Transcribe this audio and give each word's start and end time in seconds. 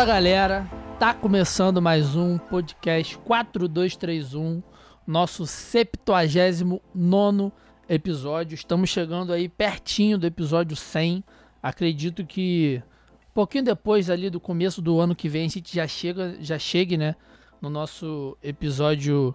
Fala 0.00 0.14
galera, 0.14 0.66
tá 0.98 1.12
começando 1.12 1.82
mais 1.82 2.16
um 2.16 2.38
podcast 2.38 3.18
4231, 3.18 4.62
nosso 5.06 5.46
79 5.46 7.52
episódio. 7.86 8.54
Estamos 8.54 8.88
chegando 8.88 9.30
aí 9.30 9.46
pertinho 9.46 10.16
do 10.16 10.26
episódio 10.26 10.74
100. 10.74 11.22
Acredito 11.62 12.24
que 12.24 12.82
um 13.28 13.34
pouquinho 13.34 13.62
depois 13.62 14.08
ali 14.08 14.30
do 14.30 14.40
começo 14.40 14.80
do 14.80 14.98
ano 14.98 15.14
que 15.14 15.28
vem 15.28 15.44
a 15.44 15.48
gente 15.50 15.76
já 15.76 15.86
chega, 15.86 16.34
já 16.40 16.58
chegue, 16.58 16.96
né, 16.96 17.14
no 17.60 17.68
nosso 17.68 18.38
episódio 18.42 19.34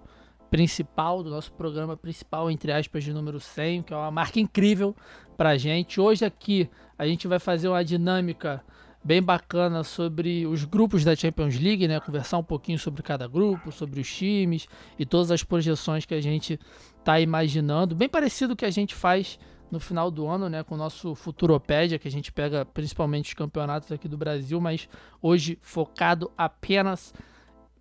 principal, 0.50 1.22
do 1.22 1.30
nosso 1.30 1.52
programa 1.52 1.96
principal, 1.96 2.50
entre 2.50 2.72
aspas, 2.72 3.04
de 3.04 3.14
número 3.14 3.40
100, 3.40 3.84
que 3.84 3.94
é 3.94 3.96
uma 3.96 4.10
marca 4.10 4.40
incrível 4.40 4.96
pra 5.38 5.58
gente. 5.58 6.02
Hoje 6.02 6.26
aqui 6.26 6.68
a 6.98 7.06
gente 7.06 7.28
vai 7.28 7.38
fazer 7.38 7.68
uma 7.68 7.86
dinâmica 7.86 8.64
bem 9.06 9.22
bacana 9.22 9.84
sobre 9.84 10.48
os 10.48 10.66
grupos 10.66 11.04
da 11.04 11.16
Champions 11.16 11.60
League, 11.60 11.88
né? 11.88 12.00
Conversar 12.00 12.40
um 12.40 12.44
pouquinho 12.44 12.80
sobre 12.80 13.04
cada 13.04 13.28
grupo, 13.28 13.72
sobre 13.72 14.02
os 14.02 14.12
times 14.12 14.68
e 14.98 15.06
todas 15.06 15.30
as 15.30 15.44
projeções 15.44 16.06
que 16.06 16.16
a 16.16 16.22
gente 16.22 16.60
está 16.98 17.20
imaginando. 17.20 17.94
Bem 17.94 18.10
parecido 18.10 18.56
que 18.56 18.66
a 18.66 18.72
gente 18.72 18.96
faz 18.96 19.38
no 19.70 19.80
final 19.80 20.10
do 20.10 20.28
ano, 20.28 20.50
né, 20.50 20.64
com 20.64 20.74
o 20.74 20.78
nosso 20.78 21.14
Futuropédia, 21.14 22.00
que 22.00 22.08
a 22.08 22.12
gente 22.12 22.32
pega 22.32 22.66
principalmente 22.66 23.28
os 23.28 23.34
campeonatos 23.36 23.92
aqui 23.92 24.08
do 24.08 24.18
Brasil, 24.18 24.60
mas 24.60 24.90
hoje 25.22 25.58
focado 25.62 26.32
apenas 26.36 27.14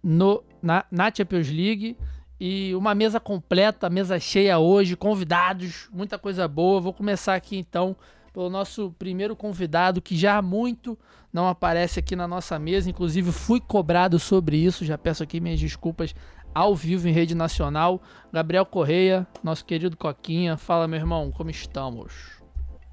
no, 0.03 0.42
na, 0.62 0.84
na 0.91 1.11
Champions 1.14 1.48
League. 1.48 1.97
E 2.38 2.75
uma 2.75 2.94
mesa 2.94 3.19
completa, 3.19 3.88
mesa 3.88 4.19
cheia 4.19 4.59
hoje, 4.59 4.94
convidados, 4.94 5.88
muita 5.91 6.19
coisa 6.19 6.47
boa. 6.47 6.81
Vou 6.81 6.92
começar 6.92 7.34
aqui 7.34 7.56
então 7.56 7.97
pelo 8.34 8.50
nosso 8.50 8.92
primeiro 8.98 9.36
convidado, 9.36 10.02
que 10.02 10.16
já 10.16 10.36
há 10.36 10.42
muito 10.42 10.98
não 11.32 11.48
aparece 11.48 12.00
aqui 12.00 12.16
na 12.16 12.28
nossa 12.28 12.58
mesa. 12.58 12.91
Inclusive, 12.91 13.30
fui 13.32 13.60
cobrado 13.60 14.18
sobre 14.18 14.56
isso. 14.56 14.84
Já 14.84 14.98
peço 14.98 15.22
aqui 15.22 15.41
minhas 15.41 15.58
desculpas 15.58 16.14
ao 16.52 16.74
vivo 16.74 17.08
em 17.08 17.12
rede 17.12 17.34
nacional. 17.34 18.02
Gabriel 18.32 18.66
Correia, 18.66 19.26
nosso 19.42 19.64
querido 19.64 19.96
Coquinha. 19.96 20.56
Fala, 20.56 20.86
meu 20.88 20.98
irmão, 20.98 21.30
como 21.30 21.48
estamos? 21.48 22.42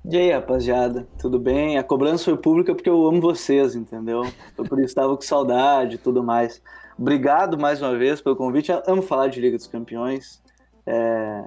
E 0.06 0.16
aí, 0.16 0.32
rapaziada, 0.32 1.08
tudo 1.20 1.40
bem? 1.40 1.78
A 1.78 1.84
cobrança 1.84 2.26
foi 2.26 2.38
pública 2.38 2.74
porque 2.74 2.90
eu 2.90 3.08
amo 3.08 3.20
vocês, 3.20 3.76
entendeu? 3.76 4.24
Então, 4.54 4.66
por 4.66 4.80
isso 4.80 4.88
estava 4.88 5.16
com 5.16 5.22
saudade 5.22 5.96
e 5.96 6.00
tudo 6.00 6.24
mais. 6.24 6.62
Obrigado 6.98 7.58
mais 7.58 7.82
uma 7.82 7.96
vez 7.96 8.22
pelo 8.22 8.36
convite. 8.36 8.72
Eu 8.72 8.82
amo 8.88 9.02
falar 9.02 9.28
de 9.28 9.40
Liga 9.40 9.58
dos 9.58 9.68
Campeões. 9.68 10.42
É... 10.86 11.44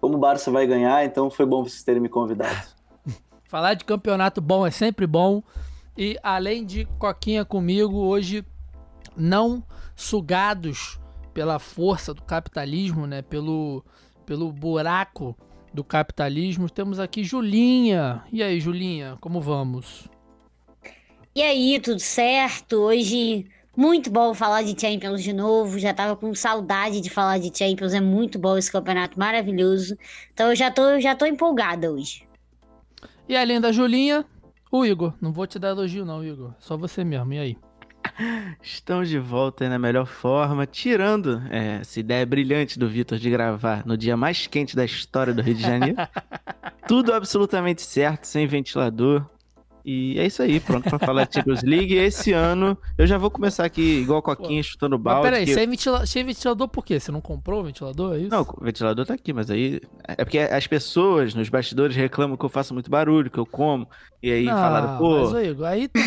Como 0.00 0.16
o 0.16 0.18
Barça 0.18 0.50
vai 0.50 0.66
ganhar, 0.66 1.04
então 1.04 1.30
foi 1.30 1.46
bom 1.46 1.62
vocês 1.62 1.84
terem 1.84 2.02
me 2.02 2.08
convidado. 2.08 2.81
Falar 3.52 3.74
de 3.74 3.84
campeonato 3.84 4.40
bom 4.40 4.66
é 4.66 4.70
sempre 4.70 5.06
bom. 5.06 5.42
E 5.94 6.16
além 6.22 6.64
de 6.64 6.86
Coquinha 6.98 7.44
comigo, 7.44 7.98
hoje 7.98 8.42
não 9.14 9.62
sugados 9.94 10.98
pela 11.34 11.58
força 11.58 12.14
do 12.14 12.22
capitalismo, 12.22 13.06
né? 13.06 13.20
Pelo, 13.20 13.84
pelo 14.24 14.50
buraco 14.50 15.36
do 15.70 15.84
capitalismo, 15.84 16.70
temos 16.70 16.98
aqui 16.98 17.22
Julinha. 17.22 18.24
E 18.32 18.42
aí, 18.42 18.58
Julinha, 18.58 19.18
como 19.20 19.38
vamos? 19.38 20.08
E 21.34 21.42
aí, 21.42 21.78
tudo 21.78 22.00
certo? 22.00 22.76
Hoje 22.76 23.44
muito 23.76 24.10
bom 24.10 24.32
falar 24.32 24.62
de 24.62 24.80
Champions 24.80 25.22
de 25.22 25.34
novo. 25.34 25.78
Já 25.78 25.92
tava 25.92 26.16
com 26.16 26.34
saudade 26.34 27.02
de 27.02 27.10
falar 27.10 27.36
de 27.36 27.52
Champions. 27.54 27.92
É 27.92 28.00
muito 28.00 28.38
bom 28.38 28.56
esse 28.56 28.72
campeonato 28.72 29.18
maravilhoso. 29.18 29.94
Então 30.32 30.48
eu 30.48 30.56
já 30.56 30.70
tô, 30.70 30.98
já 30.98 31.14
tô 31.14 31.26
empolgada 31.26 31.92
hoje. 31.92 32.31
E 33.28 33.36
além 33.36 33.60
da 33.60 33.72
Julinha, 33.72 34.24
o 34.70 34.84
Igor. 34.84 35.14
Não 35.20 35.32
vou 35.32 35.46
te 35.46 35.58
dar 35.58 35.68
elogio, 35.68 36.04
não, 36.04 36.24
Igor. 36.24 36.54
Só 36.58 36.76
você 36.76 37.04
mesmo. 37.04 37.32
E 37.34 37.38
aí? 37.38 37.58
Estamos 38.62 39.08
de 39.08 39.18
volta 39.18 39.68
na 39.68 39.78
melhor 39.78 40.06
forma, 40.06 40.66
tirando 40.66 41.42
é, 41.50 41.78
essa 41.80 42.00
ideia 42.00 42.26
brilhante 42.26 42.78
do 42.78 42.88
Vitor 42.88 43.18
de 43.18 43.30
gravar 43.30 43.86
no 43.86 43.96
dia 43.96 44.16
mais 44.16 44.46
quente 44.46 44.74
da 44.74 44.84
história 44.84 45.32
do 45.32 45.42
Rio 45.42 45.54
de 45.54 45.62
Janeiro. 45.62 45.96
Tudo 46.86 47.12
absolutamente 47.12 47.82
certo, 47.82 48.24
sem 48.24 48.46
ventilador. 48.46 49.24
E 49.84 50.18
é 50.18 50.26
isso 50.26 50.42
aí, 50.42 50.60
pronto 50.60 50.88
pra 50.88 50.98
falar 50.98 51.24
de 51.26 51.34
Champions 51.34 51.62
League. 51.62 51.94
Esse 51.94 52.32
ano 52.32 52.78
eu 52.96 53.06
já 53.06 53.18
vou 53.18 53.30
começar 53.30 53.64
aqui 53.64 54.00
igual 54.00 54.20
a 54.20 54.22
Coquinha 54.22 54.62
chutando 54.62 54.96
balde. 54.96 55.22
Mas 55.22 55.30
peraí, 55.30 55.46
que... 55.46 55.54
sem, 55.54 55.68
ventila... 55.68 56.06
sem 56.06 56.24
ventilador 56.24 56.68
por 56.68 56.84
quê? 56.84 57.00
Você 57.00 57.10
não 57.10 57.20
comprou 57.20 57.60
o 57.60 57.64
ventilador? 57.64 58.14
É 58.14 58.18
isso? 58.18 58.30
Não, 58.30 58.42
o 58.42 58.64
ventilador 58.64 59.04
tá 59.04 59.14
aqui, 59.14 59.32
mas 59.32 59.50
aí. 59.50 59.80
É 60.06 60.24
porque 60.24 60.38
as 60.38 60.66
pessoas 60.66 61.34
nos 61.34 61.48
bastidores 61.48 61.96
reclamam 61.96 62.36
que 62.36 62.44
eu 62.44 62.48
faço 62.48 62.72
muito 62.72 62.90
barulho, 62.90 63.30
que 63.30 63.38
eu 63.38 63.46
como. 63.46 63.88
E 64.22 64.30
aí 64.30 64.44
não, 64.44 64.52
falaram, 64.52 64.98
pô. 64.98 65.20
Mas, 65.20 65.32
ô 65.32 65.40
Igor, 65.40 65.66
aí 65.66 65.88
tu. 65.88 66.00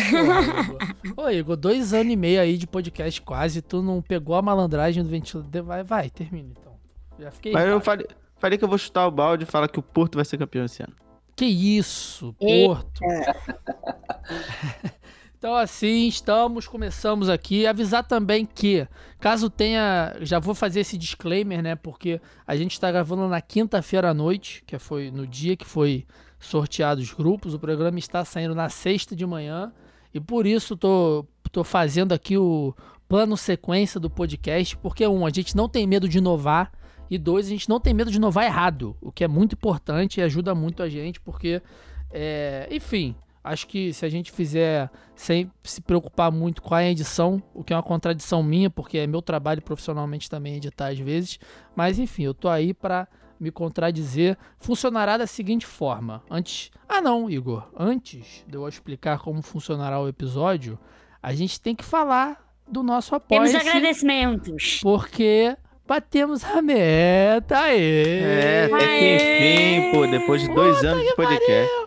Ô, 1.16 1.28
Igor, 1.28 1.56
dois 1.56 1.92
anos 1.92 2.12
e 2.12 2.16
meio 2.16 2.40
aí 2.40 2.56
de 2.56 2.66
podcast 2.66 3.20
quase, 3.20 3.60
tu 3.60 3.82
não 3.82 4.00
pegou 4.00 4.34
a 4.34 4.42
malandragem 4.42 5.02
do 5.02 5.08
ventilador. 5.08 5.62
Vai, 5.62 5.84
vai, 5.84 6.08
termina 6.08 6.48
então. 6.50 6.72
Já 7.18 7.30
fiquei. 7.30 7.52
Mas 7.52 7.68
eu 7.68 7.80
falei, 7.80 8.06
falei 8.38 8.58
que 8.58 8.64
eu 8.64 8.68
vou 8.68 8.78
chutar 8.78 9.06
o 9.06 9.10
balde 9.10 9.44
e 9.44 9.46
falar 9.46 9.68
que 9.68 9.78
o 9.78 9.82
Porto 9.82 10.16
vai 10.16 10.24
ser 10.24 10.38
campeão 10.38 10.64
esse 10.64 10.82
ano. 10.82 10.94
Que 11.36 11.44
isso, 11.44 12.32
Porto. 12.32 13.00
então 15.38 15.54
assim, 15.54 16.08
estamos, 16.08 16.66
começamos 16.66 17.28
aqui. 17.28 17.66
Avisar 17.66 18.06
também 18.06 18.46
que, 18.46 18.88
caso 19.20 19.50
tenha, 19.50 20.16
já 20.22 20.38
vou 20.38 20.54
fazer 20.54 20.80
esse 20.80 20.96
disclaimer, 20.96 21.62
né? 21.62 21.76
Porque 21.76 22.22
a 22.46 22.56
gente 22.56 22.72
está 22.72 22.90
gravando 22.90 23.28
na 23.28 23.42
quinta-feira 23.42 24.10
à 24.10 24.14
noite, 24.14 24.64
que 24.66 24.78
foi 24.78 25.10
no 25.10 25.26
dia 25.26 25.56
que 25.56 25.66
foi 25.66 26.06
sorteado 26.40 27.02
os 27.02 27.12
grupos. 27.12 27.52
O 27.52 27.58
programa 27.58 27.98
está 27.98 28.24
saindo 28.24 28.54
na 28.54 28.70
sexta 28.70 29.14
de 29.14 29.26
manhã 29.26 29.70
e 30.14 30.20
por 30.20 30.46
isso 30.46 30.74
tô, 30.74 31.26
tô 31.52 31.62
fazendo 31.62 32.12
aqui 32.12 32.38
o 32.38 32.74
plano 33.06 33.36
sequência 33.36 34.00
do 34.00 34.08
podcast, 34.08 34.74
porque 34.78 35.06
um, 35.06 35.26
a 35.26 35.30
gente 35.30 35.54
não 35.54 35.68
tem 35.68 35.86
medo 35.86 36.08
de 36.08 36.16
inovar. 36.16 36.72
E 37.10 37.18
dois, 37.18 37.46
a 37.46 37.50
gente 37.50 37.68
não 37.68 37.80
tem 37.80 37.94
medo 37.94 38.10
de 38.10 38.16
inovar 38.16 38.44
errado, 38.44 38.96
o 39.00 39.12
que 39.12 39.24
é 39.24 39.28
muito 39.28 39.54
importante 39.54 40.18
e 40.18 40.22
ajuda 40.22 40.54
muito 40.54 40.82
a 40.82 40.88
gente, 40.88 41.20
porque, 41.20 41.62
é, 42.10 42.68
enfim, 42.70 43.14
acho 43.42 43.66
que 43.66 43.92
se 43.92 44.04
a 44.04 44.08
gente 44.08 44.32
fizer 44.32 44.90
sem 45.14 45.50
se 45.62 45.80
preocupar 45.80 46.32
muito 46.32 46.60
com 46.60 46.74
a 46.74 46.84
edição, 46.84 47.42
o 47.54 47.62
que 47.62 47.72
é 47.72 47.76
uma 47.76 47.82
contradição 47.82 48.42
minha, 48.42 48.68
porque 48.68 48.98
é 48.98 49.06
meu 49.06 49.22
trabalho 49.22 49.62
profissionalmente 49.62 50.28
também 50.28 50.56
editar 50.56 50.88
às 50.88 50.98
vezes, 50.98 51.38
mas 51.74 51.98
enfim, 51.98 52.24
eu 52.24 52.34
tô 52.34 52.48
aí 52.48 52.74
para 52.74 53.06
me 53.38 53.50
contradizer, 53.50 54.36
funcionará 54.58 55.16
da 55.16 55.26
seguinte 55.26 55.66
forma. 55.66 56.22
Antes, 56.30 56.70
ah 56.88 57.00
não, 57.00 57.30
Igor, 57.30 57.68
antes 57.78 58.44
de 58.48 58.56
eu 58.56 58.66
explicar 58.66 59.18
como 59.18 59.42
funcionará 59.42 60.00
o 60.00 60.08
episódio, 60.08 60.78
a 61.22 61.34
gente 61.34 61.60
tem 61.60 61.74
que 61.74 61.84
falar 61.84 62.44
do 62.68 62.82
nosso 62.82 63.14
apoio. 63.14 63.42
Temos 63.42 63.54
agradecimentos. 63.54 64.80
Porque 64.82 65.56
Batemos 65.86 66.42
a 66.42 66.60
meta, 66.60 67.58
aê! 67.60 68.20
É, 68.20 68.70
até 68.72 68.98
que 68.98 69.14
enfim, 69.14 69.92
pô, 69.92 70.06
depois 70.06 70.42
de 70.42 70.48
dois 70.52 70.76
Puta 70.76 70.88
anos 70.88 71.06
de 71.06 71.14
podcast. 71.14 71.86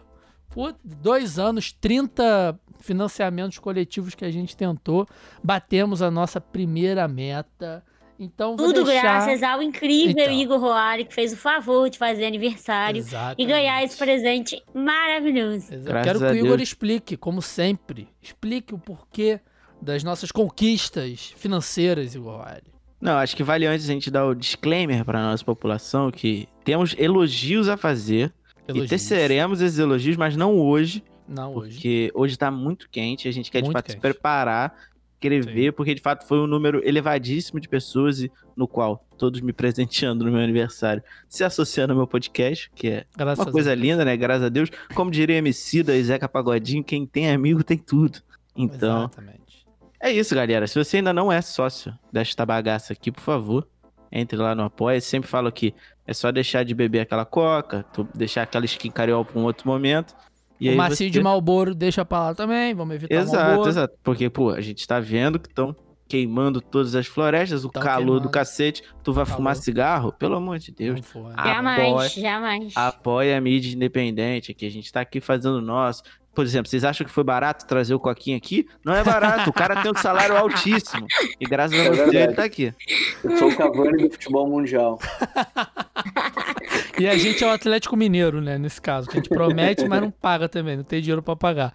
Pô, 0.49 0.73
dois 0.83 1.37
anos, 1.37 1.73
30 1.73 2.57
financiamentos 2.79 3.59
coletivos 3.59 4.15
que 4.15 4.23
a 4.23 4.31
gente 4.31 4.55
tentou, 4.55 5.05
batemos 5.43 6.01
a 6.01 6.09
nossa 6.09 6.39
primeira 6.39 7.07
meta. 7.07 7.83
Então, 8.17 8.55
Tudo 8.55 8.83
deixar... 8.83 9.01
graças 9.01 9.43
ao 9.43 9.61
incrível 9.61 10.23
então. 10.23 10.33
Igor 10.33 10.59
Roari, 10.59 11.05
que 11.05 11.13
fez 11.13 11.31
o 11.31 11.37
favor 11.37 11.89
de 11.89 11.97
fazer 11.97 12.25
aniversário 12.25 12.99
Exatamente. 12.99 13.41
e 13.41 13.45
ganhar 13.45 13.83
esse 13.83 13.97
presente 13.97 14.61
maravilhoso. 14.73 15.73
Exato. 15.73 16.03
Quero 16.03 16.19
que 16.19 16.25
o 16.25 16.35
Igor 16.35 16.59
explique, 16.59 17.15
como 17.15 17.41
sempre, 17.41 18.09
explique 18.21 18.73
o 18.73 18.77
porquê 18.77 19.39
das 19.81 20.03
nossas 20.03 20.31
conquistas 20.31 21.33
financeiras, 21.37 22.13
Igor 22.13 22.37
Roari. 22.37 22.78
Não, 23.01 23.17
acho 23.17 23.35
que 23.35 23.43
vale 23.43 23.65
antes 23.65 23.89
a 23.89 23.93
gente 23.93 24.11
dar 24.11 24.25
o 24.25 24.35
disclaimer 24.35 25.05
para 25.05 25.21
nossa 25.21 25.43
população 25.43 26.11
que 26.11 26.47
temos 26.63 26.95
elogios 26.97 27.69
a 27.69 27.77
fazer 27.77 28.33
elogios. 28.67 28.85
e 28.85 28.89
teceremos 28.89 29.61
esses 29.61 29.79
elogios, 29.79 30.17
mas 30.17 30.35
não 30.35 30.59
hoje. 30.59 31.03
Não 31.27 31.53
porque 31.53 31.59
hoje. 31.59 31.75
Porque 31.75 32.11
hoje 32.13 32.37
tá 32.37 32.51
muito 32.51 32.89
quente, 32.89 33.27
a 33.27 33.31
gente 33.31 33.49
quer 33.49 33.59
muito 33.59 33.69
de 33.69 33.73
fato 33.73 33.85
quente. 33.85 33.95
se 33.95 34.01
preparar, 34.01 34.75
querer 35.19 35.43
Sim. 35.43 35.71
porque 35.71 35.95
de 35.95 36.01
fato 36.01 36.27
foi 36.27 36.39
um 36.39 36.47
número 36.47 36.85
elevadíssimo 36.87 37.59
de 37.59 37.69
pessoas 37.69 38.21
e 38.21 38.31
no 38.55 38.67
qual 38.67 39.05
todos 39.17 39.39
me 39.41 39.51
presenteando 39.53 40.25
no 40.25 40.31
meu 40.31 40.41
aniversário, 40.41 41.03
se 41.27 41.43
associando 41.43 41.93
ao 41.93 41.97
meu 41.97 42.07
podcast, 42.07 42.71
que 42.75 42.89
é 42.89 43.05
Graças 43.15 43.45
uma 43.45 43.51
coisa 43.51 43.73
linda, 43.75 44.03
né? 44.03 44.17
Graças 44.17 44.43
a 44.43 44.49
Deus. 44.49 44.69
Como 44.93 45.09
diria 45.09 45.37
MC 45.37 45.83
da 45.83 45.93
Zeca 46.01 46.27
Pagodinho, 46.27 46.83
quem 46.83 47.05
tem 47.05 47.31
amigo 47.31 47.63
tem 47.63 47.77
tudo. 47.77 48.19
Então, 48.55 49.03
Exatamente. 49.03 49.38
É 50.01 50.11
isso, 50.11 50.33
galera. 50.33 50.65
Se 50.67 50.81
você 50.81 50.97
ainda 50.97 51.11
não 51.11 51.31
é 51.31 51.41
sócio 51.41 51.93
desta 52.11 52.45
bagaça 52.45 52.93
aqui, 52.93 53.11
por 53.11 53.21
favor, 53.21 53.67
entre 54.11 54.37
lá 54.37 54.55
no 54.55 54.63
Apoia. 54.63 54.99
Sempre 55.01 55.29
falo 55.29 55.51
que 55.51 55.73
é 56.05 56.13
só 56.13 56.31
deixar 56.31 56.63
de 56.63 56.73
beber 56.73 57.01
aquela 57.01 57.25
coca, 57.25 57.85
deixar 58.13 58.43
aquela 58.43 58.65
skin 58.65 58.89
carioca 58.89 59.31
para 59.31 59.41
um 59.41 59.45
outro 59.45 59.67
momento. 59.67 60.15
E 60.59 60.69
o 60.69 60.75
macio 60.75 60.97
você... 60.97 61.09
de 61.09 61.21
Malboro 61.21 61.73
deixa 61.73 62.03
pra 62.03 62.19
lá 62.19 62.35
também, 62.35 62.73
vamos 62.73 62.95
evitar 62.95 63.15
Exato, 63.15 63.69
exato. 63.69 63.97
Porque, 64.03 64.29
pô, 64.29 64.49
a 64.49 64.59
gente 64.59 64.85
tá 64.85 64.99
vendo 64.99 65.39
que 65.39 65.47
estão 65.47 65.73
queimando 66.05 66.59
todas 66.59 66.95
as 66.95 67.05
florestas, 67.05 67.63
o 67.63 67.69
calor 67.69 67.97
queimando. 67.97 68.19
do 68.21 68.29
cacete, 68.29 68.83
tu 69.03 69.13
vai 69.13 69.23
calor. 69.23 69.37
fumar 69.37 69.55
cigarro? 69.55 70.11
Pelo 70.11 70.35
amor 70.35 70.57
de 70.57 70.71
Deus. 70.71 70.99
Jamais, 71.37 71.79
apoia, 71.79 72.09
jamais. 72.09 72.73
Apoia 72.75 73.37
a 73.37 73.41
mídia 73.41 73.73
independente 73.73 74.51
aqui. 74.51 74.65
A 74.65 74.71
gente 74.71 74.91
tá 74.91 75.01
aqui 75.01 75.21
fazendo 75.21 75.59
o 75.59 75.61
nosso. 75.61 76.01
Por 76.39 76.45
exemplo, 76.45 76.69
vocês 76.69 76.85
acham 76.85 77.05
que 77.05 77.11
foi 77.11 77.25
barato 77.25 77.67
trazer 77.67 77.93
o 77.93 77.99
Coquinha 77.99 78.37
aqui? 78.37 78.65
Não 78.81 78.95
é 78.95 79.03
barato, 79.03 79.49
o 79.49 79.51
cara 79.51 79.81
tem 79.81 79.91
um 79.91 79.95
salário 79.95 80.37
altíssimo. 80.37 81.05
E 81.37 81.43
graças 81.45 81.77
a 81.77 81.89
Deus 81.89 82.15
é 82.15 82.23
ele 82.23 82.33
tá 82.33 82.45
aqui. 82.45 82.73
Eu 83.21 83.35
sou 83.35 83.49
o 83.49 83.57
Cavani 83.57 84.07
do 84.07 84.09
futebol 84.09 84.47
mundial. 84.47 84.97
e 86.97 87.05
a 87.09 87.17
gente 87.17 87.43
é 87.43 87.47
o 87.47 87.49
Atlético 87.49 87.97
Mineiro, 87.97 88.39
né, 88.39 88.57
nesse 88.57 88.79
caso. 88.79 89.09
Que 89.09 89.17
a 89.17 89.19
gente 89.19 89.27
promete, 89.27 89.85
mas 89.85 89.99
não 89.99 90.09
paga 90.09 90.47
também, 90.47 90.77
não 90.77 90.83
tem 90.85 91.01
dinheiro 91.01 91.21
para 91.21 91.35
pagar. 91.35 91.73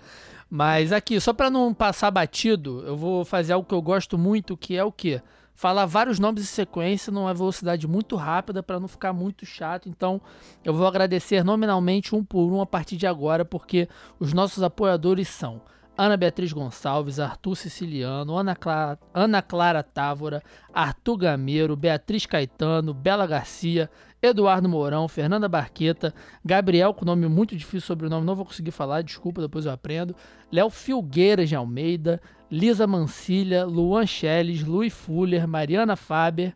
Mas 0.49 0.93
aqui, 0.93 1.21
só 1.21 1.35
para 1.35 1.51
não 1.51 1.75
passar 1.75 2.11
batido, 2.11 2.83
eu 2.87 2.97
vou 2.97 3.23
fazer 3.23 3.53
algo 3.53 3.69
que 3.69 3.75
eu 3.75 3.83
gosto 3.83 4.17
muito, 4.17 4.57
que 4.57 4.79
é 4.79 4.83
o 4.83 4.91
quê? 4.91 5.21
Falar 5.55 5.87
vários 5.87 6.19
nomes 6.19 6.43
em 6.43 6.47
sequência 6.47 7.13
numa 7.13 7.33
velocidade 7.33 7.87
muito 7.87 8.17
rápida 8.17 8.63
para 8.63 8.81
não 8.81 8.89
ficar 8.89 9.13
muito 9.13 9.47
chato. 9.47 9.89
Então, 9.89 10.21
eu 10.65 10.75
vou 10.75 10.87
agradecer 10.87 11.45
nominalmente 11.45 12.15
um 12.15 12.25
por 12.25 12.53
um 12.53 12.61
a 12.61 12.67
partir 12.67 12.97
de 12.97 13.07
agora, 13.07 13.45
porque 13.45 13.89
os 14.19 14.33
nossos 14.33 14.63
apoiadores 14.63 15.29
são 15.29 15.63
Ana 15.97 16.17
Beatriz 16.17 16.53
Gonçalves, 16.53 17.21
Arthur 17.21 17.55
Siciliano, 17.55 18.37
Ana 18.37 18.57
Clara, 18.57 18.99
Ana 19.15 19.41
Clara 19.41 19.81
Távora, 19.81 20.43
Arthur 20.73 21.17
Gameiro, 21.19 21.77
Beatriz 21.77 22.27
Caetano, 22.27 22.93
Bela 22.93 23.29
Garcia, 23.29 23.89
Eduardo 24.25 24.69
Mourão, 24.69 25.07
Fernanda 25.07 25.49
Barqueta, 25.49 26.15
Gabriel, 26.43 26.95
com 26.95 27.05
nome 27.05 27.29
muito 27.29 27.55
difícil 27.55 27.83
sobre 27.83 28.07
o 28.07 28.11
nome, 28.11 28.27
não 28.27 28.35
vou 28.35 28.47
conseguir 28.47 28.71
falar, 28.71 29.03
desculpa, 29.03 29.43
depois 29.43 29.67
eu 29.67 29.73
aprendo. 29.73 30.17
Léo 30.51 30.71
Filgueiras 30.71 31.49
de 31.49 31.55
Almeida, 31.55 32.21
Lisa 32.51 32.87
Mancilha, 32.87 33.67
Luan 33.67 34.07
Schelles, 34.07 34.65
Luiz 34.65 34.95
Fuller, 34.95 35.47
Mariana 35.47 35.95
Faber, 35.95 36.55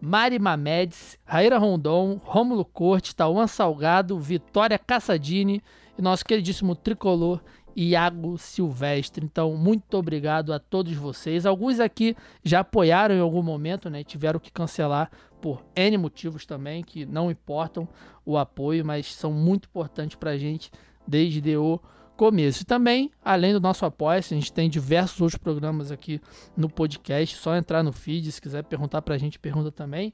Mari 0.00 0.38
Mamedes, 0.38 1.18
Raíra 1.26 1.58
Rondon, 1.58 2.18
Rômulo 2.24 2.64
Corte, 2.64 3.14
Tauan 3.14 3.46
Salgado, 3.46 4.18
Vitória 4.18 4.78
Cassadini 4.78 5.62
e 5.98 6.00
nosso 6.00 6.24
queridíssimo 6.24 6.74
tricolor 6.74 7.42
Iago 7.76 8.38
Silvestre. 8.38 9.24
Então, 9.24 9.54
muito 9.56 9.94
obrigado 9.96 10.52
a 10.52 10.58
todos 10.58 10.94
vocês. 10.94 11.46
Alguns 11.46 11.80
aqui 11.80 12.16
já 12.42 12.60
apoiaram 12.60 13.14
em 13.14 13.20
algum 13.20 13.42
momento, 13.42 13.90
né? 13.90 14.02
Tiveram 14.02 14.40
que 14.40 14.50
cancelar 14.50 15.10
por 15.40 15.64
N 15.74 15.96
motivos 15.98 16.44
também, 16.44 16.82
que 16.82 17.06
não 17.06 17.30
importam 17.30 17.88
o 18.24 18.36
apoio, 18.36 18.84
mas 18.84 19.14
são 19.14 19.32
muito 19.32 19.68
importantes 19.68 20.16
para 20.16 20.30
a 20.30 20.38
gente 20.38 20.70
desde 21.06 21.56
o 21.56 21.80
começo. 22.16 22.62
E 22.62 22.66
também, 22.66 23.10
além 23.24 23.52
do 23.52 23.60
nosso 23.60 23.86
apoio, 23.86 24.18
a 24.18 24.20
gente 24.20 24.52
tem 24.52 24.68
diversos 24.68 25.20
outros 25.20 25.38
programas 25.38 25.90
aqui 25.90 26.20
no 26.56 26.68
podcast. 26.68 27.36
Só 27.36 27.56
entrar 27.56 27.82
no 27.82 27.92
feed, 27.92 28.30
se 28.30 28.40
quiser 28.40 28.62
perguntar 28.64 29.00
para 29.00 29.14
a 29.14 29.18
gente, 29.18 29.38
pergunta 29.38 29.72
também. 29.72 30.12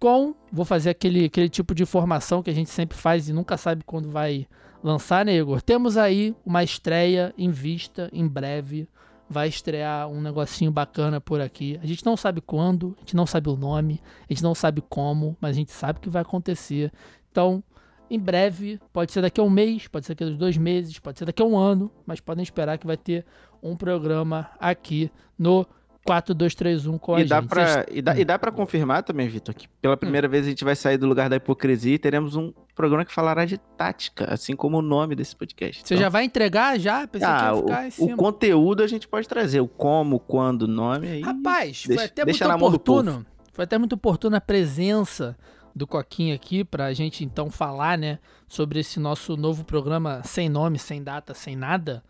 Com, 0.00 0.34
vou 0.52 0.64
fazer 0.64 0.90
aquele, 0.90 1.26
aquele 1.26 1.48
tipo 1.48 1.74
de 1.74 1.84
informação 1.84 2.42
que 2.42 2.50
a 2.50 2.54
gente 2.54 2.70
sempre 2.70 2.98
faz 2.98 3.28
e 3.28 3.32
nunca 3.32 3.56
sabe 3.56 3.84
quando 3.84 4.10
vai 4.10 4.48
lançar, 4.82 5.24
né, 5.24 5.34
Igor? 5.36 5.62
Temos 5.62 5.96
aí 5.96 6.34
uma 6.44 6.64
estreia 6.64 7.32
em 7.38 7.50
vista 7.50 8.10
em 8.12 8.26
breve 8.26 8.88
vai 9.28 9.48
estrear 9.48 10.08
um 10.08 10.20
negocinho 10.20 10.70
bacana 10.70 11.20
por 11.20 11.40
aqui. 11.40 11.78
A 11.82 11.86
gente 11.86 12.04
não 12.04 12.16
sabe 12.16 12.40
quando, 12.40 12.94
a 12.96 13.00
gente 13.00 13.16
não 13.16 13.26
sabe 13.26 13.48
o 13.48 13.56
nome, 13.56 14.00
a 14.28 14.32
gente 14.32 14.42
não 14.42 14.54
sabe 14.54 14.82
como, 14.88 15.36
mas 15.40 15.50
a 15.52 15.58
gente 15.58 15.72
sabe 15.72 16.00
que 16.00 16.08
vai 16.08 16.22
acontecer. 16.22 16.92
Então, 17.30 17.62
em 18.10 18.18
breve, 18.18 18.80
pode 18.92 19.12
ser 19.12 19.22
daqui 19.22 19.40
a 19.40 19.44
um 19.44 19.50
mês, 19.50 19.88
pode 19.88 20.06
ser 20.06 20.14
daqui 20.14 20.24
a 20.24 20.36
dois 20.36 20.56
meses, 20.56 20.98
pode 20.98 21.18
ser 21.18 21.24
daqui 21.24 21.42
a 21.42 21.46
um 21.46 21.56
ano, 21.56 21.90
mas 22.06 22.20
podem 22.20 22.42
esperar 22.42 22.78
que 22.78 22.86
vai 22.86 22.96
ter 22.96 23.24
um 23.62 23.74
programa 23.74 24.50
aqui 24.60 25.10
no 25.38 25.66
4231 26.04 26.98
com 26.98 27.18
e 27.18 27.22
a 27.22 27.24
dá 27.24 27.40
gente. 27.40 27.48
Pra, 27.48 27.86
e, 27.90 28.02
dá, 28.02 28.18
e 28.18 28.24
dá 28.24 28.38
pra 28.38 28.52
confirmar 28.52 29.02
também, 29.02 29.28
Vitor, 29.28 29.54
que 29.54 29.66
pela 29.80 29.96
primeira 29.96 30.28
hum. 30.28 30.30
vez 30.30 30.46
a 30.46 30.48
gente 30.50 30.64
vai 30.64 30.76
sair 30.76 30.98
do 30.98 31.06
lugar 31.06 31.28
da 31.28 31.36
hipocrisia 31.36 31.94
e 31.94 31.98
teremos 31.98 32.36
um 32.36 32.52
programa 32.74 33.04
que 33.04 33.12
falará 33.12 33.44
de 33.44 33.58
tática, 33.76 34.32
assim 34.32 34.54
como 34.54 34.78
o 34.78 34.82
nome 34.82 35.14
desse 35.14 35.34
podcast. 35.34 35.82
Você 35.82 35.94
então, 35.94 36.02
já 36.02 36.08
vai 36.08 36.24
entregar 36.24 36.78
já? 36.78 37.06
Pensei 37.06 37.28
ah, 37.28 37.52
o, 37.54 38.04
o 38.04 38.16
conteúdo 38.16 38.82
a 38.82 38.86
gente 38.86 39.08
pode 39.08 39.26
trazer, 39.26 39.60
o 39.60 39.68
como, 39.68 40.20
quando, 40.20 40.62
o 40.62 40.68
nome 40.68 41.08
aí. 41.08 41.20
Rapaz, 41.22 41.84
deixa, 41.86 42.02
foi 42.02 42.04
até 42.04 42.24
muito 42.24 42.66
oportuno. 42.66 43.26
Foi 43.52 43.64
até 43.64 43.78
muito 43.78 43.94
oportuno 43.94 44.36
a 44.36 44.40
presença 44.40 45.36
do 45.74 45.86
Coquinha 45.86 46.34
aqui 46.34 46.64
para 46.64 46.86
a 46.86 46.92
gente 46.92 47.24
então 47.24 47.50
falar, 47.50 47.98
né, 47.98 48.18
sobre 48.46 48.80
esse 48.80 49.00
nosso 49.00 49.36
novo 49.36 49.64
programa 49.64 50.22
sem 50.24 50.48
nome, 50.48 50.78
sem 50.78 51.02
data, 51.02 51.34
sem 51.34 51.56
nada. 51.56 52.02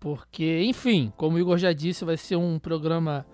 Porque, 0.00 0.62
enfim, 0.64 1.12
como 1.14 1.36
o 1.36 1.38
Igor 1.38 1.58
já 1.58 1.74
disse, 1.74 2.06
vai 2.06 2.16
ser 2.16 2.36
um 2.36 2.58
programa 2.58 3.26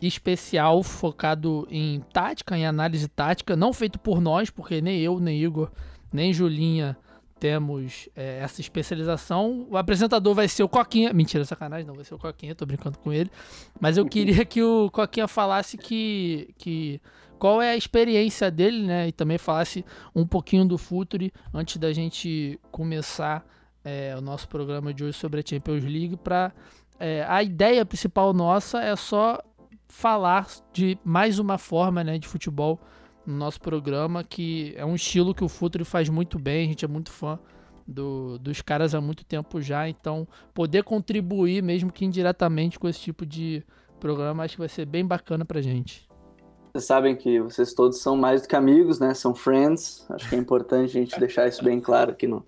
especial 0.00 0.82
focado 0.82 1.68
em 1.70 2.00
tática, 2.12 2.56
em 2.56 2.64
análise 2.64 3.06
tática, 3.08 3.54
não 3.54 3.74
feito 3.74 3.98
por 3.98 4.22
nós, 4.22 4.48
porque 4.48 4.80
nem 4.80 4.98
eu, 4.98 5.20
nem 5.20 5.38
Igor, 5.38 5.70
nem 6.10 6.32
Julinha 6.32 6.96
temos 7.38 8.08
é, 8.16 8.38
essa 8.38 8.62
especialização. 8.62 9.66
O 9.70 9.76
apresentador 9.76 10.34
vai 10.34 10.48
ser 10.48 10.62
o 10.62 10.68
Coquinha. 10.68 11.12
Mentira, 11.12 11.44
sacanagem, 11.44 11.86
não 11.86 11.94
vai 11.94 12.04
ser 12.04 12.14
o 12.14 12.18
Coquinha, 12.18 12.54
tô 12.54 12.64
brincando 12.64 12.98
com 12.98 13.12
ele. 13.12 13.30
Mas 13.78 13.98
eu 13.98 14.06
queria 14.08 14.46
que 14.46 14.62
o 14.62 14.90
Coquinha 14.90 15.28
falasse 15.28 15.76
que, 15.76 16.54
que 16.56 17.02
qual 17.38 17.60
é 17.60 17.72
a 17.72 17.76
experiência 17.76 18.50
dele, 18.50 18.86
né? 18.86 19.08
E 19.08 19.12
também 19.12 19.36
falasse 19.36 19.84
um 20.14 20.26
pouquinho 20.26 20.64
do 20.64 20.78
Futuri 20.78 21.30
antes 21.52 21.76
da 21.76 21.92
gente 21.92 22.58
começar 22.72 23.44
é, 23.84 24.14
o 24.16 24.20
nosso 24.20 24.48
programa 24.48 24.92
de 24.94 25.04
hoje 25.04 25.18
sobre 25.18 25.40
a 25.40 25.44
Champions 25.46 25.84
League. 25.84 26.16
Pra, 26.16 26.52
é, 26.98 27.24
a 27.28 27.42
ideia 27.42 27.84
principal 27.84 28.32
nossa 28.32 28.80
é 28.80 28.96
só 28.96 29.38
falar 29.88 30.48
de 30.72 30.98
mais 31.04 31.38
uma 31.38 31.58
forma 31.58 32.02
né, 32.02 32.18
de 32.18 32.26
futebol 32.26 32.80
no 33.26 33.36
nosso 33.36 33.60
programa, 33.60 34.24
que 34.24 34.74
é 34.76 34.84
um 34.84 34.94
estilo 34.94 35.34
que 35.34 35.44
o 35.44 35.48
Futuri 35.48 35.84
faz 35.84 36.08
muito 36.08 36.38
bem, 36.38 36.64
a 36.64 36.68
gente 36.68 36.84
é 36.84 36.88
muito 36.88 37.10
fã 37.10 37.38
do, 37.86 38.38
dos 38.38 38.60
caras 38.62 38.94
há 38.94 39.00
muito 39.00 39.24
tempo 39.24 39.60
já, 39.60 39.88
então 39.88 40.26
poder 40.52 40.84
contribuir, 40.84 41.62
mesmo 41.62 41.92
que 41.92 42.04
indiretamente, 42.04 42.78
com 42.78 42.88
esse 42.88 43.00
tipo 43.00 43.24
de 43.24 43.64
programa, 44.00 44.42
acho 44.42 44.54
que 44.54 44.60
vai 44.60 44.68
ser 44.68 44.86
bem 44.86 45.06
bacana 45.06 45.44
pra 45.44 45.60
gente. 45.60 46.08
Vocês 46.72 46.84
sabem 46.86 47.14
que 47.14 47.40
vocês 47.40 47.72
todos 47.72 48.00
são 48.00 48.16
mais 48.16 48.42
do 48.42 48.48
que 48.48 48.56
amigos, 48.56 48.98
né? 48.98 49.14
São 49.14 49.32
friends. 49.32 50.04
Acho 50.10 50.28
que 50.28 50.34
é 50.34 50.38
importante 50.38 50.98
a 50.98 51.00
gente 51.00 51.18
deixar 51.20 51.46
isso 51.46 51.62
bem 51.62 51.80
claro 51.80 52.10
aqui 52.10 52.26
no, 52.26 52.44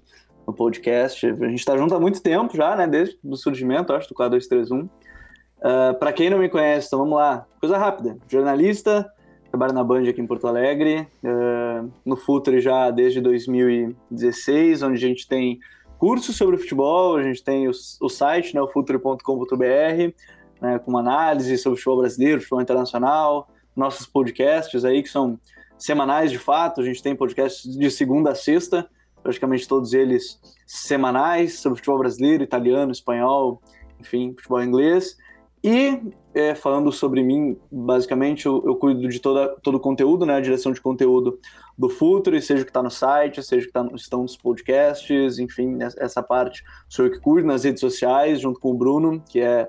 no 0.47 0.53
podcast. 0.53 1.26
A 1.26 1.49
gente 1.49 1.59
está 1.59 1.76
junto 1.76 1.95
há 1.95 2.00
muito 2.00 2.23
tempo 2.23 2.57
já, 2.57 2.76
né? 2.76 2.87
Desde 2.87 3.19
o 3.25 3.37
surgimento, 3.37 3.93
acho, 3.93 4.09
do 4.09 4.15
4231. 4.15 4.85
Uh, 4.87 5.99
Para 5.99 6.12
quem 6.12 6.31
não 6.31 6.38
me 6.38 6.49
conhece, 6.49 6.87
então 6.87 7.00
vamos 7.00 7.17
lá. 7.17 7.47
Coisa 7.61 7.76
rápida. 7.76 8.17
Jornalista, 8.29 9.11
trabalho 9.50 9.73
na 9.73 9.83
Band 9.83 10.09
aqui 10.09 10.21
em 10.21 10.26
Porto 10.26 10.47
Alegre, 10.47 11.09
uh, 11.25 11.91
no 12.05 12.17
Futre 12.17 12.61
já 12.61 12.91
desde 12.91 13.21
2016, 13.21 14.83
onde 14.83 15.05
a 15.05 15.09
gente 15.09 15.26
tem 15.26 15.59
cursos 15.99 16.37
sobre 16.37 16.59
futebol, 16.59 17.17
a 17.17 17.23
gente 17.23 17.43
tem 17.43 17.67
o, 17.67 17.73
o 18.00 18.09
site, 18.09 18.55
né, 18.55 18.61
o 18.61 18.69
futre.com.br, 18.69 20.12
né, 20.61 20.79
com 20.79 20.91
uma 20.91 21.00
análise 21.00 21.57
sobre 21.57 21.79
futebol 21.79 22.00
brasileiro, 22.00 22.41
futebol 22.41 22.61
internacional, 22.61 23.49
nossos 23.75 24.07
podcasts 24.07 24.85
aí, 24.85 25.03
que 25.03 25.09
são 25.09 25.38
semanais 25.79 26.31
de 26.31 26.38
fato, 26.38 26.81
a 26.81 26.85
gente 26.85 27.03
tem 27.03 27.17
podcasts 27.17 27.76
de 27.76 27.91
segunda 27.91 28.33
a 28.33 28.35
sexta, 28.35 28.88
praticamente 29.23 29.67
todos 29.67 29.93
eles 29.93 30.41
semanais, 30.67 31.59
sobre 31.61 31.79
futebol 31.79 31.99
brasileiro, 31.99 32.43
italiano, 32.43 32.93
espanhol, 32.93 33.61
enfim, 34.01 34.35
futebol 34.37 34.63
inglês. 34.63 35.17
E 35.65 36.01
é, 36.33 36.55
falando 36.55 36.93
sobre 36.93 37.23
mim, 37.23 37.59
basicamente 37.73 38.47
eu, 38.47 38.63
eu, 38.65 38.77
cuido 38.77 39.09
de 39.09 39.19
toda, 39.19 39.49
todo 39.63 39.77
o 39.77 39.81
conteúdo, 39.81 40.25
né, 40.25 40.37
a 40.37 40.41
direção 40.41 40.71
de 40.71 40.81
conteúdo 40.81 41.41
do 41.77 41.89
Futuro, 41.89 42.41
seja 42.41 42.63
o 42.63 42.65
que 42.65 42.71
está 42.71 42.83
no 42.83 42.91
site, 42.91 43.43
seja 43.43 43.65
o 43.65 43.67
que 43.67 43.73
tá, 43.73 43.89
estão 43.95 44.23
nos 44.23 44.37
podcasts, 44.37 45.39
enfim, 45.39 45.79
essa 45.81 46.23
parte 46.23 46.63
sou 46.89 47.07
eu 47.07 47.11
que 47.11 47.19
cuido 47.19 47.49
nas 47.49 47.65
redes 47.65 47.81
sociais, 47.81 48.41
junto 48.41 48.61
com 48.61 48.71
o 48.71 48.75
Bruno, 48.75 49.23
que 49.29 49.41
é 49.41 49.69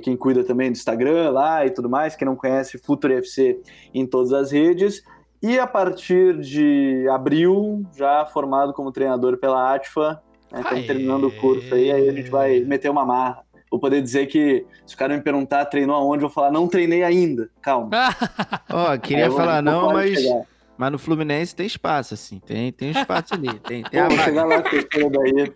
quem 0.00 0.16
cuida 0.16 0.42
também 0.44 0.70
do 0.70 0.76
Instagram 0.76 1.30
lá 1.30 1.66
e 1.66 1.70
tudo 1.70 1.90
mais, 1.90 2.16
quem 2.16 2.26
não 2.26 2.36
conhece 2.36 2.78
Futuro 2.78 3.12
FC 3.12 3.60
em 3.92 4.06
todas 4.06 4.32
as 4.32 4.50
redes. 4.50 5.02
E 5.42 5.58
a 5.58 5.66
partir 5.66 6.38
de 6.40 7.06
abril, 7.08 7.84
já 7.96 8.24
formado 8.26 8.72
como 8.72 8.90
treinador 8.90 9.36
pela 9.36 9.74
ATFA, 9.74 10.22
né, 10.50 10.62
terminando 10.86 11.28
o 11.28 11.32
curso 11.32 11.74
aí, 11.74 11.90
aí 11.90 12.08
a 12.08 12.12
gente 12.12 12.30
vai 12.30 12.60
meter 12.60 12.90
uma 12.90 13.04
marra 13.04 13.44
vou 13.74 13.80
poder 13.80 14.00
dizer 14.00 14.26
que 14.26 14.64
se 14.86 14.94
o 14.94 14.98
cara 14.98 15.16
me 15.16 15.22
perguntar 15.22 15.64
treinou 15.66 15.96
aonde, 15.96 16.22
eu 16.22 16.28
vou 16.28 16.34
falar, 16.34 16.50
não 16.50 16.68
treinei 16.68 17.02
ainda. 17.02 17.50
Calma. 17.60 17.90
Ó, 18.70 18.94
oh, 18.94 19.00
queria 19.00 19.30
falar 19.30 19.62
não, 19.62 19.92
mas. 19.92 20.20
Mas 20.76 20.90
no 20.90 20.98
Fluminense 20.98 21.54
tem 21.54 21.66
espaço, 21.66 22.14
assim. 22.14 22.40
Tem, 22.40 22.72
tem 22.72 22.90
espaço 22.90 23.34
ali. 23.34 23.58
Tem, 23.60 23.84
tem 23.84 24.00
Pô, 24.08 24.14
a 24.14 24.18
chegar 24.18 24.44
lá, 24.44 24.60
professor 24.60 25.04
Odair. 25.04 25.54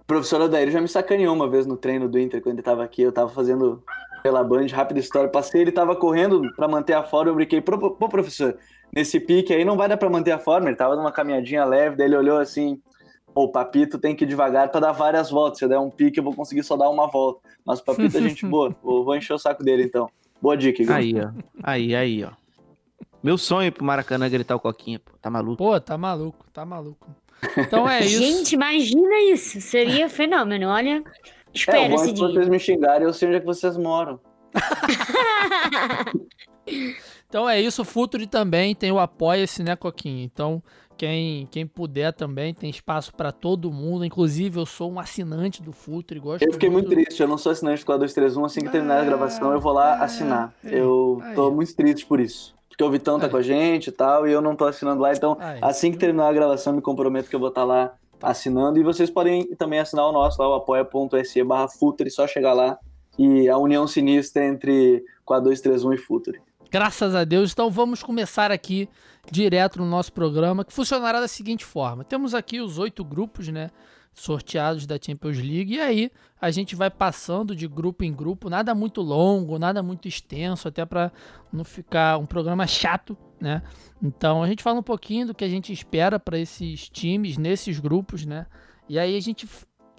O 0.00 0.04
professor 0.06 0.40
Odair 0.40 0.70
já 0.70 0.80
me 0.80 0.88
sacaneou 0.88 1.34
uma 1.34 1.48
vez 1.48 1.66
no 1.66 1.76
treino 1.76 2.08
do 2.08 2.18
Inter, 2.18 2.40
quando 2.40 2.54
ele 2.54 2.62
tava 2.62 2.84
aqui. 2.84 3.02
Eu 3.02 3.10
tava 3.10 3.28
fazendo 3.30 3.82
pela 4.22 4.44
Band, 4.44 4.66
rápida 4.72 5.00
história. 5.00 5.28
Passei, 5.28 5.62
ele 5.62 5.72
tava 5.72 5.96
correndo 5.96 6.52
para 6.54 6.68
manter 6.68 6.94
a 6.94 7.02
forma. 7.02 7.30
Eu 7.30 7.34
brinquei, 7.34 7.60
pô, 7.60 8.08
professor, 8.08 8.56
nesse 8.94 9.18
pique 9.18 9.52
aí 9.52 9.64
não 9.64 9.76
vai 9.76 9.88
dar 9.88 9.96
para 9.96 10.08
manter 10.08 10.32
a 10.32 10.38
forma. 10.38 10.68
Ele 10.68 10.76
tava 10.76 10.96
numa 10.96 11.12
caminhadinha 11.12 11.64
leve, 11.64 11.96
daí 11.96 12.06
ele 12.06 12.16
olhou 12.16 12.38
assim 12.38 12.80
o 13.34 13.48
Papito 13.48 13.98
tem 13.98 14.14
que 14.14 14.24
ir 14.24 14.26
devagar 14.26 14.68
para 14.70 14.80
dar 14.80 14.92
várias 14.92 15.30
voltas. 15.30 15.58
Se 15.58 15.64
eu 15.64 15.68
der 15.68 15.78
um 15.78 15.90
pique, 15.90 16.18
eu 16.18 16.24
vou 16.24 16.34
conseguir 16.34 16.62
só 16.62 16.76
dar 16.76 16.88
uma 16.90 17.06
volta. 17.06 17.40
Mas 17.64 17.80
o 17.80 17.84
Papito 17.84 18.16
é 18.16 18.22
gente 18.22 18.44
boa. 18.46 18.74
Vou, 18.82 19.04
vou 19.04 19.16
encher 19.16 19.32
o 19.32 19.38
saco 19.38 19.64
dele 19.64 19.84
então. 19.84 20.08
Boa 20.40 20.56
dica, 20.56 20.82
Igor. 20.82 20.96
Aí, 20.96 21.14
ó. 21.18 21.30
Aí, 21.62 21.94
aí, 21.94 22.24
ó. 22.24 22.30
Meu 23.22 23.38
sonho 23.38 23.70
pro 23.70 23.84
Maracanã 23.84 24.28
gritar 24.28 24.56
o 24.56 24.60
Coquinha, 24.60 24.98
pô. 24.98 25.12
Tá 25.20 25.30
maluco? 25.30 25.56
Pô, 25.56 25.80
tá 25.80 25.96
maluco, 25.96 26.44
tá 26.52 26.64
maluco. 26.64 27.08
Então 27.56 27.88
é 27.88 28.00
isso. 28.04 28.18
Gente, 28.18 28.52
imagina 28.54 29.20
isso. 29.32 29.60
Seria 29.60 30.08
fenômeno, 30.08 30.68
olha. 30.68 31.02
Espera 31.54 31.78
é, 31.78 31.94
esse 31.94 32.12
dia. 32.12 32.26
Se 32.26 32.32
vocês 32.32 32.48
me 32.48 32.58
xingarem, 32.58 33.06
eu 33.06 33.12
sei 33.12 33.28
onde 33.28 33.36
é 33.36 33.40
que 33.40 33.46
vocês 33.46 33.76
moram. 33.76 34.20
então 37.28 37.48
é 37.48 37.60
isso, 37.60 37.82
o 37.82 37.84
Futuri 37.84 38.26
também 38.26 38.74
tem 38.74 38.92
o 38.92 38.98
Apoia-se, 38.98 39.62
né, 39.62 39.76
Coquinha? 39.76 40.24
Então, 40.24 40.62
quem, 40.96 41.48
quem 41.50 41.66
puder 41.66 42.12
também, 42.12 42.54
tem 42.54 42.70
espaço 42.70 43.12
para 43.14 43.32
todo 43.32 43.72
mundo. 43.72 44.04
Inclusive, 44.04 44.58
eu 44.58 44.66
sou 44.66 44.92
um 44.92 45.00
assinante 45.00 45.62
do 45.62 45.72
Futuri. 45.72 46.20
Gosto 46.20 46.44
eu 46.44 46.52
fiquei 46.52 46.70
muito... 46.70 46.86
muito 46.88 47.04
triste, 47.04 47.20
eu 47.20 47.28
não 47.28 47.38
sou 47.38 47.50
assinante 47.52 47.82
do 47.82 47.86
4231. 47.86 48.44
Assim 48.44 48.60
que 48.60 48.70
terminar 48.70 49.00
a 49.00 49.04
gravação, 49.04 49.52
eu 49.52 49.60
vou 49.60 49.72
lá 49.72 49.94
ah, 49.94 50.04
assinar. 50.04 50.54
É, 50.64 50.78
eu 50.78 51.20
tô 51.34 51.50
muito 51.50 51.74
triste 51.74 52.06
por 52.06 52.20
isso. 52.20 52.54
Porque 52.68 52.84
o 52.84 52.90
Vitão 52.90 53.18
tá 53.18 53.28
com 53.28 53.36
a 53.36 53.42
gente 53.42 53.88
e 53.88 53.92
tal, 53.92 54.26
e 54.26 54.32
eu 54.32 54.40
não 54.40 54.56
tô 54.56 54.64
assinando 54.64 55.02
lá. 55.02 55.12
Então, 55.12 55.36
assim 55.60 55.92
que 55.92 55.98
terminar 55.98 56.28
a 56.28 56.32
gravação, 56.32 56.72
me 56.72 56.80
comprometo 56.80 57.28
que 57.28 57.36
eu 57.36 57.40
vou 57.40 57.48
estar 57.48 57.62
tá 57.62 57.66
lá. 57.66 57.94
Assinando. 58.22 58.78
E 58.78 58.82
vocês 58.82 59.10
podem 59.10 59.54
também 59.56 59.80
assinar 59.80 60.06
o 60.06 60.12
nosso 60.12 60.40
lá, 60.40 60.48
o 60.48 60.54
apoia.se 60.54 61.42
barra 61.44 61.68
Futuri, 61.68 62.10
só 62.10 62.26
chegar 62.26 62.52
lá. 62.52 62.78
E 63.18 63.48
a 63.48 63.58
união 63.58 63.86
sinistra 63.86 64.44
entre 64.46 65.04
4231 65.24 65.92
e 65.92 65.98
Futuri. 65.98 66.40
Graças 66.70 67.14
a 67.14 67.24
Deus. 67.24 67.52
Então 67.52 67.70
vamos 67.70 68.02
começar 68.02 68.50
aqui 68.50 68.88
direto 69.30 69.78
no 69.78 69.86
nosso 69.86 70.12
programa, 70.12 70.64
que 70.64 70.72
funcionará 70.72 71.20
da 71.20 71.28
seguinte 71.28 71.64
forma: 71.64 72.04
temos 72.04 72.34
aqui 72.34 72.60
os 72.60 72.78
oito 72.78 73.04
grupos, 73.04 73.48
né? 73.48 73.70
Sorteados 74.14 74.86
da 74.86 74.98
Champions 75.00 75.38
League, 75.38 75.74
e 75.74 75.80
aí 75.80 76.10
a 76.38 76.50
gente 76.50 76.76
vai 76.76 76.90
passando 76.90 77.56
de 77.56 77.66
grupo 77.66 78.04
em 78.04 78.12
grupo, 78.12 78.50
nada 78.50 78.74
muito 78.74 79.00
longo, 79.00 79.58
nada 79.58 79.82
muito 79.82 80.06
extenso, 80.06 80.68
até 80.68 80.84
para 80.84 81.10
não 81.50 81.64
ficar 81.64 82.18
um 82.18 82.26
programa 82.26 82.66
chato, 82.66 83.16
né? 83.42 83.60
Então 84.00 84.42
a 84.42 84.46
gente 84.46 84.62
fala 84.62 84.78
um 84.78 84.84
pouquinho 84.84 85.26
do 85.26 85.34
que 85.34 85.44
a 85.44 85.48
gente 85.48 85.72
espera 85.72 86.18
para 86.18 86.38
esses 86.38 86.88
times 86.88 87.36
nesses 87.36 87.80
grupos, 87.80 88.24
né? 88.24 88.46
E 88.88 88.98
aí 88.98 89.16
a 89.16 89.20
gente 89.20 89.48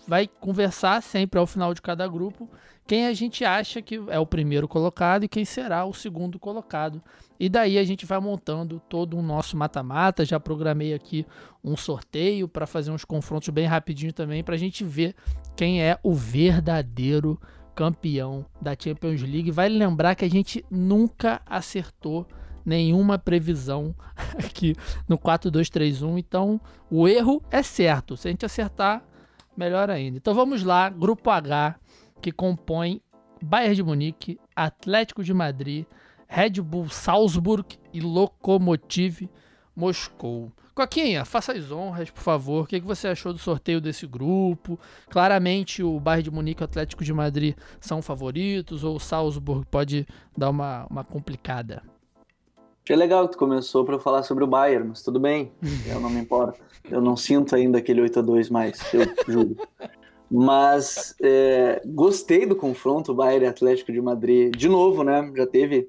vai 0.08 0.28
conversar 0.28 1.02
sempre 1.04 1.40
ao 1.40 1.46
final 1.46 1.74
de 1.74 1.82
cada 1.82 2.08
grupo 2.08 2.50
quem 2.86 3.08
a 3.08 3.14
gente 3.14 3.46
acha 3.46 3.82
que 3.82 3.96
é 4.10 4.20
o 4.20 4.26
primeiro 4.26 4.68
colocado 4.68 5.24
e 5.24 5.30
quem 5.30 5.46
será 5.46 5.86
o 5.86 5.94
segundo 5.94 6.38
colocado. 6.38 7.02
E 7.40 7.48
daí 7.48 7.78
a 7.78 7.84
gente 7.84 8.06
vai 8.06 8.20
montando 8.20 8.82
todo 8.90 9.18
o 9.18 9.22
nosso 9.22 9.56
mata-mata. 9.56 10.26
Já 10.26 10.40
programei 10.40 10.94
aqui 10.94 11.26
um 11.64 11.78
sorteio 11.78 12.48
para 12.48 12.68
fazer 12.68 12.92
uns 12.92 13.06
confrontos 13.06 13.50
bem 13.50 13.66
rapidinho 13.66 14.12
também 14.12 14.44
para 14.44 14.56
a 14.56 14.58
gente 14.58 14.84
ver 14.84 15.16
quem 15.56 15.82
é 15.82 15.98
o 16.04 16.14
verdadeiro 16.14 17.40
campeão 17.74 18.46
da 18.62 18.76
Champions 18.78 19.22
League. 19.22 19.50
Vai 19.50 19.70
lembrar 19.70 20.16
que 20.16 20.26
a 20.26 20.30
gente 20.30 20.66
nunca 20.70 21.42
acertou 21.46 22.28
nenhuma 22.66 23.18
previsão 23.18 23.96
aqui 24.38 24.76
no 25.08 25.18
4-2-3-1. 25.18 26.18
Então 26.18 26.60
o 26.90 27.08
erro 27.08 27.42
é 27.52 27.64
certo. 27.64 28.16
Se 28.18 28.28
a 28.28 28.32
gente 28.32 28.46
acertar, 28.46 29.04
melhor 29.56 29.90
ainda. 29.90 30.18
Então 30.18 30.34
vamos 30.34 30.64
lá, 30.64 30.90
grupo 30.90 31.30
H 31.30 31.76
que 32.22 32.32
compõe 32.32 33.02
Bayern 33.44 33.76
de 33.76 33.84
Munique, 33.84 34.40
Atlético 34.56 35.22
de 35.22 35.34
Madrid, 35.34 35.86
Red 36.26 36.62
Bull 36.62 36.90
Salzburg 36.90 37.78
e 37.94 38.00
Lokomotiv 38.00 39.30
Moscou. 39.76 40.52
Coquinha, 40.74 41.24
faça 41.26 41.52
as 41.52 41.72
honras, 41.72 42.10
por 42.10 42.24
favor. 42.24 42.64
O 42.64 42.68
que, 42.68 42.80
você 42.80 43.08
achou 43.10 43.34
do 43.34 43.38
sorteio 43.38 43.82
desse 43.82 44.08
grupo? 44.08 44.80
Claramente 45.10 45.84
o 45.84 46.00
Bayern 46.00 46.24
de 46.24 46.32
Munique 46.32 46.62
e 46.62 46.64
o 46.64 46.66
Atlético 46.66 47.04
de 47.04 47.14
Madrid 47.14 47.56
são 47.80 48.02
favoritos, 48.02 48.84
ou 48.84 48.96
o 48.96 49.00
Salzburg 49.00 49.68
pode 49.70 50.08
dar 50.36 50.50
uma, 50.50 50.88
uma 50.90 51.04
complicada? 51.04 51.84
Achei 52.84 52.96
legal 52.98 53.28
que 53.28 53.34
tu 53.34 53.38
começou 53.38 53.86
para 53.86 53.98
falar 53.98 54.24
sobre 54.24 54.44
o 54.44 54.48
Bayern, 54.48 54.90
mas 54.90 55.02
tudo 55.02 55.20
bem, 55.20 55.52
eu 55.90 56.00
não 56.00 56.10
me 56.10 56.20
importo. 56.20 56.60
Eu 56.90 57.00
não 57.00 57.16
sinto 57.16 57.56
ainda 57.56 57.78
aquele 57.78 58.02
8 58.02 58.20
a 58.20 58.22
2 58.22 58.50
mais, 58.50 58.82
eu 58.94 59.02
juro. 59.28 59.56
Mas 60.30 61.16
é, 61.22 61.82
gostei 61.86 62.46
do 62.46 62.56
confronto 62.56 63.14
Bayern 63.14 63.46
Atlético 63.46 63.92
de 63.92 64.02
Madrid. 64.02 64.54
De 64.56 64.68
novo, 64.68 65.04
né? 65.04 65.32
Já 65.36 65.48
teve 65.48 65.88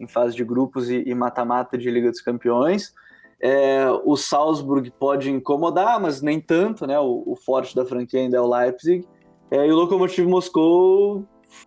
em 0.00 0.06
fase 0.06 0.34
de 0.34 0.42
grupos 0.42 0.90
e 0.90 1.14
mata-mata 1.14 1.78
de 1.78 1.88
Liga 1.90 2.10
dos 2.10 2.20
Campeões. 2.20 2.92
É, 3.40 3.86
o 4.04 4.16
Salzburg 4.16 4.90
pode 4.98 5.30
incomodar, 5.30 6.00
mas 6.00 6.22
nem 6.22 6.40
tanto, 6.40 6.86
né? 6.86 6.98
O, 6.98 7.22
o 7.26 7.36
forte 7.36 7.74
da 7.76 7.84
franquia 7.84 8.20
ainda 8.20 8.38
é 8.38 8.40
o 8.40 8.48
Leipzig. 8.48 9.06
É, 9.50 9.66
e 9.66 9.70
o 9.70 9.76
Lokomotiv 9.76 10.26
Moscou 10.26 11.24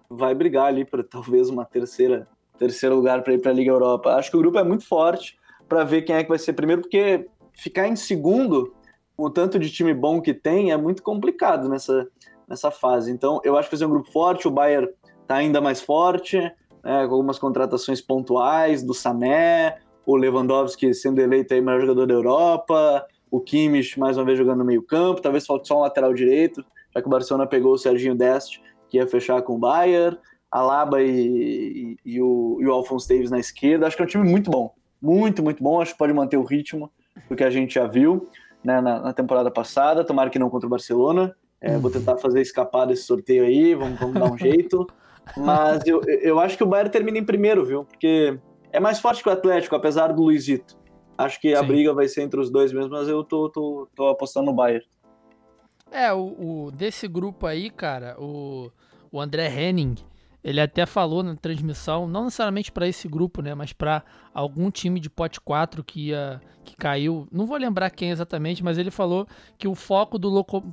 vai 0.09 0.33
brigar 0.33 0.65
ali 0.65 0.83
para 0.83 1.03
talvez 1.03 1.49
uma 1.49 1.63
terceira 1.63 2.27
terceiro 2.57 2.95
lugar 2.95 3.23
para 3.23 3.33
ir 3.33 3.41
para 3.41 3.51
a 3.51 3.53
Liga 3.53 3.71
Europa. 3.71 4.15
Acho 4.15 4.31
que 4.31 4.37
o 4.37 4.39
grupo 4.39 4.57
é 4.57 4.63
muito 4.63 4.87
forte 4.87 5.37
para 5.67 5.83
ver 5.83 6.03
quem 6.03 6.15
é 6.15 6.23
que 6.23 6.29
vai 6.29 6.39
ser 6.39 6.53
primeiro, 6.53 6.81
porque 6.81 7.27
ficar 7.53 7.87
em 7.87 7.95
segundo 7.95 8.73
o 9.17 9.29
tanto 9.29 9.57
de 9.57 9.71
time 9.71 9.93
bom 9.93 10.21
que 10.21 10.33
tem, 10.33 10.71
é 10.71 10.77
muito 10.77 11.01
complicado 11.01 11.69
nessa, 11.69 12.07
nessa 12.47 12.69
fase. 12.69 13.11
Então, 13.11 13.39
eu 13.43 13.57
acho 13.57 13.69
que 13.69 13.75
vai 13.75 13.79
ser 13.79 13.85
um 13.85 13.89
grupo 13.89 14.11
forte, 14.11 14.47
o 14.47 14.51
Bayern 14.51 14.89
está 15.21 15.35
ainda 15.35 15.61
mais 15.61 15.81
forte, 15.81 16.37
né, 16.37 17.07
com 17.07 17.13
algumas 17.13 17.39
contratações 17.39 18.01
pontuais 18.01 18.83
do 18.83 18.93
Sané, 18.93 19.77
o 20.05 20.15
Lewandowski 20.15 20.93
sendo 20.93 21.19
eleito 21.19 21.53
aí 21.53 21.61
melhor 21.61 21.81
jogador 21.81 22.05
da 22.05 22.13
Europa, 22.13 23.05
o 23.31 23.39
Kimmich 23.39 23.99
mais 23.99 24.17
uma 24.17 24.25
vez 24.25 24.37
jogando 24.37 24.59
no 24.59 24.65
meio 24.65 24.83
campo, 24.83 25.21
talvez 25.21 25.45
falte 25.45 25.67
só 25.67 25.77
um 25.77 25.81
lateral 25.81 26.13
direito, 26.13 26.63
já 26.93 27.01
que 27.01 27.07
o 27.07 27.09
Barcelona 27.09 27.47
pegou 27.47 27.73
o 27.73 27.77
Serginho 27.77 28.15
Dest, 28.15 28.59
que 28.89 28.97
ia 28.97 29.07
fechar 29.07 29.41
com 29.41 29.55
o 29.55 29.57
Bayern, 29.57 30.17
Alaba 30.51 31.01
e, 31.01 31.09
e, 32.05 32.13
e, 32.13 32.21
o, 32.21 32.57
e 32.61 32.67
o 32.67 32.71
Alphonse 32.71 33.07
Davis 33.07 33.31
na 33.31 33.39
esquerda. 33.39 33.87
Acho 33.87 33.95
que 33.95 34.03
é 34.03 34.05
um 34.05 34.09
time 34.09 34.29
muito 34.29 34.49
bom, 34.49 34.73
muito, 35.01 35.43
muito 35.43 35.63
bom. 35.63 35.81
Acho 35.81 35.93
que 35.93 35.97
pode 35.97 36.13
manter 36.13 36.37
o 36.37 36.43
ritmo 36.43 36.91
do 37.29 37.35
que 37.35 37.43
a 37.43 37.49
gente 37.49 37.75
já 37.75 37.87
viu 37.87 38.27
né, 38.63 38.81
na, 38.81 38.99
na, 38.99 39.13
temporada 39.13 39.51
passada, 39.51 40.03
tomara 40.03 40.29
que 40.29 40.39
não 40.39 40.49
contra 40.49 40.67
o 40.67 40.69
Barcelona. 40.69 41.35
É, 41.61 41.77
vou 41.77 41.89
tentar 41.89 42.17
fazer 42.17 42.41
escapar 42.41 42.85
desse 42.85 43.03
sorteio 43.03 43.43
aí, 43.43 43.73
vamos, 43.73 43.99
vamos 43.99 44.15
dar 44.15 44.31
um 44.31 44.37
jeito. 44.37 44.85
Mas 45.37 45.85
eu, 45.85 46.01
eu 46.03 46.39
acho 46.39 46.57
que 46.57 46.63
o 46.63 46.67
Bayern 46.67 46.91
termina 46.91 47.17
em 47.17 47.23
primeiro, 47.23 47.65
viu? 47.65 47.85
Porque 47.85 48.37
é 48.71 48.79
mais 48.79 48.99
forte 48.99 49.23
que 49.23 49.29
o 49.29 49.31
Atlético, 49.31 49.75
apesar 49.75 50.13
do 50.13 50.21
Luizito. 50.21 50.77
Acho 51.17 51.39
que 51.39 51.53
a 51.53 51.61
Sim. 51.61 51.67
briga 51.67 51.93
vai 51.93 52.07
ser 52.07 52.23
entre 52.23 52.39
os 52.39 52.51
dois 52.51 52.73
mesmo, 52.73 52.91
mas 52.91 53.07
eu 53.07 53.23
tô, 53.23 53.49
tô, 53.49 53.87
tô 53.95 54.07
apostando 54.07 54.47
no 54.47 54.53
Bayern. 54.53 54.85
É, 55.91 56.11
o, 56.13 56.65
o, 56.65 56.71
desse 56.71 57.07
grupo 57.07 57.47
aí, 57.47 57.69
cara, 57.69 58.17
o, 58.19 58.69
o 59.11 59.21
André 59.21 59.47
Henning, 59.47 59.95
ele 60.45 60.61
até 60.61 60.85
falou 60.85 61.23
na 61.23 61.35
transmissão, 61.35 62.07
não 62.07 62.25
necessariamente 62.25 62.71
para 62.71 62.87
esse 62.87 63.07
grupo, 63.07 63.41
né, 63.41 63.55
mas 63.55 63.73
para 63.73 64.03
algum 64.31 64.69
time 64.69 64.99
de 64.99 65.09
pote 65.09 65.41
4 65.41 65.83
que 65.83 66.09
ia 66.09 66.39
que 66.63 66.75
caiu. 66.75 67.27
Não 67.31 67.45
vou 67.45 67.57
lembrar 67.57 67.89
quem 67.89 68.11
exatamente, 68.11 68.63
mas 68.63 68.77
ele 68.77 68.91
falou 68.91 69.27
que 69.57 69.67
o 69.67 69.73
foco 69.73 70.19
do 70.19 70.29
loco 70.29 70.63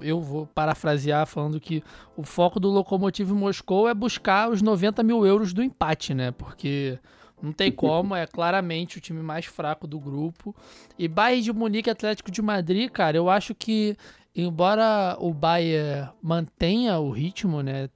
eu 0.00 0.20
vou 0.20 0.46
parafrasear 0.46 1.26
falando 1.26 1.58
que 1.60 1.82
o 2.16 2.22
foco 2.22 2.60
do 2.60 2.68
Lokomotiv 2.68 3.30
Moscou 3.32 3.88
é 3.88 3.94
buscar 3.94 4.50
os 4.50 4.60
90 4.60 5.02
mil 5.02 5.26
euros 5.26 5.52
do 5.52 5.62
empate, 5.62 6.14
né? 6.14 6.30
Porque 6.30 6.98
não 7.42 7.52
tem 7.52 7.70
como, 7.72 8.14
é 8.14 8.26
claramente 8.26 8.98
o 8.98 9.00
time 9.00 9.22
mais 9.22 9.44
fraco 9.44 9.86
do 9.86 10.00
grupo. 10.00 10.54
E 10.98 11.06
Bayern 11.06 11.42
de 11.42 11.52
Munique 11.52 11.90
Atlético 11.90 12.30
de 12.30 12.40
Madrid, 12.40 12.90
cara, 12.90 13.16
eu 13.16 13.28
acho 13.28 13.54
que 13.54 13.96
embora 14.34 15.16
o 15.20 15.32
Bayern 15.32 16.10
mantenha 16.22 16.98
o 16.98 17.10
ritmo, 17.10 17.62
né, 17.62 17.88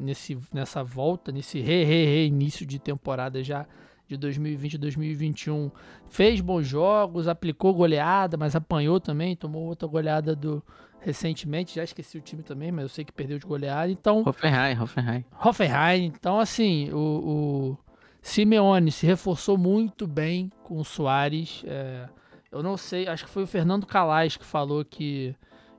nesse, 0.00 0.36
nessa 0.52 0.82
volta, 0.82 1.30
nesse 1.30 1.60
re, 1.60 1.84
re, 1.84 2.04
re 2.06 2.26
início 2.26 2.66
de 2.66 2.78
temporada 2.78 3.42
já 3.42 3.66
de 4.06 4.16
2020 4.16 4.74
e 4.74 4.78
2021, 4.78 5.70
fez 6.10 6.40
bons 6.40 6.66
jogos, 6.66 7.28
aplicou 7.28 7.72
goleada, 7.72 8.36
mas 8.36 8.54
apanhou 8.54 9.00
também, 9.00 9.34
tomou 9.36 9.62
outra 9.62 9.88
goleada 9.88 10.36
do 10.36 10.62
recentemente, 11.00 11.76
já 11.76 11.84
esqueci 11.84 12.16
o 12.16 12.20
time 12.20 12.42
também, 12.42 12.72
mas 12.72 12.82
eu 12.82 12.88
sei 12.88 13.04
que 13.04 13.12
perdeu 13.12 13.38
de 13.38 13.46
goleada, 13.46 13.92
então... 13.92 14.22
Hoffenheim, 14.26 14.78
Hoffenheim. 14.80 15.24
Hoffenheim, 15.44 16.04
então 16.06 16.40
assim, 16.40 16.90
o, 16.92 16.96
o 16.96 17.78
Simeone 18.22 18.90
se 18.90 19.06
reforçou 19.06 19.58
muito 19.58 20.06
bem 20.06 20.50
com 20.62 20.78
o 20.78 20.84
Soares, 20.84 21.62
é, 21.66 22.08
eu 22.50 22.62
não 22.62 22.76
sei, 22.76 23.06
acho 23.06 23.26
que 23.26 23.30
foi 23.30 23.42
o 23.42 23.46
Fernando 23.46 23.86
Calais 23.86 24.36
que 24.36 24.46
falou 24.46 24.82
que 24.82 25.36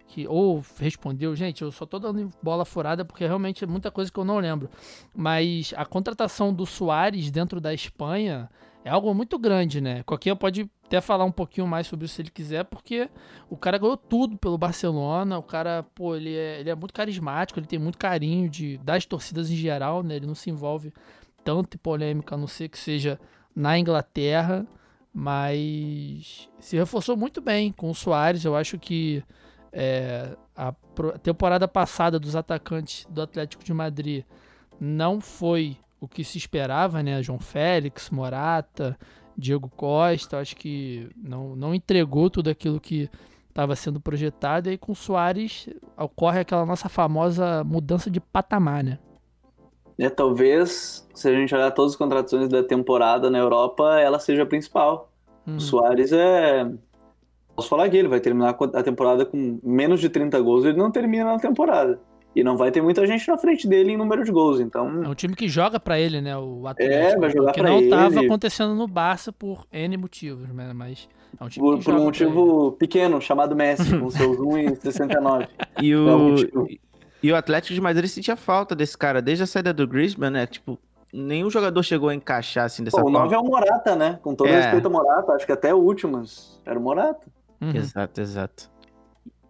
que 0.07 0.27
ou 0.27 0.63
respondeu, 0.79 1.35
gente, 1.35 1.61
eu 1.61 1.71
só 1.71 1.85
tô 1.85 1.99
dando 1.99 2.29
bola 2.41 2.65
furada 2.65 3.03
porque 3.03 3.25
realmente 3.25 3.63
é 3.63 3.67
muita 3.67 3.91
coisa 3.91 4.11
que 4.11 4.19
eu 4.19 4.25
não 4.25 4.37
lembro. 4.37 4.69
Mas 5.13 5.73
a 5.75 5.85
contratação 5.85 6.53
do 6.53 6.65
Soares 6.65 7.31
dentro 7.31 7.59
da 7.59 7.73
Espanha 7.73 8.49
é 8.83 8.89
algo 8.89 9.13
muito 9.15 9.39
grande, 9.39 9.81
né? 9.81 10.03
Qualquer 10.03 10.35
pode 10.35 10.69
até 10.85 11.01
falar 11.01 11.25
um 11.25 11.31
pouquinho 11.31 11.65
mais 11.65 11.87
sobre 11.87 12.05
isso 12.05 12.15
se 12.15 12.21
ele 12.21 12.29
quiser, 12.29 12.63
porque 12.65 13.09
o 13.49 13.57
cara 13.57 13.79
ganhou 13.79 13.97
tudo 13.97 14.37
pelo 14.37 14.57
Barcelona, 14.59 15.39
o 15.39 15.43
cara, 15.43 15.83
pô, 15.95 16.15
ele 16.15 16.35
é, 16.35 16.59
ele 16.59 16.69
é 16.69 16.75
muito 16.75 16.93
carismático, 16.93 17.59
ele 17.59 17.65
tem 17.65 17.79
muito 17.79 17.97
carinho 17.97 18.47
de 18.47 18.77
das 18.77 19.05
torcidas 19.05 19.49
em 19.49 19.55
geral, 19.55 20.03
né? 20.03 20.17
Ele 20.17 20.27
não 20.27 20.35
se 20.35 20.51
envolve 20.51 20.93
tanto 21.43 21.75
em 21.75 21.79
polêmica, 21.79 22.35
a 22.35 22.37
não 22.37 22.47
ser 22.47 22.69
que 22.69 22.77
seja 22.77 23.19
na 23.55 23.79
Inglaterra, 23.79 24.67
mas 25.11 26.47
se 26.59 26.77
reforçou 26.77 27.17
muito 27.17 27.41
bem 27.41 27.71
com 27.71 27.89
o 27.89 27.95
Soares, 27.95 28.45
eu 28.45 28.55
acho 28.55 28.77
que 28.77 29.23
é, 29.77 30.29
a 30.55 30.73
temporada 31.21 31.67
passada 31.67 32.17
dos 32.17 32.33
atacantes 32.33 33.05
do 33.09 33.21
Atlético 33.21 33.61
de 33.61 33.73
Madrid 33.73 34.23
não 34.79 35.19
foi 35.19 35.77
o 35.99 36.07
que 36.07 36.23
se 36.23 36.37
esperava, 36.37 37.03
né? 37.03 37.21
João 37.21 37.39
Félix, 37.39 38.09
Morata, 38.09 38.97
Diego 39.37 39.69
Costa, 39.75 40.39
acho 40.39 40.55
que 40.55 41.09
não, 41.17 41.57
não 41.57 41.75
entregou 41.75 42.29
tudo 42.29 42.49
aquilo 42.49 42.79
que 42.79 43.09
estava 43.49 43.75
sendo 43.75 43.99
projetado. 43.99 44.69
E 44.69 44.71
aí 44.71 44.77
com 44.77 44.93
o 44.93 44.95
Soares 44.95 45.67
ocorre 45.97 46.39
aquela 46.39 46.65
nossa 46.65 46.87
famosa 46.87 47.61
mudança 47.65 48.09
de 48.09 48.21
patamar, 48.21 48.81
né? 48.81 48.97
É, 49.97 50.09
talvez, 50.09 51.05
se 51.13 51.27
a 51.27 51.33
gente 51.33 51.53
olhar 51.53 51.71
todas 51.71 51.93
as 51.93 51.97
contratações 51.97 52.47
da 52.47 52.63
temporada 52.63 53.29
na 53.29 53.39
Europa, 53.39 53.99
ela 53.99 54.19
seja 54.19 54.43
a 54.43 54.45
principal. 54.45 55.09
Hum. 55.47 55.57
O 55.57 55.59
Soares 55.59 56.11
é. 56.13 56.69
Posso 57.55 57.69
falar 57.69 57.89
que 57.89 57.97
ele 57.97 58.07
vai 58.07 58.19
terminar 58.19 58.57
a 58.73 58.83
temporada 58.83 59.25
com 59.25 59.59
menos 59.63 60.01
de 60.01 60.09
30 60.09 60.39
gols, 60.41 60.65
ele 60.65 60.77
não 60.77 60.91
termina 60.91 61.25
na 61.25 61.39
temporada. 61.39 61.99
E 62.35 62.43
não 62.43 62.57
vai 62.57 62.69
ter 62.69 62.81
muita 62.81 63.07
gente 63.07 63.25
na 63.29 63.37
frente 63.37 63.65
dele 63.65 63.93
em 63.93 63.97
número 63.97 64.25
de 64.25 64.31
gols, 64.31 64.59
então... 64.59 65.05
É 65.05 65.07
um 65.07 65.15
time 65.15 65.33
que 65.33 65.47
joga 65.47 65.79
para 65.79 65.97
ele, 65.97 66.19
né, 66.19 66.37
o 66.37 66.67
Atlético. 66.67 66.93
É, 66.93 67.17
vai 67.17 67.29
jogar 67.29 67.53
para 67.53 67.71
ele. 67.71 67.83
Que 67.83 67.89
não 67.89 67.97
tava 67.97 68.19
acontecendo 68.19 68.75
no 68.75 68.87
Barça 68.87 69.31
por 69.31 69.65
N 69.71 69.95
motivos, 69.95 70.49
né, 70.49 70.73
mas 70.73 71.07
é 71.39 71.43
um 71.43 71.47
time 71.47 71.65
por, 71.65 71.79
que 71.79 71.85
por 71.85 71.93
um 71.93 72.03
motivo 72.03 72.71
pequeno, 72.73 73.21
chamado 73.21 73.55
Messi, 73.55 73.97
com 73.97 74.09
seus 74.11 74.37
1,69. 74.37 75.47
E 75.81 75.95
o... 75.95 76.35
E 77.23 77.31
o 77.31 77.35
Atlético 77.35 77.73
de 77.73 77.81
Madrid 77.81 78.07
sentia 78.07 78.35
falta 78.35 78.75
desse 78.75 78.95
cara 78.95 79.19
desde 79.19 79.43
a 79.43 79.47
saída 79.47 79.73
do 79.73 79.87
Griezmann, 79.87 80.29
né? 80.29 80.45
Tipo, 80.45 80.77
nenhum 81.11 81.49
jogador 81.49 81.81
chegou 81.81 82.09
a 82.09 82.13
encaixar 82.13 82.65
assim 82.65 82.83
dessa 82.83 82.97
Pô, 82.97 83.03
forma. 83.03 83.17
O 83.17 83.23
9 83.23 83.35
é 83.35 83.39
o 83.39 83.43
Morata, 83.43 83.95
né? 83.95 84.19
Com 84.21 84.35
todo 84.35 84.47
é. 84.47 84.61
respeito 84.61 84.85
ao 84.85 84.91
Morata, 84.91 85.31
acho 85.31 85.43
que 85.43 85.51
até 85.51 85.73
o 85.73 85.77
último 85.77 86.21
era 86.63 86.77
o 86.77 86.81
Morata. 86.81 87.25
Uhum. 87.61 87.75
Exato, 87.75 88.21
exato. 88.21 88.71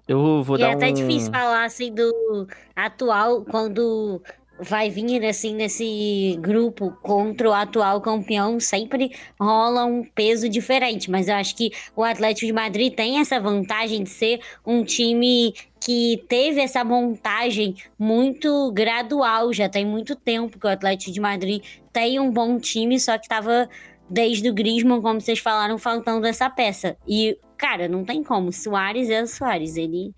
Eu 0.08 0.44
vou 0.44 0.58
e 0.58 0.60
dar 0.60 0.70
é 0.70 0.74
até 0.74 0.90
um... 0.90 0.94
difícil 0.94 1.32
falar 1.32 1.66
assim 1.66 1.94
do 1.94 2.48
atual, 2.76 3.44
quando 3.44 4.22
vai 4.60 4.90
vir 4.90 5.26
assim 5.26 5.54
nesse 5.54 6.38
grupo 6.40 6.92
contra 7.02 7.50
o 7.50 7.54
atual 7.54 8.00
campeão, 8.00 8.60
sempre 8.60 9.12
rola 9.40 9.86
um 9.86 10.04
peso 10.04 10.48
diferente. 10.48 11.10
Mas 11.12 11.28
eu 11.28 11.36
acho 11.36 11.56
que 11.56 11.72
o 11.96 12.04
Atlético 12.04 12.46
de 12.46 12.54
Madrid 12.54 12.94
tem 12.94 13.20
essa 13.20 13.40
vantagem 13.40 14.04
de 14.04 14.10
ser 14.10 14.40
um 14.66 14.84
time 14.84 15.54
que 15.84 16.24
teve 16.28 16.62
essa 16.62 16.84
montagem 16.84 17.76
muito 18.00 18.72
gradual. 18.72 19.52
Já 19.52 19.68
tem 19.68 19.86
muito 19.86 20.16
tempo 20.16 20.58
que 20.58 20.66
o 20.66 20.70
Atlético 20.70 21.12
de 21.12 21.20
Madrid 21.20 21.64
tem 21.92 22.20
um 22.20 22.32
bom 22.32 22.58
time, 22.60 23.00
só 23.00 23.18
que 23.18 23.26
estava 23.26 23.70
desde 24.10 24.50
o 24.50 24.54
Griezmann, 24.54 25.02
como 25.02 25.20
vocês 25.20 25.40
falaram, 25.40 25.78
faltando 25.78 26.26
essa 26.26 26.50
peça. 26.50 26.96
E 27.08 27.38
cara, 27.58 27.88
não 27.88 28.04
tem 28.04 28.24
como. 28.24 28.52
Soares 28.52 29.10
é 29.10 29.22
o 29.22 29.28
Soares. 29.28 29.78
Ele, 29.78 30.14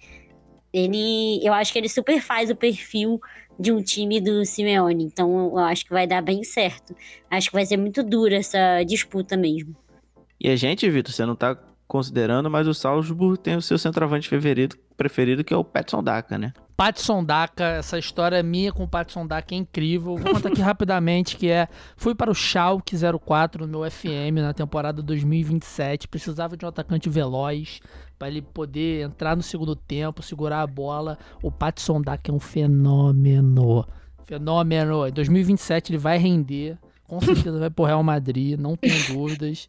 ele, 0.73 1.39
eu 1.45 1.53
acho 1.53 1.71
que 1.71 1.79
ele 1.79 1.89
super 1.89 2.21
faz 2.21 2.49
o 2.49 2.55
perfil 2.55 3.19
de 3.59 3.71
um 3.71 3.81
time 3.81 4.21
do 4.21 4.45
Simeone. 4.45 5.03
Então, 5.03 5.49
eu 5.49 5.59
acho 5.59 5.85
que 5.85 5.91
vai 5.91 6.05
dar 6.05 6.21
bem 6.21 6.43
certo. 6.43 6.95
Acho 7.29 7.49
que 7.49 7.55
vai 7.55 7.65
ser 7.65 7.77
muito 7.77 8.03
dura 8.03 8.35
essa 8.35 8.83
disputa 8.83 9.35
mesmo. 9.35 9.75
E 10.39 10.49
a 10.49 10.55
gente, 10.55 10.89
Vitor, 10.89 11.13
você 11.13 11.25
não 11.25 11.35
tá 11.35 11.57
considerando, 11.87 12.49
mas 12.49 12.67
o 12.67 12.73
Salzburg 12.73 13.39
tem 13.39 13.55
o 13.55 13.61
seu 13.61 13.77
centroavante 13.77 14.27
preferido, 14.27 14.75
preferido 14.97 15.43
que 15.43 15.53
é 15.53 15.57
o 15.57 15.63
Petson 15.63 16.03
Daka, 16.03 16.37
né? 16.37 16.53
Patson 16.75 17.23
Daka, 17.23 17.63
essa 17.63 17.97
história 17.97 18.43
minha 18.43 18.71
com 18.71 18.83
o 18.83 18.87
Patson 18.87 19.25
Daka 19.25 19.55
é 19.55 19.57
incrível. 19.57 20.15
Vou 20.15 20.33
contar 20.33 20.49
aqui 20.49 20.61
rapidamente 20.61 21.35
que 21.35 21.49
é, 21.49 21.67
fui 21.95 22.13
para 22.13 22.29
o 22.29 22.35
Schalke 22.35 22.95
04 23.25 23.65
no 23.65 23.79
meu 23.79 23.89
FM 23.89 24.35
na 24.35 24.53
temporada 24.53 25.01
2027, 25.01 26.07
precisava 26.07 26.55
de 26.55 26.65
um 26.65 26.67
atacante 26.67 27.09
veloz 27.09 27.79
para 28.19 28.27
ele 28.27 28.41
poder 28.41 29.05
entrar 29.05 29.35
no 29.35 29.41
segundo 29.41 29.75
tempo, 29.75 30.21
segurar 30.21 30.61
a 30.61 30.67
bola. 30.67 31.17
O 31.41 31.51
Patson 31.51 32.01
Daka 32.01 32.31
é 32.31 32.33
um 32.33 32.39
fenômeno. 32.39 33.87
Fenômeno. 34.25 35.07
Em 35.07 35.11
2027 35.11 35.91
ele 35.91 35.97
vai 35.97 36.17
render, 36.17 36.77
com 37.07 37.19
certeza 37.21 37.57
vai 37.57 37.69
pro 37.69 37.85
Real 37.85 38.03
Madrid, 38.03 38.59
não 38.59 38.75
tenho 38.75 39.01
dúvidas. 39.13 39.67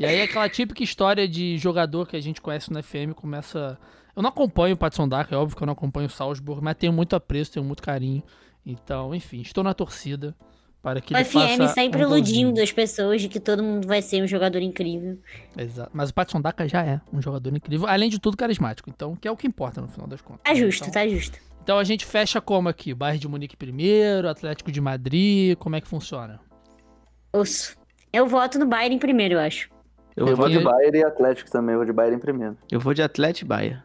E 0.00 0.06
aí 0.06 0.22
aquela 0.22 0.48
típica 0.48 0.82
história 0.82 1.28
de 1.28 1.58
jogador 1.58 2.08
que 2.08 2.16
a 2.16 2.20
gente 2.20 2.40
conhece 2.40 2.72
no 2.72 2.82
FM 2.82 3.12
começa 3.14 3.78
eu 4.16 4.22
não 4.22 4.30
acompanho 4.30 4.74
o 4.74 4.78
Patson 4.78 5.08
Daka, 5.08 5.34
é 5.34 5.38
óbvio 5.38 5.56
que 5.56 5.62
eu 5.62 5.66
não 5.66 5.72
acompanho 5.72 6.06
o 6.06 6.10
Salzburg, 6.10 6.62
mas 6.62 6.76
tenho 6.76 6.92
muito 6.92 7.14
apreço, 7.14 7.52
tenho 7.52 7.64
muito 7.64 7.82
carinho. 7.82 8.22
Então, 8.66 9.14
enfim, 9.14 9.40
estou 9.40 9.62
na 9.62 9.72
torcida 9.72 10.34
para 10.82 11.00
que 11.00 11.14
o 11.14 11.16
ele 11.16 11.24
FM 11.24 11.34
faça 11.34 11.68
sempre 11.68 12.04
um 12.04 12.08
iludindo 12.08 12.60
as 12.60 12.72
pessoas 12.72 13.20
de 13.20 13.28
que 13.28 13.38
todo 13.38 13.62
mundo 13.62 13.86
vai 13.86 14.02
ser 14.02 14.22
um 14.22 14.26
jogador 14.26 14.60
incrível. 14.60 15.18
Exato. 15.56 15.90
Mas 15.92 16.10
o 16.10 16.14
Patson 16.14 16.40
Daka 16.40 16.66
já 16.66 16.84
é 16.84 17.00
um 17.12 17.20
jogador 17.20 17.54
incrível, 17.54 17.86
além 17.86 18.08
de 18.08 18.18
tudo 18.18 18.36
carismático. 18.36 18.90
Então, 18.90 19.14
que 19.14 19.28
é 19.28 19.30
o 19.30 19.36
que 19.36 19.46
importa 19.46 19.80
no 19.80 19.88
final 19.88 20.06
das 20.06 20.20
contas. 20.20 20.42
Tá 20.44 20.54
justo, 20.54 20.82
então, 20.82 20.92
tá 20.92 21.08
justo. 21.08 21.38
Então 21.62 21.78
a 21.78 21.84
gente 21.84 22.04
fecha 22.04 22.40
como 22.40 22.68
aqui? 22.68 22.92
Bayern 22.94 23.20
de 23.20 23.28
Munique 23.28 23.56
primeiro, 23.56 24.28
Atlético 24.28 24.72
de 24.72 24.80
Madrid, 24.80 25.56
como 25.58 25.76
é 25.76 25.80
que 25.80 25.86
funciona? 25.86 26.40
Osso. 27.32 27.76
Eu 28.12 28.26
voto 28.26 28.58
no 28.58 28.66
Bayern 28.66 28.98
primeiro, 28.98 29.34
eu 29.34 29.40
acho. 29.40 29.68
Eu, 30.20 30.28
eu 30.28 30.36
vou 30.36 30.50
de 30.50 30.58
Bayern 30.58 30.98
e 30.98 31.02
Atlético 31.02 31.50
também, 31.50 31.72
eu 31.72 31.78
vou 31.78 31.86
de 31.86 31.92
Bayern 31.92 32.16
em 32.16 32.20
primeiro. 32.20 32.56
Eu 32.70 32.78
vou 32.78 32.92
de 32.92 33.02
Atlético 33.02 33.46
e 33.46 33.48
Bayern. 33.48 33.82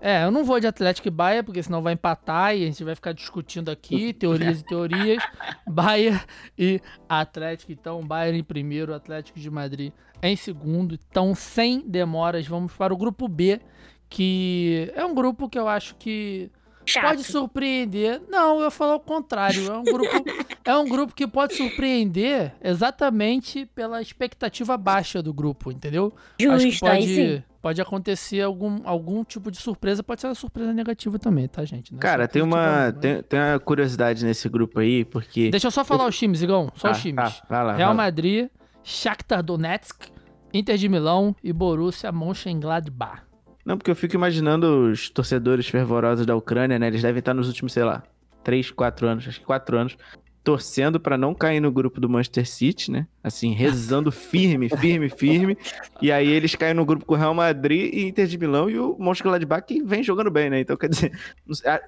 É, 0.00 0.24
eu 0.24 0.30
não 0.30 0.42
vou 0.42 0.58
de 0.58 0.66
Atlético 0.66 1.08
e 1.08 1.10
Bahia, 1.10 1.44
porque 1.44 1.62
senão 1.62 1.82
vai 1.82 1.92
empatar 1.92 2.56
e 2.56 2.62
a 2.62 2.66
gente 2.66 2.82
vai 2.82 2.94
ficar 2.94 3.12
discutindo 3.12 3.70
aqui, 3.70 4.14
teorias 4.14 4.60
e 4.60 4.64
teorias. 4.64 5.22
Bahia 5.68 6.18
e 6.58 6.80
Atlético, 7.06 7.70
então, 7.72 8.00
Bayern 8.02 8.38
em 8.38 8.42
primeiro, 8.42 8.94
Atlético 8.94 9.38
de 9.38 9.50
Madrid 9.50 9.92
em 10.22 10.34
segundo. 10.34 10.94
Então, 10.94 11.34
sem 11.34 11.80
demoras, 11.86 12.46
vamos 12.46 12.72
para 12.72 12.94
o 12.94 12.96
grupo 12.96 13.28
B, 13.28 13.60
que 14.08 14.90
é 14.94 15.04
um 15.04 15.14
grupo 15.14 15.46
que 15.46 15.58
eu 15.58 15.68
acho 15.68 15.94
que 15.96 16.50
Chato. 16.84 17.04
pode 17.04 17.24
surpreender. 17.24 18.22
Não, 18.28 18.60
eu 18.60 18.70
falo 18.70 18.94
o 18.94 19.00
contrário. 19.00 19.70
É 19.70 19.76
um 19.76 19.84
grupo, 19.84 20.24
é 20.64 20.76
um 20.76 20.88
grupo 20.88 21.14
que 21.14 21.26
pode 21.26 21.54
surpreender 21.54 22.54
exatamente 22.62 23.66
pela 23.66 24.00
expectativa 24.00 24.76
baixa 24.76 25.22
do 25.22 25.32
grupo, 25.32 25.70
entendeu? 25.70 26.12
Justo, 26.38 26.54
acho 26.54 26.70
que 26.70 26.80
pode 26.80 27.44
pode 27.60 27.80
acontecer 27.80 28.40
algum, 28.40 28.80
algum 28.84 29.22
tipo 29.22 29.50
de 29.50 29.58
surpresa, 29.58 30.02
pode 30.02 30.20
ser 30.20 30.28
uma 30.28 30.34
surpresa 30.34 30.72
negativa 30.72 31.18
também, 31.18 31.46
tá, 31.46 31.64
gente? 31.64 31.92
Não 31.92 31.98
é 31.98 32.00
Cara, 32.00 32.26
tem 32.26 32.42
uma, 32.42 32.92
tem, 32.92 33.22
tem 33.22 33.38
uma 33.38 33.60
curiosidade 33.60 34.24
nesse 34.24 34.48
grupo 34.48 34.80
aí, 34.80 35.04
porque... 35.04 35.50
Deixa 35.50 35.66
eu 35.66 35.70
só 35.70 35.84
falar 35.84 36.06
os 36.06 36.18
times, 36.18 36.42
Igão, 36.42 36.70
só 36.74 36.88
ah, 36.88 36.92
os 36.92 37.02
times. 37.02 37.42
Ah, 37.48 37.62
lá, 37.62 37.76
Real 37.76 37.94
Madrid, 37.94 38.48
Shakhtar 38.82 39.42
Donetsk, 39.42 40.08
Inter 40.52 40.76
de 40.76 40.88
Milão 40.88 41.36
e 41.44 41.52
Borussia 41.52 42.10
Mönchengladbach. 42.10 43.29
Não, 43.70 43.78
porque 43.78 43.88
eu 43.92 43.94
fico 43.94 44.16
imaginando 44.16 44.90
os 44.90 45.08
torcedores 45.08 45.68
fervorosos 45.68 46.26
da 46.26 46.34
Ucrânia, 46.34 46.76
né? 46.76 46.88
Eles 46.88 47.02
devem 47.02 47.20
estar 47.20 47.32
nos 47.32 47.46
últimos, 47.46 47.72
sei 47.72 47.84
lá, 47.84 48.02
3, 48.42 48.72
4 48.72 49.06
anos, 49.06 49.28
acho 49.28 49.38
que 49.38 49.46
4 49.46 49.78
anos, 49.78 49.96
torcendo 50.42 50.98
para 50.98 51.16
não 51.16 51.32
cair 51.32 51.60
no 51.60 51.70
grupo 51.70 52.00
do 52.00 52.08
Manchester 52.08 52.48
City, 52.48 52.90
né? 52.90 53.06
Assim, 53.22 53.52
rezando 53.52 54.10
firme, 54.10 54.68
firme, 54.68 55.08
firme. 55.08 55.56
E 56.02 56.10
aí 56.10 56.26
eles 56.26 56.56
caem 56.56 56.74
no 56.74 56.84
grupo 56.84 57.06
com 57.06 57.14
o 57.14 57.16
Real 57.16 57.32
Madrid 57.32 57.94
e 57.94 58.08
Inter 58.08 58.26
de 58.26 58.36
Milão 58.36 58.68
e 58.68 58.76
o 58.76 58.96
Mönchengladbach 58.98 59.64
que 59.64 59.80
vem 59.84 60.02
jogando 60.02 60.32
bem, 60.32 60.50
né? 60.50 60.58
Então, 60.58 60.76
quer 60.76 60.88
dizer, 60.88 61.12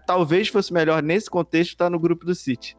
talvez 0.07 0.47
fosse 0.47 0.73
melhor 0.73 1.03
nesse 1.03 1.29
contexto 1.29 1.71
estar 1.71 1.91
no 1.91 1.99
grupo 1.99 2.25
do 2.25 2.33
City. 2.33 2.77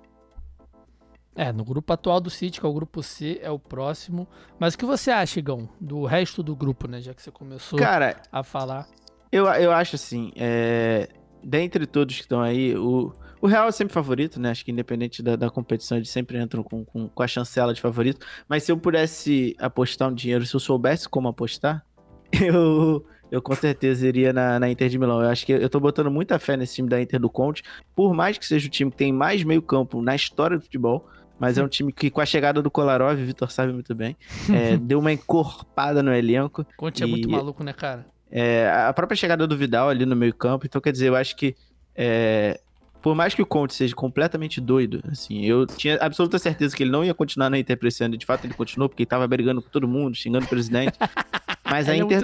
É, 1.36 1.52
no 1.52 1.66
grupo 1.66 1.92
atual 1.92 2.22
do 2.22 2.30
City, 2.30 2.60
que 2.60 2.66
é 2.66 2.70
o 2.70 2.74
grupo 2.74 3.02
C, 3.02 3.40
é 3.42 3.50
o 3.50 3.58
próximo. 3.58 4.28
Mas 4.60 4.76
o 4.76 4.78
que 4.78 4.86
você 4.86 5.10
acha, 5.10 5.40
Igão, 5.40 5.68
do 5.82 6.06
resto 6.06 6.44
do 6.44 6.56
grupo, 6.56 6.88
né? 6.88 7.02
Já 7.02 7.14
que 7.14 7.22
você 7.22 7.32
começou 7.32 7.80
Cara, 7.80 8.22
a 8.32 8.44
falar. 8.44 8.88
Eu, 9.32 9.46
eu 9.48 9.72
acho 9.72 9.96
assim, 9.96 10.32
é... 10.36 11.10
dentre 11.44 11.88
todos 11.88 12.16
que 12.16 12.22
estão 12.22 12.42
aí, 12.42 12.76
o 12.78 13.12
o 13.44 13.48
Real 13.48 13.68
é 13.68 13.72
sempre 13.74 13.94
favorito, 13.94 14.40
né? 14.40 14.52
Acho 14.52 14.64
que 14.64 14.72
independente 14.72 15.22
da, 15.22 15.36
da 15.36 15.50
competição, 15.50 15.98
eles 15.98 16.10
sempre 16.10 16.42
entram 16.42 16.64
com, 16.64 16.86
com, 16.86 17.10
com, 17.10 17.24
a 17.24 17.28
chancela 17.28 17.74
de 17.74 17.82
favorito. 17.82 18.26
Mas 18.48 18.64
se 18.64 18.72
eu 18.72 18.78
pudesse 18.78 19.54
apostar 19.60 20.08
um 20.08 20.14
dinheiro, 20.14 20.46
se 20.46 20.56
eu 20.56 20.62
soubesse 20.62 21.10
como 21.10 21.28
apostar, 21.28 21.86
eu, 22.42 23.06
eu 23.30 23.42
com 23.42 23.54
certeza 23.54 24.08
iria 24.08 24.32
na, 24.32 24.58
na 24.62 24.70
Inter 24.70 24.88
de 24.88 24.98
Milão. 24.98 25.22
Eu 25.22 25.28
acho 25.28 25.46
que 25.46 25.52
eu 25.52 25.70
tô 25.70 25.78
botando 25.78 26.10
muita 26.10 26.40
fé 26.40 26.56
nesse 26.56 26.76
time 26.76 26.88
da 26.88 27.02
Inter 27.02 27.20
do 27.20 27.30
Conte. 27.30 27.64
Por 27.94 28.14
mais 28.14 28.38
que 28.38 28.46
seja 28.46 28.66
o 28.66 28.72
time 28.72 28.90
que 28.90 28.96
tem 28.96 29.12
mais 29.12 29.44
meio 29.44 29.62
campo 29.62 30.02
na 30.02 30.16
história 30.16 30.56
do 30.56 30.64
futebol, 30.64 31.06
mas 31.40 31.58
é 31.58 31.64
um 31.64 31.68
time 31.70 31.92
que, 31.92 32.10
com 32.10 32.22
a 32.22 32.26
chegada 32.26 32.62
do 32.62 32.72
Kolarov, 32.72 33.20
o 33.22 33.26
Vitor 33.26 33.52
sabe 33.52 33.74
muito 33.74 33.94
bem, 33.94 34.16
é, 34.52 34.76
deu 34.78 35.00
uma 35.00 35.12
encorpada 35.12 36.02
no 36.02 36.14
elenco. 36.14 36.66
Conte 36.78 37.04
é 37.04 37.06
muito 37.06 37.30
maluco, 37.30 37.64
né, 37.64 37.74
cara? 37.74 38.06
É, 38.32 38.72
a 38.88 38.92
própria 38.94 39.16
chegada 39.16 39.46
do 39.46 39.56
Vidal 39.56 39.90
ali 39.90 40.06
no 40.06 40.16
meio 40.16 40.34
campo, 40.34 40.66
então 40.66 40.82
quer 40.82 40.92
dizer, 40.92 41.10
eu 41.10 41.16
acho 41.16 41.36
que 41.36 41.56
é, 41.96 42.60
por 43.04 43.14
mais 43.14 43.36
que 43.36 43.42
o 43.42 43.46
Conte 43.46 43.74
seja 43.74 43.94
completamente 43.94 44.62
doido, 44.62 45.04
assim, 45.12 45.46
eu 45.46 45.68
tinha 45.68 45.98
absoluta 45.98 46.40
certeza 46.40 46.74
que 46.74 46.84
ele 46.84 46.90
não 46.90 47.04
ia 47.04 47.14
continuar 47.14 47.50
na 47.50 47.60
Inter 47.60 47.78
esse 47.84 48.02
ano. 48.02 48.16
De 48.16 48.26
fato, 48.26 48.46
ele 48.46 48.54
continuou 48.54 48.88
porque 48.88 49.04
ele 49.04 49.10
tava 49.10 49.28
brigando 49.28 49.62
com 49.62 49.70
todo 49.70 49.86
mundo, 49.86 50.16
xingando 50.16 50.46
o 50.46 50.50
presidente. 50.50 50.98
Mas 51.70 51.90
a 51.90 51.94
é 51.94 51.98
Inter. 51.98 52.24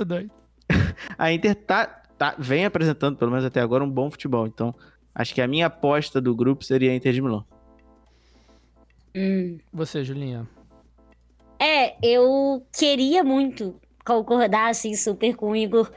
A 1.18 1.34
Inter 1.34 1.54
tá, 1.54 1.86
tá, 2.18 2.34
vem 2.40 2.64
apresentando, 2.64 3.18
pelo 3.18 3.30
menos 3.30 3.46
até 3.46 3.60
agora, 3.60 3.84
um 3.84 3.90
bom 3.90 4.10
futebol. 4.10 4.48
Então, 4.48 4.74
acho 5.14 5.36
que 5.36 5.42
a 5.42 5.48
minha 5.50 5.66
aposta 5.66 6.22
do 6.22 6.34
grupo 6.34 6.64
seria 6.64 6.92
a 6.92 6.96
Inter 6.96 7.12
de 7.12 7.22
Milão. 7.22 7.46
Hum. 9.16 9.58
Você, 9.74 10.04
Julinha. 10.04 10.48
É, 11.60 11.96
eu 12.02 12.66
queria 12.72 13.24
muito 13.24 13.76
concordar 14.06 14.70
assim 14.70 14.96
super 14.96 15.36
com 15.36 15.52
o 15.52 15.56
Igor 15.56 15.92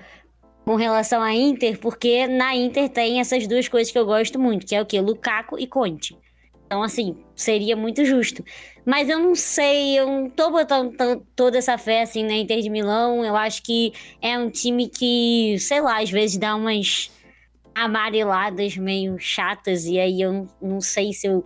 com 0.64 0.76
relação 0.76 1.22
à 1.22 1.34
Inter, 1.34 1.78
porque 1.78 2.26
na 2.26 2.54
Inter 2.54 2.88
tem 2.88 3.20
essas 3.20 3.46
duas 3.46 3.68
coisas 3.68 3.92
que 3.92 3.98
eu 3.98 4.06
gosto 4.06 4.38
muito, 4.38 4.66
que 4.66 4.74
é 4.74 4.80
o 4.80 4.86
que? 4.86 5.00
Lukaku 5.00 5.58
e 5.58 5.66
Conte. 5.66 6.16
Então, 6.66 6.82
assim, 6.82 7.16
seria 7.34 7.76
muito 7.76 8.04
justo. 8.04 8.42
Mas 8.84 9.08
eu 9.08 9.18
não 9.18 9.34
sei, 9.34 9.98
eu 9.98 10.06
não 10.06 10.30
tô 10.30 10.50
botando 10.50 10.96
toda 11.36 11.58
essa 11.58 11.76
fé 11.76 12.02
assim 12.02 12.24
na 12.24 12.32
Inter 12.32 12.60
de 12.62 12.70
Milão. 12.70 13.24
Eu 13.24 13.36
acho 13.36 13.62
que 13.62 13.92
é 14.22 14.38
um 14.38 14.48
time 14.48 14.88
que, 14.88 15.56
sei 15.58 15.80
lá, 15.80 16.00
às 16.00 16.10
vezes 16.10 16.38
dá 16.38 16.56
umas 16.56 17.10
amareladas 17.74 18.76
meio 18.76 19.18
chatas, 19.18 19.84
e 19.84 19.98
aí 19.98 20.20
eu 20.20 20.32
não, 20.32 20.48
não 20.62 20.80
sei 20.80 21.12
se 21.12 21.26
eu 21.26 21.44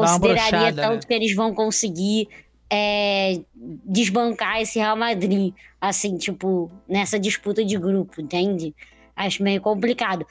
consideraria 0.00 0.72
tanto 0.72 1.02
né? 1.02 1.08
que 1.08 1.14
eles 1.14 1.34
vão 1.34 1.54
conseguir 1.54 2.28
é, 2.70 3.40
desbancar 3.84 4.60
esse 4.60 4.78
Real 4.78 4.96
Madrid, 4.96 5.54
assim, 5.80 6.16
tipo, 6.16 6.70
nessa 6.88 7.18
disputa 7.18 7.64
de 7.64 7.78
grupo, 7.78 8.20
entende? 8.20 8.74
Acho 9.14 9.42
meio 9.42 9.60
complicado. 9.60 10.26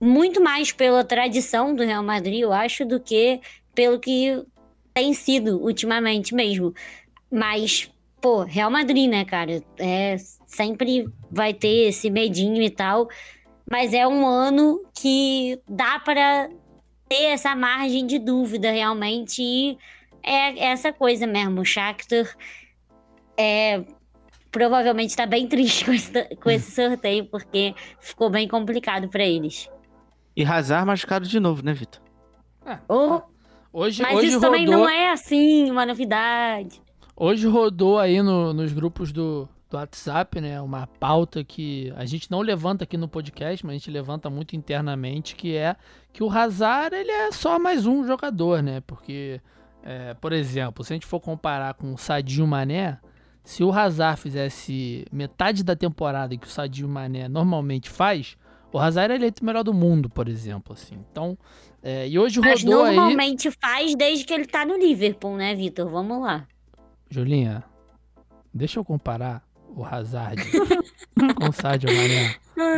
Muito 0.00 0.40
mais 0.40 0.72
pela 0.72 1.04
tradição 1.04 1.74
do 1.74 1.82
Real 1.82 2.02
Madrid, 2.02 2.40
eu 2.40 2.52
acho, 2.52 2.84
do 2.84 3.00
que 3.00 3.40
pelo 3.74 3.98
que 3.98 4.42
tem 4.92 5.12
sido 5.12 5.62
ultimamente 5.62 6.34
mesmo. 6.34 6.74
Mas, 7.30 7.90
pô, 8.20 8.42
Real 8.42 8.70
Madrid, 8.70 9.10
né, 9.10 9.24
cara? 9.24 9.62
É, 9.78 10.16
sempre 10.46 11.06
vai 11.30 11.52
ter 11.52 11.88
esse 11.88 12.10
medinho 12.10 12.62
e 12.62 12.70
tal. 12.70 13.08
Mas 13.68 13.94
é 13.94 14.06
um 14.06 14.26
ano 14.26 14.84
que 14.94 15.58
dá 15.68 15.98
para 15.98 16.50
ter 17.08 17.24
essa 17.24 17.54
margem 17.54 18.06
de 18.06 18.18
dúvida 18.18 18.70
realmente. 18.70 19.42
E 19.42 19.78
é 20.22 20.66
essa 20.66 20.92
coisa 20.92 21.26
mesmo. 21.26 21.60
O 21.60 21.64
Shakhtar 21.64 22.36
é, 23.36 23.84
provavelmente 24.50 25.10
está 25.10 25.26
bem 25.26 25.46
triste 25.46 25.84
com 25.84 25.92
esse, 25.92 26.36
com 26.36 26.50
esse 26.50 26.70
sorteio, 26.70 27.26
porque 27.26 27.74
ficou 28.00 28.30
bem 28.30 28.46
complicado 28.48 29.08
para 29.08 29.24
eles. 29.24 29.68
E 30.36 30.44
Hazard 30.44 30.86
machucado 30.86 31.26
de 31.26 31.38
novo, 31.38 31.64
né, 31.64 31.72
Vitor? 31.72 32.00
É. 32.66 32.78
Oh, 32.88 33.20
hoje, 33.72 34.02
mas 34.02 34.16
hoje 34.16 34.28
isso 34.28 34.36
rodou... 34.36 34.50
também 34.50 34.66
não 34.66 34.88
é 34.88 35.10
assim, 35.12 35.70
uma 35.70 35.84
novidade. 35.84 36.82
Hoje 37.16 37.46
rodou 37.46 37.98
aí 37.98 38.22
no, 38.22 38.52
nos 38.52 38.72
grupos 38.72 39.12
do, 39.12 39.48
do 39.74 39.78
WhatsApp, 39.78 40.40
né? 40.40 40.60
Uma 40.60 40.86
pauta 40.86 41.42
que 41.42 41.92
a 41.96 42.04
gente 42.04 42.30
não 42.30 42.40
levanta 42.40 42.84
aqui 42.84 42.96
no 42.96 43.08
podcast, 43.08 43.66
mas 43.66 43.74
a 43.74 43.78
gente 43.78 43.90
levanta 43.90 44.30
muito 44.30 44.54
internamente, 44.54 45.34
que 45.34 45.56
é 45.56 45.76
que 46.12 46.22
o 46.22 46.30
Hazard 46.30 46.94
ele 46.94 47.10
é 47.10 47.32
só 47.32 47.58
mais 47.58 47.84
um 47.84 48.06
jogador, 48.06 48.62
né? 48.62 48.80
Porque 48.86 49.40
é, 49.82 50.14
por 50.14 50.32
exemplo, 50.32 50.84
se 50.84 50.92
a 50.92 50.94
gente 50.94 51.06
for 51.06 51.20
comparar 51.20 51.74
com 51.74 51.92
o 51.92 51.98
Sadio 51.98 52.46
Mané, 52.46 52.98
se 53.42 53.64
o 53.64 53.72
Hazard 53.72 54.20
fizesse 54.20 55.04
metade 55.12 55.64
da 55.64 55.74
temporada 55.74 56.36
que 56.36 56.46
o 56.46 56.50
Sadio 56.50 56.88
Mané 56.88 57.28
normalmente 57.28 57.90
faz, 57.90 58.36
o 58.72 58.78
Hazard 58.78 59.12
é 59.12 59.16
eleito 59.16 59.42
o 59.42 59.46
melhor 59.46 59.64
do 59.64 59.74
mundo, 59.74 60.08
por 60.08 60.28
exemplo, 60.28 60.72
assim. 60.72 60.96
Então, 61.10 61.36
é, 61.82 62.08
e 62.08 62.18
hoje 62.18 62.40
Mas 62.40 62.62
rodou 62.62 62.84
normalmente 62.84 63.48
aí... 63.48 63.54
faz 63.60 63.94
desde 63.96 64.24
que 64.24 64.32
ele 64.32 64.46
tá 64.46 64.64
no 64.64 64.76
Liverpool, 64.76 65.36
né, 65.36 65.54
Vitor? 65.54 65.88
Vamos 65.88 66.22
lá. 66.22 66.46
Julinha, 67.10 67.62
deixa 68.52 68.78
eu 68.78 68.84
comparar 68.84 69.42
o 69.74 69.84
Hazard 69.84 70.42
com 71.36 71.48
o 71.48 71.52
Sadio 71.52 71.88
Mané. 71.94 72.34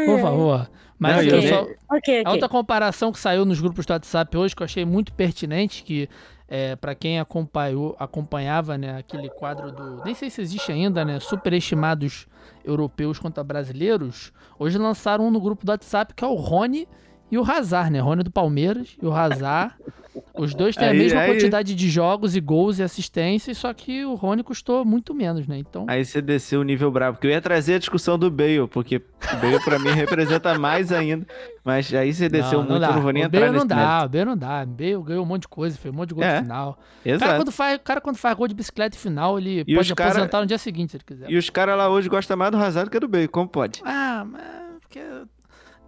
Por 0.07 0.21
favor. 0.21 0.71
Mas 0.99 1.27
Não, 1.27 1.39
okay. 1.39 1.49
Só... 1.49 1.63
Okay, 1.63 1.75
okay. 1.99 2.23
a 2.25 2.31
outra 2.31 2.49
comparação 2.49 3.13
que 3.13 3.19
saiu 3.19 3.45
nos 3.45 3.61
grupos 3.61 3.85
do 3.85 3.93
WhatsApp 3.93 4.37
hoje, 4.37 4.57
que 4.57 4.63
eu 4.63 4.65
achei 4.65 4.85
muito 4.85 5.13
pertinente, 5.13 5.83
que 5.83 6.09
é, 6.49 6.77
para 6.77 6.95
quem 6.95 7.19
acompanhou, 7.19 7.97
acompanhava 7.99 8.79
né, 8.79 8.97
aquele 8.97 9.29
quadro 9.29 9.73
do. 9.73 10.05
Nem 10.05 10.15
sei 10.15 10.31
se 10.31 10.41
existe 10.41 10.71
ainda, 10.73 11.05
né? 11.05 11.21
Superestimados 11.21 12.27
europeus 12.65 13.19
contra 13.19 13.43
brasileiros. 13.43 14.33
Hoje 14.59 14.79
lançaram 14.79 15.27
um 15.27 15.31
no 15.31 15.41
grupo 15.41 15.67
do 15.67 15.71
WhatsApp 15.71 16.15
que 16.15 16.25
é 16.25 16.27
o 16.27 16.35
Rony 16.35 16.89
e 17.31 17.37
o 17.37 17.43
Hazard, 17.43 17.91
né? 17.91 18.01
Rony 18.01 18.23
do 18.23 18.31
Palmeiras 18.31 18.97
e 19.01 19.07
o 19.07 19.13
Hazard. 19.13 19.75
Os 20.35 20.55
dois 20.55 20.77
têm 20.77 20.89
aí, 20.89 20.97
a 20.97 21.03
mesma 21.03 21.21
aí... 21.21 21.33
quantidade 21.33 21.75
de 21.75 21.91
jogos 21.91 22.37
e 22.37 22.41
gols 22.41 22.79
e 22.79 22.83
assistências, 22.83 23.59
só 23.59 23.73
que 23.73 24.05
o 24.05 24.15
Rony 24.15 24.43
custou 24.43 24.85
muito 24.85 25.15
menos, 25.15 25.47
né? 25.47 25.59
Então. 25.59 25.87
Aí 25.89 26.05
você 26.05 26.21
desceu 26.21 26.61
o 26.61 26.63
nível 26.63 26.91
bravo, 26.91 27.17
porque 27.17 27.27
eu 27.27 27.31
ia 27.31 27.41
trazer 27.41 27.75
a 27.75 27.79
discussão 27.79 28.19
do 28.19 28.31
Bale, 28.31 28.69
porque 28.69 28.97
o 28.97 29.37
Bale 29.41 29.61
pra 29.65 29.79
mim 29.79 29.91
representa 29.97 30.59
mais 30.59 30.93
ainda. 30.93 31.27
Mas 31.65 31.93
aí 31.93 32.13
você 32.13 32.29
desceu 32.29 32.61
não, 32.61 32.69
muito, 32.69 32.81
não 32.81 32.89
eu 32.89 32.95
não 32.95 33.03
vou 33.03 33.13
nem 33.13 33.23
o 33.25 33.27
entrar 33.27 33.41
Bale 33.41 33.59
não 33.59 33.67
dá, 33.67 34.05
o 34.05 34.09
Bale 34.09 34.25
não 34.25 34.37
dá. 34.37 34.63
O 34.63 34.67
Bale 34.67 35.03
ganhou 35.03 35.25
um 35.25 35.27
monte 35.27 35.43
de 35.43 35.49
coisa, 35.49 35.77
fez 35.77 35.93
um 35.93 35.97
monte 35.97 36.11
de 36.11 36.15
gol 36.15 36.25
é, 36.25 36.37
no 36.37 36.43
final. 36.43 36.79
Exato. 37.05 37.17
O 37.17 37.27
cara, 37.27 37.39
quando 37.39 37.53
faz, 37.53 37.77
o 37.77 37.81
cara, 37.81 38.01
quando 38.01 38.17
faz 38.17 38.37
gol 38.37 38.49
de 38.49 38.55
bicicleta 38.55 38.97
final, 38.97 39.39
ele 39.39 39.65
e 39.67 39.75
pode 39.75 39.93
aposentar 39.93 40.29
cara... 40.29 40.41
no 40.43 40.47
dia 40.47 40.59
seguinte, 40.59 40.93
se 40.93 40.97
ele 40.97 41.05
quiser. 41.05 41.31
E 41.31 41.37
os 41.37 41.51
caras 41.51 41.77
lá 41.77 41.89
hoje 41.89 42.09
gostam 42.09 42.37
mais 42.37 42.51
do 42.51 42.57
Hazard 42.57 42.91
que 42.91 43.01
do 43.01 43.09
Bale, 43.09 43.29
como 43.29 43.49
pode? 43.49 43.83
Ah, 43.85 44.25
mas 44.25 44.43
porque 44.81 45.01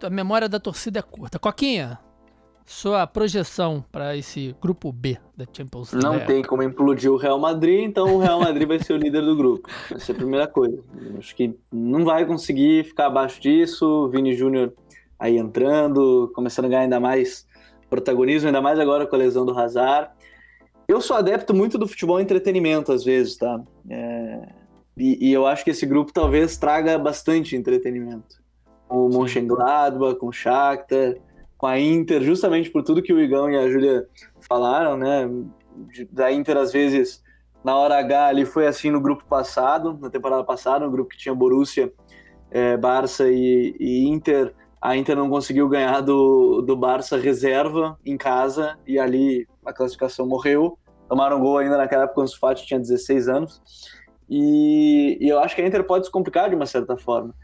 a 0.06 0.10
memória 0.10 0.48
da 0.48 0.58
torcida 0.58 0.98
é 0.98 1.02
curta. 1.02 1.38
Coquinha, 1.38 1.98
sua 2.68 3.06
projeção 3.06 3.82
para 3.90 4.14
esse 4.14 4.54
grupo 4.60 4.92
B 4.92 5.16
da 5.34 5.46
Champions 5.50 5.90
League? 5.90 6.06
Não 6.06 6.26
tem 6.26 6.42
como 6.42 6.62
implodir 6.62 7.10
o 7.10 7.16
Real 7.16 7.38
Madrid, 7.38 7.80
então 7.82 8.16
o 8.16 8.18
Real 8.18 8.38
Madrid 8.38 8.68
vai 8.68 8.78
ser 8.78 8.92
o 8.92 8.98
líder 8.98 9.22
do 9.22 9.34
grupo. 9.34 9.66
Vai 9.88 9.98
ser 9.98 10.12
a 10.12 10.14
primeira 10.14 10.46
coisa. 10.46 10.78
Acho 11.18 11.34
que 11.34 11.58
não 11.72 12.04
vai 12.04 12.26
conseguir 12.26 12.84
ficar 12.84 13.06
abaixo 13.06 13.40
disso. 13.40 14.10
Vini 14.10 14.34
Júnior 14.34 14.74
aí 15.18 15.38
entrando, 15.38 16.30
começando 16.34 16.66
a 16.66 16.68
ganhar 16.68 16.82
ainda 16.82 17.00
mais 17.00 17.46
protagonismo, 17.88 18.48
ainda 18.48 18.60
mais 18.60 18.78
agora 18.78 19.06
com 19.06 19.16
a 19.16 19.18
lesão 19.18 19.46
do 19.46 19.58
Hazard. 19.58 20.10
Eu 20.86 21.00
sou 21.00 21.16
adepto 21.16 21.54
muito 21.54 21.78
do 21.78 21.88
futebol 21.88 22.20
entretenimento, 22.20 22.92
às 22.92 23.02
vezes, 23.02 23.38
tá? 23.38 23.62
É... 23.88 24.48
E, 24.94 25.28
e, 25.28 25.32
eu 25.32 25.46
acho 25.46 25.64
que 25.64 25.70
esse 25.70 25.86
grupo 25.86 26.12
talvez 26.12 26.58
traga 26.58 26.98
bastante 26.98 27.56
entretenimento 27.56 28.42
com 28.88 29.06
o 29.06 29.08
Mönchengladbach, 29.08 30.18
com 30.18 30.26
o 30.26 30.32
Shakhtar, 30.32 31.14
com 31.58 31.66
a 31.66 31.78
Inter, 31.78 32.22
justamente 32.22 32.70
por 32.70 32.84
tudo 32.84 33.02
que 33.02 33.12
o 33.12 33.20
Igão 33.20 33.50
e 33.50 33.56
a 33.56 33.68
Júlia 33.68 34.06
falaram, 34.48 34.96
né? 34.96 35.28
Da 36.10 36.32
Inter, 36.32 36.56
às 36.56 36.72
vezes, 36.72 37.22
na 37.64 37.76
hora 37.76 37.98
H 37.98 38.26
ali 38.26 38.44
foi 38.46 38.66
assim 38.66 38.90
no 38.90 39.00
grupo 39.00 39.24
passado, 39.24 39.98
na 40.00 40.08
temporada 40.08 40.44
passada, 40.44 40.84
no 40.84 40.90
grupo 40.90 41.10
que 41.10 41.18
tinha 41.18 41.34
Borussia, 41.34 41.92
é, 42.50 42.76
Barça 42.76 43.28
e, 43.28 43.74
e, 43.78 44.06
Inter. 44.06 44.54
A 44.80 44.96
Inter 44.96 45.16
não 45.16 45.28
conseguiu 45.28 45.68
ganhar 45.68 46.00
do, 46.00 46.62
do 46.62 46.76
Barça 46.76 47.16
reserva 47.16 47.98
em 48.06 48.16
casa 48.16 48.78
e 48.86 48.96
ali 48.96 49.46
a 49.66 49.72
classificação 49.72 50.26
morreu. 50.28 50.78
Tomaram 51.08 51.40
gol 51.40 51.58
ainda 51.58 51.76
naquela 51.76 52.04
época 52.04 52.14
quando 52.14 52.28
o 52.28 52.38
Fati 52.38 52.64
tinha 52.64 52.78
16 52.78 53.28
anos. 53.28 53.60
E, 54.30 55.18
e 55.20 55.28
eu 55.28 55.40
acho 55.40 55.56
que 55.56 55.62
a 55.62 55.66
Inter 55.66 55.82
pode 55.82 56.06
se 56.06 56.12
complicar 56.12 56.48
de 56.48 56.54
uma 56.54 56.66
certa 56.66 56.96
forma. 56.96 57.34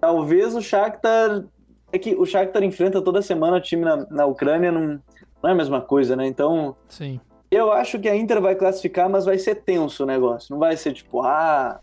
Talvez 0.00 0.56
o 0.56 0.60
Shakhtar... 0.60 1.44
É 1.92 1.98
que 1.98 2.14
o 2.14 2.24
Shakhtar 2.24 2.62
enfrenta 2.62 3.02
toda 3.02 3.22
semana 3.22 3.60
time 3.60 3.84
na, 3.84 3.96
na 4.10 4.26
Ucrânia, 4.26 4.70
não, 4.70 5.00
não 5.42 5.50
é 5.50 5.52
a 5.52 5.56
mesma 5.56 5.80
coisa, 5.80 6.14
né? 6.16 6.26
Então... 6.26 6.76
Sim. 6.88 7.20
Eu 7.50 7.72
acho 7.72 7.98
que 7.98 8.08
a 8.08 8.14
Inter 8.14 8.40
vai 8.40 8.54
classificar, 8.54 9.10
mas 9.10 9.24
vai 9.24 9.36
ser 9.36 9.56
tenso 9.56 10.04
o 10.04 10.06
negócio. 10.06 10.52
Não 10.52 10.58
vai 10.60 10.76
ser 10.76 10.92
tipo, 10.92 11.20
ah, 11.22 11.80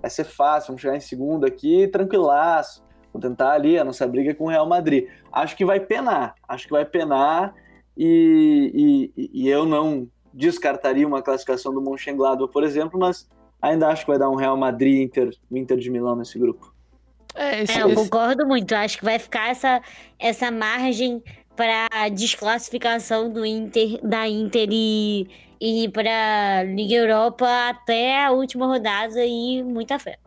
vai 0.00 0.08
ser 0.10 0.24
fácil, 0.24 0.68
vamos 0.68 0.80
chegar 0.80 0.96
em 0.96 1.00
segundo 1.00 1.44
aqui, 1.44 1.86
tranquilaço. 1.88 2.82
Vou 3.12 3.20
tentar 3.20 3.52
ali 3.52 3.78
a 3.78 3.84
nossa 3.84 4.06
briga 4.06 4.34
com 4.34 4.44
o 4.44 4.48
Real 4.48 4.66
Madrid. 4.66 5.08
Acho 5.30 5.56
que 5.56 5.64
vai 5.64 5.78
penar, 5.78 6.34
acho 6.48 6.64
que 6.66 6.72
vai 6.72 6.84
penar 6.84 7.54
e, 7.96 9.12
e, 9.16 9.30
e 9.44 9.48
eu 9.48 9.64
não 9.64 10.08
descartaria 10.32 11.06
uma 11.06 11.22
classificação 11.22 11.72
do 11.72 11.80
Mönchengladbach, 11.80 12.52
por 12.52 12.64
exemplo, 12.64 12.98
mas 12.98 13.28
ainda 13.62 13.88
acho 13.88 14.04
que 14.04 14.10
vai 14.10 14.18
dar 14.18 14.28
um 14.28 14.34
Real 14.34 14.56
Madrid 14.56 15.00
Inter, 15.00 15.30
Inter 15.50 15.78
de 15.78 15.90
Milão 15.90 16.16
nesse 16.16 16.38
grupo. 16.38 16.73
É, 17.34 17.62
esse, 17.62 17.78
é, 17.78 17.82
eu 17.82 17.88
esse... 17.88 17.96
concordo 17.96 18.46
muito. 18.46 18.74
Acho 18.74 18.98
que 18.98 19.04
vai 19.04 19.18
ficar 19.18 19.50
essa, 19.50 19.82
essa 20.18 20.50
margem 20.50 21.22
para 21.56 22.08
desclassificação 22.12 23.30
do 23.30 23.44
Inter, 23.44 24.00
da 24.02 24.28
Inter 24.28 24.68
e, 24.70 25.28
e 25.60 25.88
para 25.88 26.64
Liga 26.64 26.94
Europa 26.94 27.46
até 27.68 28.24
a 28.24 28.30
última 28.30 28.66
rodada 28.66 29.24
e 29.24 29.62
muita 29.62 29.98
fé. 29.98 30.18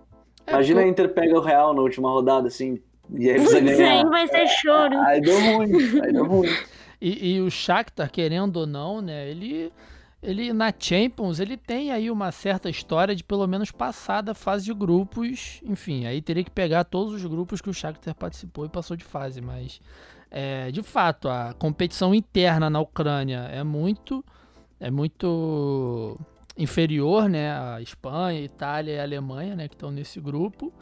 É, 0.46 0.52
Imagina 0.52 0.82
a 0.82 0.88
Inter 0.88 1.10
pega 1.10 1.38
o 1.38 1.42
Real 1.42 1.74
na 1.74 1.82
última 1.82 2.10
rodada, 2.10 2.48
assim, 2.48 2.82
e 3.14 3.30
aí 3.30 3.36
precisa 3.36 3.60
ganhar. 3.60 3.92
Aí 3.92 4.06
vai 4.06 4.28
ser 4.28 4.48
choro. 4.48 4.98
Aí 5.02 5.22
deu 5.22 5.40
ruim, 5.40 6.02
aí 6.02 6.14
deu 6.14 6.26
ruim. 6.26 6.50
E, 7.00 7.36
e 7.36 7.42
o 7.42 7.52
Shakhtar, 7.52 8.10
querendo 8.10 8.58
ou 8.58 8.66
não, 8.66 9.02
né, 9.02 9.30
ele 9.30 9.72
ele 10.22 10.52
na 10.52 10.74
Champions 10.78 11.40
ele 11.40 11.56
tem 11.56 11.92
aí 11.92 12.10
uma 12.10 12.32
certa 12.32 12.70
história 12.70 13.16
de 13.16 13.24
pelo 13.24 13.46
menos 13.46 13.72
passar 13.72 14.22
da 14.22 14.34
fase 14.34 14.66
de 14.66 14.74
grupos. 14.74 15.62
Enfim, 15.64 16.06
aí 16.06 16.22
teria 16.22 16.44
que 16.44 16.52
pegar 16.52 16.84
todos 16.84 17.14
os 17.14 17.26
grupos 17.26 17.62
que 17.62 17.70
o 17.70 17.74
Shakhtar 17.74 18.16
participou 18.16 18.66
e 18.66 18.70
passou 18.70 18.98
de 18.98 19.04
fase. 19.04 19.42
Mas, 19.42 19.80
é, 20.32 20.72
de 20.72 20.82
fato, 20.82 21.30
a 21.30 21.54
competição 21.54 22.16
interna 22.16 22.70
na 22.70 22.80
Ucrânia 22.80 23.48
é 23.52 23.64
muito, 23.64 24.26
é 24.80 24.90
muito 24.90 26.20
inferior, 26.58 27.30
né? 27.30 27.52
A 27.52 27.82
Espanha, 27.82 28.42
Itália 28.42 28.94
e 28.94 29.00
Alemanha, 29.00 29.56
né? 29.56 29.68
Que 29.68 29.76
estão 29.76 29.92
nesse 29.92 30.20
grupo. 30.20 30.74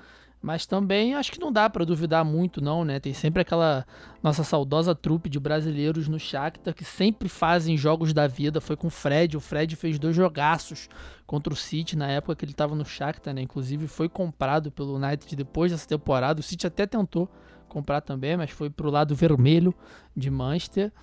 Mas 0.45 0.67
também 0.67 1.15
acho 1.15 1.31
que 1.31 1.39
não 1.39 1.51
dá 1.51 1.67
para 1.67 1.83
duvidar 1.83 2.23
muito, 2.23 2.61
não, 2.61 2.85
né? 2.85 2.99
Tem 2.99 3.15
sempre 3.15 3.41
aquela 3.41 3.83
nossa 4.21 4.43
saudosa 4.43 4.93
trupe 4.93 5.27
de 5.27 5.39
brasileiros 5.39 6.07
no 6.07 6.19
Shakhtar 6.19 6.75
que 6.75 6.85
sempre 6.85 7.27
fazem 7.27 7.75
jogos 7.75 8.13
da 8.13 8.27
vida. 8.27 8.61
Foi 8.61 8.75
com 8.75 8.85
o 8.85 8.91
Fred, 8.91 9.35
o 9.35 9.39
Fred 9.39 9.75
fez 9.75 9.97
dois 9.97 10.15
jogaços 10.15 10.87
contra 11.25 11.51
o 11.51 11.55
City 11.55 11.97
na 11.97 12.11
época 12.11 12.35
que 12.35 12.45
ele 12.45 12.51
estava 12.51 12.75
no 12.75 12.85
Shakhtar, 12.85 13.33
né? 13.33 13.41
Inclusive 13.41 13.87
foi 13.87 14.07
comprado 14.07 14.69
pelo 14.69 14.97
United 14.97 15.35
depois 15.35 15.71
dessa 15.71 15.87
temporada. 15.87 16.41
O 16.41 16.43
City 16.43 16.67
até 16.67 16.85
tentou 16.85 17.27
comprar 17.67 18.01
também, 18.01 18.37
mas 18.37 18.51
foi 18.51 18.69
pro 18.69 18.91
lado 18.91 19.15
vermelho 19.15 19.73
de 20.15 20.29
Manchester. 20.29 20.93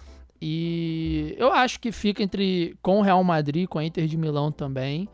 E 0.40 1.34
eu 1.36 1.52
acho 1.52 1.80
que 1.80 1.90
fica 1.90 2.22
entre 2.22 2.76
com 2.80 3.00
o 3.00 3.02
Real 3.02 3.24
Madrid, 3.24 3.66
com 3.66 3.80
a 3.80 3.84
Inter 3.84 4.06
de 4.06 4.16
Milão 4.16 4.52
também. 4.52 5.08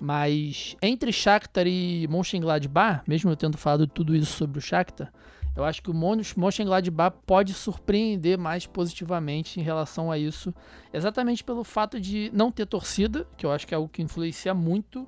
Mas 0.00 0.76
entre 0.80 1.12
Shakhtar 1.12 1.66
e 1.66 2.08
Mönchengladbach, 2.08 3.02
mesmo 3.06 3.30
eu 3.30 3.36
tendo 3.36 3.58
falado 3.58 3.86
tudo 3.86 4.16
isso 4.16 4.32
sobre 4.32 4.58
o 4.58 4.62
Shakhtar, 4.62 5.12
eu 5.54 5.64
acho 5.64 5.82
que 5.82 5.90
o 5.90 5.94
Mönchengladbach 5.94 7.16
pode 7.26 7.52
surpreender 7.52 8.38
mais 8.38 8.66
positivamente 8.66 9.60
em 9.60 9.62
relação 9.62 10.10
a 10.10 10.16
isso, 10.16 10.54
exatamente 10.92 11.44
pelo 11.44 11.64
fato 11.64 12.00
de 12.00 12.30
não 12.32 12.50
ter 12.50 12.66
torcida, 12.66 13.26
que 13.36 13.44
eu 13.44 13.52
acho 13.52 13.66
que 13.66 13.74
é 13.74 13.76
algo 13.76 13.88
que 13.88 14.00
influencia 14.00 14.54
muito. 14.54 15.06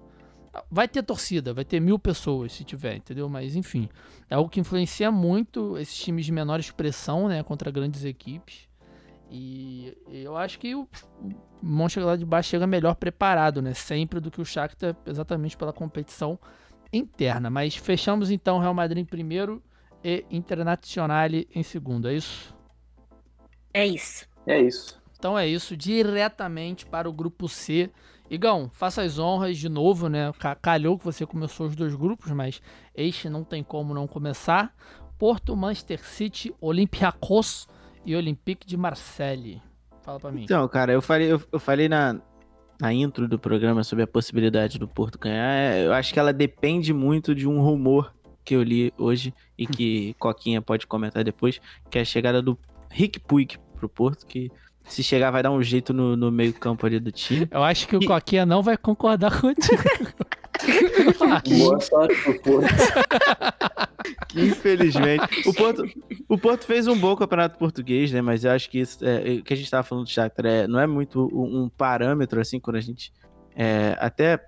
Vai 0.70 0.86
ter 0.86 1.02
torcida, 1.02 1.54
vai 1.54 1.64
ter 1.64 1.80
mil 1.80 1.98
pessoas 1.98 2.52
se 2.52 2.64
tiver, 2.64 2.96
entendeu? 2.96 3.26
Mas 3.30 3.56
enfim, 3.56 3.88
é 4.28 4.34
algo 4.34 4.50
que 4.50 4.60
influencia 4.60 5.10
muito 5.10 5.78
esses 5.78 5.96
times 5.96 6.26
de 6.26 6.32
menor 6.32 6.60
expressão, 6.60 7.28
né, 7.28 7.42
contra 7.42 7.70
grandes 7.70 8.04
equipes. 8.04 8.68
E 9.34 9.96
eu 10.08 10.36
acho 10.36 10.58
que 10.58 10.74
o 10.74 10.86
Mönchengladbach 11.62 12.46
chega 12.46 12.66
melhor 12.66 12.94
preparado, 12.94 13.62
né? 13.62 13.72
Sempre 13.72 14.20
do 14.20 14.30
que 14.30 14.42
o 14.42 14.44
Shakhtar, 14.44 14.94
exatamente 15.06 15.56
pela 15.56 15.72
competição 15.72 16.38
interna. 16.92 17.48
Mas 17.48 17.74
fechamos 17.74 18.30
então 18.30 18.58
Real 18.58 18.74
Madrid 18.74 19.02
em 19.02 19.06
primeiro 19.06 19.62
e 20.04 20.26
Internazionale 20.30 21.48
em 21.54 21.62
segundo, 21.62 22.08
é 22.08 22.14
isso? 22.14 22.54
É 23.72 23.86
isso. 23.86 24.28
É 24.46 24.60
isso. 24.60 25.00
Então 25.18 25.38
é 25.38 25.48
isso, 25.48 25.74
diretamente 25.76 26.84
para 26.84 27.08
o 27.08 27.12
grupo 27.12 27.48
C. 27.48 27.90
Igão, 28.28 28.70
faça 28.74 29.02
as 29.02 29.18
honras 29.18 29.56
de 29.56 29.68
novo, 29.68 30.08
né? 30.08 30.30
Calhou 30.60 30.98
que 30.98 31.04
você 31.04 31.24
começou 31.24 31.66
os 31.68 31.76
dois 31.76 31.94
grupos, 31.94 32.30
mas 32.32 32.60
este 32.94 33.30
não 33.30 33.44
tem 33.44 33.62
como 33.62 33.94
não 33.94 34.06
começar. 34.06 34.74
Porto, 35.18 35.56
Manchester 35.56 36.04
City, 36.04 36.54
Olympiacos 36.60 37.66
e 38.04 38.16
Olympique 38.16 38.66
de 38.66 38.76
Marseille. 38.76 39.60
Fala 40.02 40.18
pra 40.18 40.32
mim. 40.32 40.44
Então, 40.44 40.66
cara, 40.68 40.92
eu 40.92 41.00
falei, 41.00 41.32
eu, 41.32 41.40
eu 41.52 41.60
falei 41.60 41.88
na, 41.88 42.20
na 42.80 42.92
intro 42.92 43.28
do 43.28 43.38
programa 43.38 43.84
sobre 43.84 44.04
a 44.04 44.06
possibilidade 44.06 44.78
do 44.78 44.88
Porto 44.88 45.18
ganhar. 45.18 45.54
É, 45.54 45.86
eu 45.86 45.92
acho 45.92 46.12
que 46.12 46.18
ela 46.18 46.32
depende 46.32 46.92
muito 46.92 47.34
de 47.34 47.46
um 47.46 47.60
rumor 47.60 48.12
que 48.44 48.54
eu 48.54 48.62
li 48.62 48.92
hoje 48.98 49.32
e 49.56 49.66
que 49.66 50.14
Coquinha 50.18 50.60
pode 50.60 50.86
comentar 50.86 51.22
depois, 51.22 51.60
que 51.88 51.98
é 51.98 52.02
a 52.02 52.04
chegada 52.04 52.42
do 52.42 52.58
Rick 52.90 53.20
Puig 53.20 53.58
pro 53.76 53.88
Porto, 53.88 54.26
que 54.26 54.50
se 54.84 55.02
chegar 55.02 55.30
vai 55.30 55.42
dar 55.42 55.52
um 55.52 55.62
jeito 55.62 55.92
no, 55.92 56.16
no 56.16 56.30
meio 56.30 56.52
campo 56.52 56.84
ali 56.84 56.98
do 56.98 57.12
time. 57.12 57.46
Eu 57.50 57.62
acho 57.62 57.86
que 57.86 57.96
o 57.96 58.04
Coquinha 58.04 58.44
não 58.44 58.62
vai 58.62 58.76
concordar 58.76 59.30
contigo. 59.40 59.82
Boa 61.58 61.80
sorte 61.80 62.14
pro 62.22 62.40
Porto. 62.40 62.68
Infelizmente. 64.36 65.48
O 65.48 65.54
Porto, 65.54 65.84
o 66.28 66.38
Porto 66.38 66.64
fez 66.64 66.86
um 66.86 66.96
bom 66.96 67.14
campeonato 67.14 67.58
português, 67.58 68.12
né? 68.12 68.20
Mas 68.20 68.44
eu 68.44 68.50
acho 68.50 68.70
que 68.70 68.78
isso, 68.78 69.04
é, 69.04 69.34
o 69.34 69.42
que 69.42 69.52
a 69.52 69.56
gente 69.56 69.66
estava 69.66 69.82
falando 69.82 70.04
do 70.04 70.10
Shakhtar 70.10 70.46
é, 70.46 70.66
não 70.66 70.80
é 70.80 70.86
muito 70.86 71.28
um, 71.32 71.68
parâmetro, 71.68 72.40
assim, 72.40 72.58
quando 72.58 72.76
a 72.76 72.80
gente 72.80 73.12
é, 73.54 73.96
até 74.00 74.44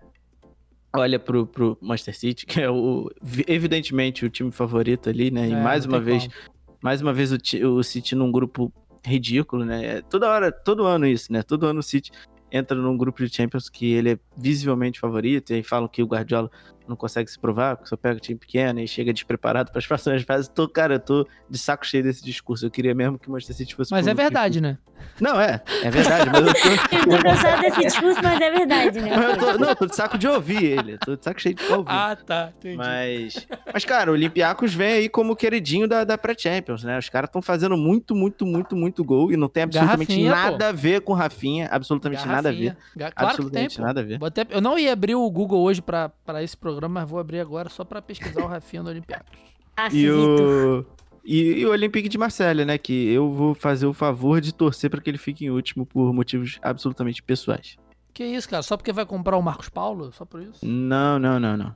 olha 0.95 1.19
pro, 1.19 1.47
pro 1.47 1.79
Manchester 1.81 2.17
City, 2.17 2.47
que 2.47 2.61
é 2.61 2.71
o, 2.71 3.11
evidentemente 3.47 4.25
o 4.25 4.31
time 4.31 4.51
favorito 4.51 5.09
ali, 5.09 5.31
né? 5.31 5.49
E 5.49 5.53
é, 5.53 5.63
mais 5.63 5.85
uma 5.85 6.01
vez, 6.01 6.27
como. 6.27 6.35
mais 6.83 7.03
uma 7.03 7.13
vez 7.13 7.33
o, 7.33 7.39
o 7.77 7.83
City 7.83 8.15
num 8.15 8.33
grupo 8.33 8.73
ridículo, 9.05 9.65
né? 9.65 9.99
É 9.99 10.03
toda 10.03 10.31
hora, 10.31 10.51
todo 10.51 10.85
ano 10.85 11.07
isso, 11.07 11.33
né? 11.33 11.43
Todo 11.43 11.67
ano 11.67 11.81
o 11.81 11.83
City 11.83 12.11
entra 12.57 12.77
num 12.77 12.97
grupo 12.97 13.25
de 13.25 13.35
Champions 13.35 13.69
que 13.69 13.93
ele 13.93 14.13
é 14.13 14.19
visivelmente 14.37 15.01
favorito, 15.01 15.51
e 15.51 15.55
aí 15.57 15.63
falam 15.63 15.89
que 15.89 16.03
o 16.03 16.07
Guardiola 16.07 16.49
não 16.87 16.97
consegue 16.97 17.31
se 17.31 17.39
provar, 17.39 17.77
porque 17.77 17.89
só 17.89 17.97
pega 17.97 18.21
time 18.21 18.39
pequeno 18.39 18.81
e 18.81 18.89
chega 18.89 19.13
despreparado 19.13 19.71
para 19.71 19.79
as 19.79 19.87
próximas 19.89 20.23
fases. 20.23 20.49
Tô, 20.49 20.69
cara, 20.69 20.95
eu 20.95 21.01
tô 21.01 21.27
de 21.49 21.59
saco 21.59 21.87
cheio 21.87 22.03
desse 22.03 22.25
discurso. 22.25 22.67
Eu 22.67 22.71
queria 22.71 22.95
mesmo 22.95 23.19
que 23.19 23.29
o 23.29 23.33
Manchester 23.33 23.57
City 23.57 23.75
fosse. 23.75 23.91
Mas 23.91 24.07
é 24.07 24.15
verdade, 24.15 24.61
né? 24.61 24.79
Não, 25.21 25.41
é. 25.41 25.63
É 25.83 25.91
verdade, 25.91 26.31
mas 26.31 26.47
eu 26.47 26.55
tô. 26.55 26.59
eu 27.15 27.19
tô 27.19 27.23
cansado 27.23 27.61
desse 27.61 27.81
discurso, 27.81 28.21
mas 28.23 28.41
é 28.41 28.51
verdade, 28.51 29.01
né? 29.01 29.11
Eu 29.15 29.39
tô, 29.39 29.59
não, 29.59 29.69
eu 29.69 29.77
tô 29.77 29.87
de 29.87 29.95
saco 29.95 30.19
de 30.19 30.27
ouvir 30.27 30.65
ele. 30.65 30.99
Tô 30.99 31.17
de 31.17 31.23
saco 31.23 31.41
cheio 31.41 31.55
de 31.55 31.65
ouvir. 31.73 31.91
Ah, 31.91 32.17
tá. 32.17 32.53
Entendi. 32.59 32.77
Mas. 32.77 33.47
Mas, 33.73 33.85
cara, 33.85 34.11
o 34.11 34.15
Olympiacos 34.15 34.75
vem 34.75 34.93
aí 34.93 35.09
como 35.09 35.37
queridinho 35.37 35.87
da, 35.87 36.05
da 36.05 36.19
pré-Champions, 36.19 36.83
né? 36.85 36.99
Os 36.99 37.09
caras 37.09 37.29
estão 37.29 37.41
fazendo 37.41 37.77
muito, 37.77 38.15
muito, 38.15 38.45
muito, 38.45 38.75
muito 38.75 39.05
gol 39.05 39.33
e 39.33 39.37
não 39.37 39.49
tem 39.49 39.65
absolutamente 39.65 40.09
Garrafinha, 40.09 40.31
nada 40.31 40.65
pô. 40.65 40.71
a 40.71 40.73
ver 40.73 41.01
com 41.03 41.13
Rafinha. 41.13 41.69
Absolutamente 41.71 42.27
Garrafinha. 42.27 42.37
nada 42.37 42.49
a 42.49 42.53
ver. 42.53 43.13
Claro 43.15 43.15
absolutamente 43.17 43.69
que 43.69 43.77
tem, 43.77 43.85
nada 43.85 44.01
a 44.01 44.05
ver. 44.05 44.19
Eu 44.51 44.61
não 44.61 44.79
ia 44.79 44.93
abrir 44.93 45.15
o 45.15 45.31
Google 45.31 45.63
hoje 45.63 45.81
pra 45.81 46.11
esse 46.43 46.57
programa, 46.57 46.74
mas 46.89 47.09
vou 47.09 47.19
abrir 47.19 47.41
agora 47.41 47.69
só 47.69 47.85
para 47.85 48.01
pesquisar 48.03 48.43
o 48.43 48.47
Rafinha 48.47 48.83
no 48.83 48.91
Olympiacos. 48.91 49.39
Ah, 49.77 49.89
e 49.93 50.09
o... 50.09 50.87
E, 51.25 51.61
e, 51.61 51.67
o 51.67 51.71
Olympique 51.71 52.09
de 52.09 52.17
Marselha, 52.17 52.65
né? 52.65 52.79
Que 52.79 53.11
eu 53.11 53.33
vou 53.33 53.55
fazer 53.55 53.87
o 53.87 53.93
favor 53.93 54.41
de 54.41 54.55
torcer 54.55 54.89
para 54.89 55.01
que 55.01 55.11
ele 55.11 55.19
fique 55.19 55.47
em 55.47 55.51
último 55.51 55.85
por 55.85 56.13
motivos 56.13 56.61
absolutamente 56.63 57.21
pessoais. 57.21 57.77
Que 58.13 58.25
isso, 58.25 58.49
cara? 58.49 58.63
Só 58.63 58.77
porque 58.77 58.93
vai 58.93 59.05
comprar 59.05 59.37
o 59.37 59.43
Marcos 59.43 59.69
Paulo? 59.69 60.13
Só 60.13 60.25
por 60.25 60.41
isso? 60.43 60.65
Não, 60.65 61.19
não, 61.19 61.41
não, 61.41 61.57
não. 61.57 61.75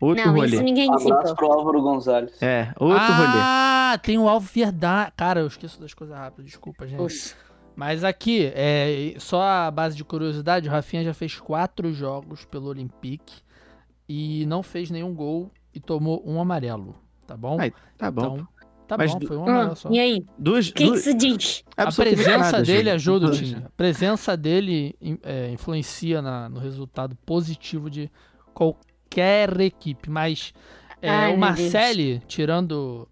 Outro 0.00 0.26
não, 0.26 0.34
rolê. 0.34 0.48
Isso 0.48 0.62
ninguém. 0.62 0.90
Abraço 0.92 1.34
pro 1.34 1.52
Álvaro 1.52 1.82
Gonzalez. 1.82 2.42
É, 2.42 2.72
outro 2.78 2.98
ah, 2.98 3.16
rolê. 3.16 3.40
Ah, 3.40 4.00
tem 4.02 4.18
o 4.18 4.28
Álvaro 4.28 4.52
Verdade. 4.52 5.12
Cara, 5.16 5.40
eu 5.40 5.46
esqueço 5.46 5.80
das 5.80 5.92
coisas 5.92 6.16
rápidas, 6.16 6.46
desculpa, 6.46 6.86
gente. 6.86 7.00
Uxa. 7.00 7.36
Mas 7.76 8.02
aqui, 8.02 8.50
é, 8.54 9.14
só 9.18 9.40
a 9.40 9.70
base 9.70 9.96
de 9.96 10.02
curiosidade, 10.02 10.68
o 10.68 10.72
Rafinha 10.72 11.04
já 11.04 11.14
fez 11.14 11.38
quatro 11.38 11.92
jogos 11.92 12.44
pelo 12.44 12.66
Olympique 12.68 13.36
e 14.08 14.46
não 14.46 14.62
fez 14.62 14.90
nenhum 14.90 15.14
gol 15.14 15.50
e 15.74 15.80
tomou 15.80 16.22
um 16.26 16.40
amarelo, 16.40 16.96
tá 17.26 17.36
bom? 17.36 17.58
Ai, 17.60 17.72
tá 17.96 18.10
bom. 18.10 18.36
Então, 18.36 18.48
tá 18.86 18.96
Mas 18.96 19.12
bom, 19.12 19.20
foi 19.26 19.36
um 19.36 19.42
amarelo 19.42 19.72
ah, 19.72 19.76
só. 19.76 19.90
E 19.90 19.98
aí? 19.98 20.24
Duas, 20.38 20.68
o 20.68 20.74
que 20.74 20.84
isso 20.84 21.14
diz? 21.14 21.64
A 21.76 21.92
presença 21.92 22.38
nada, 22.38 22.62
dele 22.62 22.90
ajuda 22.90 23.26
o 23.26 23.30
time. 23.32 23.62
A 23.64 23.70
presença 23.70 24.36
dele 24.36 24.96
é, 25.22 25.50
influencia 25.50 26.22
na, 26.22 26.48
no 26.48 26.58
resultado 26.58 27.14
positivo 27.26 27.90
de 27.90 28.10
qualquer 28.54 29.60
equipe. 29.60 30.08
Mas 30.08 30.54
é, 31.02 31.10
Ai, 31.10 31.34
o 31.34 31.38
Marcelli, 31.38 32.22
tirando 32.26 33.06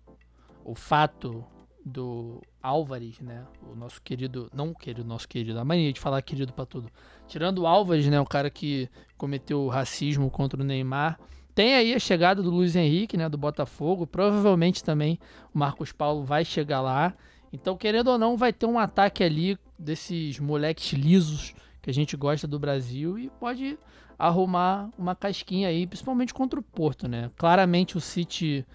o 0.64 0.74
fato 0.74 1.44
do 1.85 2.42
Álvares, 2.61 3.20
né? 3.20 3.44
O 3.62 3.76
nosso 3.76 4.02
querido, 4.02 4.50
não 4.52 4.74
querido, 4.74 5.06
nosso 5.06 5.28
querido, 5.28 5.59
a 5.59 5.64
mania 5.64 5.92
de 5.92 6.00
falar 6.00 6.20
querido 6.22 6.52
para 6.52 6.66
tudo. 6.66 6.90
Tirando 7.28 7.58
o 7.58 7.66
Álvares, 7.66 8.06
né, 8.06 8.20
o 8.20 8.24
cara 8.24 8.50
que 8.50 8.88
cometeu 9.16 9.66
racismo 9.68 10.30
contra 10.30 10.60
o 10.60 10.64
Neymar, 10.64 11.18
tem 11.54 11.74
aí 11.74 11.94
a 11.94 11.98
chegada 11.98 12.42
do 12.42 12.50
Luiz 12.50 12.76
Henrique, 12.76 13.16
né, 13.16 13.28
do 13.28 13.38
Botafogo. 13.38 14.06
Provavelmente 14.06 14.84
também 14.84 15.18
o 15.54 15.58
Marcos 15.58 15.90
Paulo 15.90 16.22
vai 16.24 16.44
chegar 16.44 16.80
lá. 16.80 17.14
Então, 17.52 17.76
querendo 17.76 18.08
ou 18.08 18.18
não, 18.18 18.36
vai 18.36 18.52
ter 18.52 18.66
um 18.66 18.78
ataque 18.78 19.24
ali 19.24 19.58
desses 19.78 20.38
moleques 20.38 20.92
lisos 20.92 21.54
que 21.80 21.88
a 21.88 21.94
gente 21.94 22.16
gosta 22.16 22.46
do 22.46 22.58
Brasil 22.58 23.18
e 23.18 23.30
pode 23.30 23.78
arrumar 24.18 24.90
uma 24.98 25.14
casquinha 25.14 25.68
aí, 25.68 25.86
principalmente 25.86 26.34
contra 26.34 26.58
o 26.58 26.62
Porto, 26.62 27.08
né? 27.08 27.30
Claramente 27.36 27.96
o 27.96 28.00
City 28.00 28.66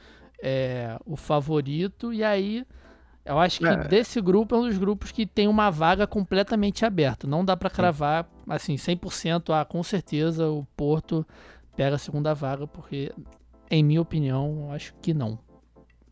é 0.41 0.97
o 1.05 1.15
favorito 1.15 2.13
e 2.13 2.23
aí 2.23 2.65
eu 3.25 3.37
acho 3.37 3.59
que 3.59 3.67
é. 3.67 3.87
desse 3.87 4.19
grupo 4.19 4.55
é 4.55 4.57
um 4.57 4.67
dos 4.67 4.77
grupos 4.77 5.11
que 5.11 5.25
tem 5.25 5.47
uma 5.47 5.69
vaga 5.69 6.07
completamente 6.07 6.85
aberta. 6.85 7.27
Não 7.27 7.45
dá 7.45 7.55
para 7.55 7.69
cravar 7.69 8.27
assim 8.47 8.75
100%, 8.75 9.53
ah, 9.53 9.63
com 9.63 9.81
certeza 9.83 10.47
o 10.49 10.65
Porto 10.75 11.25
pega 11.75 11.95
a 11.95 11.99
segunda 11.99 12.33
vaga, 12.33 12.67
porque, 12.67 13.11
em 13.69 13.83
minha 13.83 14.01
opinião, 14.01 14.65
eu 14.67 14.71
acho 14.71 14.93
que 15.01 15.13
não. 15.13 15.39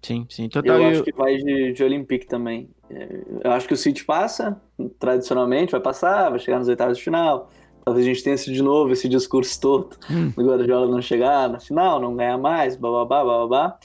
Sim, 0.02 0.26
sim. 0.30 0.48
Total, 0.48 0.78
eu, 0.78 0.84
eu 0.84 0.89
acho 0.89 1.04
que 1.04 1.12
vai 1.12 1.36
de, 1.36 1.74
de 1.74 1.84
Olympique 1.84 2.26
também. 2.26 2.69
É, 2.89 3.22
eu 3.43 3.52
acho 3.52 3.67
que 3.67 3.74
o 3.74 3.78
City 3.78 4.06
passa, 4.06 4.60
tradicionalmente 4.98 5.72
vai 5.72 5.82
passar, 5.82 6.30
vai 6.30 6.39
chegar 6.39 6.60
nos 6.60 6.67
oitavos 6.67 6.98
de 6.98 7.04
final. 7.04 7.50
Talvez 7.84 8.06
a 8.06 8.10
gente 8.10 8.24
tenha 8.24 8.36
esse, 8.36 8.52
de 8.52 8.62
novo 8.62 8.93
esse 8.93 9.10
discurso 9.10 9.60
todo 9.60 9.98
hum. 10.10 10.30
do 10.30 10.45
Guardiola 10.45 10.88
não 10.88 11.02
chegar 11.02 11.50
na 11.50 11.60
final, 11.60 12.00
não 12.00 12.15
ganhar 12.15 12.38
mais, 12.38 12.76
bababá, 12.76 13.24
bababá. 13.26 13.80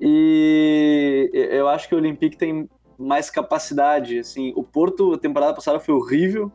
E 0.00 1.30
eu 1.32 1.68
acho 1.68 1.88
que 1.88 1.94
o 1.94 1.98
Olympique 1.98 2.36
tem 2.36 2.68
mais 2.98 3.28
capacidade. 3.28 4.18
Assim, 4.18 4.52
o 4.56 4.62
Porto, 4.62 5.12
a 5.12 5.18
temporada 5.18 5.54
passada 5.54 5.78
foi 5.78 5.94
horrível. 5.94 6.50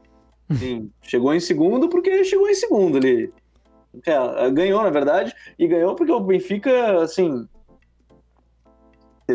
Assim, 0.49 0.89
chegou 1.01 1.33
em 1.33 1.39
segundo 1.39 1.87
porque 1.87 2.23
chegou 2.23 2.49
em 2.49 2.55
segundo 2.55 2.97
ali. 2.97 3.31
É, 4.05 4.51
ganhou, 4.51 4.81
na 4.83 4.89
verdade, 4.89 5.33
e 5.57 5.67
ganhou 5.67 5.95
porque 5.95 6.11
o 6.11 6.19
Benfica, 6.19 7.01
assim. 7.01 7.47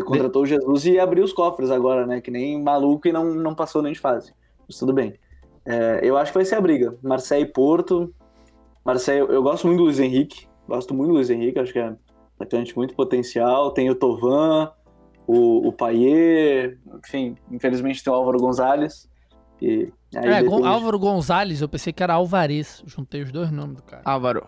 Contratou 0.05 0.43
o 0.43 0.45
Jesus 0.45 0.85
e 0.85 0.99
abriu 0.99 1.23
os 1.23 1.33
cofres 1.33 1.69
agora, 1.69 2.05
né? 2.05 2.21
Que 2.21 2.31
nem 2.31 2.61
maluco 2.61 3.07
e 3.07 3.11
não, 3.11 3.33
não 3.33 3.55
passou 3.55 3.81
nem 3.81 3.93
de 3.93 3.99
fase. 3.99 4.33
Mas 4.67 4.77
tudo 4.77 4.93
bem. 4.93 5.15
É, 5.65 5.99
eu 6.03 6.17
acho 6.17 6.31
que 6.31 6.37
vai 6.37 6.45
ser 6.45 6.55
a 6.55 6.61
briga. 6.61 6.97
Marseille 7.01 7.45
e 7.45 7.51
Porto. 7.51 8.13
Marseille, 8.85 9.21
eu, 9.21 9.31
eu 9.31 9.43
gosto 9.43 9.67
muito 9.67 9.79
do 9.79 9.83
Luiz 9.85 9.99
Henrique. 9.99 10.47
Gosto 10.67 10.93
muito 10.93 11.09
do 11.09 11.15
Luiz 11.15 11.29
Henrique, 11.29 11.59
acho 11.59 11.73
que 11.73 11.79
é 11.79 11.93
atacante 12.41 12.75
muito 12.75 12.95
potencial. 12.95 13.71
Tem 13.71 13.89
o 13.89 13.95
Tovan, 13.95 14.71
o, 15.27 15.67
o 15.67 15.71
Paier, 15.71 16.79
enfim, 17.03 17.35
infelizmente 17.51 18.03
tem 18.03 18.11
o 18.11 18.15
Álvaro 18.15 18.39
Gonzalez. 18.39 19.09
E 19.61 19.91
é, 20.15 20.41
depois... 20.41 20.65
Álvaro 20.65 20.99
Gonzalez, 20.99 21.61
eu 21.61 21.69
pensei 21.69 21.93
que 21.93 22.01
era 22.01 22.15
Alvarez. 22.15 22.83
Juntei 22.85 23.21
os 23.21 23.31
dois 23.31 23.51
nomes 23.51 23.77
do 23.77 23.83
cara. 23.83 24.01
Álvaro. 24.05 24.47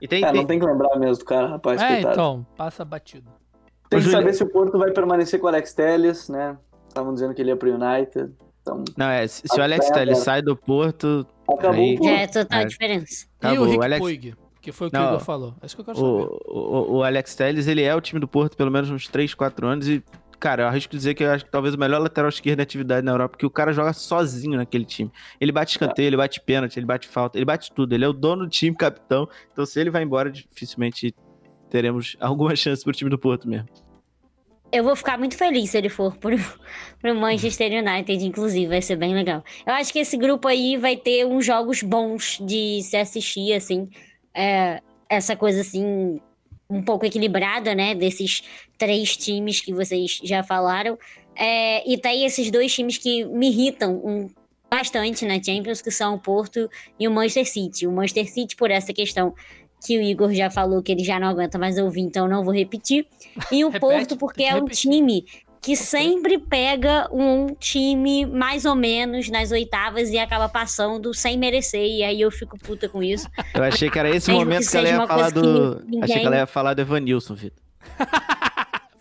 E 0.00 0.08
tem, 0.08 0.24
é, 0.24 0.32
tem... 0.32 0.40
não 0.40 0.46
tem 0.46 0.58
que 0.58 0.66
lembrar 0.66 0.98
mesmo 0.98 1.18
do 1.18 1.24
cara, 1.24 1.48
rapaz. 1.48 1.80
É, 1.80 1.94
coitado. 1.94 2.12
então, 2.12 2.46
passa 2.56 2.84
batido. 2.84 3.30
Tem 3.88 4.00
que 4.00 4.08
saber 4.08 4.32
se 4.32 4.42
o 4.42 4.48
Porto 4.48 4.78
vai 4.78 4.92
permanecer 4.92 5.40
com 5.40 5.46
o 5.46 5.48
Alex 5.48 5.74
Telles, 5.74 6.28
né? 6.28 6.56
Estavam 6.88 7.12
dizendo 7.12 7.34
que 7.34 7.42
ele 7.42 7.50
ia 7.50 7.56
pro 7.56 7.70
United. 7.70 8.32
Então, 8.62 8.84
não, 8.96 9.08
é, 9.08 9.26
se, 9.26 9.42
se 9.46 9.58
o 9.58 9.62
Alex 9.62 9.90
Telles 9.90 10.18
sai 10.18 10.42
do 10.42 10.56
Porto. 10.56 11.26
Acabou 11.48 11.80
aí, 11.80 11.98
Já 12.02 12.10
é 12.10 12.26
total 12.26 12.60
é, 12.60 12.64
diferença. 12.64 13.26
Acabou. 13.38 13.56
E 13.56 13.58
o 13.58 13.64
Rick 13.64 13.78
o 13.78 13.82
Alex... 13.82 14.00
Puig, 14.00 14.34
que 14.60 14.72
foi 14.72 14.88
o 14.88 14.90
que 14.90 14.96
não, 14.96 15.06
o 15.06 15.08
Igor 15.08 15.20
falou. 15.20 15.54
É 15.62 15.66
isso 15.66 15.74
que 15.74 15.80
eu 15.80 15.84
quero 15.84 15.96
saber. 15.96 16.08
O, 16.08 16.40
o, 16.46 16.96
o 16.96 17.02
Alex 17.02 17.34
Telles, 17.34 17.66
ele 17.66 17.82
é 17.82 17.94
o 17.94 18.00
time 18.00 18.20
do 18.20 18.28
Porto 18.28 18.56
pelo 18.56 18.70
menos 18.70 18.90
uns 18.90 19.08
3, 19.08 19.34
4 19.34 19.66
anos 19.66 19.88
e 19.88 20.02
cara, 20.40 20.62
eu 20.62 20.68
arrisco 20.68 20.96
dizer 20.96 21.14
que 21.14 21.22
eu 21.22 21.30
acho 21.30 21.44
que 21.44 21.50
talvez 21.50 21.74
o 21.74 21.78
melhor 21.78 22.00
lateral 22.00 22.30
esquerdo 22.30 22.56
da 22.56 22.62
atividade 22.62 23.04
na 23.04 23.12
Europa, 23.12 23.32
porque 23.32 23.44
o 23.44 23.50
cara 23.50 23.72
joga 23.72 23.92
sozinho 23.92 24.56
naquele 24.56 24.86
time. 24.86 25.12
Ele 25.38 25.52
bate 25.52 25.72
escanteio, 25.72 26.08
ele 26.08 26.16
bate 26.16 26.40
pênalti, 26.40 26.78
ele 26.78 26.86
bate 26.86 27.06
falta, 27.06 27.36
ele 27.36 27.44
bate 27.44 27.70
tudo. 27.70 27.94
Ele 27.94 28.04
é 28.04 28.08
o 28.08 28.12
dono 28.12 28.44
do 28.44 28.50
time, 28.50 28.74
capitão. 28.74 29.28
Então, 29.52 29.66
se 29.66 29.78
ele 29.78 29.90
vai 29.90 30.02
embora, 30.02 30.30
dificilmente 30.30 31.14
teremos 31.68 32.16
alguma 32.18 32.56
chance 32.56 32.82
pro 32.82 32.92
time 32.92 33.10
do 33.10 33.18
Porto 33.18 33.46
mesmo. 33.46 33.68
Eu 34.72 34.84
vou 34.84 34.94
ficar 34.94 35.18
muito 35.18 35.36
feliz 35.36 35.70
se 35.70 35.78
ele 35.78 35.88
for 35.88 36.16
pro, 36.16 36.36
pro 37.00 37.14
Manchester 37.14 37.72
United, 37.72 38.24
inclusive, 38.24 38.68
vai 38.68 38.80
ser 38.80 38.96
bem 38.96 39.12
legal. 39.12 39.44
Eu 39.66 39.74
acho 39.74 39.92
que 39.92 39.98
esse 39.98 40.16
grupo 40.16 40.46
aí 40.46 40.76
vai 40.76 40.96
ter 40.96 41.26
uns 41.26 41.44
jogos 41.44 41.82
bons 41.82 42.38
de 42.40 42.80
se 42.82 42.96
assistir, 42.96 43.52
assim. 43.52 43.88
É, 44.34 44.80
essa 45.08 45.34
coisa 45.34 45.60
assim, 45.60 46.20
um 46.68 46.82
pouco 46.82 47.04
equilibrada, 47.04 47.74
né? 47.74 47.94
Desses 47.94 48.42
três 48.78 49.16
times 49.16 49.60
que 49.60 49.72
vocês 49.72 50.20
já 50.22 50.42
falaram. 50.42 50.98
É, 51.36 51.88
e 51.90 51.98
tá 51.98 52.10
aí 52.10 52.24
esses 52.24 52.50
dois 52.50 52.72
times 52.72 52.98
que 52.98 53.24
me 53.24 53.48
irritam 53.48 53.94
um, 54.04 54.30
bastante 54.70 55.26
na 55.26 55.42
Champions, 55.42 55.82
que 55.82 55.90
são 55.90 56.14
o 56.14 56.18
Porto 56.18 56.70
e 56.98 57.08
o 57.08 57.10
Manchester 57.10 57.48
City. 57.48 57.86
O 57.86 57.92
Manchester 57.92 58.30
City, 58.30 58.56
por 58.56 58.70
essa 58.70 58.92
questão 58.92 59.34
que 59.84 59.98
o 59.98 60.02
Igor 60.02 60.32
já 60.32 60.50
falou 60.50 60.82
que 60.82 60.92
ele 60.92 61.02
já 61.02 61.18
não 61.18 61.28
aguenta 61.28 61.58
mais 61.58 61.78
ouvir, 61.78 62.02
então 62.02 62.28
não 62.28 62.44
vou 62.44 62.54
repetir. 62.54 63.06
E 63.50 63.64
o 63.64 63.72
Porto, 63.80 64.16
porque 64.16 64.44
é 64.44 64.54
um 64.54 64.66
time 64.66 65.24
que 65.60 65.76
sempre 65.76 66.38
pega 66.38 67.08
um 67.12 67.54
time 67.54 68.24
mais 68.24 68.64
ou 68.64 68.74
menos 68.74 69.28
nas 69.28 69.50
oitavas 69.50 70.08
e 70.10 70.18
acaba 70.18 70.48
passando 70.48 71.12
sem 71.12 71.36
merecer. 71.36 71.84
E 71.84 72.02
aí 72.02 72.20
eu 72.20 72.30
fico 72.30 72.58
puta 72.58 72.88
com 72.88 73.02
isso. 73.02 73.28
Eu 73.54 73.62
achei 73.62 73.90
que 73.90 73.98
era 73.98 74.08
esse 74.08 74.30
momento 74.30 74.64
que, 74.64 74.70
que 74.70 74.76
ela 74.76 74.88
ia 74.88 75.06
falar 75.06 75.30
do. 75.30 75.80
Ninguém... 75.84 76.02
Achei 76.02 76.20
que 76.20 76.26
ela 76.26 76.36
ia 76.36 76.46
falar 76.46 76.74
do 76.74 76.80
Evanilson, 76.80 77.34
Vitor. 77.34 77.62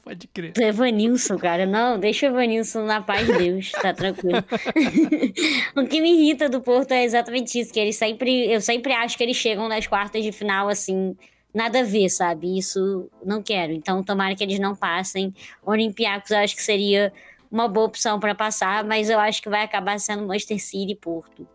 Pode 0.03 0.27
crer. 0.27 0.53
Do 0.53 0.61
Evanilson, 0.61 1.37
cara. 1.37 1.65
Não, 1.65 1.99
deixa 1.99 2.25
o 2.25 2.29
Evanilson 2.29 2.83
na 2.83 2.99
paz 2.99 3.27
de 3.27 3.37
Deus, 3.37 3.71
tá 3.71 3.93
tranquilo. 3.93 4.43
o 5.77 5.85
que 5.85 6.01
me 6.01 6.11
irrita 6.11 6.49
do 6.49 6.59
Porto 6.59 6.91
é 6.91 7.03
exatamente 7.03 7.59
isso, 7.59 7.71
que 7.71 7.79
eles 7.79 7.95
sempre. 7.95 8.51
Eu 8.51 8.59
sempre 8.59 8.91
acho 8.91 9.15
que 9.15 9.23
eles 9.23 9.37
chegam 9.37 9.69
nas 9.69 9.85
quartas 9.87 10.23
de 10.23 10.31
final, 10.31 10.67
assim 10.67 11.15
nada 11.53 11.79
a 11.79 11.83
ver, 11.83 12.09
sabe? 12.09 12.57
Isso 12.57 13.09
não 13.23 13.41
quero. 13.41 13.73
Então, 13.73 14.03
tomara 14.03 14.35
que 14.35 14.43
eles 14.43 14.59
não 14.59 14.75
passem. 14.75 15.33
Olympiacos 15.65 16.31
eu 16.31 16.37
acho 16.37 16.55
que 16.55 16.63
seria 16.63 17.11
uma 17.51 17.67
boa 17.67 17.87
opção 17.87 18.19
para 18.19 18.35
passar, 18.35 18.83
mas 18.83 19.09
eu 19.09 19.19
acho 19.19 19.41
que 19.41 19.49
vai 19.49 19.63
acabar 19.63 19.99
sendo 19.99 20.25
Manchester 20.27 20.61
City 20.61 20.91
e 20.91 20.95
Porto. 20.95 21.47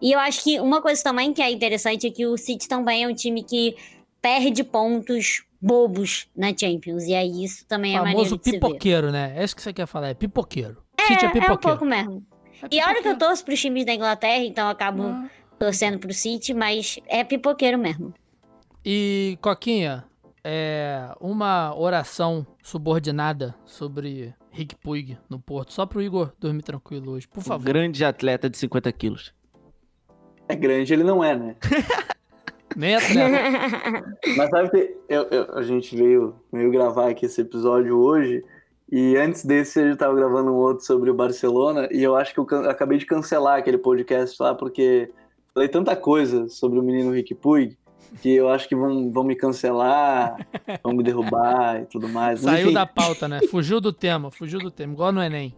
E 0.00 0.12
eu 0.12 0.18
acho 0.18 0.42
que 0.42 0.58
uma 0.60 0.80
coisa 0.80 1.02
também 1.02 1.32
que 1.32 1.42
é 1.42 1.50
interessante 1.50 2.06
é 2.06 2.10
que 2.10 2.26
o 2.26 2.36
City 2.36 2.68
também 2.68 3.04
é 3.04 3.08
um 3.08 3.14
time 3.14 3.42
que 3.42 3.76
perde 4.20 4.64
pontos 4.64 5.44
bobos 5.60 6.26
na 6.36 6.48
Champions. 6.56 7.04
E 7.04 7.14
aí 7.14 7.44
isso 7.44 7.64
também 7.66 7.96
é 7.96 8.00
maneiro 8.00 8.30
de 8.30 8.38
pipoqueiro, 8.38 9.10
né? 9.10 9.34
É 9.36 9.44
isso 9.44 9.54
que 9.54 9.62
você 9.62 9.72
quer 9.72 9.86
falar, 9.86 10.08
é 10.08 10.14
pipoqueiro. 10.14 10.82
É, 10.98 11.06
City 11.06 11.26
é 11.26 11.28
pipoqueiro. 11.28 11.52
É 11.52 11.54
um 11.54 11.58
pouco 11.58 11.84
mesmo. 11.84 12.26
É 12.62 12.68
e 12.70 12.82
olha 12.82 13.02
que 13.02 13.08
eu 13.08 13.18
torço 13.18 13.44
pros 13.44 13.60
times 13.60 13.84
da 13.84 13.94
Inglaterra, 13.94 14.44
então 14.44 14.64
eu 14.64 14.70
acabo 14.70 15.04
ah. 15.04 15.28
torcendo 15.58 15.98
pro 15.98 16.12
City, 16.12 16.54
mas 16.54 16.98
é 17.06 17.22
pipoqueiro 17.22 17.78
mesmo. 17.78 18.14
E, 18.86 19.38
Coquinha, 19.40 20.04
é 20.44 21.08
uma 21.18 21.74
oração 21.74 22.46
subordinada 22.62 23.54
sobre 23.64 24.34
Rick 24.50 24.76
Puig 24.76 25.16
no 25.28 25.40
Porto, 25.40 25.72
só 25.72 25.86
pro 25.86 26.02
Igor 26.02 26.32
dormir 26.38 26.62
tranquilo 26.62 27.12
hoje, 27.12 27.26
por 27.26 27.42
favor. 27.42 27.62
Um 27.62 27.64
grande 27.64 28.04
atleta 28.04 28.50
de 28.50 28.58
50 28.58 28.92
quilos. 28.92 29.32
É 30.46 30.54
grande, 30.54 30.92
ele 30.92 31.02
não 31.02 31.24
é, 31.24 31.34
né? 31.34 31.56
Nem 32.76 32.94
atleta. 32.94 34.18
Mas 34.36 34.50
sabe 34.50 34.70
que 34.70 34.96
eu, 35.08 35.22
eu, 35.30 35.56
a 35.56 35.62
gente 35.62 35.96
veio, 35.96 36.34
veio 36.52 36.70
gravar 36.70 37.08
aqui 37.08 37.24
esse 37.24 37.40
episódio 37.40 37.96
hoje, 37.96 38.44
e 38.92 39.16
antes 39.16 39.46
desse 39.46 39.80
a 39.80 39.86
gente 39.86 39.96
tava 39.96 40.14
gravando 40.14 40.52
um 40.52 40.56
outro 40.56 40.84
sobre 40.84 41.08
o 41.08 41.14
Barcelona, 41.14 41.88
e 41.90 42.02
eu 42.02 42.14
acho 42.14 42.34
que 42.34 42.38
eu 42.38 42.68
acabei 42.68 42.98
de 42.98 43.06
cancelar 43.06 43.58
aquele 43.58 43.78
podcast 43.78 44.36
lá, 44.42 44.54
porque 44.54 45.10
falei 45.54 45.70
tanta 45.70 45.96
coisa 45.96 46.50
sobre 46.50 46.78
o 46.78 46.82
menino 46.82 47.12
Rick 47.12 47.34
Puig, 47.34 47.78
que 48.20 48.34
eu 48.34 48.48
acho 48.48 48.68
que 48.68 48.74
vão, 48.74 49.10
vão 49.10 49.24
me 49.24 49.34
cancelar, 49.34 50.36
vão 50.82 50.92
me 50.92 51.02
derrubar 51.02 51.82
e 51.82 51.86
tudo 51.86 52.08
mais. 52.08 52.40
Saiu 52.40 52.66
Enfim. 52.66 52.74
da 52.74 52.86
pauta, 52.86 53.28
né? 53.28 53.40
Fugiu 53.50 53.80
do 53.80 53.92
tema, 53.92 54.30
fugiu 54.30 54.58
do 54.58 54.70
tema, 54.70 54.92
igual 54.92 55.12
no 55.12 55.22
Enem. 55.22 55.54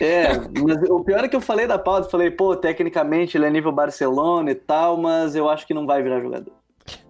É, 0.00 0.36
mas 0.60 0.82
o 0.90 1.04
pior 1.04 1.24
é 1.24 1.28
que 1.28 1.36
eu 1.36 1.40
falei 1.40 1.66
da 1.66 1.78
pauta, 1.78 2.10
falei, 2.10 2.30
pô, 2.30 2.56
tecnicamente 2.56 3.36
ele 3.36 3.46
é 3.46 3.50
nível 3.50 3.70
Barcelona 3.70 4.50
e 4.50 4.54
tal, 4.54 4.96
mas 4.96 5.36
eu 5.36 5.48
acho 5.48 5.66
que 5.66 5.74
não 5.74 5.86
vai 5.86 6.02
virar 6.02 6.20
jogador. 6.20 6.52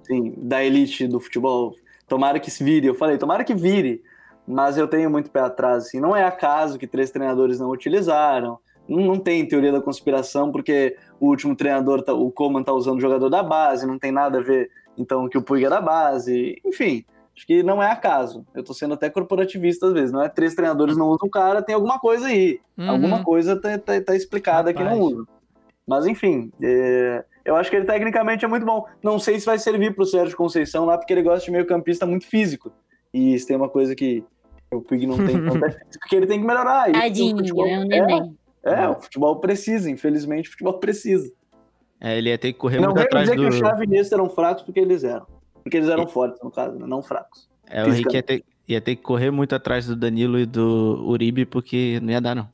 Sim, 0.02 0.34
da 0.36 0.62
elite 0.62 1.06
do 1.06 1.20
futebol. 1.20 1.74
Tomara 2.06 2.40
que 2.40 2.50
se 2.50 2.64
vire. 2.64 2.86
Eu 2.86 2.94
falei, 2.94 3.18
tomara 3.18 3.44
que 3.44 3.54
vire, 3.54 4.02
mas 4.46 4.78
eu 4.78 4.88
tenho 4.88 5.10
muito 5.10 5.30
pé 5.30 5.40
atrás. 5.40 5.86
Assim. 5.86 6.00
Não 6.00 6.16
é 6.16 6.24
acaso 6.24 6.78
que 6.78 6.86
três 6.86 7.10
treinadores 7.10 7.58
não 7.60 7.70
utilizaram. 7.70 8.58
Não, 8.88 9.18
tem 9.18 9.46
teoria 9.46 9.72
da 9.72 9.80
conspiração, 9.80 10.50
porque 10.50 10.96
o 11.20 11.26
último 11.26 11.54
treinador, 11.54 12.02
tá, 12.02 12.14
o 12.14 12.30
Coman, 12.30 12.62
tá 12.62 12.72
usando 12.72 12.98
o 12.98 13.00
jogador 13.00 13.28
da 13.28 13.42
base, 13.42 13.86
não 13.86 13.98
tem 13.98 14.10
nada 14.10 14.38
a 14.38 14.42
ver, 14.42 14.70
então, 14.98 15.28
que 15.28 15.38
o 15.38 15.42
Puig 15.42 15.64
é 15.64 15.68
da 15.68 15.80
base. 15.80 16.60
Enfim, 16.64 17.04
acho 17.36 17.46
que 17.46 17.62
não 17.62 17.82
é 17.82 17.90
acaso. 17.90 18.44
Eu 18.54 18.64
tô 18.64 18.74
sendo 18.74 18.94
até 18.94 19.08
corporativista 19.08 19.86
às 19.86 19.92
vezes. 19.92 20.10
Não 20.10 20.22
é 20.22 20.28
três 20.28 20.54
treinadores 20.54 20.96
não 20.96 21.08
usam 21.08 21.28
o 21.28 21.30
cara, 21.30 21.62
tem 21.62 21.74
alguma 21.74 21.98
coisa 21.98 22.26
aí. 22.26 22.60
Uhum. 22.76 22.90
Alguma 22.90 23.22
coisa 23.22 23.60
tá, 23.60 23.78
tá, 23.78 24.00
tá 24.00 24.16
explicada 24.16 24.70
Rapaz. 24.72 24.76
que 24.76 24.94
não 24.94 25.00
usa. 25.00 25.24
Mas 25.86 26.06
enfim, 26.06 26.52
é... 26.60 27.24
eu 27.44 27.56
acho 27.56 27.70
que 27.70 27.76
ele 27.76 27.86
tecnicamente 27.86 28.44
é 28.44 28.48
muito 28.48 28.66
bom. 28.66 28.84
Não 29.02 29.18
sei 29.18 29.38
se 29.38 29.46
vai 29.46 29.58
servir 29.58 29.94
pro 29.94 30.04
Sérgio 30.04 30.36
Conceição 30.36 30.84
lá, 30.84 30.98
porque 30.98 31.12
ele 31.12 31.22
gosta 31.22 31.44
de 31.44 31.50
meio 31.50 31.66
campista 31.66 32.04
muito 32.04 32.26
físico. 32.26 32.72
E 33.14 33.38
se 33.38 33.46
tem 33.46 33.56
uma 33.56 33.68
coisa 33.68 33.94
que 33.94 34.22
o 34.70 34.82
Puig 34.82 35.06
não 35.06 35.16
tem, 35.16 35.36
porque 35.98 36.16
ele 36.16 36.26
tem 36.26 36.40
que 36.40 36.46
melhorar. 36.46 36.92
Tadinho, 36.92 37.38
é 37.66 37.78
um 37.78 37.84
neném. 37.84 38.37
É, 38.62 38.88
o 38.88 39.00
futebol 39.00 39.36
precisa, 39.36 39.90
infelizmente 39.90 40.48
o 40.48 40.52
futebol 40.52 40.74
precisa. 40.74 41.32
É, 42.00 42.16
ele 42.16 42.30
ia 42.30 42.38
ter 42.38 42.52
que 42.52 42.58
correr 42.58 42.80
não 42.80 42.90
muito 42.90 43.00
atrás 43.00 43.28
do... 43.28 43.34
Não 43.34 43.48
dizer 43.48 43.58
que 43.58 43.64
o 43.64 43.68
Xavi 43.68 43.86
e 43.90 44.14
eram 44.14 44.28
fracos 44.30 44.62
porque 44.62 44.80
eles 44.80 45.04
eram. 45.04 45.26
Porque 45.62 45.76
eles 45.76 45.88
eram 45.88 46.04
e... 46.04 46.10
fortes, 46.10 46.40
no 46.42 46.50
caso, 46.50 46.78
né? 46.78 46.86
não 46.86 47.02
fracos. 47.02 47.48
É, 47.66 47.84
o 47.84 47.88
Henrique 47.88 48.14
ia 48.14 48.22
ter, 48.22 48.44
ia 48.66 48.80
ter 48.80 48.96
que 48.96 49.02
correr 49.02 49.30
muito 49.30 49.54
atrás 49.54 49.86
do 49.86 49.96
Danilo 49.96 50.38
e 50.38 50.46
do 50.46 51.04
Uribe 51.06 51.44
porque 51.44 51.98
não 52.02 52.10
ia 52.10 52.20
dar, 52.20 52.34
não. 52.34 52.48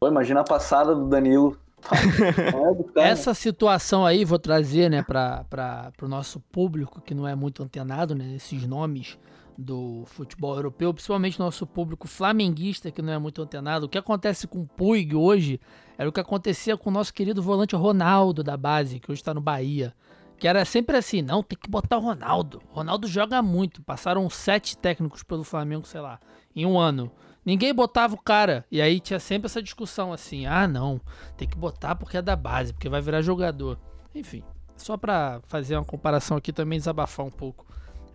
Pô, 0.00 0.08
imagina 0.08 0.40
a 0.40 0.44
passada 0.44 0.94
do 0.94 1.06
Danilo. 1.06 1.56
é, 2.96 3.08
Essa 3.08 3.32
situação 3.32 4.04
aí, 4.04 4.24
vou 4.24 4.38
trazer, 4.38 4.90
né, 4.90 5.02
para 5.02 5.92
o 6.02 6.08
nosso 6.08 6.40
público 6.52 7.00
que 7.00 7.14
não 7.14 7.26
é 7.26 7.34
muito 7.34 7.62
antenado, 7.62 8.14
né, 8.14 8.34
esses 8.34 8.66
nomes 8.66 9.18
do 9.60 10.04
futebol 10.06 10.56
europeu, 10.56 10.92
principalmente 10.94 11.38
nosso 11.38 11.66
público 11.66 12.08
flamenguista 12.08 12.90
que 12.90 13.02
não 13.02 13.12
é 13.12 13.18
muito 13.18 13.42
antenado. 13.42 13.86
O 13.86 13.88
que 13.88 13.98
acontece 13.98 14.46
com 14.46 14.60
o 14.60 14.66
Puig 14.66 15.14
hoje 15.14 15.60
era 15.98 16.08
o 16.08 16.12
que 16.12 16.20
acontecia 16.20 16.76
com 16.76 16.88
o 16.88 16.92
nosso 16.92 17.12
querido 17.12 17.42
volante 17.42 17.76
Ronaldo 17.76 18.42
da 18.42 18.56
base, 18.56 18.98
que 18.98 19.12
hoje 19.12 19.20
está 19.20 19.34
no 19.34 19.40
Bahia. 19.40 19.94
Que 20.38 20.48
era 20.48 20.64
sempre 20.64 20.96
assim, 20.96 21.20
não, 21.20 21.42
tem 21.42 21.58
que 21.58 21.68
botar 21.68 21.98
o 21.98 22.00
Ronaldo. 22.00 22.62
Ronaldo 22.70 23.06
joga 23.06 23.42
muito. 23.42 23.82
Passaram 23.82 24.28
sete 24.30 24.78
técnicos 24.78 25.22
pelo 25.22 25.44
Flamengo, 25.44 25.86
sei 25.86 26.00
lá, 26.00 26.18
em 26.56 26.64
um 26.64 26.78
ano. 26.78 27.12
Ninguém 27.44 27.74
botava 27.74 28.14
o 28.14 28.22
cara. 28.22 28.64
E 28.70 28.80
aí 28.80 28.98
tinha 29.00 29.20
sempre 29.20 29.46
essa 29.46 29.62
discussão 29.62 30.10
assim: 30.10 30.46
ah, 30.46 30.66
não, 30.66 30.98
tem 31.36 31.46
que 31.46 31.58
botar 31.58 31.94
porque 31.94 32.16
é 32.16 32.22
da 32.22 32.34
base, 32.34 32.72
porque 32.72 32.88
vai 32.88 33.02
virar 33.02 33.20
jogador. 33.20 33.78
Enfim, 34.14 34.42
só 34.78 34.96
para 34.96 35.42
fazer 35.46 35.76
uma 35.76 35.84
comparação 35.84 36.38
aqui 36.38 36.54
também, 36.54 36.78
desabafar 36.78 37.26
um 37.26 37.30
pouco 37.30 37.66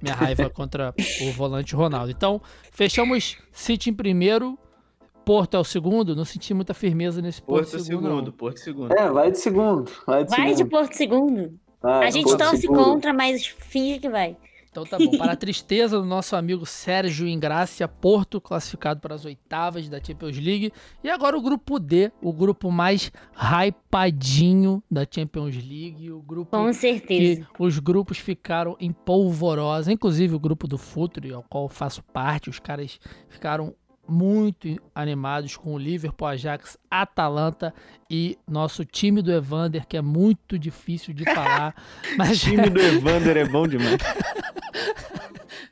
minha 0.05 0.15
raiva 0.15 0.49
contra 0.49 0.93
o 1.21 1.31
volante 1.31 1.75
Ronaldo. 1.75 2.11
Então, 2.11 2.41
fechamos 2.71 3.37
City 3.51 3.89
em 3.89 3.93
primeiro, 3.93 4.57
Porto 5.25 5.57
é 5.57 5.59
o 5.59 5.63
segundo. 5.63 6.15
Não 6.15 6.23
senti 6.23 6.53
muita 6.53 6.73
firmeza 6.73 7.21
nesse 7.21 7.41
Porto, 7.41 7.71
Porto 7.71 7.83
segundo. 7.83 8.03
segundo 8.03 8.31
Porto 8.31 8.59
segundo. 8.59 8.93
É, 8.93 9.09
vai 9.09 9.31
de 9.31 9.39
segundo. 9.39 9.91
Vai 10.05 10.23
de, 10.23 10.29
vai 10.29 10.39
segundo. 10.39 10.57
de 10.57 10.65
Porto 10.65 10.93
segundo. 10.93 11.59
Ah, 11.81 11.99
a 11.99 12.09
gente 12.09 12.37
torce 12.37 12.57
segundo. 12.57 12.83
contra, 12.83 13.13
mas 13.13 13.45
finge 13.45 13.99
que 13.99 14.09
vai. 14.09 14.37
Então 14.75 14.85
tá 14.85 14.97
bom. 14.97 15.17
Para 15.17 15.31
a 15.31 15.35
tristeza 15.37 15.97
do 15.97 16.05
nosso 16.05 16.35
amigo 16.35 16.65
Sérgio 16.65 17.25
Ingrácia, 17.25 17.87
Porto 17.87 18.41
classificado 18.41 18.99
para 18.99 19.15
as 19.15 19.23
oitavas 19.23 19.87
da 19.87 20.03
Champions 20.03 20.37
League. 20.37 20.73
E 21.01 21.09
agora 21.09 21.37
o 21.37 21.41
grupo 21.41 21.79
D, 21.79 22.11
o 22.21 22.33
grupo 22.33 22.69
mais 22.69 23.09
hypadinho 23.33 24.83
da 24.91 25.07
Champions 25.09 25.55
League. 25.55 26.11
O 26.11 26.21
grupo 26.21 26.57
Com 26.57 26.73
certeza. 26.73 27.47
que 27.55 27.63
os 27.63 27.79
grupos 27.79 28.17
ficaram 28.17 28.75
em 28.77 28.91
polvorosa. 28.91 29.93
Inclusive 29.93 30.35
o 30.35 30.39
grupo 30.39 30.67
do 30.67 30.77
Futre, 30.77 31.33
ao 31.33 31.43
qual 31.43 31.69
faço 31.69 32.03
parte, 32.03 32.49
os 32.49 32.59
caras 32.59 32.99
ficaram 33.29 33.73
muito 34.07 34.67
animados 34.93 35.55
com 35.57 35.73
o 35.73 35.77
Liverpool, 35.77 36.27
Ajax, 36.27 36.77
Atalanta 36.89 37.73
e 38.09 38.37
nosso 38.47 38.85
time 38.85 39.21
do 39.21 39.31
Evander, 39.31 39.85
que 39.87 39.97
é 39.97 40.01
muito 40.01 40.57
difícil 40.59 41.13
de 41.13 41.25
falar. 41.25 41.75
mas... 42.17 42.37
o 42.37 42.49
time 42.49 42.69
do 42.69 42.79
Evander 42.81 43.37
é 43.37 43.45
bom 43.45 43.67
demais. 43.67 43.97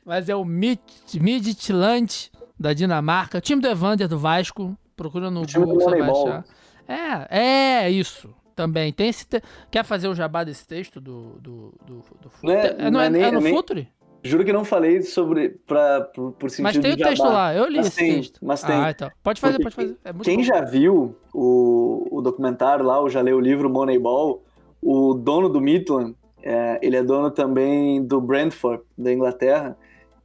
mas 0.04 0.28
é 0.28 0.34
o 0.34 0.44
Midtjylland 0.44 2.30
da 2.58 2.72
Dinamarca, 2.72 3.38
o 3.38 3.40
time 3.40 3.60
do 3.60 3.68
Evander 3.68 4.08
do 4.08 4.18
Vasco, 4.18 4.76
procura 4.96 5.30
no 5.30 5.46
Google, 5.46 5.74
você 5.74 5.90
vai 5.90 6.10
achar. 6.10 6.44
É, 6.86 7.84
é 7.84 7.90
isso. 7.90 8.34
Também. 8.54 8.92
Tem 8.92 9.08
esse. 9.08 9.26
Te... 9.26 9.42
Quer 9.70 9.84
fazer 9.84 10.08
o 10.08 10.14
jabá 10.14 10.44
desse 10.44 10.66
texto 10.66 11.00
do. 11.00 11.40
do, 11.40 11.74
do, 11.84 11.94
do... 12.20 12.32
Não 12.42 12.52
é, 12.52 12.66
é, 12.66 12.90
não 12.90 13.00
é, 13.00 13.06
é, 13.06 13.22
é 13.22 13.30
no 13.32 13.40
nem... 13.40 13.52
Futre? 13.52 13.88
Juro 14.24 14.42
que 14.42 14.52
não 14.52 14.64
falei 14.64 15.02
sobre. 15.02 15.50
Pra, 15.66 16.00
por, 16.00 16.32
por 16.32 16.50
sentido 16.50 16.64
Mas 16.64 16.78
tem 16.78 16.92
o 16.94 16.96
texto 16.96 17.24
lá, 17.24 17.54
eu 17.54 17.68
li 17.68 17.76
mas 17.76 17.88
esse 17.88 17.96
tem, 17.96 18.14
texto. 18.16 18.40
Mas 18.42 18.62
tem. 18.62 18.74
Ah, 18.74 18.90
então. 18.90 19.10
Pode 19.22 19.38
fazer, 19.38 19.58
Porque 19.58 19.76
pode 19.76 19.88
fazer. 19.88 19.98
É 20.02 20.12
quem 20.24 20.38
bom. 20.38 20.42
já 20.42 20.62
viu 20.62 21.14
o, 21.32 22.08
o 22.10 22.22
documentário 22.22 22.86
lá, 22.86 22.98
ou 22.98 23.10
já 23.10 23.20
leu 23.20 23.36
o 23.36 23.40
livro 23.40 23.68
Moneyball, 23.68 24.42
o 24.80 25.12
dono 25.12 25.50
do 25.50 25.60
Midland, 25.60 26.16
é, 26.42 26.78
ele 26.82 26.96
é 26.96 27.02
dono 27.02 27.30
também 27.30 28.02
do 28.02 28.18
Brentford, 28.18 28.82
da 28.96 29.12
Inglaterra, 29.12 29.76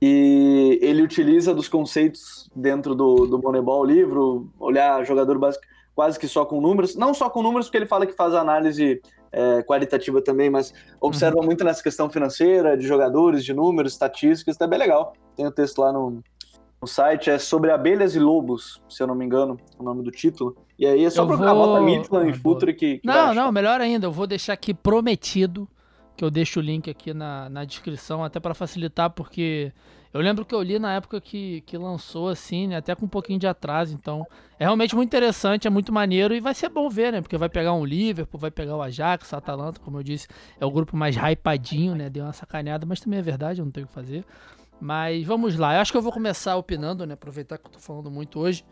e 0.01 0.79
ele 0.81 1.01
utiliza 1.01 1.53
dos 1.53 1.67
conceitos 1.67 2.49
dentro 2.55 2.95
do, 2.95 3.25
do 3.25 3.37
Moneyball 3.37 3.83
livro, 3.83 4.49
olhar 4.57 5.05
jogador 5.05 5.37
básico 5.37 5.65
quase 5.99 6.17
que 6.17 6.29
só 6.29 6.45
com 6.45 6.61
números, 6.61 6.95
não 6.95 7.13
só 7.13 7.29
com 7.29 7.43
números, 7.43 7.67
porque 7.67 7.77
ele 7.77 7.85
fala 7.85 8.05
que 8.05 8.13
faz 8.13 8.33
análise 8.33 9.01
é, 9.33 9.61
qualitativa 9.63 10.21
também, 10.21 10.49
mas 10.49 10.73
observa 11.01 11.39
uhum. 11.39 11.45
muito 11.45 11.61
nessa 11.61 11.83
questão 11.83 12.09
financeira, 12.09 12.77
de 12.77 12.87
jogadores, 12.87 13.43
de 13.43 13.53
números, 13.53 13.91
estatísticas, 13.91 14.55
tá 14.55 14.65
bem 14.65 14.79
legal. 14.79 15.11
Tem 15.35 15.45
o 15.45 15.49
um 15.49 15.51
texto 15.51 15.79
lá 15.79 15.91
no, 15.91 16.23
no 16.81 16.87
site, 16.87 17.29
é 17.29 17.37
sobre 17.37 17.69
abelhas 17.69 18.15
e 18.15 18.19
lobos, 18.19 18.81
se 18.87 19.03
eu 19.03 19.07
não 19.07 19.13
me 19.13 19.25
engano, 19.25 19.57
o 19.77 19.83
nome 19.83 20.01
do 20.03 20.09
título. 20.09 20.55
E 20.79 20.87
aí 20.87 21.03
é 21.03 21.09
só 21.09 21.23
eu 21.23 21.27
procurar, 21.27 21.53
vou... 21.53 21.65
bota 21.65 21.81
Midland 21.81 22.29
e 22.29 22.33
Futre 22.33 22.73
que, 22.73 22.99
que 22.99 23.05
Não, 23.05 23.33
não, 23.33 23.51
melhor 23.51 23.81
ainda, 23.81 24.07
eu 24.07 24.11
vou 24.13 24.25
deixar 24.25 24.53
aqui 24.53 24.73
prometido, 24.73 25.67
que 26.15 26.23
eu 26.23 26.31
deixo 26.31 26.61
o 26.61 26.63
link 26.63 26.89
aqui 26.89 27.13
na, 27.13 27.49
na 27.49 27.65
descrição, 27.65 28.23
até 28.23 28.39
para 28.39 28.53
facilitar, 28.53 29.09
porque 29.09 29.73
eu 30.11 30.21
lembro 30.21 30.43
que 30.43 30.55
eu 30.55 30.61
li 30.61 30.79
na 30.79 30.95
época 30.95 31.21
que, 31.21 31.61
que 31.61 31.77
lançou, 31.77 32.29
assim, 32.29 32.67
né? 32.67 32.77
Até 32.77 32.95
com 32.95 33.05
um 33.05 33.09
pouquinho 33.09 33.37
de 33.37 33.45
atraso. 33.45 33.93
Então, 33.93 34.25
é 34.57 34.63
realmente 34.63 34.95
muito 34.95 35.07
interessante, 35.07 35.67
é 35.67 35.69
muito 35.69 35.93
maneiro 35.93 36.33
e 36.33 36.39
vai 36.39 36.55
ser 36.55 36.69
bom 36.69 36.89
ver, 36.89 37.11
né? 37.11 37.21
Porque 37.21 37.37
vai 37.37 37.47
pegar 37.47 37.73
um 37.73 37.85
Liverpool, 37.85 38.39
vai 38.39 38.49
pegar 38.49 38.75
o 38.75 38.81
Ajax, 38.81 39.31
o 39.31 39.35
Atalanta, 39.35 39.79
como 39.79 39.99
eu 39.99 40.03
disse, 40.03 40.27
é 40.59 40.65
o 40.65 40.71
grupo 40.71 40.97
mais 40.97 41.15
hypadinho, 41.15 41.93
né? 41.93 42.09
Deu 42.09 42.23
uma 42.23 42.33
sacaneada, 42.33 42.87
mas 42.87 42.99
também 42.99 43.19
é 43.19 43.21
verdade, 43.21 43.61
eu 43.61 43.65
não 43.65 43.71
tenho 43.71 43.85
o 43.85 43.87
que 43.87 43.93
fazer. 43.93 44.25
Mas 44.81 45.23
vamos 45.25 45.55
lá, 45.57 45.75
eu 45.75 45.81
acho 45.81 45.91
que 45.91 45.97
eu 45.97 46.01
vou 46.01 46.11
começar 46.11 46.55
opinando, 46.55 47.05
né? 47.05 47.13
Aproveitar 47.13 47.59
que 47.59 47.67
eu 47.67 47.71
tô 47.71 47.79
falando 47.79 48.09
muito 48.09 48.39
hoje. 48.39 48.65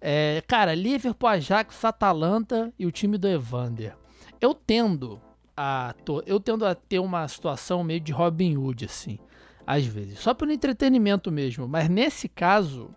É, 0.00 0.44
cara, 0.46 0.76
Liverpool, 0.76 1.28
Ajax, 1.28 1.84
Atalanta 1.84 2.72
e 2.78 2.86
o 2.86 2.92
time 2.92 3.18
do 3.18 3.26
Evander. 3.26 3.96
Eu 4.40 4.54
tendo 4.54 5.20
a, 5.56 5.92
eu 6.24 6.38
tendo 6.38 6.64
a 6.64 6.74
ter 6.74 7.00
uma 7.00 7.26
situação 7.26 7.82
meio 7.82 8.00
de 8.00 8.12
Robin 8.12 8.56
Hood, 8.56 8.84
assim 8.84 9.18
às 9.66 9.84
vezes, 9.86 10.18
só 10.18 10.34
pelo 10.34 10.52
entretenimento 10.52 11.30
mesmo. 11.30 11.66
Mas 11.66 11.88
nesse 11.88 12.28
caso, 12.28 12.90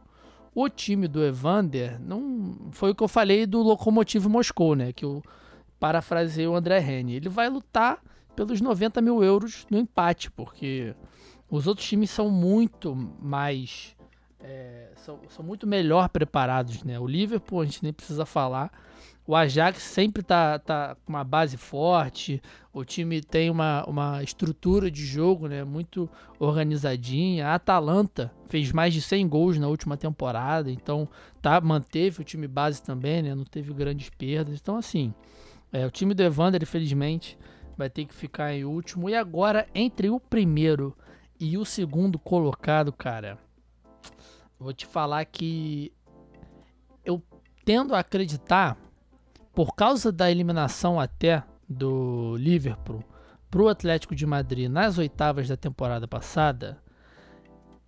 o 0.53 0.67
time 0.67 1.07
do 1.07 1.23
Evander 1.23 1.99
não 2.01 2.69
foi 2.71 2.91
o 2.91 2.95
que 2.95 3.03
eu 3.03 3.07
falei 3.07 3.45
do 3.45 3.61
Lokomotiv 3.61 4.25
Moscou, 4.27 4.75
né? 4.75 4.91
Que 4.91 5.05
eu 5.05 5.21
parafraseei 5.79 6.47
o 6.47 6.55
André 6.55 6.79
Rene. 6.79 7.15
Ele 7.15 7.29
vai 7.29 7.49
lutar 7.49 8.01
pelos 8.35 8.59
90 8.61 9.01
mil 9.01 9.23
euros 9.23 9.65
no 9.69 9.77
empate, 9.77 10.29
porque 10.31 10.95
os 11.49 11.67
outros 11.67 11.87
times 11.87 12.09
são 12.09 12.29
muito 12.29 12.95
mais. 13.19 13.95
É, 14.39 14.91
são, 14.95 15.19
são 15.29 15.43
muito 15.43 15.65
melhor 15.65 16.09
preparados, 16.09 16.83
né? 16.83 16.99
O 16.99 17.07
Liverpool 17.07 17.61
a 17.61 17.65
gente 17.65 17.83
nem 17.83 17.93
precisa 17.93 18.25
falar. 18.25 18.71
O 19.27 19.35
Ajax 19.35 19.83
sempre 19.83 20.23
tá, 20.23 20.57
tá 20.57 20.95
com 20.95 21.11
uma 21.11 21.23
base 21.23 21.57
forte, 21.57 22.41
o 22.71 22.85
time 22.85 23.19
tem 23.21 23.49
uma, 23.49 23.83
uma 23.85 24.23
estrutura 24.23 24.89
de 24.89 25.05
jogo 25.05 25.49
né, 25.49 25.65
muito 25.65 26.09
organizadinha. 26.39 27.47
A 27.47 27.55
Atalanta 27.55 28.31
fez 28.47 28.71
mais 28.71 28.93
de 28.93 29.01
100 29.01 29.27
gols 29.27 29.59
na 29.59 29.67
última 29.67 29.97
temporada, 29.97 30.71
então 30.71 31.09
tá, 31.41 31.59
manteve 31.59 32.21
o 32.21 32.23
time 32.23 32.47
base 32.47 32.81
também, 32.81 33.21
né, 33.21 33.35
não 33.35 33.43
teve 33.43 33.73
grandes 33.73 34.09
perdas. 34.09 34.61
Então, 34.61 34.77
assim, 34.77 35.13
é, 35.73 35.85
o 35.85 35.91
time 35.91 36.13
do 36.13 36.23
Evander, 36.23 36.63
infelizmente, 36.63 37.37
vai 37.75 37.89
ter 37.89 38.05
que 38.05 38.13
ficar 38.13 38.53
em 38.53 38.63
último. 38.63 39.09
E 39.09 39.15
agora, 39.15 39.67
entre 39.75 40.09
o 40.09 40.21
primeiro 40.21 40.95
e 41.37 41.57
o 41.57 41.65
segundo 41.65 42.17
colocado, 42.17 42.93
cara, 42.93 43.37
vou 44.57 44.71
te 44.71 44.85
falar 44.85 45.25
que 45.25 45.91
eu 47.03 47.21
tendo 47.65 47.93
a 47.93 47.99
acreditar 47.99 48.77
por 49.57 49.73
causa 49.73 50.11
da 50.11 50.29
eliminação 50.29 50.99
até 50.99 51.43
do 51.67 52.35
Liverpool 52.37 53.03
para 53.49 53.63
o 53.63 53.67
Atlético 53.67 54.13
de 54.13 54.23
Madrid 54.23 54.69
nas 54.69 54.99
oitavas 54.99 55.47
da 55.47 55.57
temporada 55.57 56.07
passada, 56.07 56.77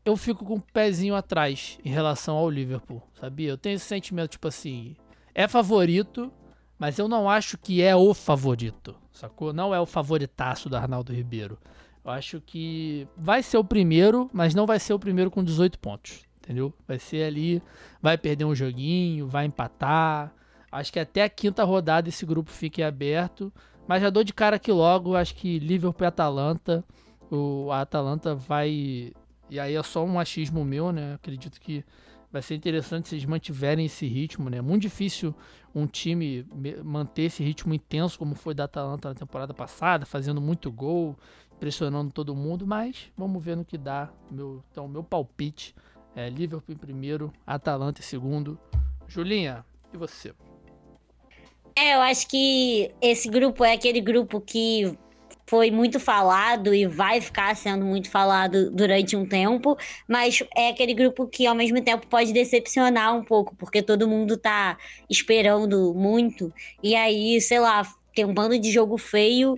eu 0.03 0.17
fico 0.17 0.43
com 0.43 0.53
o 0.53 0.57
um 0.57 0.59
pezinho 0.59 1.13
atrás 1.13 1.77
em 1.85 1.89
relação 1.91 2.35
ao 2.35 2.49
Liverpool, 2.49 3.03
sabia? 3.21 3.49
Eu 3.49 3.57
tenho 3.57 3.75
esse 3.75 3.85
sentimento, 3.85 4.31
tipo 4.31 4.47
assim, 4.47 4.95
é 5.35 5.47
favorito, 5.47 6.33
mas 6.79 6.97
eu 6.97 7.07
não 7.07 7.29
acho 7.29 7.55
que 7.55 7.83
é 7.83 7.95
o 7.95 8.15
favorito, 8.15 8.95
sacou? 9.11 9.53
Não 9.53 9.71
é 9.71 9.79
o 9.79 9.85
favoritaço 9.85 10.69
do 10.69 10.75
Arnaldo 10.75 11.13
Ribeiro. 11.13 11.55
Eu 12.03 12.09
acho 12.09 12.41
que 12.41 13.07
vai 13.15 13.43
ser 13.43 13.59
o 13.59 13.63
primeiro, 13.63 14.27
mas 14.33 14.55
não 14.55 14.65
vai 14.65 14.79
ser 14.79 14.93
o 14.93 14.99
primeiro 14.99 15.29
com 15.29 15.43
18 15.43 15.77
pontos, 15.77 16.23
entendeu? 16.39 16.73
Vai 16.87 16.97
ser 16.97 17.25
ali, 17.25 17.61
vai 18.01 18.17
perder 18.17 18.45
um 18.45 18.55
joguinho, 18.55 19.27
vai 19.27 19.45
empatar, 19.45 20.33
Acho 20.71 20.93
que 20.93 20.99
até 20.99 21.23
a 21.23 21.29
quinta 21.29 21.63
rodada 21.63 22.09
esse 22.09 22.25
grupo 22.25 22.51
fique 22.51 22.83
aberto. 22.83 23.51
Mas 23.87 24.01
já 24.01 24.09
dou 24.09 24.23
de 24.23 24.33
cara 24.33 24.57
aqui 24.57 24.71
logo, 24.71 25.15
acho 25.15 25.33
que 25.33 25.57
Liverpool 25.59 26.05
e 26.05 26.07
Atalanta. 26.07 26.83
O 27.31 27.71
a 27.71 27.81
Atalanta 27.81 28.35
vai. 28.35 29.11
E 29.49 29.59
aí 29.59 29.75
é 29.75 29.83
só 29.83 30.05
um 30.05 30.19
achismo 30.19 30.63
meu, 30.63 30.91
né? 30.91 31.15
Acredito 31.15 31.59
que 31.59 31.83
vai 32.31 32.41
ser 32.41 32.55
interessante 32.55 33.09
se 33.09 33.15
eles 33.15 33.25
mantiverem 33.25 33.85
esse 33.85 34.05
ritmo, 34.05 34.49
né? 34.49 34.61
Muito 34.61 34.83
difícil 34.83 35.33
um 35.73 35.87
time 35.87 36.45
manter 36.83 37.23
esse 37.23 37.43
ritmo 37.43 37.73
intenso 37.73 38.17
como 38.17 38.35
foi 38.35 38.53
da 38.53 38.65
Atalanta 38.65 39.09
na 39.09 39.15
temporada 39.15 39.53
passada, 39.53 40.05
fazendo 40.05 40.39
muito 40.39 40.71
gol, 40.71 41.15
pressionando 41.59 42.11
todo 42.11 42.35
mundo, 42.35 42.65
mas 42.65 43.11
vamos 43.17 43.43
ver 43.43 43.57
no 43.57 43.65
que 43.65 43.77
dá. 43.77 44.09
Meu, 44.31 44.63
então, 44.71 44.87
meu 44.87 45.03
palpite 45.03 45.75
é 46.15 46.29
Liverpool 46.29 46.73
em 46.73 46.77
primeiro, 46.77 47.33
Atalanta 47.45 48.01
em 48.01 48.03
segundo. 48.03 48.59
Julinha, 49.07 49.65
e 49.93 49.97
você? 49.97 50.33
É, 51.81 51.95
eu 51.95 52.01
acho 52.01 52.27
que 52.27 52.91
esse 53.01 53.29
grupo 53.29 53.63
é 53.63 53.71
aquele 53.71 54.01
grupo 54.01 54.41
que 54.41 54.97
foi 55.47 55.71
muito 55.71 55.97
falado 55.97 56.73
e 56.75 56.85
vai 56.85 57.21
ficar 57.21 57.55
sendo 57.55 57.85
muito 57.85 58.11
falado 58.11 58.69
durante 58.69 59.15
um 59.15 59.25
tempo, 59.25 59.77
mas 60.05 60.43
é 60.57 60.67
aquele 60.67 60.93
grupo 60.93 61.25
que 61.25 61.47
ao 61.47 61.55
mesmo 61.55 61.81
tempo 61.81 62.05
pode 62.07 62.33
decepcionar 62.33 63.15
um 63.15 63.23
pouco, 63.23 63.55
porque 63.55 63.81
todo 63.81 64.09
mundo 64.09 64.35
tá 64.35 64.77
esperando 65.09 65.93
muito, 65.95 66.53
e 66.83 66.95
aí, 66.97 67.39
sei 67.39 67.61
lá, 67.61 67.83
tem 68.13 68.25
um 68.25 68.33
bando 68.33 68.59
de 68.59 68.71
jogo 68.71 68.97
feio 68.97 69.57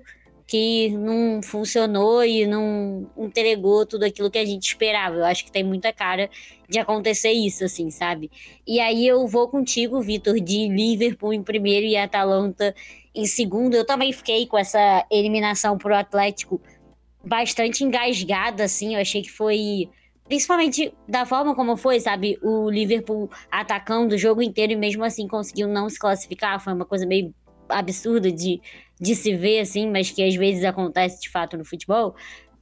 que 0.51 0.89
não 0.89 1.41
funcionou 1.41 2.25
e 2.25 2.45
não 2.45 3.09
entregou 3.17 3.85
tudo 3.85 4.03
aquilo 4.03 4.29
que 4.29 4.37
a 4.37 4.43
gente 4.43 4.63
esperava. 4.67 5.15
Eu 5.15 5.23
acho 5.23 5.45
que 5.45 5.51
tem 5.51 5.63
muita 5.63 5.93
cara 5.93 6.29
de 6.67 6.77
acontecer 6.77 7.31
isso, 7.31 7.63
assim, 7.63 7.89
sabe? 7.89 8.29
E 8.67 8.77
aí 8.81 9.07
eu 9.07 9.25
vou 9.27 9.47
contigo, 9.47 10.01
Vitor, 10.01 10.41
de 10.41 10.67
Liverpool 10.67 11.33
em 11.33 11.41
primeiro 11.41 11.85
e 11.85 11.95
Atalanta 11.95 12.75
em 13.15 13.25
segundo. 13.25 13.75
Eu 13.75 13.85
também 13.85 14.11
fiquei 14.11 14.45
com 14.45 14.57
essa 14.57 15.07
eliminação 15.09 15.77
pro 15.77 15.95
Atlético 15.95 16.61
bastante 17.23 17.85
engasgada, 17.85 18.65
assim. 18.65 18.95
Eu 18.95 18.99
achei 18.99 19.21
que 19.21 19.31
foi 19.31 19.89
principalmente 20.25 20.93
da 21.07 21.25
forma 21.25 21.55
como 21.55 21.77
foi, 21.77 22.01
sabe? 22.01 22.37
O 22.41 22.69
Liverpool 22.69 23.31
atacando 23.49 24.15
o 24.15 24.17
jogo 24.17 24.41
inteiro 24.41 24.73
e 24.73 24.75
mesmo 24.75 25.05
assim 25.05 25.29
conseguiu 25.29 25.69
não 25.69 25.89
se 25.89 25.97
classificar. 25.97 26.61
Foi 26.61 26.73
uma 26.73 26.83
coisa 26.83 27.05
meio 27.05 27.33
absurda 27.69 28.29
de 28.29 28.59
de 29.01 29.15
se 29.15 29.35
ver, 29.35 29.59
assim, 29.59 29.89
mas 29.89 30.11
que 30.11 30.23
às 30.23 30.35
vezes 30.35 30.63
acontece 30.63 31.19
de 31.19 31.29
fato 31.29 31.57
no 31.57 31.65
futebol, 31.65 32.15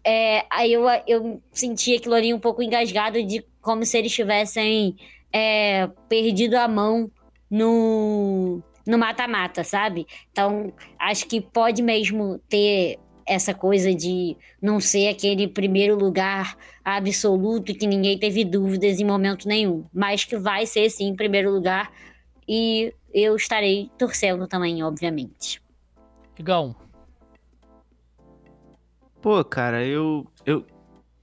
é, 0.04 0.46
aí 0.50 0.72
eu, 0.72 0.86
eu 1.06 1.42
senti 1.52 1.96
aquilo 1.96 2.16
ali 2.16 2.34
um 2.34 2.40
pouco 2.40 2.64
engasgado 2.64 3.22
de 3.22 3.46
como 3.62 3.86
se 3.86 3.98
eles 3.98 4.14
tivessem 4.14 4.96
é, 5.34 5.88
perdido 6.08 6.56
a 6.56 6.68
mão 6.68 7.12
no 7.52 8.64
no 8.88 8.98
mata-mata, 8.98 9.64
sabe? 9.64 10.08
Então, 10.32 10.74
acho 10.98 11.28
que 11.28 11.40
pode 11.40 11.80
mesmo 11.80 12.40
ter 12.50 12.98
essa 13.24 13.54
coisa 13.54 13.94
de 13.94 14.36
não 14.60 14.80
ser 14.80 15.10
aquele 15.10 15.48
primeiro 15.48 15.96
lugar 15.96 16.58
absoluto 16.84 17.76
que 17.76 17.86
ninguém 17.86 18.18
teve 18.18 18.44
dúvidas 18.44 19.00
em 19.00 19.06
momento 19.06 19.48
nenhum, 19.48 19.86
mas 19.94 20.26
que 20.26 20.36
vai 20.36 20.66
ser 20.66 20.90
sim 20.90 21.16
primeiro 21.16 21.52
lugar 21.52 21.92
e 22.48 22.92
eu 23.14 23.36
estarei 23.36 23.92
torcendo 23.96 24.48
também, 24.48 24.82
obviamente. 24.82 25.62
Igão. 26.40 26.74
Pô, 29.22 29.44
cara, 29.44 29.86
eu, 29.86 30.26
eu 30.46 30.66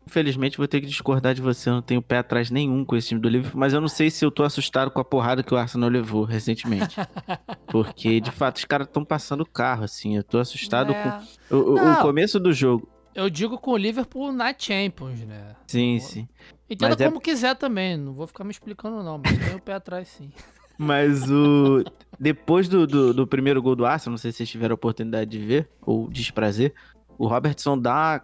infelizmente 0.06 0.58
vou 0.58 0.68
ter 0.68 0.82
que 0.82 0.86
discordar 0.86 1.34
de 1.34 1.40
você. 1.40 1.70
Eu 1.70 1.74
não 1.74 1.82
tenho 1.82 2.02
pé 2.02 2.18
atrás 2.18 2.50
nenhum 2.50 2.84
com 2.84 2.94
esse 2.94 3.08
time 3.08 3.20
do 3.20 3.28
Liverpool, 3.28 3.58
mas 3.58 3.72
eu 3.72 3.80
não 3.80 3.88
sei 3.88 4.10
se 4.10 4.22
eu 4.24 4.30
tô 4.30 4.42
assustado 4.42 4.90
com 4.90 5.00
a 5.00 5.04
porrada 5.04 5.42
que 5.42 5.54
o 5.54 5.56
Arsenal 5.56 5.88
levou 5.88 6.24
recentemente. 6.24 6.96
Porque, 7.66 8.20
de 8.20 8.30
fato, 8.30 8.56
os 8.56 8.66
caras 8.66 8.86
estão 8.86 9.02
passando 9.02 9.40
o 9.40 9.46
carro, 9.46 9.84
assim. 9.84 10.16
Eu 10.16 10.22
tô 10.22 10.38
assustado 10.38 10.92
é. 10.92 11.02
com 11.48 11.56
o, 11.56 11.60
o, 11.72 11.92
o, 11.92 11.96
começo 12.02 12.38
do 12.38 12.52
jogo. 12.52 12.86
Eu 13.14 13.30
digo 13.30 13.58
com 13.58 13.70
o 13.70 13.76
Liverpool 13.78 14.30
na 14.32 14.54
Champions, 14.56 15.20
né? 15.20 15.56
Sim, 15.66 15.98
sim. 15.98 16.28
Entenda 16.68 16.90
mas 16.90 17.00
é 17.00 17.06
como 17.06 17.16
é... 17.16 17.20
quiser 17.22 17.56
também. 17.56 17.96
Não 17.96 18.12
vou 18.12 18.26
ficar 18.26 18.44
me 18.44 18.50
explicando, 18.50 19.02
não, 19.02 19.16
mas 19.16 19.38
tem 19.38 19.56
o 19.56 19.62
pé 19.62 19.72
atrás, 19.72 20.08
sim. 20.08 20.30
Mas 20.78 21.30
o. 21.30 21.84
Depois 22.18 22.68
do, 22.68 22.86
do, 22.86 23.12
do, 23.12 23.26
primeiro 23.26 23.60
gol 23.60 23.76
do 23.76 23.84
Arsenal, 23.84 24.12
não 24.12 24.18
sei 24.18 24.32
se 24.32 24.38
vocês 24.38 24.48
tiveram 24.48 24.72
a 24.72 24.76
oportunidade 24.76 25.30
de 25.30 25.38
ver, 25.38 25.68
ou 25.82 26.08
desprazer, 26.08 26.72
o 27.18 27.26
Robertson 27.26 27.78
dá 27.78 27.92
uma 27.92 28.22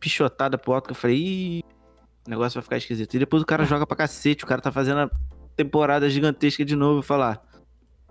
pichotada 0.00 0.58
pro 0.58 0.72
alto 0.72 0.86
que 0.86 0.92
eu 0.92 0.96
falei, 0.96 1.62
o 2.26 2.30
negócio 2.30 2.56
vai 2.56 2.62
ficar 2.62 2.76
esquisito. 2.78 3.14
E 3.14 3.18
depois 3.20 3.42
o 3.42 3.46
cara 3.46 3.64
joga 3.64 3.86
pra 3.86 3.96
cacete, 3.96 4.44
o 4.44 4.46
cara 4.46 4.60
tá 4.60 4.72
fazendo 4.72 5.00
a 5.00 5.10
temporada 5.56 6.10
gigantesca 6.10 6.64
de 6.64 6.74
novo 6.74 7.00
e 7.00 7.02
falar. 7.04 7.40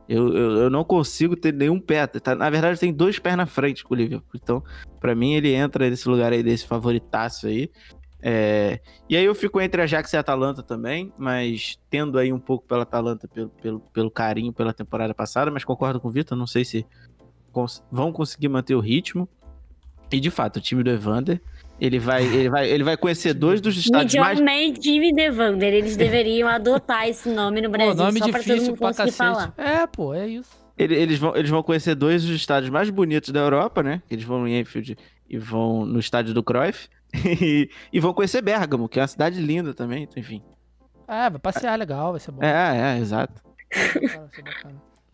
Eu, 0.08 0.36
eu, 0.36 0.52
eu, 0.58 0.70
não 0.72 0.84
consigo 0.84 1.36
ter 1.36 1.54
nenhum 1.54 1.80
pé. 1.80 2.08
Tá, 2.08 2.34
na 2.34 2.50
verdade, 2.50 2.80
tem 2.80 2.92
dois 2.92 3.20
pés 3.20 3.38
na 3.38 3.46
frente 3.46 3.84
com 3.84 3.94
o 3.94 3.98
Liverpool. 3.98 4.40
Então, 4.42 4.64
para 5.00 5.14
mim, 5.14 5.34
ele 5.34 5.54
entra 5.54 5.88
nesse 5.88 6.10
lugar 6.10 6.34
aí, 6.34 6.42
desse 6.42 6.66
favoritaço 6.66 7.46
aí. 7.46 7.70
É... 8.22 8.80
E 9.08 9.16
aí 9.16 9.24
eu 9.24 9.34
fico 9.34 9.62
entre 9.62 9.82
Ajax 9.82 10.12
e 10.14 10.18
Atalanta 10.18 10.62
também, 10.62 11.14
mas 11.18 11.80
tendo 11.90 12.18
aí 12.18 12.34
um 12.34 12.40
pouco 12.40 12.66
pela 12.68 12.84
Atalanta 12.84 13.28
pelo, 13.28 13.50
pelo, 13.50 13.80
pelo 13.80 14.12
carinho 14.12 14.52
pela 14.52 14.74
temporada 14.74 15.14
passada, 15.14 15.50
mas 15.50 15.64
concordo 15.64 16.00
com 16.00 16.08
o 16.08 16.12
Vitor, 16.12 16.38
não 16.38 16.48
sei 16.48 16.66
se 16.66 16.86
cons 17.52 17.84
vão 17.92 18.12
conseguir 18.12 18.50
manter 18.50 18.76
o 18.76 18.80
ritmo. 18.80 19.28
E 20.12 20.20
de 20.20 20.32
fato, 20.32 20.58
o 20.58 20.62
time 20.62 20.84
do 20.84 20.90
Evander 20.90 21.40
ele 21.80 21.98
vai, 21.98 22.26
ele 22.26 22.50
vai, 22.50 22.70
ele 22.70 22.84
vai 22.84 22.98
conhecer 22.98 23.34
dois 23.36 23.62
dos 23.62 23.78
estados 23.78 24.14
mais... 24.16 24.40
Jimmy 24.82 25.14
Devander. 25.14 25.74
Eles 25.74 25.96
deveriam 25.96 26.50
adotar 26.50 27.08
esse 27.08 27.30
nome 27.30 27.62
no 27.62 27.70
Brasil 27.70 27.96
pô, 27.96 28.04
nome 28.04 28.20
só 28.20 28.30
pra 28.30 28.44
todo 28.44 28.62
mundo 28.62 28.78
conseguir 28.78 29.12
cacete. 29.12 29.18
falar. 29.18 29.54
É, 29.58 29.88
pô, 29.88 30.14
é 30.14 30.28
isso. 30.28 30.50
Ele, 30.78 30.96
eles, 30.96 31.20
vão, 31.20 31.36
eles 31.36 31.50
vão 31.50 31.62
conhecer 31.62 31.96
dois 31.96 32.24
dos 32.24 32.36
estádios 32.36 32.70
mais 32.70 32.90
bonitos 32.90 33.32
da 33.32 33.40
Europa, 33.40 33.84
né? 33.84 34.02
Eles 34.10 34.24
vão 34.24 34.48
em 34.48 34.60
Enfield 34.60 34.98
e 35.30 35.38
vão 35.38 35.86
no 35.86 36.00
estádio 36.00 36.34
do 36.34 36.44
Cruyff. 36.44 36.90
e, 37.42 37.70
e 37.92 38.00
vão 38.00 38.14
conhecer 38.14 38.42
Bergamo, 38.42 38.90
que 38.90 39.00
é 39.00 39.02
uma 39.02 39.08
cidade 39.08 39.42
linda 39.42 39.74
também, 39.74 40.04
então, 40.04 40.20
enfim. 40.20 40.44
É, 41.08 41.30
vai 41.30 41.40
passear 41.40 41.78
legal, 41.78 42.12
vai 42.12 42.20
ser 42.20 42.32
bom. 42.32 42.44
É, 42.44 42.96
é, 42.96 43.00
exato. 43.00 43.42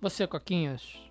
Você, 0.02 0.28
Coquinhas? 0.28 1.06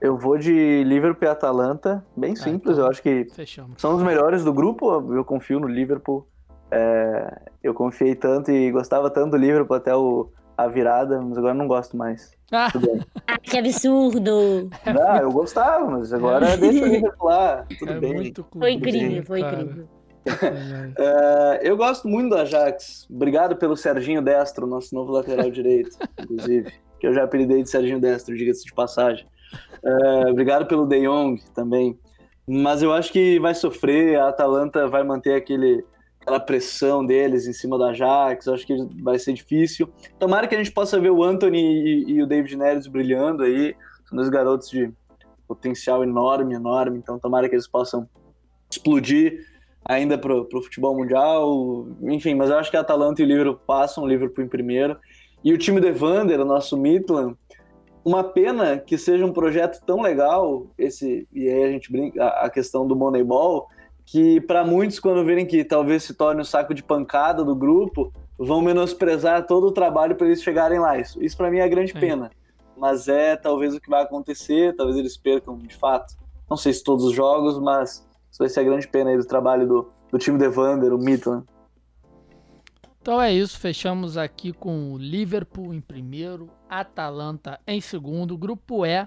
Eu 0.00 0.16
vou 0.16 0.38
de 0.38 0.84
Liverpool 0.84 1.26
e 1.26 1.30
Atalanta, 1.30 2.04
bem 2.16 2.32
ah, 2.32 2.36
simples. 2.36 2.74
então, 2.74 2.84
eu 2.84 2.90
acho 2.90 3.02
que 3.02 3.26
fechamos. 3.32 3.80
são 3.80 3.96
os 3.96 4.02
melhores 4.02 4.44
do 4.44 4.52
grupo. 4.52 5.12
Eu 5.12 5.24
confio 5.24 5.58
no 5.58 5.66
Liverpool. 5.66 6.26
É, 6.70 7.40
eu 7.62 7.74
confiei 7.74 8.14
tanto 8.14 8.50
e 8.50 8.70
gostava 8.70 9.10
tanto 9.10 9.30
do 9.30 9.36
Liverpool 9.36 9.76
até 9.76 9.96
o, 9.96 10.30
a 10.56 10.68
virada, 10.68 11.20
mas 11.20 11.38
agora 11.38 11.54
não 11.54 11.66
gosto 11.66 11.96
mais. 11.96 12.30
Ah. 12.52 12.68
ah 13.26 13.38
que 13.38 13.58
absurdo! 13.58 14.70
Não, 14.86 15.16
eu 15.16 15.32
gostava, 15.32 15.90
mas 15.90 16.12
agora 16.12 16.56
deixa 16.56 16.84
o 16.84 16.88
Liverpool 16.88 17.28
lá. 17.28 17.64
Tudo 17.78 17.92
é 17.92 17.98
bem. 17.98 18.34
Foi 18.56 18.72
incrível, 18.72 19.24
foi 19.24 19.40
incrível. 19.40 19.88
É, 20.98 21.60
eu 21.62 21.76
gosto 21.76 22.08
muito 22.08 22.30
do 22.30 22.36
Ajax. 22.36 23.06
Obrigado 23.10 23.56
pelo 23.56 23.76
Serginho 23.76 24.22
Destro, 24.22 24.66
nosso 24.66 24.94
novo 24.94 25.12
lateral 25.12 25.50
direito, 25.50 25.96
inclusive. 26.18 26.72
Que 26.98 27.06
eu 27.06 27.14
já 27.14 27.24
apelidei 27.24 27.62
de 27.62 27.70
Serginho 27.70 28.00
Destro, 28.00 28.36
diga-se 28.36 28.64
de 28.64 28.72
passagem. 28.74 29.26
É, 29.84 30.30
obrigado 30.30 30.66
pelo 30.66 30.86
De 30.86 31.00
Jong 31.00 31.40
também. 31.54 31.98
Mas 32.46 32.82
eu 32.82 32.92
acho 32.92 33.12
que 33.12 33.38
vai 33.38 33.54
sofrer, 33.54 34.18
a 34.18 34.28
Atalanta 34.28 34.88
vai 34.88 35.04
manter 35.04 35.34
aquele, 35.34 35.84
aquela 36.20 36.40
pressão 36.40 37.04
deles 37.04 37.46
em 37.46 37.52
cima 37.52 37.78
da 37.78 37.90
Ajax, 37.90 38.46
eu 38.46 38.54
acho 38.54 38.66
que 38.66 38.74
vai 39.02 39.18
ser 39.18 39.34
difícil. 39.34 39.88
Tomara 40.18 40.48
que 40.48 40.54
a 40.54 40.58
gente 40.58 40.72
possa 40.72 40.98
ver 40.98 41.10
o 41.10 41.22
Anthony 41.22 41.60
e, 41.60 42.10
e 42.12 42.22
o 42.22 42.26
David 42.26 42.56
Neres 42.56 42.86
brilhando 42.86 43.42
aí, 43.42 43.76
são 44.06 44.16
dois 44.16 44.30
garotos 44.30 44.70
de 44.70 44.90
potencial 45.46 46.02
enorme, 46.02 46.54
enorme, 46.54 46.98
então 46.98 47.18
tomara 47.18 47.48
que 47.48 47.54
eles 47.54 47.68
possam 47.68 48.08
explodir 48.70 49.46
ainda 49.88 50.18
pro, 50.18 50.44
pro 50.44 50.62
futebol 50.62 50.94
mundial, 50.94 51.88
enfim, 52.02 52.34
mas 52.34 52.50
eu 52.50 52.58
acho 52.58 52.70
que 52.70 52.76
a 52.76 52.80
Atalanta 52.80 53.22
e 53.22 53.24
o 53.24 53.28
Liverpool 53.28 53.60
passam, 53.66 54.04
o 54.04 54.06
Liverpool 54.06 54.44
em 54.44 54.48
primeiro, 54.48 54.98
e 55.42 55.52
o 55.52 55.58
time 55.58 55.80
do 55.80 55.86
Evander, 55.88 56.38
o 56.40 56.44
nosso 56.44 56.76
Midland, 56.76 57.34
uma 58.04 58.22
pena 58.22 58.78
que 58.78 58.98
seja 58.98 59.24
um 59.24 59.32
projeto 59.32 59.80
tão 59.84 60.02
legal, 60.02 60.66
esse 60.76 61.26
e 61.32 61.48
aí 61.48 61.64
a 61.64 61.70
gente 61.70 61.90
brinca 61.90 62.26
a 62.26 62.50
questão 62.50 62.86
do 62.86 62.94
Moneyball, 62.94 63.66
que 64.04 64.40
para 64.42 64.64
muitos 64.64 65.00
quando 65.00 65.24
verem 65.24 65.46
que 65.46 65.64
talvez 65.64 66.02
se 66.02 66.14
torne 66.14 66.40
o 66.40 66.42
um 66.42 66.44
saco 66.44 66.74
de 66.74 66.82
pancada 66.82 67.42
do 67.42 67.56
grupo, 67.56 68.12
vão 68.38 68.60
menosprezar 68.60 69.46
todo 69.46 69.66
o 69.66 69.72
trabalho 69.72 70.16
para 70.16 70.26
eles 70.26 70.42
chegarem 70.42 70.78
lá. 70.78 70.98
Isso, 70.98 71.22
isso 71.22 71.36
para 71.36 71.50
mim 71.50 71.58
é 71.58 71.64
a 71.64 71.68
grande 71.68 71.96
é. 71.96 72.00
pena. 72.00 72.30
Mas 72.76 73.08
é 73.08 73.36
talvez 73.36 73.74
o 73.74 73.80
que 73.80 73.90
vai 73.90 74.02
acontecer, 74.02 74.74
talvez 74.76 74.96
eles 74.96 75.16
percam 75.16 75.58
de 75.58 75.74
fato. 75.74 76.14
Não 76.48 76.56
sei 76.56 76.72
se 76.72 76.82
todos 76.82 77.04
os 77.04 77.12
jogos, 77.12 77.58
mas 77.58 78.07
isso 78.30 78.38
vai 78.38 78.48
ser 78.48 78.60
a 78.60 78.64
grande 78.64 78.86
pena 78.88 79.10
aí 79.10 79.16
do 79.16 79.24
trabalho 79.24 79.66
do, 79.66 79.92
do 80.10 80.18
time 80.18 80.38
de 80.38 80.44
Evander, 80.44 80.92
o 80.92 80.98
Midland. 80.98 81.44
Então 83.00 83.20
é 83.20 83.32
isso, 83.32 83.58
fechamos 83.58 84.18
aqui 84.18 84.52
com 84.52 84.92
o 84.92 84.98
Liverpool 84.98 85.72
em 85.72 85.80
primeiro, 85.80 86.50
Atalanta 86.68 87.58
em 87.66 87.80
segundo, 87.80 88.36
grupo 88.36 88.84
E, 88.84 89.06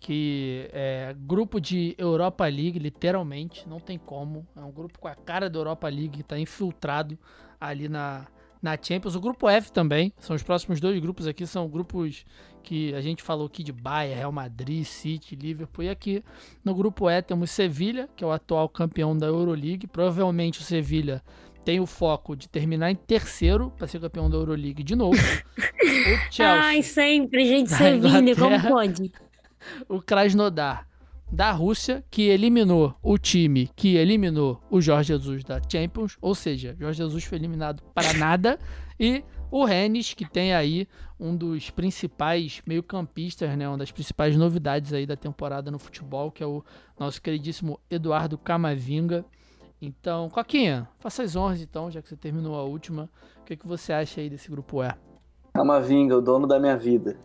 que 0.00 0.68
é 0.72 1.14
grupo 1.18 1.60
de 1.60 1.94
Europa 1.98 2.44
League, 2.44 2.78
literalmente, 2.78 3.68
não 3.68 3.80
tem 3.80 3.98
como. 3.98 4.46
É 4.56 4.60
um 4.60 4.70
grupo 4.70 4.98
com 4.98 5.08
a 5.08 5.14
cara 5.14 5.50
da 5.50 5.58
Europa 5.58 5.88
League 5.88 6.20
está 6.20 6.38
infiltrado 6.38 7.18
ali 7.60 7.88
na, 7.88 8.26
na 8.64 8.78
Champions. 8.80 9.14
O 9.14 9.20
grupo 9.20 9.48
F 9.48 9.70
também, 9.70 10.12
são 10.18 10.34
os 10.34 10.42
próximos 10.42 10.80
dois 10.80 10.98
grupos 10.98 11.26
aqui, 11.26 11.46
são 11.46 11.68
grupos 11.68 12.24
que 12.62 12.94
a 12.94 13.00
gente 13.02 13.22
falou 13.22 13.46
aqui 13.46 13.62
de 13.62 13.70
Bayern, 13.70 14.16
Real 14.16 14.32
Madrid, 14.32 14.84
City, 14.84 15.36
Liverpool. 15.36 15.84
E 15.84 15.90
aqui 15.90 16.24
no 16.64 16.74
grupo 16.74 17.10
E 17.10 17.20
temos 17.20 17.50
Sevilha, 17.50 18.08
que 18.16 18.24
é 18.24 18.26
o 18.26 18.32
atual 18.32 18.68
campeão 18.68 19.16
da 19.16 19.26
Euroleague. 19.26 19.86
Provavelmente 19.86 20.60
o 20.60 20.62
Sevilha 20.62 21.22
tem 21.62 21.78
o 21.78 21.86
foco 21.86 22.34
de 22.34 22.48
terminar 22.48 22.90
em 22.90 22.96
terceiro 22.96 23.70
para 23.76 23.86
ser 23.86 24.00
campeão 24.00 24.30
da 24.30 24.36
Euroleague 24.38 24.82
de 24.82 24.96
novo. 24.96 25.18
o 25.60 26.32
Chelsea. 26.32 26.62
Ai, 26.62 26.82
sempre, 26.82 27.46
gente, 27.46 27.70
Sevilha, 27.70 28.34
como 28.34 28.60
pode? 28.62 29.12
O 29.88 30.00
Krasnodar 30.00 30.86
da 31.34 31.50
Rússia, 31.50 32.04
que 32.10 32.22
eliminou 32.22 32.94
o 33.02 33.18
time 33.18 33.68
que 33.74 33.96
eliminou 33.96 34.62
o 34.70 34.80
Jorge 34.80 35.08
Jesus 35.08 35.42
da 35.42 35.60
Champions, 35.70 36.16
ou 36.20 36.34
seja, 36.34 36.76
Jorge 36.78 36.98
Jesus 36.98 37.24
foi 37.24 37.38
eliminado 37.38 37.82
para 37.94 38.12
nada, 38.14 38.58
e 38.98 39.24
o 39.50 39.64
Rennes, 39.64 40.14
que 40.14 40.24
tem 40.24 40.54
aí 40.54 40.88
um 41.18 41.36
dos 41.36 41.70
principais 41.70 42.62
meio-campistas, 42.66 43.56
né, 43.56 43.68
uma 43.68 43.78
das 43.78 43.90
principais 43.90 44.36
novidades 44.36 44.92
aí 44.92 45.06
da 45.06 45.16
temporada 45.16 45.70
no 45.70 45.78
futebol, 45.78 46.30
que 46.30 46.42
é 46.42 46.46
o 46.46 46.64
nosso 46.98 47.20
queridíssimo 47.20 47.78
Eduardo 47.90 48.38
Camavinga. 48.38 49.24
Então, 49.80 50.28
Coquinha, 50.30 50.88
faça 50.98 51.22
as 51.22 51.36
honras 51.36 51.60
então, 51.60 51.90
já 51.90 52.00
que 52.00 52.08
você 52.08 52.16
terminou 52.16 52.56
a 52.56 52.62
última. 52.62 53.08
O 53.42 53.44
que, 53.44 53.56
que 53.56 53.66
você 53.66 53.92
acha 53.92 54.20
aí 54.20 54.30
desse 54.30 54.50
grupo 54.50 54.82
E? 54.82 55.13
Camavinga, 55.56 56.16
o 56.16 56.20
dono 56.20 56.48
da 56.48 56.58
minha 56.58 56.76
vida. 56.76 57.16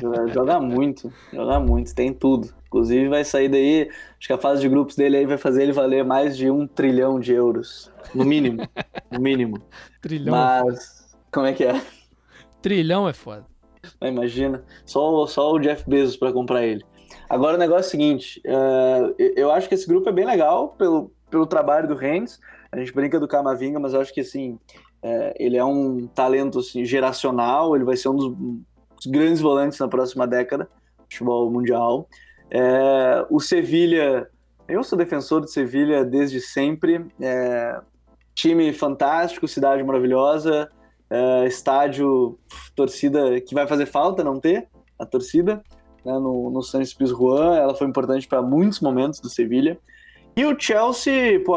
Joga, 0.00 0.26
joga 0.32 0.60
muito, 0.60 1.12
joga 1.30 1.60
muito, 1.60 1.94
tem 1.94 2.10
tudo. 2.10 2.48
Inclusive 2.68 3.06
vai 3.08 3.22
sair 3.22 3.50
daí, 3.50 3.90
acho 4.18 4.26
que 4.26 4.32
a 4.32 4.38
fase 4.38 4.62
de 4.62 4.68
grupos 4.70 4.96
dele 4.96 5.18
aí 5.18 5.26
vai 5.26 5.36
fazer 5.36 5.62
ele 5.62 5.72
valer 5.72 6.02
mais 6.02 6.38
de 6.38 6.50
um 6.50 6.66
trilhão 6.66 7.20
de 7.20 7.34
euros. 7.34 7.92
No 8.14 8.24
mínimo. 8.24 8.66
no 9.12 9.20
mínimo. 9.20 9.60
Trilhão. 10.00 10.34
É 10.34 10.62
Mas, 10.62 11.14
como 11.30 11.44
é 11.44 11.52
que 11.52 11.64
é? 11.64 11.78
Trilhão 12.62 13.06
é 13.06 13.12
foda. 13.12 13.44
Imagina, 14.00 14.64
só, 14.86 15.26
só 15.26 15.52
o 15.52 15.58
Jeff 15.58 15.84
Bezos 15.86 16.16
para 16.16 16.32
comprar 16.32 16.64
ele. 16.64 16.82
Agora 17.28 17.56
o 17.56 17.60
negócio 17.60 17.84
é 17.84 17.88
o 17.88 17.90
seguinte, 17.90 18.40
uh, 18.46 19.14
eu 19.18 19.50
acho 19.50 19.68
que 19.68 19.74
esse 19.74 19.86
grupo 19.86 20.08
é 20.08 20.12
bem 20.12 20.24
legal 20.24 20.70
pelo, 20.70 21.12
pelo 21.30 21.46
trabalho 21.46 21.86
do 21.86 21.94
Rennes. 21.94 22.40
A 22.72 22.78
gente 22.78 22.92
brinca 22.94 23.20
do 23.20 23.28
Camavinga, 23.28 23.78
mas 23.78 23.92
eu 23.92 24.00
acho 24.00 24.14
que 24.14 24.20
assim, 24.22 24.58
é, 25.06 25.34
ele 25.38 25.56
é 25.56 25.64
um 25.64 26.08
talento 26.08 26.58
assim, 26.58 26.84
geracional, 26.84 27.76
ele 27.76 27.84
vai 27.84 27.96
ser 27.96 28.08
um 28.08 28.16
dos, 28.16 28.36
grandes 29.06 29.40
volantes 29.40 29.78
na 29.78 29.86
próxima 29.86 30.26
década 30.26 30.68
futebol 31.04 31.48
mundial. 31.50 32.08
É, 32.50 33.24
o 33.30 33.38
Sevilha, 33.38 34.28
eu 34.66 34.82
sou 34.82 34.98
defensor 34.98 35.40
do 35.40 35.48
Sevilha 35.48 36.04
desde 36.04 36.40
sempre. 36.40 37.06
É, 37.20 37.80
time 38.34 38.72
fantástico, 38.72 39.46
cidade 39.46 39.82
maravilhosa, 39.84 40.68
é, 41.08 41.46
estádio, 41.46 42.38
torcida 42.74 43.40
que 43.40 43.54
vai 43.54 43.66
fazer 43.66 43.86
falta 43.86 44.24
não 44.24 44.40
ter 44.40 44.68
a 44.98 45.06
torcida 45.06 45.62
né, 46.04 46.12
no, 46.18 46.50
no 46.50 46.62
Sanchez 46.62 46.94
Pizjuan, 46.94 47.56
ela 47.56 47.74
foi 47.74 47.86
importante 47.86 48.26
para 48.26 48.42
muitos 48.42 48.80
momentos 48.80 49.20
do 49.20 49.28
Sevilha. 49.28 49.78
E 50.36 50.44
o 50.44 50.54
Chelsea, 50.58 51.42
pô, 51.42 51.56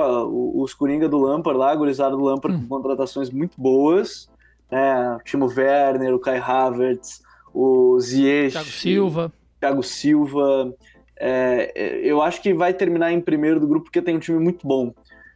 os 0.64 0.74
Coringa 0.74 1.10
do 1.10 1.18
Lampard 1.18 1.60
lá, 1.60 1.72
a 1.72 1.76
gurizada 1.76 2.16
do 2.16 2.24
Lampard 2.24 2.58
hum. 2.58 2.62
com 2.62 2.68
contratações 2.78 3.30
muito 3.30 3.60
boas, 3.60 4.30
né? 4.72 5.18
O 5.18 5.20
Timo 5.20 5.48
Werner, 5.48 6.16
o 6.16 6.20
Kai 6.20 6.38
Havertz, 6.38 7.22
o 7.54 8.00
Ziyech. 8.00 8.54
Thiago 8.54 8.70
Silva. 8.70 9.34
Thiago 9.60 9.84
Silva. 9.84 10.74
É, 11.20 11.74
é, 11.76 12.00
eu 12.06 12.22
acho 12.22 12.42
que 12.42 12.54
vai 12.54 12.74
terminar 12.74 13.12
em 13.12 13.20
primeiro 13.20 13.60
do 13.60 13.68
grupo 13.68 13.86
porque 13.86 14.02
tem 14.02 14.16
um 14.16 14.20
time 14.20 14.40
muito 14.40 14.66
bom. 14.66 14.94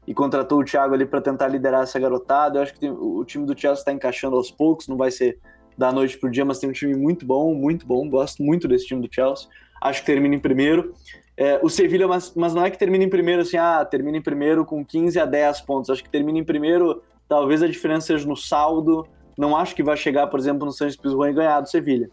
E 0.08 0.14
contratou 0.14 0.62
o 0.62 0.64
Thiago 0.64 0.94
ali 0.94 1.06
para 1.06 1.20
tentar 1.20 1.50
liderar 1.50 1.84
essa 1.84 2.00
garotada. 2.00 2.60
Eu 2.60 2.64
acho 2.64 2.74
que 2.74 2.80
tem, 2.80 2.92
o 2.92 3.24
time 3.26 3.46
do 3.46 3.60
Chelsea 3.60 3.82
está 3.82 3.92
encaixando 3.92 4.38
aos 4.38 4.52
poucos, 4.52 4.88
não 4.88 4.96
vai 4.96 5.12
ser 5.12 5.38
da 5.78 5.92
noite 5.92 6.18
pro 6.18 6.30
dia, 6.30 6.46
mas 6.46 6.60
tem 6.60 6.70
um 6.70 6.74
time 6.74 6.96
muito 6.96 7.26
bom, 7.26 7.54
muito 7.54 7.86
bom. 7.86 8.08
Gosto 8.10 8.42
muito 8.42 8.70
desse 8.70 8.86
time 8.86 9.06
do 9.06 9.14
Chelsea. 9.14 9.48
Acho 9.82 10.00
que 10.00 10.06
termina 10.06 10.36
em 10.36 10.40
primeiro. 10.40 10.94
É, 11.36 11.60
o 11.64 11.70
Sevilha, 11.70 12.08
mas, 12.08 12.34
mas 12.36 12.54
não 12.54 12.64
é 12.64 12.70
que 12.70 12.78
termina 12.78 13.04
em 13.04 13.10
primeiro 13.10 13.42
assim, 13.42 13.58
ah, 13.58 13.84
termina 13.84 14.18
em 14.18 14.22
primeiro 14.22 14.66
com 14.66 14.86
15 14.86 15.20
a 15.20 15.26
10 15.26 15.62
pontos. 15.62 15.90
Acho 15.90 16.04
que 16.04 16.10
termina 16.10 16.38
em 16.38 16.44
primeiro, 16.44 17.02
talvez 17.28 17.64
a 17.64 17.68
diferença 17.68 18.08
seja 18.08 18.28
no 18.28 18.36
saldo. 18.36 19.08
Não 19.38 19.58
acho 19.58 19.76
que 19.76 19.84
vai 19.84 19.98
chegar, 19.98 20.28
por 20.28 20.40
exemplo, 20.40 20.66
no 20.66 20.72
Santos 20.72 20.96
Pizjuan 20.96 21.32
e 21.32 21.34
ganhar 21.34 21.60
do 21.60 21.70
Sevilha. 21.70 22.10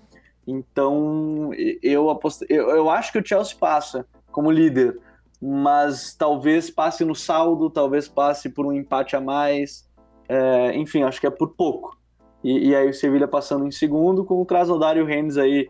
Então, 0.47 1.51
eu, 1.83 2.09
aposto, 2.09 2.47
eu, 2.49 2.71
eu 2.71 2.91
acho 2.91 3.13
que 3.13 3.19
o 3.19 3.27
Chelsea 3.27 3.57
passa 3.59 4.07
como 4.33 4.51
líder, 4.51 4.99
mas 5.41 6.15
talvez 6.15 6.71
passe 6.71 7.05
no 7.05 7.15
saldo, 7.15 7.69
talvez 7.69 8.09
passe 8.09 8.49
por 8.49 8.67
um 8.67 8.73
empate 8.73 9.17
a 9.17 9.21
mais. 9.21 9.89
É, 10.29 10.75
enfim, 10.77 11.03
acho 11.03 11.21
que 11.21 11.27
é 11.27 11.31
por 11.31 11.55
pouco. 11.55 11.97
E, 12.43 12.71
e 12.71 12.75
aí 12.75 12.89
o 12.89 12.95
Sevilha 12.95 13.29
passando 13.29 13.67
em 13.67 13.71
segundo, 13.71 14.25
com 14.25 14.41
o 14.41 14.47
Krasnodar 14.47 14.97
e 14.97 15.03
o 15.03 15.07
Rennes 15.07 15.37
aí 15.37 15.69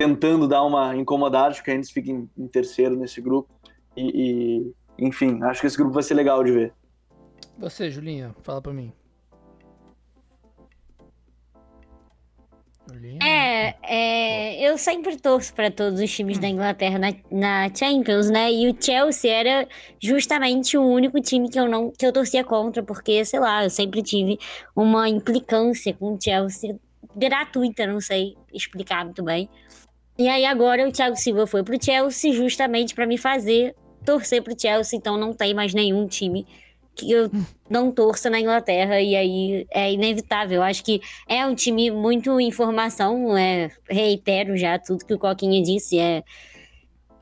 tentando 0.00 0.48
dar 0.48 0.64
uma 0.64 0.96
incomodada, 0.96 1.48
acho 1.48 1.62
que 1.62 1.70
o 1.70 1.74
Rennes 1.74 1.90
fica 1.90 2.10
em, 2.10 2.26
em 2.38 2.48
terceiro 2.48 2.96
nesse 2.96 3.20
grupo. 3.20 3.50
E, 3.94 4.72
e, 4.98 5.06
enfim, 5.06 5.42
acho 5.42 5.60
que 5.60 5.66
esse 5.66 5.76
grupo 5.76 5.92
vai 5.92 6.02
ser 6.02 6.14
legal 6.14 6.42
de 6.42 6.50
ver. 6.50 6.72
Você, 7.58 7.90
Julinha, 7.90 8.34
fala 8.40 8.62
para 8.62 8.72
mim. 8.72 8.90
É, 13.22 13.74
é, 13.82 14.68
eu 14.68 14.78
sempre 14.78 15.16
torço 15.18 15.52
para 15.54 15.70
todos 15.70 16.00
os 16.00 16.10
times 16.10 16.38
da 16.38 16.48
Inglaterra 16.48 16.98
na, 16.98 17.12
na, 17.30 17.74
Champions, 17.74 18.30
né? 18.30 18.50
E 18.50 18.70
o 18.70 18.82
Chelsea 18.82 19.30
era 19.30 19.68
justamente 20.02 20.78
o 20.78 20.82
único 20.82 21.20
time 21.20 21.48
que 21.50 21.60
eu 21.60 21.68
não 21.68 21.92
que 21.92 22.04
eu 22.04 22.12
torcia 22.12 22.42
contra, 22.42 22.82
porque 22.82 23.22
sei 23.24 23.38
lá, 23.38 23.62
eu 23.64 23.70
sempre 23.70 24.02
tive 24.02 24.38
uma 24.74 25.08
implicância 25.08 25.92
com 25.94 26.14
o 26.14 26.18
Chelsea 26.20 26.74
gratuita, 27.14 27.86
não 27.86 28.00
sei 28.00 28.34
explicar 28.52 29.04
muito 29.04 29.22
bem. 29.22 29.48
E 30.20 30.28
aí 30.28 30.44
agora 30.44 30.86
o 30.86 30.92
Thiago 30.92 31.16
Silva 31.16 31.46
foi 31.46 31.62
pro 31.64 31.82
Chelsea 31.82 32.30
justamente 32.34 32.94
para 32.94 33.06
me 33.06 33.16
fazer 33.16 33.74
torcer 34.04 34.42
pro 34.42 34.54
Chelsea, 34.54 34.98
então 34.98 35.16
não 35.16 35.32
tem 35.32 35.54
mais 35.54 35.72
nenhum 35.72 36.06
time 36.06 36.46
que 36.94 37.10
eu 37.10 37.30
não 37.70 37.90
torça 37.90 38.28
na 38.28 38.38
Inglaterra 38.38 39.00
e 39.00 39.16
aí 39.16 39.66
é 39.70 39.90
inevitável. 39.90 40.56
Eu 40.56 40.62
acho 40.62 40.84
que 40.84 41.00
é 41.26 41.46
um 41.46 41.54
time 41.54 41.90
muito 41.90 42.38
informação, 42.38 43.34
é, 43.34 43.70
reitero 43.88 44.58
já 44.58 44.78
tudo 44.78 45.06
que 45.06 45.14
o 45.14 45.18
Coquinha 45.18 45.62
disse, 45.62 45.98
é, 45.98 46.22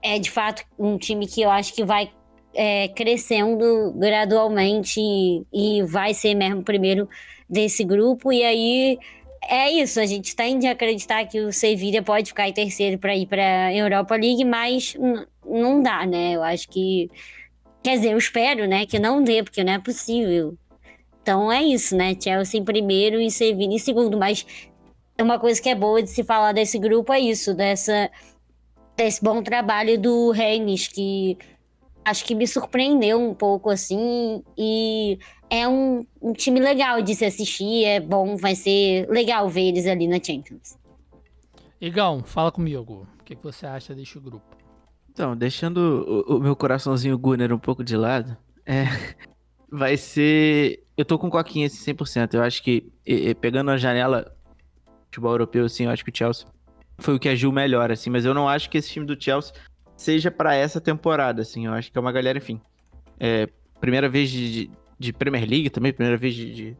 é 0.02 0.18
de 0.18 0.28
fato 0.28 0.64
um 0.76 0.98
time 0.98 1.28
que 1.28 1.40
eu 1.40 1.50
acho 1.50 1.74
que 1.74 1.84
vai 1.84 2.10
é, 2.52 2.88
crescendo 2.88 3.92
gradualmente 3.96 5.00
e, 5.00 5.46
e 5.52 5.82
vai 5.84 6.12
ser 6.14 6.34
mesmo 6.34 6.64
primeiro 6.64 7.08
desse 7.48 7.84
grupo 7.84 8.32
e 8.32 8.42
aí 8.42 8.98
é 9.42 9.70
isso, 9.70 10.00
a 10.00 10.06
gente 10.06 10.34
tende 10.34 10.66
a 10.66 10.72
acreditar 10.72 11.24
que 11.26 11.40
o 11.40 11.52
Sevilla 11.52 12.02
pode 12.02 12.28
ficar 12.28 12.48
em 12.48 12.52
terceiro 12.52 12.98
para 12.98 13.16
ir 13.16 13.26
para 13.26 13.74
Europa 13.74 14.14
League, 14.14 14.44
mas 14.44 14.96
não 15.44 15.82
dá, 15.82 16.06
né? 16.06 16.32
Eu 16.32 16.42
acho 16.42 16.68
que 16.68 17.10
Quer 17.82 17.96
dizer, 17.96 18.12
eu 18.12 18.18
espero, 18.18 18.66
né, 18.66 18.86
que 18.86 18.98
não 18.98 19.22
dê, 19.22 19.42
porque 19.42 19.62
não 19.62 19.72
é 19.72 19.78
possível. 19.78 20.56
Então 21.22 21.50
é 21.50 21.62
isso, 21.62 21.96
né? 21.96 22.16
Chelsea 22.18 22.60
em 22.60 22.64
primeiro 22.64 23.20
e 23.20 23.30
Sevilla 23.30 23.72
em 23.72 23.78
segundo. 23.78 24.18
Mas 24.18 24.46
uma 25.20 25.38
coisa 25.38 25.60
que 25.60 25.68
é 25.68 25.74
boa 25.74 26.02
de 26.02 26.10
se 26.10 26.24
falar 26.24 26.52
desse 26.52 26.78
grupo 26.78 27.12
é 27.12 27.20
isso, 27.20 27.54
dessa, 27.54 28.10
desse 28.96 29.22
bom 29.22 29.42
trabalho 29.42 29.98
do 29.98 30.30
Reines, 30.32 30.88
que 30.88 31.38
acho 32.08 32.24
que 32.24 32.34
me 32.34 32.46
surpreendeu 32.46 33.20
um 33.20 33.34
pouco 33.34 33.70
assim. 33.70 34.42
E 34.56 35.18
é 35.50 35.68
um, 35.68 36.06
um 36.20 36.32
time 36.32 36.60
legal 36.60 37.00
de 37.02 37.14
se 37.14 37.24
assistir, 37.24 37.84
é 37.84 38.00
bom, 38.00 38.36
vai 38.36 38.54
ser 38.54 39.08
legal 39.08 39.48
ver 39.48 39.68
eles 39.68 39.86
ali 39.86 40.06
na 40.06 40.22
Champions. 40.22 40.76
Igão, 41.80 42.22
fala 42.24 42.50
comigo. 42.50 43.06
O 43.20 43.24
que, 43.24 43.36
que 43.36 43.42
você 43.42 43.66
acha 43.66 43.94
deste 43.94 44.18
grupo? 44.18 44.56
Então, 45.10 45.36
deixando 45.36 46.24
o, 46.28 46.36
o 46.36 46.40
meu 46.40 46.56
coraçãozinho 46.56 47.18
Gunner 47.18 47.52
um 47.52 47.58
pouco 47.58 47.84
de 47.84 47.96
lado, 47.96 48.36
é, 48.64 48.84
vai 49.70 49.96
ser. 49.96 50.84
Eu 50.96 51.04
tô 51.04 51.18
com 51.18 51.30
Coquinha 51.30 51.66
esse 51.66 51.92
100%. 51.92 52.34
Eu 52.34 52.42
acho 52.42 52.62
que, 52.62 52.92
e, 53.06 53.28
e, 53.28 53.34
pegando 53.34 53.70
a 53.70 53.76
janela 53.76 54.34
futebol 55.06 55.32
europeu, 55.32 55.64
assim, 55.64 55.84
eu 55.84 55.90
acho 55.90 56.04
que 56.04 56.10
o 56.10 56.16
Chelsea 56.16 56.46
foi 56.98 57.14
o 57.14 57.18
que 57.18 57.28
agiu 57.28 57.52
melhor, 57.52 57.90
assim. 57.90 58.10
Mas 58.10 58.24
eu 58.24 58.34
não 58.34 58.48
acho 58.48 58.68
que 58.68 58.78
esse 58.78 58.90
time 58.90 59.06
do 59.06 59.20
Chelsea 59.20 59.54
seja 59.98 60.30
para 60.30 60.54
essa 60.54 60.80
temporada, 60.80 61.42
assim. 61.42 61.66
Eu 61.66 61.74
acho 61.74 61.90
que 61.90 61.98
é 61.98 62.00
uma 62.00 62.12
galera, 62.12 62.38
enfim. 62.38 62.60
É, 63.18 63.48
primeira 63.80 64.08
vez 64.08 64.30
de, 64.30 64.70
de, 64.98 65.12
Premier 65.12 65.46
League 65.46 65.68
também, 65.68 65.92
primeira 65.92 66.16
vez 66.16 66.34
de. 66.34 66.54
de 66.54 66.76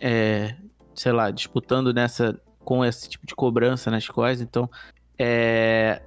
é, 0.00 0.54
sei 0.94 1.12
lá, 1.12 1.30
disputando 1.30 1.94
nessa. 1.94 2.38
com 2.58 2.84
esse 2.84 3.08
tipo 3.08 3.24
de 3.24 3.34
cobrança 3.34 3.90
nas 3.90 4.08
coisas. 4.08 4.42
Então, 4.42 4.68
é, 5.16 6.02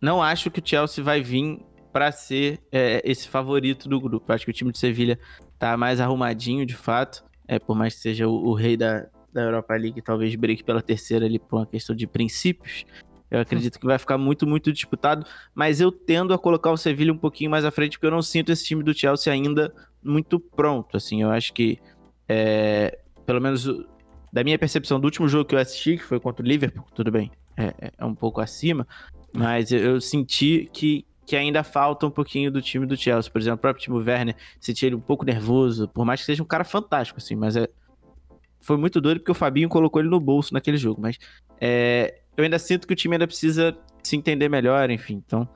não 0.00 0.22
acho 0.22 0.50
que 0.50 0.60
o 0.60 0.62
Chelsea 0.64 1.02
vai 1.02 1.20
vir 1.20 1.60
para 1.92 2.12
ser 2.12 2.60
é, 2.70 3.02
esse 3.04 3.28
favorito 3.28 3.88
do 3.88 4.00
grupo. 4.00 4.32
Acho 4.32 4.44
que 4.44 4.50
o 4.50 4.54
time 4.54 4.70
de 4.70 4.78
Sevilha 4.78 5.18
tá 5.58 5.76
mais 5.76 6.00
arrumadinho, 6.00 6.64
de 6.64 6.76
fato. 6.76 7.24
É, 7.48 7.58
por 7.58 7.76
mais 7.76 7.94
que 7.94 8.00
seja 8.00 8.28
o, 8.28 8.48
o 8.48 8.54
rei 8.54 8.76
da, 8.76 9.06
da 9.32 9.42
Europa 9.42 9.74
League, 9.74 10.00
talvez 10.02 10.34
brigue 10.36 10.62
pela 10.62 10.80
terceira 10.80 11.26
ali 11.26 11.38
por 11.38 11.56
uma 11.58 11.66
questão 11.66 11.96
de 11.96 12.06
princípios. 12.06 12.84
Eu 13.30 13.40
acredito 13.40 13.78
que 13.78 13.86
vai 13.86 13.98
ficar 13.98 14.16
muito, 14.16 14.46
muito 14.46 14.72
disputado, 14.72 15.26
mas 15.54 15.80
eu 15.80 15.90
tendo 15.90 16.32
a 16.32 16.38
colocar 16.38 16.70
o 16.70 16.76
Sevilha 16.76 17.12
um 17.12 17.18
pouquinho 17.18 17.50
mais 17.50 17.64
à 17.64 17.70
frente, 17.70 17.98
porque 17.98 18.06
eu 18.06 18.10
não 18.10 18.22
sinto 18.22 18.52
esse 18.52 18.64
time 18.64 18.82
do 18.82 18.94
Chelsea 18.94 19.32
ainda 19.32 19.74
muito 20.02 20.38
pronto, 20.38 20.96
assim, 20.96 21.22
eu 21.22 21.30
acho 21.30 21.52
que, 21.52 21.78
é, 22.28 22.98
pelo 23.24 23.40
menos 23.40 23.68
da 24.32 24.44
minha 24.44 24.58
percepção 24.58 25.00
do 25.00 25.04
último 25.04 25.28
jogo 25.28 25.44
que 25.44 25.54
eu 25.54 25.58
assisti, 25.58 25.96
que 25.96 26.04
foi 26.04 26.20
contra 26.20 26.44
o 26.44 26.46
Liverpool, 26.46 26.84
tudo 26.94 27.10
bem, 27.10 27.32
é, 27.56 27.92
é 27.98 28.04
um 28.04 28.14
pouco 28.14 28.40
acima, 28.40 28.86
mas 29.32 29.72
eu, 29.72 29.80
eu 29.80 30.00
senti 30.00 30.70
que, 30.72 31.04
que 31.26 31.34
ainda 31.34 31.64
falta 31.64 32.06
um 32.06 32.10
pouquinho 32.10 32.50
do 32.52 32.62
time 32.62 32.86
do 32.86 32.96
Chelsea. 32.96 33.30
Por 33.30 33.40
exemplo, 33.40 33.56
o 33.56 33.60
próprio 33.60 33.82
Timo 33.82 33.98
Werner, 33.98 34.36
senti 34.60 34.86
ele 34.86 34.94
um 34.94 35.00
pouco 35.00 35.24
nervoso, 35.24 35.88
por 35.88 36.04
mais 36.04 36.20
que 36.20 36.26
seja 36.26 36.42
um 36.42 36.46
cara 36.46 36.64
fantástico, 36.64 37.18
assim, 37.18 37.34
mas 37.34 37.56
é, 37.56 37.68
foi 38.60 38.76
muito 38.76 39.00
doido 39.00 39.20
porque 39.20 39.30
o 39.30 39.34
Fabinho 39.34 39.68
colocou 39.68 40.00
ele 40.00 40.08
no 40.08 40.18
bolso 40.18 40.52
naquele 40.52 40.76
jogo. 40.76 41.00
Mas 41.00 41.18
é, 41.60 42.20
eu 42.36 42.44
ainda 42.44 42.58
sinto 42.58 42.86
que 42.86 42.92
o 42.92 42.96
time 42.96 43.14
ainda 43.14 43.26
precisa 43.26 43.76
se 44.02 44.16
entender 44.16 44.48
melhor, 44.48 44.90
enfim. 44.90 45.22
Então, 45.26 45.48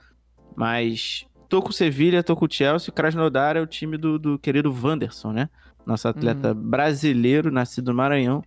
mas 0.56 1.26
tô 1.48 1.60
com 1.60 1.70
o 1.70 1.72
Sevilha, 1.72 2.22
tô 2.22 2.34
com 2.34 2.46
o 2.46 2.50
Chelsea. 2.50 2.90
O 2.90 2.94
Krasnodar 2.94 3.56
é 3.56 3.60
o 3.60 3.66
time 3.66 3.96
do, 3.96 4.18
do 4.18 4.38
querido 4.38 4.72
Wanderson, 4.72 5.32
né? 5.32 5.48
Nosso 5.84 6.08
atleta 6.08 6.48
uhum. 6.48 6.54
brasileiro, 6.54 7.50
nascido 7.50 7.88
no 7.88 7.96
Maranhão, 7.96 8.42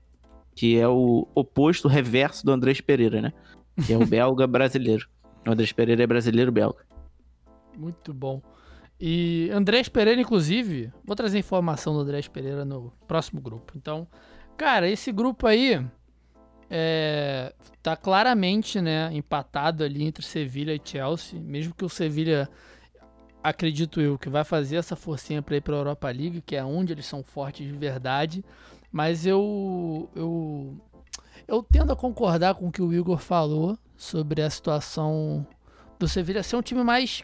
que 0.55 0.77
é 0.77 0.88
o 0.88 1.27
oposto, 1.36 1.86
o 1.86 1.91
reverso 1.91 2.45
do 2.45 2.51
Andrés 2.51 2.81
Pereira, 2.81 3.21
né? 3.21 3.34
Que 3.86 3.93
é 3.93 3.97
o 3.97 4.05
belga 4.07 4.47
brasileiro. 4.47 5.07
O 5.45 5.51
Andrés 5.51 5.71
Pereira 5.71 6.03
é 6.03 6.07
brasileiro 6.07 6.51
belga. 6.51 6.86
Muito 7.77 8.13
bom. 8.13 8.41
E 8.99 9.49
Andrés 9.51 9.89
Pereira, 9.89 10.21
inclusive, 10.21 10.91
vou 11.03 11.15
trazer 11.15 11.39
informação 11.39 11.93
do 11.93 11.99
Andrés 11.99 12.27
Pereira 12.27 12.63
no 12.63 12.93
próximo 13.07 13.41
grupo. 13.41 13.73
Então, 13.75 14.07
cara, 14.55 14.89
esse 14.89 15.11
grupo 15.11 15.47
aí 15.47 15.84
é, 16.76 17.53
tá 17.84 17.95
claramente, 17.95 18.82
né, 18.82 19.13
empatado 19.13 19.84
ali 19.84 20.03
entre 20.03 20.26
Sevilha 20.26 20.74
e 20.74 20.82
Chelsea. 20.84 21.39
Mesmo 21.39 21.71
que 21.71 21.86
o 21.86 21.89
Sevilha, 21.89 22.49
acredito 23.43 24.01
eu, 24.01 24.17
que 24.17 24.28
vai 24.28 24.43
fazer 24.43 24.78
essa 24.78 24.95
forcinha 24.95 25.39
para 25.39 25.55
ir 25.55 25.61
para 25.61 25.76
a 25.76 25.78
Europa 25.78 26.07
League, 26.09 26.41
que 26.41 26.55
é 26.55 26.65
onde 26.65 26.91
eles 26.91 27.05
são 27.05 27.21
fortes 27.21 27.67
de 27.67 27.78
verdade. 27.78 28.43
Mas 28.91 29.24
eu, 29.24 30.09
eu, 30.15 30.76
eu 31.47 31.61
tendo 31.61 31.93
a 31.93 31.95
concordar 31.95 32.55
com 32.55 32.69
o 32.69 32.71
que 32.71 32.82
o 32.82 32.91
Igor 32.91 33.19
falou 33.19 33.78
sobre 33.95 34.41
a 34.41 34.49
situação 34.49 35.45
do 35.99 36.07
Sevilla 36.07 36.41
ser 36.41 36.55
um 36.55 36.61
time 36.63 36.84
mais 36.84 37.21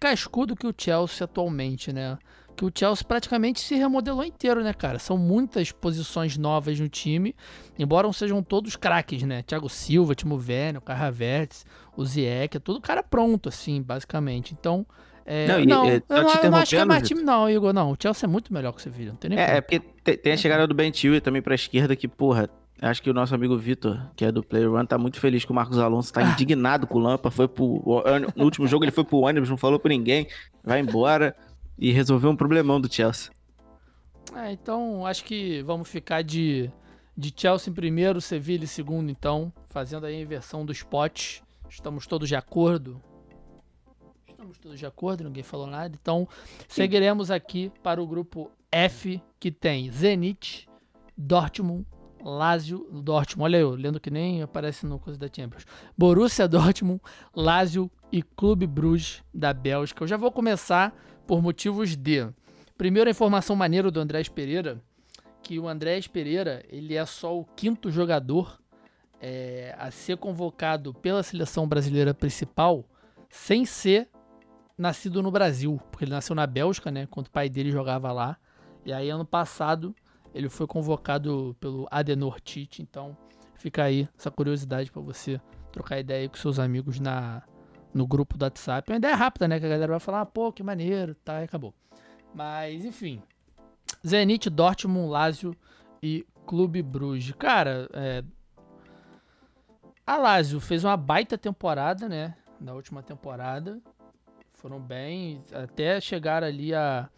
cascudo 0.00 0.56
que 0.56 0.66
o 0.66 0.74
Chelsea 0.76 1.24
atualmente, 1.24 1.92
né? 1.92 2.18
Que 2.58 2.64
o 2.64 2.72
Chelsea 2.74 3.04
praticamente 3.06 3.60
se 3.60 3.76
remodelou 3.76 4.24
inteiro, 4.24 4.64
né, 4.64 4.72
cara? 4.72 4.98
São 4.98 5.16
muitas 5.16 5.70
posições 5.70 6.36
novas 6.36 6.80
no 6.80 6.88
time, 6.88 7.32
embora 7.78 8.08
não 8.08 8.12
sejam 8.12 8.42
todos 8.42 8.74
craques, 8.74 9.22
né? 9.22 9.42
Thiago 9.42 9.68
Silva, 9.68 10.12
Timo 10.12 10.34
Werner, 10.34 10.78
o 10.78 10.80
Carraverts, 10.80 11.64
o 11.96 12.04
Ziyech, 12.04 12.56
é 12.56 12.60
tudo 12.60 12.80
cara 12.80 13.00
pronto, 13.00 13.48
assim, 13.48 13.80
basicamente. 13.80 14.56
Então, 14.58 14.84
é, 15.24 15.46
não, 15.46 15.64
não, 15.64 15.86
e, 15.86 15.88
eu, 15.94 16.02
não, 16.08 16.16
eu 16.16 16.50
não 16.50 16.58
acho 16.58 16.70
que 16.70 16.76
é 16.76 16.84
mais 16.84 17.06
time, 17.06 17.22
não, 17.22 17.48
Igor. 17.48 17.72
Não, 17.72 17.92
o 17.92 17.96
Chelsea 17.96 18.26
é 18.26 18.28
muito 18.28 18.52
melhor 18.52 18.72
que 18.72 18.80
o 18.80 18.82
Sevilla. 18.82 19.12
Não 19.12 19.16
tem 19.18 19.28
nem 19.30 19.38
é, 19.38 19.58
é, 19.58 19.60
porque 19.60 19.78
tem 20.16 20.32
a 20.32 20.36
chegada 20.36 20.66
do 20.66 20.74
Ben 20.74 20.92
Chilwell 20.92 21.20
também 21.20 21.40
pra 21.40 21.54
esquerda 21.54 21.94
que, 21.94 22.08
porra, 22.08 22.50
Acho 22.80 23.02
que 23.02 23.10
o 23.10 23.14
nosso 23.14 23.34
amigo 23.34 23.56
Vitor, 23.56 24.00
que 24.14 24.24
é 24.24 24.30
do 24.30 24.40
Player 24.40 24.72
One, 24.72 24.86
tá 24.86 24.96
muito 24.96 25.18
feliz 25.18 25.44
que 25.44 25.50
o 25.50 25.54
Marcos 25.54 25.78
Alonso 25.78 26.12
tá 26.12 26.22
indignado 26.32 26.86
com 26.86 26.98
o 26.98 27.02
Lampa. 27.02 27.28
Foi 27.28 27.48
pro. 27.48 27.82
No 28.36 28.44
último 28.44 28.68
jogo 28.68 28.84
ele 28.84 28.92
foi 28.92 29.02
pro 29.02 29.18
ônibus, 29.18 29.50
não 29.50 29.56
falou 29.56 29.80
pra 29.80 29.88
ninguém. 29.88 30.28
Vai 30.62 30.78
embora 30.78 31.34
e 31.78 31.92
resolveu 31.92 32.30
um 32.30 32.36
problemão 32.36 32.80
do 32.80 32.92
Chelsea. 32.92 33.30
É, 34.34 34.52
então 34.52 35.06
acho 35.06 35.24
que 35.24 35.62
vamos 35.62 35.88
ficar 35.88 36.22
de, 36.22 36.70
de 37.16 37.32
Chelsea 37.34 37.70
em 37.70 37.74
primeiro, 37.74 38.20
Sevilla 38.20 38.64
em 38.64 38.66
segundo, 38.66 39.10
então, 39.10 39.52
fazendo 39.70 40.06
aí 40.06 40.16
a 40.16 40.20
inversão 40.20 40.66
dos 40.66 40.82
potes. 40.82 41.42
Estamos 41.68 42.06
todos 42.06 42.28
de 42.28 42.36
acordo. 42.36 43.00
Estamos 44.28 44.58
todos 44.58 44.78
de 44.78 44.86
acordo, 44.86 45.24
ninguém 45.24 45.42
falou 45.42 45.66
nada. 45.66 45.96
Então, 46.00 46.28
seguiremos 46.66 47.30
aqui 47.30 47.72
para 47.82 48.02
o 48.02 48.06
grupo 48.06 48.50
F, 48.70 49.20
que 49.38 49.50
tem 49.50 49.90
Zenit, 49.90 50.68
Dortmund, 51.16 51.86
Lazio, 52.22 52.86
Dortmund. 52.90 53.44
Olha 53.44 53.56
eu, 53.58 53.70
lendo 53.70 54.00
que 54.00 54.10
nem 54.10 54.42
aparece 54.42 54.86
no 54.86 54.98
coisa 54.98 55.18
da 55.18 55.26
Champions. 55.26 55.64
Borussia 55.96 56.48
Dortmund, 56.48 57.00
Lazio 57.34 57.90
e 58.10 58.22
Clube 58.22 58.66
Bruges 58.66 59.22
da 59.32 59.52
Bélgica. 59.52 60.02
Eu 60.02 60.08
já 60.08 60.16
vou 60.16 60.30
começar 60.30 60.94
por 61.28 61.42
motivos 61.42 61.94
de. 61.94 62.26
Primeiro, 62.78 63.08
a 63.08 63.10
informação 63.10 63.54
maneira 63.54 63.90
do 63.90 64.00
Andrés 64.00 64.30
Pereira, 64.30 64.82
que 65.42 65.58
o 65.58 65.68
Andrés 65.68 66.08
Pereira, 66.08 66.64
ele 66.70 66.94
é 66.94 67.04
só 67.04 67.38
o 67.38 67.44
quinto 67.44 67.90
jogador 67.90 68.58
é, 69.20 69.74
a 69.78 69.90
ser 69.90 70.16
convocado 70.16 70.94
pela 70.94 71.22
seleção 71.22 71.68
brasileira 71.68 72.14
principal 72.14 72.84
sem 73.28 73.66
ser 73.66 74.08
nascido 74.76 75.22
no 75.22 75.30
Brasil, 75.30 75.78
porque 75.90 76.04
ele 76.04 76.12
nasceu 76.12 76.34
na 76.34 76.46
Bélgica, 76.46 76.90
né? 76.90 77.06
Quando 77.10 77.26
o 77.26 77.30
pai 77.30 77.50
dele 77.50 77.70
jogava 77.70 78.10
lá. 78.10 78.38
E 78.86 78.92
aí, 78.92 79.10
ano 79.10 79.26
passado, 79.26 79.94
ele 80.32 80.48
foi 80.48 80.66
convocado 80.66 81.54
pelo 81.60 81.86
Adenor 81.90 82.40
Tite. 82.40 82.80
Então, 82.80 83.14
fica 83.56 83.84
aí 83.84 84.08
essa 84.16 84.30
curiosidade 84.30 84.90
para 84.90 85.02
você 85.02 85.38
trocar 85.72 85.98
ideia 85.98 86.26
com 86.26 86.36
seus 86.36 86.58
amigos 86.58 86.98
na, 86.98 87.42
no 87.92 88.06
grupo 88.06 88.36
do 88.36 88.44
WhatsApp. 88.44 88.90
É 88.90 88.94
uma 88.94 88.98
ideia 88.98 89.14
rápida, 89.14 89.48
né? 89.48 89.58
Que 89.58 89.66
a 89.66 89.68
galera 89.68 89.92
vai 89.92 90.00
falar, 90.00 90.22
ah, 90.22 90.26
pô, 90.26 90.52
que 90.52 90.62
maneiro, 90.62 91.14
tá, 91.16 91.40
e 91.40 91.44
acabou. 91.44 91.74
Mas, 92.34 92.84
enfim. 92.84 93.22
Zenit, 94.06 94.48
Dortmund, 94.50 95.10
Lazio 95.10 95.56
e 96.02 96.26
Clube 96.46 96.82
Bruges. 96.82 97.34
Cara, 97.38 97.88
é... 97.92 98.22
a 100.06 100.16
Lazio 100.16 100.60
fez 100.60 100.84
uma 100.84 100.96
baita 100.96 101.36
temporada, 101.36 102.08
né? 102.08 102.34
Na 102.60 102.74
última 102.74 103.02
temporada. 103.02 103.80
Foram 104.52 104.80
bem, 104.80 105.42
até 105.52 106.00
chegar 106.00 106.42
ali 106.42 106.74
a, 106.74 107.08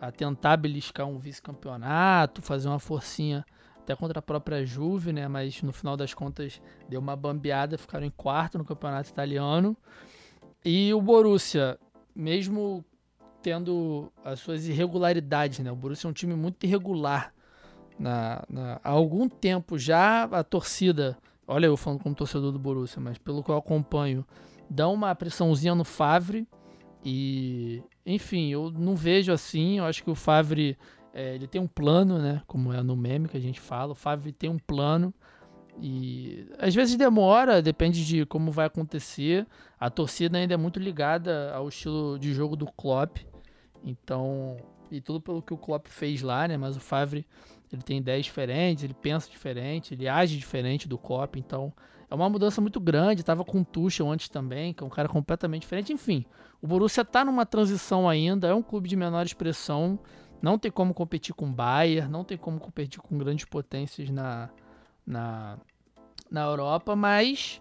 a 0.00 0.10
tentar 0.10 0.56
beliscar 0.56 1.06
um 1.06 1.18
vice-campeonato, 1.18 2.42
fazer 2.42 2.68
uma 2.68 2.80
forcinha 2.80 3.44
até 3.78 3.96
contra 3.96 4.18
a 4.18 4.22
própria 4.22 4.66
Juve, 4.66 5.12
né? 5.12 5.26
Mas 5.28 5.62
no 5.62 5.72
final 5.72 5.96
das 5.96 6.12
contas 6.12 6.60
deu 6.88 7.00
uma 7.00 7.16
bambeada, 7.16 7.78
ficaram 7.78 8.04
em 8.04 8.10
quarto 8.10 8.58
no 8.58 8.64
campeonato 8.64 9.08
italiano. 9.08 9.76
E 10.64 10.92
o 10.92 11.00
Borussia, 11.00 11.78
mesmo 12.14 12.84
tendo 13.42 14.12
as 14.24 14.40
suas 14.40 14.66
irregularidades, 14.66 15.60
né? 15.60 15.70
O 15.70 15.76
Borussia 15.76 16.08
é 16.08 16.10
um 16.10 16.14
time 16.14 16.34
muito 16.34 16.64
irregular. 16.64 17.32
Na, 17.98 18.44
na, 18.48 18.80
há 18.82 18.90
algum 18.90 19.28
tempo 19.28 19.78
já 19.78 20.24
a 20.24 20.44
torcida, 20.44 21.18
olha 21.46 21.66
eu 21.66 21.76
falando 21.76 22.02
como 22.02 22.14
torcedor 22.14 22.52
do 22.52 22.58
Borussia, 22.58 23.00
mas 23.00 23.18
pelo 23.18 23.42
que 23.42 23.50
eu 23.50 23.56
acompanho, 23.56 24.24
dá 24.70 24.88
uma 24.88 25.14
pressãozinha 25.14 25.74
no 25.74 25.84
Favre 25.84 26.46
e, 27.04 27.82
enfim, 28.04 28.50
eu 28.50 28.70
não 28.70 28.94
vejo 28.94 29.32
assim. 29.32 29.78
Eu 29.78 29.84
acho 29.84 30.02
que 30.02 30.10
o 30.10 30.14
Favre 30.14 30.76
é, 31.12 31.34
ele 31.34 31.46
tem 31.46 31.60
um 31.60 31.66
plano, 31.66 32.18
né? 32.18 32.42
Como 32.46 32.72
é 32.72 32.82
no 32.82 32.96
meme 32.96 33.28
que 33.28 33.36
a 33.36 33.40
gente 33.40 33.60
fala. 33.60 33.92
O 33.92 33.96
Favre 33.96 34.32
tem 34.32 34.50
um 34.50 34.58
plano. 34.58 35.12
E 35.80 36.46
às 36.58 36.74
vezes 36.74 36.96
demora, 36.96 37.62
depende 37.62 38.04
de 38.04 38.26
como 38.26 38.50
vai 38.50 38.66
acontecer. 38.66 39.46
A 39.78 39.88
torcida 39.88 40.38
ainda 40.38 40.54
é 40.54 40.56
muito 40.56 40.80
ligada 40.80 41.52
ao 41.54 41.68
estilo 41.68 42.18
de 42.18 42.32
jogo 42.32 42.56
do 42.56 42.66
Klopp. 42.66 43.18
Então, 43.84 44.56
e 44.90 45.00
tudo 45.00 45.20
pelo 45.20 45.42
que 45.42 45.54
o 45.54 45.58
Klopp 45.58 45.86
fez 45.86 46.22
lá, 46.22 46.48
né? 46.48 46.56
Mas 46.56 46.76
o 46.76 46.80
Favre, 46.80 47.26
ele 47.72 47.82
tem 47.82 47.98
ideias 47.98 48.24
diferentes, 48.24 48.82
ele 48.82 48.94
pensa 48.94 49.30
diferente, 49.30 49.94
ele 49.94 50.08
age 50.08 50.36
diferente 50.36 50.88
do 50.88 50.98
Klopp. 50.98 51.36
Então, 51.36 51.72
é 52.10 52.14
uma 52.14 52.28
mudança 52.28 52.60
muito 52.60 52.80
grande. 52.80 53.22
Tava 53.22 53.44
com 53.44 53.60
o 53.60 53.64
Tuchel 53.64 54.10
antes 54.10 54.28
também, 54.28 54.72
que 54.72 54.82
é 54.82 54.86
um 54.86 54.90
cara 54.90 55.08
completamente 55.08 55.62
diferente. 55.62 55.92
Enfim, 55.92 56.24
o 56.60 56.66
Borussia 56.66 57.04
tá 57.04 57.24
numa 57.24 57.46
transição 57.46 58.08
ainda, 58.08 58.48
é 58.48 58.54
um 58.54 58.62
clube 58.62 58.88
de 58.88 58.96
menor 58.96 59.24
expressão, 59.24 59.98
não 60.40 60.58
tem 60.58 60.70
como 60.70 60.94
competir 60.94 61.34
com 61.34 61.46
o 61.46 61.52
Bayern, 61.52 62.10
não 62.10 62.24
tem 62.24 62.38
como 62.38 62.58
competir 62.58 63.00
com 63.00 63.16
grandes 63.18 63.44
potências 63.44 64.08
na, 64.10 64.50
na, 65.06 65.58
na 66.30 66.42
Europa, 66.42 66.94
mas 66.94 67.60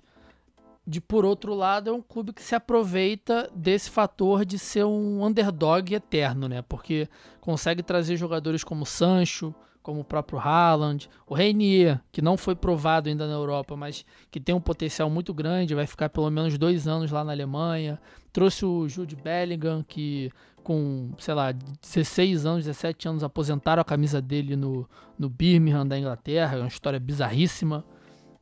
de 0.85 1.01
por 1.01 1.25
outro 1.25 1.53
lado 1.53 1.89
é 1.89 1.93
um 1.93 2.01
clube 2.01 2.31
que 2.31 2.41
se 2.41 2.55
aproveita 2.55 3.49
desse 3.53 3.89
fator 3.89 4.45
de 4.45 4.57
ser 4.57 4.85
um 4.85 5.23
underdog 5.25 5.93
eterno, 5.93 6.47
né? 6.47 6.61
Porque 6.61 7.09
consegue 7.41 7.83
trazer 7.83 8.15
jogadores 8.15 8.63
como 8.63 8.85
Sancho, 8.85 9.53
como 9.83 10.01
o 10.01 10.03
próprio 10.03 10.39
Haaland, 10.39 11.09
o 11.25 11.33
Reinier, 11.33 11.99
que 12.11 12.21
não 12.21 12.35
foi 12.37 12.55
provado 12.55 13.09
ainda 13.09 13.27
na 13.27 13.33
Europa, 13.33 13.75
mas 13.75 14.05
que 14.31 14.39
tem 14.39 14.53
um 14.53 14.61
potencial 14.61 15.09
muito 15.09 15.33
grande, 15.33 15.75
vai 15.75 15.87
ficar 15.87 16.09
pelo 16.09 16.29
menos 16.29 16.57
dois 16.57 16.87
anos 16.87 17.11
lá 17.11 17.23
na 17.23 17.31
Alemanha. 17.31 17.99
Trouxe 18.33 18.65
o 18.65 18.87
Jude 18.87 19.15
Bellingham, 19.15 19.83
que 19.87 20.29
com, 20.61 21.11
sei 21.17 21.33
lá, 21.33 21.53
16 21.53 22.45
anos, 22.45 22.65
17 22.65 23.07
anos, 23.07 23.23
aposentaram 23.23 23.81
a 23.81 23.85
camisa 23.85 24.21
dele 24.21 24.57
no, 24.57 24.85
no 25.17 25.29
Birmingham 25.29 25.87
da 25.87 25.97
Inglaterra, 25.97 26.57
é 26.57 26.59
uma 26.59 26.67
história 26.67 26.99
bizarríssima. 26.99 27.85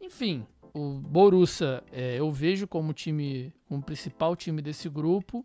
Enfim, 0.06 0.46
o 0.72 1.00
Borussia 1.00 1.84
é, 1.92 2.20
eu 2.20 2.32
vejo 2.32 2.68
como 2.68 2.94
time, 2.94 3.52
como 3.68 3.82
principal 3.82 4.36
time 4.36 4.62
desse 4.62 4.88
grupo, 4.88 5.44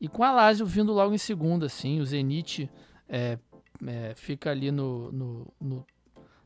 e 0.00 0.06
com 0.06 0.22
a 0.22 0.30
Lazio 0.30 0.64
vindo 0.64 0.92
logo 0.92 1.12
em 1.12 1.18
segunda, 1.18 1.66
assim, 1.66 1.98
o 1.98 2.06
Zenit 2.06 2.70
é, 3.08 3.36
é, 3.84 4.14
fica 4.14 4.50
ali 4.52 4.70
no, 4.70 5.10
no, 5.10 5.54
no, 5.60 5.86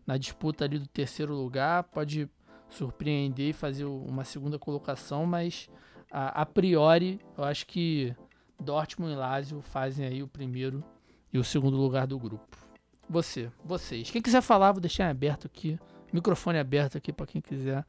na 0.07 0.17
disputa 0.17 0.65
ali 0.65 0.79
do 0.79 0.87
terceiro 0.87 1.35
lugar, 1.35 1.85
pode 1.85 2.31
surpreender 2.71 3.51
e 3.51 3.53
fazer 3.53 3.85
uma 3.85 4.25
segunda 4.25 4.59
colocação, 4.59 5.27
mas 5.27 5.69
a, 6.11 6.41
a 6.41 6.47
priori 6.47 7.21
eu 7.37 7.45
acho 7.45 7.67
que 7.67 8.17
Dortmund 8.59 9.13
e 9.13 9.17
Lazio 9.17 9.61
fazem 9.61 10.07
aí 10.07 10.23
o 10.23 10.29
primeiro 10.29 10.83
e 11.31 11.39
o 11.39 11.45
segundo 11.45 11.77
lugar 11.77 12.07
do 12.07 12.19
grupo. 12.19 12.57
Você, 13.07 13.51
vocês. 13.63 14.11
Quem 14.11 14.23
quiser 14.23 14.41
falar, 14.41 14.73
vou 14.73 14.81
deixar 14.81 15.11
aberto 15.11 15.47
aqui, 15.47 15.79
microfone 16.13 16.59
aberto 16.59 16.97
aqui 16.97 17.13
para 17.13 17.27
quem 17.27 17.41
quiser. 17.41 17.85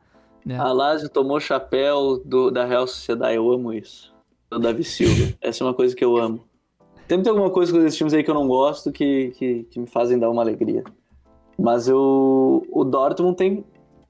Né? 0.46 0.58
A 0.58 0.72
Lazio 0.72 1.10
tomou 1.10 1.40
chapéu 1.40 2.22
do, 2.24 2.50
da 2.50 2.66
Real 2.66 2.88
Sociedade, 2.88 3.36
eu 3.36 3.52
amo 3.52 3.74
isso. 3.74 4.14
Do 4.50 4.60
Davi 4.60 4.84
Silva. 4.84 5.34
Essa 5.40 5.64
é 5.64 5.68
uma 5.68 5.74
coisa 5.74 5.96
que 5.96 6.04
eu 6.04 6.18
amo. 6.18 6.44
Sempre 7.08 7.24
tem 7.24 7.32
alguma 7.32 7.50
coisa 7.50 7.72
com 7.72 7.80
esses 7.80 7.98
times 7.98 8.14
aí 8.14 8.24
que 8.24 8.30
eu 8.30 8.36
não 8.36 8.48
gosto 8.48 8.92
que, 8.92 9.32
que, 9.38 9.64
que 9.64 9.80
me 9.80 9.88
fazem 9.88 10.18
dar 10.18 10.30
uma 10.30 10.42
alegria. 10.42 10.84
Mas 11.60 11.88
eu, 11.88 12.66
o 12.72 12.84
Dortmund 12.84 13.36
tem. 13.36 13.66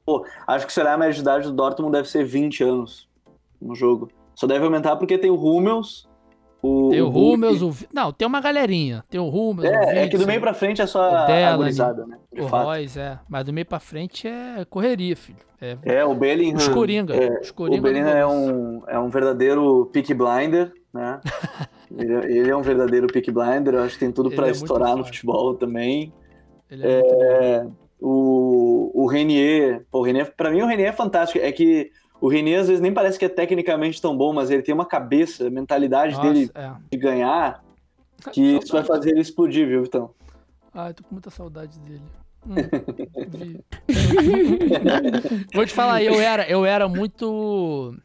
Pô, 0.05 0.25
acho 0.47 0.67
que 0.67 0.73
será 0.73 0.93
a 0.93 0.97
média 0.97 1.13
de 1.13 1.21
idade 1.21 1.47
do 1.47 1.53
Dortmund 1.53 1.91
deve 1.91 2.07
ser 2.09 2.23
20 2.23 2.63
anos 2.63 3.09
no 3.59 3.75
jogo. 3.75 4.09
Só 4.35 4.47
deve 4.47 4.63
aumentar 4.63 4.95
porque 4.95 5.17
tem 5.17 5.29
o 5.29 5.35
Hummels. 5.35 6.07
O, 6.61 6.89
tem 6.89 7.01
o, 7.01 7.07
o 7.09 7.33
Hummels, 7.33 7.61
o... 7.61 7.75
Não, 7.91 8.13
tem 8.13 8.27
uma 8.27 8.39
galerinha. 8.39 9.03
Tem 9.09 9.19
o 9.19 9.27
Hummels, 9.27 9.69
é, 9.69 9.79
o 9.79 9.89
É 9.89 10.07
que 10.07 10.17
do 10.17 10.27
meio 10.27 10.39
pra 10.39 10.53
frente 10.53 10.81
é 10.81 10.85
só 10.85 11.01
a 11.01 11.53
agorizada, 11.53 12.05
né? 12.05 12.17
o 12.37 12.47
fato. 12.47 12.65
Royce, 12.65 12.99
é. 12.99 13.19
Mas 13.27 13.45
do 13.45 13.51
meio 13.51 13.65
pra 13.65 13.79
frente 13.79 14.27
é 14.27 14.63
correria, 14.69 15.15
filho. 15.15 15.39
É, 15.59 15.77
é 15.85 16.05
o 16.05 16.13
Bellingham. 16.13 16.57
Os 16.57 16.67
Coringa. 16.67 17.15
É, 17.15 17.39
os 17.39 17.51
Coringa 17.51 17.79
o 17.79 17.83
Bellingham 17.83 18.17
é 18.17 18.27
um, 18.27 18.83
é 18.87 18.99
um 18.99 19.09
verdadeiro 19.09 19.89
pick 19.91 20.13
blinder, 20.13 20.71
né? 20.93 21.19
Ele, 21.97 22.13
ele, 22.39 22.49
é 22.49 22.55
um 22.55 22.61
verdadeiro 22.61 23.05
pick 23.07 23.29
blinder, 23.31 23.73
eu 23.73 23.83
acho 23.83 23.95
que 23.95 23.99
tem 23.99 24.13
tudo 24.13 24.31
para 24.31 24.47
é 24.47 24.51
estourar 24.51 24.95
no 24.95 25.03
futebol 25.03 25.55
também. 25.55 26.13
Ele 26.69 26.87
é, 26.87 27.01
é 27.01 27.67
o, 27.99 28.91
o 28.93 29.07
Renier, 29.07 29.85
pô, 29.91 29.99
o 29.99 30.01
Renier, 30.01 30.33
pra 30.35 30.49
mim 30.49 30.61
o 30.61 30.65
Renier 30.65 30.87
é 30.87 30.93
fantástico. 30.93 31.43
É 31.43 31.51
que 31.51 31.91
o 32.21 32.29
Renier 32.29 32.61
às 32.61 32.67
vezes 32.67 32.81
nem 32.81 32.93
parece 32.93 33.17
que 33.17 33.25
é 33.25 33.29
tecnicamente 33.29 33.99
tão 33.99 34.15
bom, 34.15 34.31
mas 34.31 34.51
ele 34.51 34.61
tem 34.61 34.73
uma 34.73 34.85
cabeça, 34.85 35.47
a 35.47 35.49
mentalidade 35.49 36.15
Nossa, 36.15 36.31
dele 36.31 36.51
é. 36.53 36.71
de 36.91 36.97
ganhar, 36.97 37.63
que 38.31 38.41
isso 38.61 38.71
vai 38.71 38.83
fazer 38.83 39.09
ele 39.09 39.21
explodir, 39.21 39.67
viu, 39.67 39.81
Vitão? 39.81 40.11
Ah, 40.71 40.89
eu 40.89 40.93
tô 40.93 41.03
com 41.03 41.15
muita 41.15 41.31
saudade 41.31 41.79
dele. 41.79 42.03
Hum, 42.47 42.55
Vou 45.53 45.65
te 45.65 45.73
falar, 45.73 46.03
eu 46.03 46.13
era, 46.13 46.47
eu 46.47 46.63
era 46.63 46.87
muito. 46.87 47.97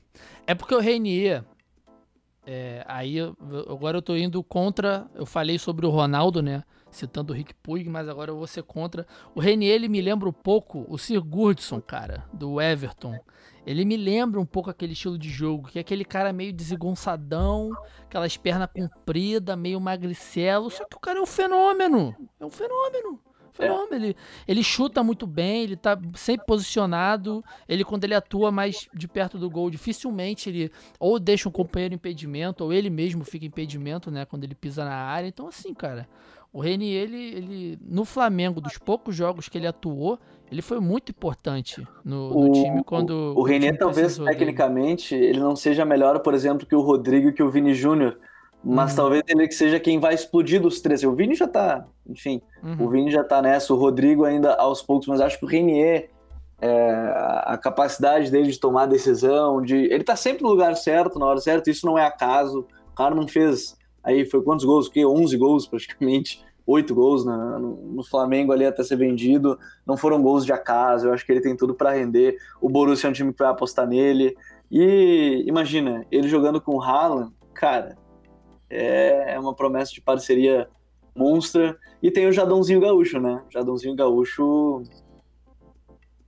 É 0.47 0.55
porque 0.55 0.75
o 0.75 0.81
Renier, 0.81 1.45
é, 2.47 2.83
aí 2.89 3.19
agora 3.69 3.99
eu 3.99 4.03
tô 4.03 4.17
indo 4.17 4.43
contra. 4.43 5.07
Eu 5.15 5.27
falei 5.27 5.59
sobre 5.59 5.87
o 5.87 5.91
Ronaldo, 5.91 6.43
né? 6.43 6.65
Citando 6.91 7.33
o 7.33 7.37
Rick 7.37 7.53
Puig, 7.55 7.89
mas 7.89 8.09
agora 8.09 8.31
eu 8.31 8.37
vou 8.37 8.47
ser 8.47 8.63
contra. 8.63 9.07
O 9.35 9.41
Renier 9.41 9.75
ele 9.75 9.89
me 9.89 10.01
lembra 10.01 10.29
um 10.29 10.33
pouco 10.33 10.87
o 10.89 10.97
Sir 10.97 11.21
Gurdson, 11.21 11.81
cara, 11.81 12.25
do 12.33 12.61
Everton. 12.61 13.19
Ele 13.67 13.85
me 13.85 13.97
lembra 13.97 14.41
um 14.41 14.47
pouco 14.47 14.71
aquele 14.71 14.93
estilo 14.93 15.19
de 15.19 15.29
jogo, 15.29 15.69
que 15.69 15.79
é 15.79 15.81
aquele 15.81 16.05
cara 16.05 16.33
meio 16.33 16.53
desengonçadão, 16.53 17.73
aquelas 18.05 18.37
pernas 18.37 18.69
compridas, 18.73 19.59
meio 19.59 19.81
magricelo. 19.81 20.71
Só 20.71 20.85
que 20.85 20.97
o 20.97 21.01
cara 21.01 21.19
é 21.19 21.23
um 21.23 21.27
fenômeno. 21.27 22.15
É 22.39 22.45
um 22.45 22.51
fenômeno. 22.51 23.21
Fenômeno. 23.57 23.95
É. 23.95 23.97
Ele, 23.97 24.17
ele 24.47 24.63
chuta 24.63 25.03
muito 25.03 25.27
bem, 25.27 25.63
ele 25.63 25.77
tá 25.77 25.99
sempre 26.15 26.47
posicionado. 26.47 27.43
Ele, 27.69 27.85
quando 27.85 28.05
ele 28.05 28.15
atua 28.15 28.53
mais 28.53 28.89
de 28.95 29.09
perto 29.09 29.39
do 29.39 29.51
gol, 29.51 29.71
dificilmente 29.71 30.49
ele 30.49 30.71
ou 31.01 31.19
deixa 31.19 31.49
um 31.49 31.53
companheiro 31.53 31.95
impedimento, 31.95 32.63
ou 32.63 32.73
ele 32.73 32.91
mesmo 32.91 33.25
fica 33.25 33.47
impedimento, 33.47 34.11
né? 34.11 34.25
Quando 34.25 34.45
ele 34.45 34.55
pisa 34.55 34.85
na 34.85 34.95
área. 34.95 35.27
Então, 35.27 35.49
assim, 35.49 35.75
cara, 35.75 36.09
o 36.53 36.61
Reni, 36.61 36.91
ele, 36.91 37.17
ele, 37.17 37.79
no 37.83 38.05
Flamengo, 38.05 38.61
dos 38.61 38.79
poucos 38.79 39.15
jogos 39.15 39.49
que 39.49 39.59
ele 39.59 39.67
atuou, 39.67 40.19
ele 40.51 40.63
foi 40.63 40.81
muito 40.81 41.11
importante 41.11 41.87
no, 42.05 42.31
no 42.31 42.51
o, 42.51 42.53
time 42.53 42.85
quando. 42.85 43.35
O, 43.37 43.41
o 43.41 43.43
Renier, 43.43 43.77
talvez, 43.77 44.17
tecnicamente, 44.17 45.15
ele 45.15 45.41
não 45.41 45.57
seja 45.57 45.85
melhor, 45.85 46.21
por 46.21 46.35
exemplo, 46.35 46.67
que 46.67 46.75
o 46.75 46.81
Rodrigo 46.81 47.29
e 47.29 47.33
que 47.33 47.43
o 47.43 47.51
Vini 47.51 47.75
Júnior. 47.75 48.19
Mas 48.65 48.93
uhum. 48.93 48.97
talvez 48.97 49.23
ele 49.29 49.47
que 49.47 49.55
seja 49.55 49.79
quem 49.79 50.01
vai 50.01 50.15
explodir 50.15 50.61
dos 50.61 50.81
três. 50.81 51.05
O 51.05 51.13
Vini 51.13 51.35
já 51.35 51.47
tá, 51.47 51.87
enfim, 52.09 52.41
uhum. 52.63 52.85
o 52.85 52.89
Vini 52.89 53.11
já 53.11 53.23
tá 53.23 53.41
nessa, 53.41 53.73
o 53.73 53.77
Rodrigo 53.77 54.25
ainda 54.25 54.55
aos 54.55 54.83
poucos, 54.83 55.07
mas 55.07 55.21
acho 55.21 55.39
que 55.39 55.45
o 55.45 55.49
Renier, 55.49 56.11
é, 56.61 56.71
a 57.45 57.59
capacidade 57.63 58.31
dele 58.31 58.51
de 58.51 58.59
tomar 58.59 58.87
decisão, 58.87 59.63
de 59.63 59.77
ele 59.77 60.03
tá 60.03 60.17
sempre 60.17 60.43
no 60.43 60.49
lugar 60.49 60.75
certo, 60.75 61.19
na 61.19 61.27
hora 61.27 61.39
certa, 61.39 61.71
isso 61.71 61.87
não 61.87 61.99
é 61.99 62.05
acaso. 62.05 62.67
O 62.91 62.95
cara 62.97 63.15
não 63.15 63.29
fez, 63.29 63.77
aí 64.07 64.25
foi 64.25 64.43
quantos 64.43 64.65
gols? 64.65 64.87
O 64.87 64.91
quê? 64.91 65.05
11 65.05 65.37
gols 65.37 65.67
praticamente 65.67 66.43
oito 66.67 66.95
gols 66.95 67.25
no, 67.25 67.59
no, 67.59 68.03
Flamengo 68.03 68.53
ali 68.53 68.67
até 68.67 68.83
ser 68.83 68.97
vendido. 68.97 69.59
Não 69.87 69.97
foram 69.97 70.21
gols 70.21 70.45
de 70.45 70.53
acaso. 70.53 71.07
Eu 71.07 71.13
acho 71.13 71.25
que 71.25 71.31
ele 71.31 71.41
tem 71.41 71.57
tudo 71.57 71.75
para 71.75 71.93
render. 71.93 72.37
O 72.61 72.69
Borussia 72.69 73.07
é 73.07 73.11
um 73.11 73.13
time 73.13 73.33
que 73.33 73.39
vai 73.39 73.49
apostar 73.49 73.87
nele. 73.87 74.37
E 74.71 75.45
imagina, 75.47 76.05
ele 76.11 76.29
jogando 76.29 76.61
com 76.61 76.75
o 76.75 76.83
Haaland, 76.83 77.33
cara, 77.55 77.97
é 78.69 79.39
uma 79.39 79.55
promessa 79.55 79.93
de 79.93 80.01
parceria 80.01 80.69
monstra. 81.15 81.79
E 82.03 82.11
tem 82.11 82.27
o 82.27 82.33
Jadãozinho 82.33 82.81
Gaúcho, 82.81 83.21
né? 83.21 83.43
Jadãozinho 83.49 83.95
Gaúcho. 83.95 84.83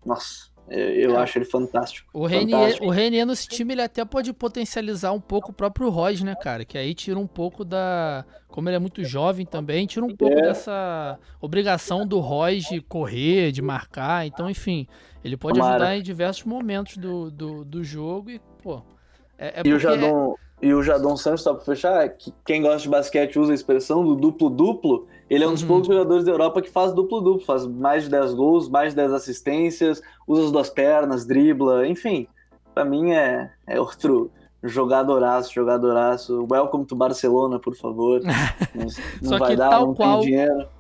Nossa, 0.06 0.47
eu 0.70 1.16
é. 1.16 1.22
acho 1.22 1.38
ele 1.38 1.44
fantástico. 1.44 2.08
O 2.12 2.26
Renier, 2.26 2.78
o 2.82 2.90
Renier 2.90 3.26
nesse 3.26 3.48
time 3.48 3.74
ele 3.74 3.82
até 3.82 4.04
pode 4.04 4.32
potencializar 4.32 5.12
um 5.12 5.20
pouco 5.20 5.50
o 5.50 5.54
próprio 5.54 5.88
Roy, 5.88 6.22
né, 6.22 6.34
cara? 6.34 6.64
Que 6.64 6.76
aí 6.76 6.94
tira 6.94 7.18
um 7.18 7.26
pouco 7.26 7.64
da. 7.64 8.24
Como 8.48 8.68
ele 8.68 8.76
é 8.76 8.78
muito 8.78 9.04
jovem 9.04 9.46
também, 9.46 9.86
tira 9.86 10.04
um 10.04 10.14
pouco 10.14 10.38
é. 10.38 10.42
dessa 10.42 11.18
obrigação 11.40 12.06
do 12.06 12.18
Roy 12.18 12.58
de 12.58 12.80
correr, 12.80 13.52
de 13.52 13.62
marcar. 13.62 14.26
Então, 14.26 14.48
enfim, 14.48 14.86
ele 15.22 15.36
pode 15.36 15.58
Tomara. 15.58 15.76
ajudar 15.76 15.96
em 15.96 16.02
diversos 16.02 16.44
momentos 16.44 16.96
do, 16.96 17.30
do, 17.30 17.64
do 17.64 17.84
jogo 17.84 18.30
e, 18.30 18.40
pô. 18.62 18.82
É, 19.36 19.60
é 19.60 19.62
e 19.64 19.72
o 19.72 19.78
Jadon. 19.78 20.34
E 20.60 20.74
o 20.74 20.82
Jadon 20.82 21.16
Santos, 21.16 21.42
só 21.42 21.54
pra 21.54 21.64
fechar, 21.64 22.08
que 22.08 22.32
quem 22.44 22.62
gosta 22.62 22.78
de 22.80 22.88
basquete 22.88 23.38
usa 23.38 23.52
a 23.52 23.54
expressão 23.54 24.04
do 24.04 24.16
duplo-duplo. 24.16 25.06
Ele 25.30 25.44
é 25.44 25.46
um 25.46 25.52
dos 25.52 25.62
uhum. 25.62 25.68
poucos 25.68 25.86
jogadores 25.86 26.24
da 26.24 26.32
Europa 26.32 26.60
que 26.60 26.70
faz 26.70 26.92
duplo-duplo, 26.92 27.44
faz 27.44 27.66
mais 27.66 28.04
de 28.04 28.10
10 28.10 28.34
gols, 28.34 28.68
mais 28.68 28.92
de 28.92 28.96
10 28.96 29.12
assistências, 29.12 30.02
usa 30.26 30.46
as 30.46 30.52
duas 30.52 30.70
pernas, 30.70 31.24
dribla, 31.24 31.86
enfim. 31.86 32.26
Para 32.74 32.84
mim 32.84 33.12
é, 33.12 33.50
é 33.66 33.80
outro 33.80 34.30
jogadoraço, 34.62 35.54
jogadoraço. 35.54 36.46
Welcome 36.50 36.86
to 36.86 36.96
Barcelona, 36.96 37.60
por 37.60 37.76
favor. 37.76 38.20
Não, 38.74 39.30
não 39.30 39.38
vai 39.38 39.56
dar, 39.56 39.80
não 39.80 39.94
qual, 39.94 40.20
tem 40.20 40.30
dinheiro 40.30 40.77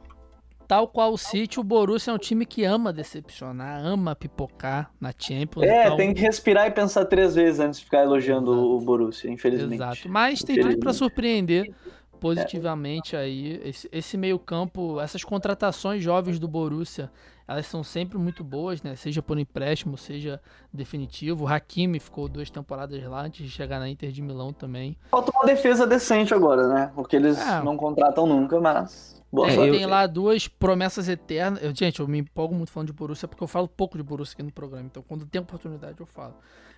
tal 0.68 0.86
qual 0.86 1.14
o 1.14 1.18
City, 1.18 1.58
o 1.58 1.64
Borussia 1.64 2.10
é 2.10 2.14
um 2.14 2.18
time 2.18 2.44
que 2.44 2.62
ama 2.62 2.92
decepcionar, 2.92 3.82
ama 3.82 4.14
pipocar 4.14 4.90
na 5.00 5.12
Champions. 5.18 5.64
É, 5.64 5.86
então... 5.86 5.96
tem 5.96 6.12
que 6.12 6.20
respirar 6.20 6.66
e 6.66 6.70
pensar 6.70 7.06
três 7.06 7.34
vezes 7.34 7.58
antes 7.58 7.80
de 7.80 7.86
ficar 7.86 8.02
elogiando 8.02 8.52
Exato. 8.52 8.76
o 8.76 8.80
Borussia, 8.80 9.30
infelizmente. 9.30 9.74
Exato, 9.74 10.08
mas 10.10 10.42
tem 10.42 10.60
tudo 10.60 10.78
para 10.78 10.92
surpreender 10.92 11.74
positivamente 12.20 13.16
é. 13.16 13.20
aí. 13.20 13.60
Esse, 13.64 13.88
esse 13.90 14.16
meio 14.18 14.38
campo, 14.38 15.00
essas 15.00 15.24
contratações 15.24 16.02
jovens 16.02 16.38
do 16.38 16.46
Borussia, 16.46 17.10
elas 17.46 17.66
são 17.66 17.82
sempre 17.82 18.18
muito 18.18 18.44
boas, 18.44 18.82
né? 18.82 18.94
Seja 18.94 19.22
por 19.22 19.38
empréstimo, 19.38 19.96
seja 19.96 20.38
definitivo. 20.70 21.44
O 21.44 21.48
Hakimi 21.48 21.98
ficou 21.98 22.28
duas 22.28 22.50
temporadas 22.50 23.02
lá 23.04 23.22
antes 23.22 23.46
de 23.46 23.50
chegar 23.50 23.78
na 23.78 23.88
Inter 23.88 24.10
de 24.10 24.20
Milão 24.20 24.52
também. 24.52 24.98
Falta 25.10 25.32
uma 25.34 25.46
defesa 25.46 25.86
decente 25.86 26.34
agora, 26.34 26.68
né? 26.68 26.92
Porque 26.94 27.16
eles 27.16 27.38
é. 27.38 27.62
não 27.62 27.74
contratam 27.74 28.26
nunca, 28.26 28.60
mas 28.60 29.17
Boa 29.30 29.50
é, 29.50 29.70
tem 29.70 29.84
lá 29.84 30.06
duas 30.06 30.48
promessas 30.48 31.08
eternas. 31.08 31.62
Eu, 31.62 31.74
gente, 31.74 32.00
eu 32.00 32.08
me 32.08 32.18
empolgo 32.18 32.54
muito 32.54 32.72
falando 32.72 32.86
de 32.86 32.94
Borussia 32.94 33.28
porque 33.28 33.42
eu 33.42 33.48
falo 33.48 33.68
pouco 33.68 33.98
de 33.98 34.02
Borussia 34.02 34.34
aqui 34.34 34.42
no 34.42 34.50
programa. 34.50 34.86
Então, 34.90 35.04
quando 35.06 35.26
tem 35.26 35.40
oportunidade, 35.40 35.96
eu 36.00 36.06
falo. 36.06 36.34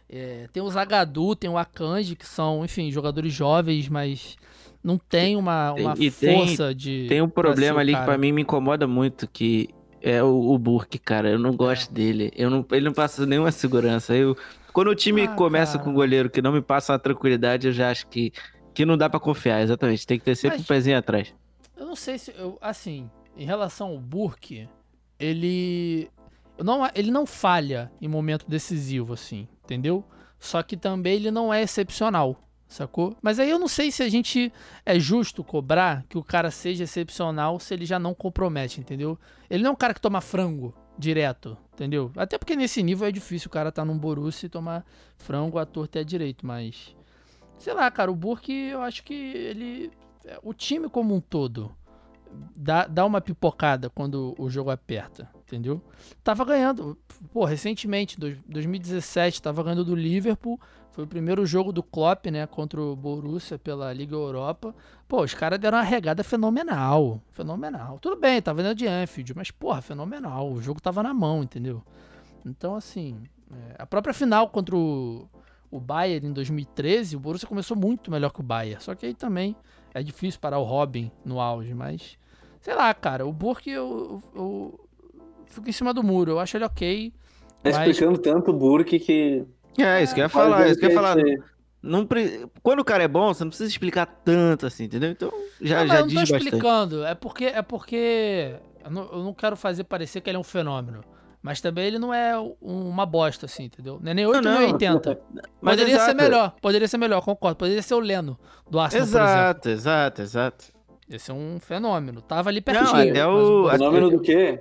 É, 0.08 0.48
tem 0.52 0.60
o 0.60 0.68
Zagadu, 0.68 1.36
tem 1.36 1.48
o 1.48 1.56
Akanji, 1.56 2.16
que 2.16 2.26
são, 2.26 2.64
enfim, 2.64 2.90
jogadores 2.90 3.32
jovens, 3.32 3.88
mas 3.88 4.36
não 4.82 4.98
tem 4.98 5.36
uma, 5.36 5.72
uma 5.72 5.94
e 5.96 6.10
força 6.10 6.68
tem, 6.68 6.76
de. 6.76 7.06
Tem 7.08 7.22
um 7.22 7.28
problema 7.28 7.80
ali 7.80 7.92
cara. 7.92 8.04
que 8.04 8.10
pra 8.10 8.18
mim 8.18 8.32
me 8.32 8.42
incomoda 8.42 8.88
muito, 8.88 9.28
que 9.28 9.68
é 10.02 10.20
o, 10.20 10.50
o 10.50 10.58
Burke, 10.58 10.98
cara. 10.98 11.30
Eu 11.30 11.38
não 11.38 11.54
gosto 11.54 11.90
é. 11.92 11.94
dele. 11.94 12.32
Eu 12.34 12.50
não, 12.50 12.66
ele 12.72 12.86
não 12.86 12.92
passa 12.92 13.24
nenhuma 13.24 13.52
segurança. 13.52 14.12
Eu, 14.12 14.36
quando 14.72 14.88
o 14.88 14.94
time 14.96 15.22
ah, 15.22 15.28
começa 15.28 15.74
cara. 15.74 15.84
com 15.84 15.90
um 15.90 15.94
goleiro 15.94 16.28
que 16.28 16.42
não 16.42 16.50
me 16.50 16.60
passa 16.60 16.92
uma 16.92 16.98
tranquilidade, 16.98 17.68
eu 17.68 17.72
já 17.72 17.90
acho 17.90 18.08
que, 18.08 18.32
que 18.74 18.84
não 18.84 18.98
dá 18.98 19.08
para 19.08 19.20
confiar, 19.20 19.62
exatamente. 19.62 20.04
Tem 20.04 20.18
que 20.18 20.24
ter 20.24 20.34
sempre 20.34 20.58
mas... 20.58 20.64
um 20.64 20.68
pezinho 20.68 20.98
atrás. 20.98 21.32
Eu 21.80 21.86
não 21.86 21.96
sei 21.96 22.18
se. 22.18 22.30
Eu, 22.36 22.58
assim, 22.60 23.10
em 23.34 23.46
relação 23.46 23.88
ao 23.88 23.98
Burke, 23.98 24.68
ele. 25.18 26.10
Não, 26.62 26.86
ele 26.94 27.10
não 27.10 27.24
falha 27.24 27.90
em 28.02 28.06
momento 28.06 28.44
decisivo, 28.46 29.14
assim, 29.14 29.48
entendeu? 29.64 30.04
Só 30.38 30.62
que 30.62 30.76
também 30.76 31.14
ele 31.14 31.30
não 31.30 31.52
é 31.52 31.62
excepcional, 31.62 32.36
sacou? 32.68 33.16
Mas 33.22 33.38
aí 33.38 33.48
eu 33.48 33.58
não 33.58 33.66
sei 33.66 33.90
se 33.90 34.02
a 34.02 34.10
gente 34.10 34.52
é 34.84 35.00
justo 35.00 35.42
cobrar 35.42 36.04
que 36.06 36.18
o 36.18 36.22
cara 36.22 36.50
seja 36.50 36.84
excepcional 36.84 37.58
se 37.58 37.72
ele 37.72 37.86
já 37.86 37.98
não 37.98 38.12
compromete, 38.12 38.78
entendeu? 38.78 39.18
Ele 39.48 39.62
não 39.62 39.70
é 39.70 39.72
um 39.72 39.76
cara 39.76 39.94
que 39.94 40.02
toma 40.02 40.20
frango 40.20 40.74
direto, 40.98 41.56
entendeu? 41.72 42.12
Até 42.14 42.36
porque 42.36 42.56
nesse 42.56 42.82
nível 42.82 43.08
é 43.08 43.12
difícil 43.12 43.48
o 43.48 43.52
cara 43.52 43.72
tá 43.72 43.86
num 43.86 43.96
Borussia 43.96 44.48
e 44.48 44.50
tomar 44.50 44.84
frango 45.16 45.58
à 45.58 45.64
torta 45.64 45.98
e 45.98 46.02
à 46.02 46.04
direito, 46.04 46.44
mas... 46.44 46.94
Sei 47.58 47.72
lá, 47.72 47.90
cara, 47.90 48.10
o 48.10 48.14
Burke 48.14 48.52
eu 48.52 48.82
acho 48.82 49.02
que 49.02 49.14
ele 49.14 49.90
o 50.42 50.52
time 50.52 50.88
como 50.88 51.14
um 51.14 51.20
todo 51.20 51.74
dá, 52.54 52.86
dá 52.86 53.04
uma 53.04 53.20
pipocada 53.20 53.90
quando 53.90 54.34
o 54.38 54.48
jogo 54.48 54.70
aperta, 54.70 55.28
entendeu? 55.46 55.82
Tava 56.22 56.44
ganhando, 56.44 56.98
pô, 57.32 57.44
recentemente, 57.44 58.18
2017, 58.18 59.42
tava 59.42 59.62
ganhando 59.62 59.84
do 59.84 59.94
Liverpool, 59.94 60.60
foi 60.92 61.04
o 61.04 61.06
primeiro 61.06 61.46
jogo 61.46 61.72
do 61.72 61.82
Klopp, 61.82 62.26
né, 62.26 62.46
contra 62.46 62.80
o 62.80 62.96
Borussia 62.96 63.58
pela 63.58 63.92
Liga 63.92 64.14
Europa. 64.14 64.74
Pô, 65.06 65.22
os 65.22 65.34
caras 65.34 65.58
deram 65.58 65.78
uma 65.78 65.84
regada 65.84 66.24
fenomenal, 66.24 67.20
fenomenal. 67.30 67.98
Tudo 68.00 68.16
bem, 68.16 68.42
tava 68.42 68.62
dentro 68.62 68.76
de 68.76 68.86
Anfield, 68.86 69.34
mas 69.36 69.50
porra, 69.50 69.80
fenomenal, 69.80 70.50
o 70.50 70.60
jogo 70.60 70.80
tava 70.80 71.02
na 71.02 71.14
mão, 71.14 71.42
entendeu? 71.42 71.82
Então, 72.44 72.74
assim, 72.74 73.22
é, 73.52 73.76
a 73.78 73.86
própria 73.86 74.12
final 74.12 74.48
contra 74.48 74.76
o, 74.76 75.28
o 75.70 75.78
Bayern 75.78 76.26
em 76.26 76.32
2013, 76.32 77.16
o 77.16 77.20
Borussia 77.20 77.46
começou 77.46 77.76
muito 77.76 78.10
melhor 78.10 78.32
que 78.32 78.40
o 78.40 78.44
Bayern, 78.44 78.82
só 78.82 78.94
que 78.94 79.06
aí 79.06 79.14
também 79.14 79.54
é 79.94 80.02
difícil 80.02 80.40
parar 80.40 80.58
o 80.58 80.64
Robin 80.64 81.10
no 81.24 81.40
auge, 81.40 81.74
mas. 81.74 82.18
Sei 82.60 82.74
lá, 82.74 82.92
cara. 82.94 83.26
O 83.26 83.32
Burke 83.32 83.70
eu, 83.70 84.22
eu, 84.34 84.40
eu 84.40 84.88
fico 85.46 85.68
em 85.68 85.72
cima 85.72 85.92
do 85.92 86.02
muro. 86.02 86.32
Eu 86.32 86.38
acho 86.38 86.56
ele 86.56 86.64
ok. 86.64 87.12
Tá 87.62 87.70
mas... 87.70 87.76
explicando 87.76 88.18
tanto 88.18 88.50
o 88.50 88.54
Burke 88.54 88.98
que. 88.98 89.44
É, 89.78 90.02
isso 90.02 90.14
que 90.14 90.20
eu 90.20 90.24
ia 90.24 90.28
falar, 90.28 90.68
isso 90.68 90.78
que 90.78 90.86
eu 90.86 90.90
ia 90.90 90.94
falar. 90.94 91.16
Não, 91.82 92.06
quando 92.62 92.80
o 92.80 92.84
cara 92.84 93.04
é 93.04 93.08
bom, 93.08 93.32
você 93.32 93.42
não 93.42 93.48
precisa 93.48 93.70
explicar 93.70 94.04
tanto 94.04 94.66
assim, 94.66 94.84
entendeu? 94.84 95.10
Então 95.10 95.32
já, 95.60 95.80
não, 95.80 95.86
já 95.86 96.00
eu 96.00 96.06
não 96.06 96.14
tô 96.14 96.36
explicando, 96.36 97.04
é 97.04 97.14
porque 97.14 97.44
é 97.46 97.62
porque 97.62 98.56
eu 98.84 98.90
não, 98.90 99.08
eu 99.10 99.24
não, 99.24 99.32
quero 99.32 99.56
fazer 99.56 99.84
parecer 99.84 100.20
que 100.20 100.28
ele 100.28 100.36
é 100.36 100.40
um 100.40 100.44
fenômeno. 100.44 101.02
Mas 101.42 101.60
também 101.60 101.86
ele 101.86 101.98
não 101.98 102.12
é 102.12 102.34
uma 102.60 103.06
bosta, 103.06 103.46
assim, 103.46 103.64
entendeu? 103.64 103.98
Não 104.02 104.10
é 104.10 104.14
nem 104.14 104.26
8 104.26 104.42
nem 104.42 104.72
80. 104.72 105.20
Mas 105.60 105.76
poderia 105.76 105.94
exato. 105.94 106.10
ser 106.10 106.16
melhor, 106.16 106.54
poderia 106.60 106.88
ser 106.88 106.98
melhor, 106.98 107.22
concordo. 107.22 107.56
Poderia 107.56 107.82
ser 107.82 107.94
o 107.94 108.00
Leno 108.00 108.38
do 108.68 108.78
Arsenal, 108.78 109.06
Exato, 109.06 109.68
exato, 109.70 110.22
exato. 110.22 110.64
Esse 111.08 111.30
é 111.30 111.34
um 111.34 111.58
fenômeno. 111.58 112.20
Tava 112.20 112.50
ali 112.50 112.60
pertinho. 112.60 112.92
Não, 112.92 113.10
até 113.10 113.26
o... 113.26 113.64
o... 113.64 113.70
Fenômeno 113.70 114.10
do 114.10 114.20
quê? 114.20 114.60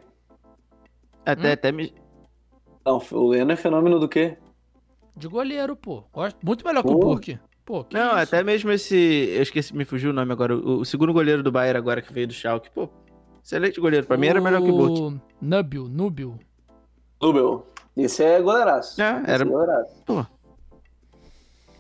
Até, 1.26 1.50
hum? 1.50 1.54
até 1.54 1.72
me... 1.72 1.94
Não, 2.86 3.02
o 3.12 3.28
Leno 3.28 3.52
é 3.52 3.56
fenômeno 3.56 4.00
do 4.00 4.08
quê? 4.08 4.38
De 5.16 5.28
goleiro, 5.28 5.76
pô. 5.76 6.06
Muito 6.42 6.66
melhor 6.66 6.82
pô. 6.82 6.90
que 6.90 6.96
o 6.96 7.00
Burke. 7.00 7.40
Pô, 7.66 7.86
não, 7.94 8.08
isso? 8.08 8.18
até 8.18 8.44
mesmo 8.44 8.72
esse. 8.72 8.96
Eu 8.96 9.44
esqueci, 9.44 9.76
me 9.76 9.86
fugiu 9.86 10.10
o 10.10 10.14
nome 10.14 10.32
agora. 10.32 10.56
O, 10.56 10.80
o, 10.80 10.86
segundo 10.86 11.14
goleiro 11.14 11.44
do 11.44 11.52
Bayern 11.52 11.78
agora 11.78 12.02
que 12.02 12.12
veio 12.12 12.26
do 12.26 12.34
Schalke. 12.34 12.72
Pô, 12.72 12.90
excelente 13.44 13.80
goleiro. 13.80 14.08
Pra 14.08 14.18
o... 14.18 14.20
mim 14.20 14.26
era 14.26 14.42
melhor 14.42 14.60
que 14.64 14.72
o 14.72 14.76
Burke. 14.76 15.22
Nubil, 15.40 15.88
Nubil. 15.88 16.40
Nubel. 17.22 17.68
Esse 17.96 18.24
é 18.24 18.42
goleiraço. 18.42 19.02
É, 19.02 19.24
era. 19.28 19.44
É 19.44 19.46
goleiraço. 19.46 20.04
Pô. 20.06 20.26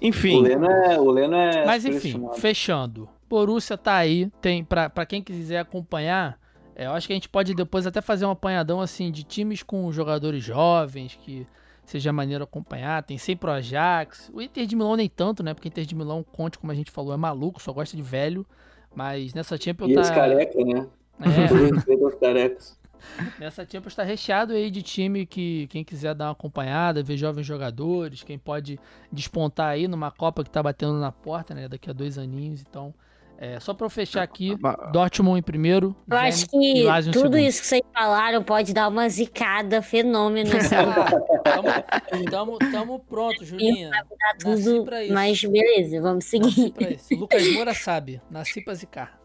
Enfim. 0.02 0.38
O 0.38 0.42
Leno 0.42 0.66
é. 0.66 1.00
O 1.00 1.12
Leno 1.12 1.36
é 1.36 1.66
Mas 1.66 1.86
enfim, 1.86 2.28
fechando. 2.36 3.08
Borussia 3.30 3.78
tá 3.78 3.96
aí. 3.96 4.30
Tem, 4.42 4.64
pra, 4.64 4.90
pra 4.90 5.06
quem 5.06 5.22
quiser 5.22 5.60
acompanhar, 5.60 6.40
é, 6.76 6.88
eu 6.88 6.92
acho 6.92 7.08
que 7.08 7.14
a 7.14 7.16
gente 7.16 7.30
pode 7.30 7.54
depois 7.54 7.86
até 7.86 8.02
fazer 8.02 8.26
um 8.26 8.32
apanhadão 8.32 8.82
assim 8.82 9.12
de 9.12 9.24
times 9.24 9.62
com 9.62 9.92
jogadores 9.92 10.44
jovens 10.44 11.18
que 11.22 11.46
seja 11.86 12.14
maneiro 12.14 12.44
acompanhar. 12.44 13.04
Tem 13.04 13.18
sempre 13.18 13.50
o 13.50 13.54
Ajax. 13.54 14.32
O 14.34 14.42
Inter 14.42 14.66
de 14.66 14.76
Milão 14.76 14.96
nem 14.96 15.10
tanto, 15.10 15.44
né? 15.44 15.54
Porque 15.54 15.68
o 15.68 15.70
Inter 15.70 15.86
de 15.86 15.96
Milão, 15.96 16.24
Conte, 16.24 16.58
como 16.58 16.72
a 16.72 16.76
gente 16.76 16.92
falou, 16.92 17.14
é 17.14 17.18
maluco, 17.18 17.62
só 17.62 17.74
gosta 17.74 17.98
de 17.98 18.04
velho. 18.04 18.46
Mas 18.96 19.34
nessa 19.34 19.58
Champions 19.58 19.92
e 19.92 19.96
tá. 19.96 20.16
careca, 20.16 20.64
né? 20.64 20.88
É. 21.20 22.16
carecas. 22.20 22.79
Nessa 23.40 23.64
Champions 23.64 23.94
está 23.94 24.04
recheado 24.04 24.54
aí 24.54 24.70
de 24.70 24.82
time 24.82 25.26
que 25.26 25.68
quem 25.68 25.84
quiser 25.84 26.14
dar 26.14 26.26
uma 26.26 26.32
acompanhada, 26.32 27.04
ver 27.04 27.18
jovens 27.18 27.46
jogadores, 27.46 28.24
quem 28.24 28.38
pode 28.38 28.80
despontar 29.12 29.70
aí 29.70 29.88
numa 29.88 30.12
Copa 30.12 30.44
que 30.44 30.50
está 30.50 30.62
batendo 30.62 30.94
na 30.94 31.12
porta, 31.12 31.54
né? 31.54 31.68
Daqui 31.68 31.90
a 31.90 31.94
dois 31.94 32.18
aninhos, 32.18 32.62
então. 32.62 32.94
É, 33.42 33.58
só 33.58 33.74
para 33.74 33.86
eu 33.86 33.90
fechar 33.90 34.22
aqui, 34.22 34.54
Dortmund 34.92 35.40
em 35.40 35.42
primeiro. 35.42 35.96
Eu 36.12 36.18
acho 36.18 36.46
que 36.50 36.84
tudo 37.06 37.14
segundo. 37.14 37.38
isso 37.38 37.62
que 37.62 37.68
vocês 37.68 37.82
falaram 37.94 38.44
pode 38.44 38.74
dar 38.74 38.90
uma 38.90 39.08
zicada 39.08 39.82
fenômeno. 39.82 40.50
tamo, 41.46 42.26
tamo, 42.30 42.58
tamo 42.58 43.00
pronto, 43.00 43.46
Julinha. 43.46 43.92
Tudo, 44.40 44.86
mas 45.12 45.42
beleza, 45.42 46.02
vamos 46.02 46.26
seguir. 46.26 46.74
Lucas 47.12 47.54
Moura 47.54 47.74
sabe, 47.74 48.22
nasci 48.30 48.62
pra 48.62 48.74
zicar. 48.74 49.19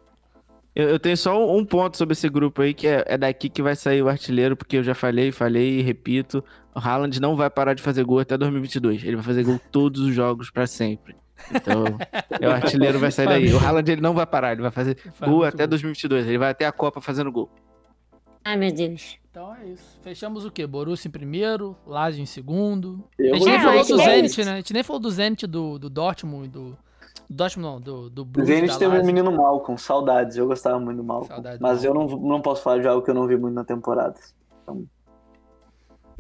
Eu, 0.75 0.89
eu, 0.89 0.99
tenho 0.99 1.17
só 1.17 1.57
um 1.57 1.65
ponto 1.65 1.97
sobre 1.97 2.15
esse 2.15 2.29
grupo 2.29 2.63
aí, 2.63 2.75
que 2.75 2.87
é, 2.87 3.05
é, 3.07 3.17
daqui 3.17 3.49
que 3.49 3.63
vai 3.63 3.77
sair 3.77 4.03
o 4.03 4.09
artilheiro, 4.09 4.57
porque 4.57 4.77
eu 4.77 4.83
já 4.83 4.95
falei, 4.95 5.31
falei 5.31 5.79
e 5.79 5.83
repito, 5.83 6.43
o 6.75 6.79
Haaland 6.81 7.21
não 7.21 7.37
vai 7.37 7.49
parar 7.49 7.75
de 7.75 7.83
fazer 7.83 8.03
gol 8.03 8.19
até 8.19 8.37
2022. 8.37 9.05
Ele 9.05 9.17
vai 9.17 9.25
fazer 9.25 9.45
gol 9.45 9.61
todos 9.71 10.01
os 10.01 10.13
jogos 10.13 10.51
para 10.51 10.67
sempre. 10.67 11.15
Então, 11.55 11.85
o 12.41 12.51
artilheiro 12.51 12.99
vai 12.99 13.13
sair 13.13 13.27
daí. 13.27 13.53
O 13.53 13.59
Haaland 13.59 13.91
ele 13.91 14.01
não 14.01 14.15
vai 14.15 14.27
parar, 14.27 14.53
ele 14.53 14.63
vai 14.63 14.71
fazer 14.71 14.97
gol 15.21 15.45
até 15.45 15.67
2022. 15.67 16.27
Ele 16.27 16.39
vai 16.39 16.51
até 16.51 16.67
a 16.67 16.73
Copa 16.73 17.01
fazendo 17.01 17.31
gol. 17.31 17.51
Ai, 18.45 18.57
meu 18.57 18.73
Deus. 18.73 19.19
Então 19.31 19.55
é 19.55 19.67
isso. 19.67 19.99
Fechamos 20.03 20.45
o 20.45 20.51
quê? 20.51 20.67
Borussia 20.67 21.09
em 21.09 21.11
primeiro, 21.11 21.77
Lazio 21.87 22.23
em 22.23 22.27
segundo. 22.27 23.03
Eu 23.19 23.35
a 23.35 23.39
gente 23.39 23.47
nem 23.47 23.55
É, 23.55 23.61
falou 23.61 23.85
do 23.85 24.01
é 24.01 24.05
Zenit, 24.05 24.45
né? 24.45 24.53
A 24.53 24.57
gente 24.57 24.73
nem 24.73 24.83
falou 24.83 25.01
do 25.01 25.11
Zenit 25.11 25.47
do, 25.47 25.79
do 25.79 25.91
Dortmund 25.91 26.47
e 26.47 26.49
do. 26.49 26.79
Do 27.29 27.37
Dortmund 27.37 27.67
não, 27.69 27.81
do, 27.81 28.11
do 28.11 28.25
Bruges. 28.25 28.55
Zenit 28.55 28.85
um 28.85 28.89
Lazio. 28.89 29.05
menino 29.07 29.33
Malcolm, 29.33 29.79
saudades. 29.79 30.37
Eu 30.37 30.47
gostava 30.47 30.79
muito 30.79 30.99
do 30.99 31.05
Malcolm. 31.05 31.29
Saudades 31.29 31.59
do 31.59 31.63
mas 31.63 31.85
eu 31.85 31.95
não, 31.95 32.07
não 32.07 32.41
posso 32.41 32.63
falar 32.63 32.81
de 32.81 32.87
algo 32.89 33.03
que 33.03 33.11
eu 33.11 33.15
não 33.15 33.27
vi 33.27 33.37
muito 33.37 33.55
na 33.55 33.65
temporada. 33.65 34.19
Então, 34.63 34.85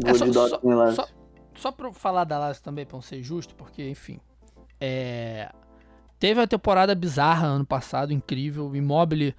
É, 0.04 0.08
vou 0.08 0.18
só, 0.18 0.24
de 0.26 0.32
só, 0.32 0.48
Dortmund 0.48 0.74
e 0.74 0.78
Lazio. 0.78 0.96
só, 0.96 1.08
só 1.54 1.72
pra 1.72 1.88
eu 1.88 1.92
falar 1.92 2.24
da 2.24 2.38
Lazio 2.38 2.62
também, 2.62 2.86
pra 2.86 2.96
não 2.96 3.02
ser 3.02 3.22
justo, 3.22 3.54
porque, 3.54 3.88
enfim. 3.88 4.18
É, 4.80 5.50
teve 6.18 6.40
uma 6.40 6.46
temporada 6.48 6.94
bizarra 6.94 7.46
ano 7.46 7.64
passado, 7.66 8.12
incrível. 8.12 8.68
O 8.68 8.76
Immobile. 8.76 9.34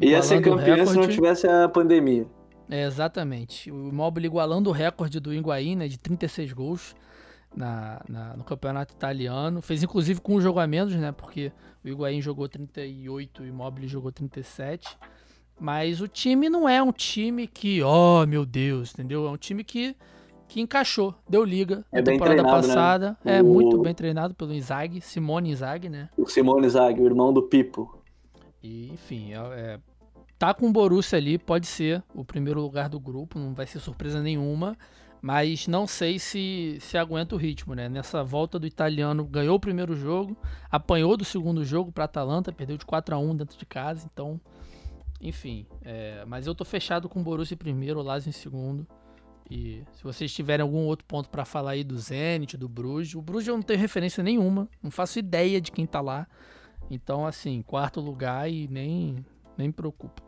Ia 0.00 0.22
ser 0.22 0.38
o 0.38 0.42
campeão 0.42 0.76
se 0.86 0.94
não 0.94 1.02
recorde. 1.02 1.14
tivesse 1.14 1.46
a 1.48 1.68
pandemia. 1.68 2.26
É, 2.70 2.84
exatamente. 2.84 3.70
O 3.70 3.88
Immobile 3.88 4.26
igualando 4.26 4.68
o 4.70 4.72
recorde 4.72 5.18
do 5.18 5.32
Higuaín, 5.32 5.74
né, 5.74 5.88
de 5.88 5.98
36 5.98 6.52
gols 6.52 6.94
na, 7.54 8.00
na- 8.08 8.36
no 8.36 8.44
campeonato 8.44 8.94
italiano. 8.94 9.60
Fez 9.62 9.82
inclusive 9.82 10.20
com 10.20 10.34
um 10.36 10.40
jogo 10.40 10.58
a 10.60 10.66
menos, 10.66 10.94
né? 10.94 11.12
Porque 11.12 11.52
o 11.84 11.88
Higuaín 11.88 12.20
jogou 12.20 12.48
38 12.48 13.42
e 13.42 13.46
o 13.46 13.48
Immobile 13.48 13.88
jogou 13.88 14.12
37. 14.12 14.96
Mas 15.60 16.00
o 16.00 16.06
time 16.06 16.48
não 16.48 16.68
é 16.68 16.80
um 16.82 16.92
time 16.92 17.46
que, 17.46 17.82
oh 17.82 18.24
meu 18.26 18.46
Deus, 18.46 18.92
entendeu? 18.94 19.26
É 19.26 19.30
um 19.30 19.36
time 19.36 19.64
que, 19.64 19.96
que 20.46 20.60
encaixou, 20.60 21.12
deu 21.28 21.42
liga 21.44 21.84
É 21.90 21.96
na 21.98 22.02
temporada 22.04 22.36
treinado, 22.36 22.66
né? 22.68 22.74
passada. 22.74 23.18
É 23.24 23.42
O- 23.42 23.44
muito 23.44 23.76
bem 23.78 23.92
treinado 23.92 24.34
pelo 24.34 24.54
Inzaghi, 24.54 25.00
Simone 25.00 25.50
Inzaghi, 25.50 25.88
né? 25.88 26.10
O 26.16 26.26
Simone 26.28 26.68
Zag, 26.68 27.00
o 27.00 27.06
irmão 27.06 27.32
do 27.32 27.42
Pipo. 27.42 27.98
E, 28.62 28.88
enfim, 28.92 29.32
é, 29.32 29.36
é- 29.38 29.78
tá 30.38 30.54
com 30.54 30.68
o 30.68 30.72
Borussia 30.72 31.18
ali, 31.18 31.36
pode 31.38 31.66
ser 31.66 32.04
o 32.14 32.24
primeiro 32.24 32.60
lugar 32.60 32.88
do 32.88 33.00
grupo, 33.00 33.36
não 33.36 33.52
vai 33.52 33.66
ser 33.66 33.80
surpresa 33.80 34.22
nenhuma, 34.22 34.76
mas 35.20 35.66
não 35.66 35.86
sei 35.86 36.18
se, 36.18 36.78
se 36.80 36.96
aguenta 36.96 37.34
o 37.34 37.38
ritmo, 37.38 37.74
né? 37.74 37.88
Nessa 37.88 38.22
volta 38.22 38.58
do 38.58 38.66
italiano, 38.66 39.24
ganhou 39.24 39.56
o 39.56 39.60
primeiro 39.60 39.94
jogo, 39.94 40.36
apanhou 40.70 41.16
do 41.16 41.24
segundo 41.24 41.64
jogo 41.64 41.90
para 41.90 42.04
Atalanta, 42.04 42.52
perdeu 42.52 42.76
de 42.76 42.86
4 42.86 43.14
a 43.14 43.18
1 43.18 43.36
dentro 43.36 43.58
de 43.58 43.66
casa, 43.66 44.08
então, 44.12 44.40
enfim, 45.20 45.66
é, 45.82 46.24
mas 46.26 46.46
eu 46.46 46.54
tô 46.54 46.64
fechado 46.64 47.08
com 47.08 47.20
o 47.20 47.22
Borussia 47.22 47.54
em 47.54 47.58
primeiro, 47.58 47.98
o 47.98 48.02
Lazio 48.02 48.28
em 48.28 48.32
segundo. 48.32 48.86
E 49.50 49.82
se 49.92 50.04
vocês 50.04 50.32
tiverem 50.32 50.62
algum 50.62 50.84
outro 50.84 51.06
ponto 51.06 51.30
para 51.30 51.44
falar 51.44 51.70
aí 51.70 51.82
do 51.82 51.96
Zenit, 51.98 52.56
do 52.56 52.68
Bruges, 52.68 53.14
o 53.14 53.22
Bruges 53.22 53.48
eu 53.48 53.54
não 53.54 53.62
tenho 53.62 53.80
referência 53.80 54.22
nenhuma, 54.22 54.68
não 54.82 54.90
faço 54.90 55.18
ideia 55.18 55.60
de 55.60 55.72
quem 55.72 55.86
tá 55.86 56.00
lá. 56.00 56.26
Então, 56.90 57.26
assim, 57.26 57.62
quarto 57.62 58.00
lugar 58.00 58.50
e 58.50 58.68
nem, 58.68 59.24
nem 59.56 59.68
me 59.68 59.72
preocupa. 59.72 60.22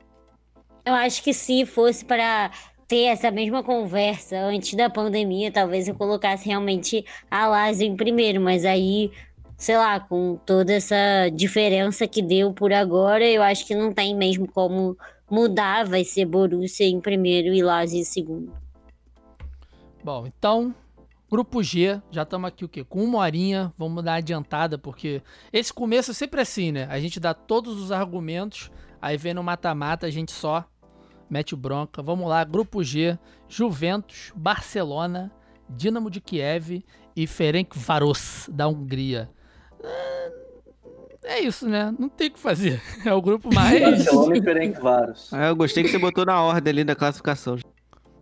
Eu 0.84 0.95
acho 0.95 1.22
que 1.22 1.34
se 1.34 1.66
fosse 1.66 2.05
para 2.05 2.51
ter 2.91 3.05
essa 3.05 3.30
mesma 3.30 3.62
conversa 3.62 4.36
antes 4.36 4.74
da 4.74 4.91
pandemia, 4.91 5.53
talvez 5.53 5.86
eu 5.86 5.95
colocasse 5.95 6.49
realmente 6.49 7.05
a 7.30 7.47
Lazio 7.47 7.86
em 7.86 7.95
primeiro, 7.95 8.41
mas 8.41 8.64
aí, 8.64 9.12
sei 9.57 9.76
lá, 9.76 10.01
com 10.01 10.36
toda 10.45 10.72
essa 10.72 11.30
diferença 11.32 12.09
que 12.09 12.20
deu 12.20 12.53
por 12.53 12.72
agora, 12.72 13.24
eu 13.24 13.45
acho 13.45 13.64
que 13.64 13.76
não 13.76 13.93
tem 13.93 14.12
mesmo 14.12 14.51
como 14.51 14.99
mudar, 15.30 15.86
vai 15.86 16.03
ser 16.03 16.24
Borussia 16.24 16.84
em 16.84 17.01
primeiro 17.01 17.55
e 17.55 17.62
Lazio 17.62 18.01
em 18.01 18.03
segundo. 18.03 18.53
Bom, 20.03 20.26
então, 20.26 20.74
grupo 21.30 21.62
G, 21.62 22.03
já 22.11 22.24
estamos 22.24 22.49
aqui 22.49 22.64
o 22.64 22.68
quê? 22.68 22.82
Com 22.82 23.05
uma 23.05 23.18
horinha, 23.18 23.72
vamos 23.78 24.03
dar 24.03 24.14
adiantada, 24.14 24.76
porque 24.76 25.22
esse 25.53 25.72
começo 25.72 26.11
é 26.11 26.14
sempre 26.14 26.41
assim, 26.41 26.72
né? 26.72 26.88
A 26.91 26.99
gente 26.99 27.20
dá 27.20 27.34
todos 27.34 27.80
os 27.80 27.93
argumentos, 27.93 28.68
aí 29.01 29.16
vem 29.16 29.32
no 29.32 29.45
mata-mata, 29.45 30.09
a 30.09 30.11
gente 30.11 30.32
só 30.32 30.68
mete 31.31 31.55
o 31.55 31.57
bronca. 31.57 32.03
Vamos 32.03 32.28
lá, 32.28 32.43
grupo 32.45 32.83
G, 32.83 33.16
Juventus, 33.49 34.33
Barcelona, 34.35 35.31
Dinamo 35.68 36.11
de 36.11 36.20
Kiev 36.20 36.85
e 37.16 37.26
Ferencváros 37.26 38.49
da 38.53 38.66
Hungria. 38.68 39.31
É- 39.83 40.41
É 41.22 41.39
isso, 41.41 41.68
né? 41.68 41.95
Não 41.99 42.09
tem 42.09 42.28
o 42.28 42.33
que 42.33 42.39
fazer. 42.41 42.83
É 43.07 43.12
o 43.14 43.22
grupo 43.22 43.53
mais. 43.55 43.81
Barcelona 43.81 44.37
e 44.39 44.43
Ferencváros. 44.43 45.33
Ah, 45.33 45.47
eu 45.49 45.57
gostei 45.57 45.85
que 45.85 45.91
você 45.91 45.99
botou 45.99 46.24
na 46.26 46.43
ordem 46.43 46.70
ali 46.72 46.83
da 46.85 46.95
classificação. 46.97 47.57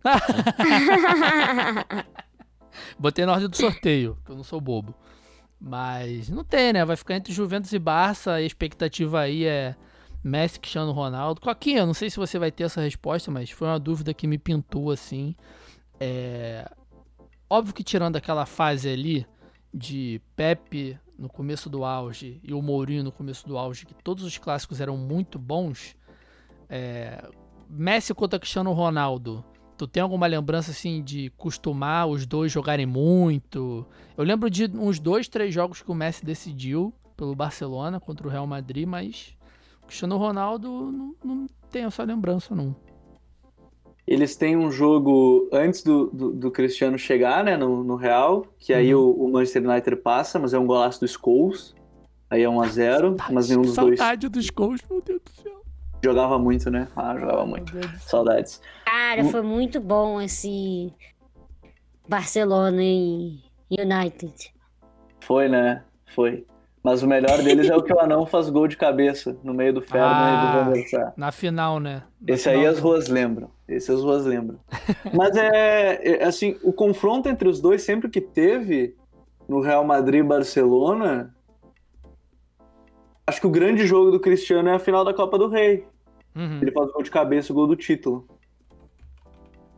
Botei 2.98 3.24
na 3.26 3.32
ordem 3.32 3.48
do 3.48 3.56
sorteio, 3.56 4.16
que 4.24 4.32
eu 4.32 4.36
não 4.36 4.44
sou 4.44 4.60
bobo. 4.60 4.94
Mas 5.60 6.28
não 6.28 6.44
tem, 6.44 6.72
né? 6.72 6.84
Vai 6.84 6.96
ficar 6.96 7.16
entre 7.16 7.32
Juventus 7.32 7.72
e 7.72 7.78
Barça. 7.78 8.32
A 8.34 8.42
expectativa 8.42 9.20
aí 9.20 9.44
é 9.44 9.74
Messi, 10.22 10.58
Cristiano 10.60 10.92
Ronaldo. 10.92 11.40
Coquinha, 11.40 11.86
não 11.86 11.94
sei 11.94 12.10
se 12.10 12.16
você 12.16 12.38
vai 12.38 12.50
ter 12.50 12.64
essa 12.64 12.80
resposta, 12.80 13.30
mas 13.30 13.50
foi 13.50 13.68
uma 13.68 13.78
dúvida 13.78 14.12
que 14.12 14.26
me 14.26 14.38
pintou 14.38 14.90
assim. 14.90 15.34
É... 16.00 16.68
Óbvio 17.48 17.74
que 17.74 17.82
tirando 17.82 18.16
aquela 18.16 18.44
fase 18.44 18.88
ali 18.88 19.26
de 19.72 20.20
Pepe 20.36 20.98
no 21.18 21.28
começo 21.28 21.68
do 21.68 21.84
auge 21.84 22.40
e 22.42 22.52
o 22.52 22.62
Mourinho 22.62 23.04
no 23.04 23.12
começo 23.12 23.46
do 23.46 23.56
auge, 23.56 23.86
que 23.86 23.94
todos 23.94 24.24
os 24.24 24.38
clássicos 24.38 24.80
eram 24.80 24.96
muito 24.96 25.38
bons. 25.38 25.96
É... 26.68 27.24
Messi 27.68 28.14
contra 28.14 28.38
Cristiano 28.38 28.72
Ronaldo. 28.72 29.44
Tu 29.76 29.86
tem 29.86 30.02
alguma 30.02 30.26
lembrança 30.26 30.72
assim 30.72 31.02
de 31.02 31.30
costumar 31.36 32.08
os 32.08 32.26
dois 32.26 32.50
jogarem 32.50 32.86
muito? 32.86 33.86
Eu 34.16 34.24
lembro 34.24 34.50
de 34.50 34.64
uns 34.74 34.98
dois, 34.98 35.28
três 35.28 35.54
jogos 35.54 35.80
que 35.80 35.90
o 35.90 35.94
Messi 35.94 36.24
decidiu 36.24 36.92
pelo 37.16 37.34
Barcelona 37.34 38.00
contra 38.00 38.26
o 38.26 38.30
Real 38.30 38.46
Madrid, 38.46 38.86
mas 38.86 39.37
Cristiano 39.88 40.16
Ronaldo 40.16 40.68
não, 40.92 41.14
não 41.24 41.46
tem 41.70 41.82
essa 41.84 42.04
lembrança, 42.04 42.54
não. 42.54 42.76
Eles 44.06 44.36
têm 44.36 44.56
um 44.56 44.70
jogo 44.70 45.48
antes 45.52 45.82
do, 45.82 46.06
do, 46.06 46.32
do 46.32 46.50
Cristiano 46.50 46.96
chegar, 46.98 47.44
né, 47.44 47.56
no, 47.56 47.82
no 47.84 47.96
Real, 47.96 48.46
que 48.58 48.72
aí 48.72 48.94
Uhum. 48.94 49.02
o, 49.02 49.24
o 49.26 49.32
Manchester 49.32 49.68
United 49.68 49.96
passa, 49.96 50.38
mas 50.38 50.54
é 50.54 50.58
um 50.58 50.66
golaço 50.66 51.00
do 51.00 51.08
Scholes. 51.08 51.74
Aí 52.30 52.42
é 52.42 52.46
1x0, 52.46 53.16
mas 53.32 53.48
nenhum 53.48 53.62
dos 53.62 53.74
dois 53.74 53.98
Saudade 53.98 54.28
dos 54.28 54.48
gols, 54.50 54.80
meu 54.90 55.00
Deus 55.02 55.20
do 55.22 55.42
céu. 55.42 55.62
jogava 56.04 56.38
muito, 56.38 56.70
né? 56.70 56.86
Ah, 56.94 57.18
jogava 57.18 57.44
muito. 57.46 57.72
Do. 57.72 57.98
Saudades. 58.00 58.60
Cara, 58.84 59.24
foi 59.24 59.42
muito 59.42 59.80
bom 59.80 60.20
esse 60.20 60.92
Barcelona 62.08 62.82
e 62.82 63.40
United. 63.70 64.54
Foi, 65.20 65.48
né? 65.48 65.82
Foi. 66.14 66.46
Mas 66.82 67.02
o 67.02 67.06
melhor 67.08 67.42
deles 67.42 67.68
é 67.68 67.76
o 67.76 67.82
que 67.82 67.92
o 67.92 67.98
anão 68.00 68.24
faz 68.24 68.48
gol 68.48 68.68
de 68.68 68.76
cabeça 68.76 69.36
no 69.42 69.52
meio 69.52 69.72
do 69.74 69.82
Ferro 69.82 70.04
Ah. 70.06 70.30
e 70.30 70.46
do 70.58 70.64
Van 70.64 70.72
der 70.72 70.88
Sar. 70.88 71.12
Na 71.16 71.32
final, 71.32 71.80
né? 71.80 72.02
Na 72.20 72.34
Esse 72.34 72.48
aí 72.48 72.58
final- 72.58 72.72
as 72.72 72.78
ruas 72.78 73.08
lembram. 73.08 73.50
Esse 73.68 73.90
as 73.92 74.00
ruas 74.00 74.24
lembram. 74.24 74.58
Mas 75.12 75.36
é, 75.36 76.00
é, 76.22 76.24
assim, 76.24 76.56
o 76.62 76.72
confronto 76.72 77.28
entre 77.28 77.48
os 77.48 77.60
dois 77.60 77.82
sempre 77.82 78.08
que 78.08 78.20
teve 78.20 78.94
no 79.48 79.60
Real 79.60 79.84
Madrid 79.84 80.20
e 80.20 80.22
Barcelona, 80.26 81.34
acho 83.26 83.40
que 83.40 83.46
o 83.46 83.50
grande 83.50 83.86
jogo 83.86 84.10
do 84.10 84.20
Cristiano 84.20 84.68
é 84.68 84.74
a 84.74 84.78
final 84.78 85.04
da 85.04 85.12
Copa 85.12 85.36
do 85.38 85.48
Rei. 85.48 85.84
Uhum. 86.34 86.58
Ele 86.62 86.70
faz 86.70 86.92
gol 86.92 87.02
de 87.02 87.10
cabeça, 87.10 87.52
o 87.52 87.56
gol 87.56 87.66
do 87.66 87.76
título. 87.76 88.26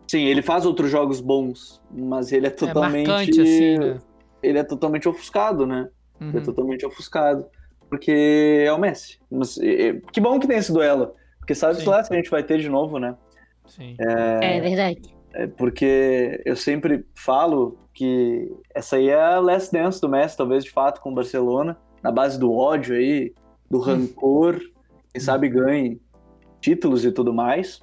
Sim, 0.09 0.25
ele 0.25 0.43
faz 0.43 0.67
outros 0.67 0.91
jogos 0.91 1.21
bons, 1.21 1.81
mas 1.91 2.33
ele 2.33 2.47
é 2.47 2.49
É 2.49 2.53
totalmente 2.53 3.07
marcante, 3.09 3.41
assim, 3.41 3.79
né? 3.79 3.99
ele 4.43 4.59
é 4.59 4.65
totalmente 4.65 5.09
ofuscado, 5.09 5.65
né? 5.67 5.89
É 6.21 6.25
Uhum. 6.25 6.43
totalmente 6.43 6.85
ofuscado. 6.85 7.47
Porque 7.89 8.63
é 8.67 8.73
o 8.73 8.79
Messi. 8.79 9.19
Mas, 9.31 9.59
é, 9.59 9.89
é, 9.89 10.01
que 10.13 10.21
bom 10.21 10.39
que 10.39 10.47
tem 10.47 10.59
esse 10.59 10.73
duelo. 10.73 11.15
Porque 11.39 11.55
sabe 11.55 11.83
lá 11.85 12.05
se 12.05 12.13
a 12.13 12.17
gente 12.17 12.31
vai 12.31 12.43
ter 12.43 12.59
de 12.59 12.69
novo, 12.69 12.99
né? 12.99 13.17
Sim. 13.67 13.97
É, 13.99 14.61
verdade. 14.61 15.15
É 15.35 15.47
porque 15.47 16.41
eu 16.45 16.55
sempre 16.57 17.05
falo 17.15 17.79
que 17.95 18.51
essa 18.75 18.97
aí 18.97 19.09
é 19.09 19.21
a 19.21 19.41
last 19.41 19.73
dance 19.73 20.01
do 20.01 20.09
Messi, 20.09 20.37
talvez 20.37 20.65
de 20.65 20.71
fato 20.71 21.01
com 21.01 21.11
o 21.11 21.15
Barcelona, 21.15 21.77
na 22.03 22.11
base 22.13 22.39
do 22.39 22.53
ódio 22.53 22.95
aí, 22.95 23.33
do 23.71 23.79
rancor, 23.79 24.61
quem 25.13 25.21
sabe 25.21 25.49
ganhe 25.49 26.01
títulos 26.61 27.05
e 27.05 27.13
tudo 27.13 27.33
mais. 27.33 27.81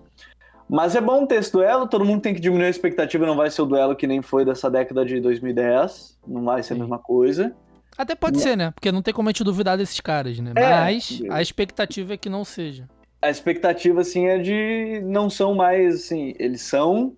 Mas 0.69 0.95
é 0.95 1.01
bom 1.01 1.25
ter 1.25 1.35
esse 1.35 1.51
duelo, 1.51 1.87
todo 1.87 2.03
mundo 2.03 2.21
tem 2.21 2.33
que 2.33 2.41
diminuir 2.41 2.67
a 2.67 2.69
expectativa, 2.69 3.25
não 3.25 3.37
vai 3.37 3.49
ser 3.49 3.61
o 3.61 3.65
duelo 3.65 3.95
que 3.95 4.05
nem 4.05 4.21
foi 4.21 4.43
dessa 4.43 4.69
década 4.69 5.05
de 5.05 5.19
2010, 5.21 6.19
não 6.27 6.43
vai 6.43 6.61
ser 6.61 6.73
a 6.73 6.75
Sim. 6.75 6.81
mesma 6.81 6.99
coisa. 6.99 7.55
Até 7.97 8.15
pode 8.15 8.39
ser, 8.39 8.55
né? 8.55 8.71
Porque 8.71 8.91
não 8.91 9.01
tem 9.01 9.13
como 9.13 9.27
a 9.29 9.31
gente 9.31 9.43
duvidar 9.43 9.77
desses 9.77 9.99
caras, 9.99 10.37
né? 10.39 10.51
É. 10.55 10.69
Mas 10.69 11.21
a 11.29 11.41
expectativa 11.41 12.13
é 12.13 12.17
que 12.17 12.29
não 12.29 12.45
seja. 12.45 12.87
A 13.21 13.29
expectativa, 13.29 14.01
assim, 14.01 14.27
é 14.27 14.37
de 14.37 15.01
não 15.03 15.29
são 15.29 15.55
mais, 15.55 15.95
assim, 15.95 16.33
eles 16.37 16.61
são, 16.61 17.13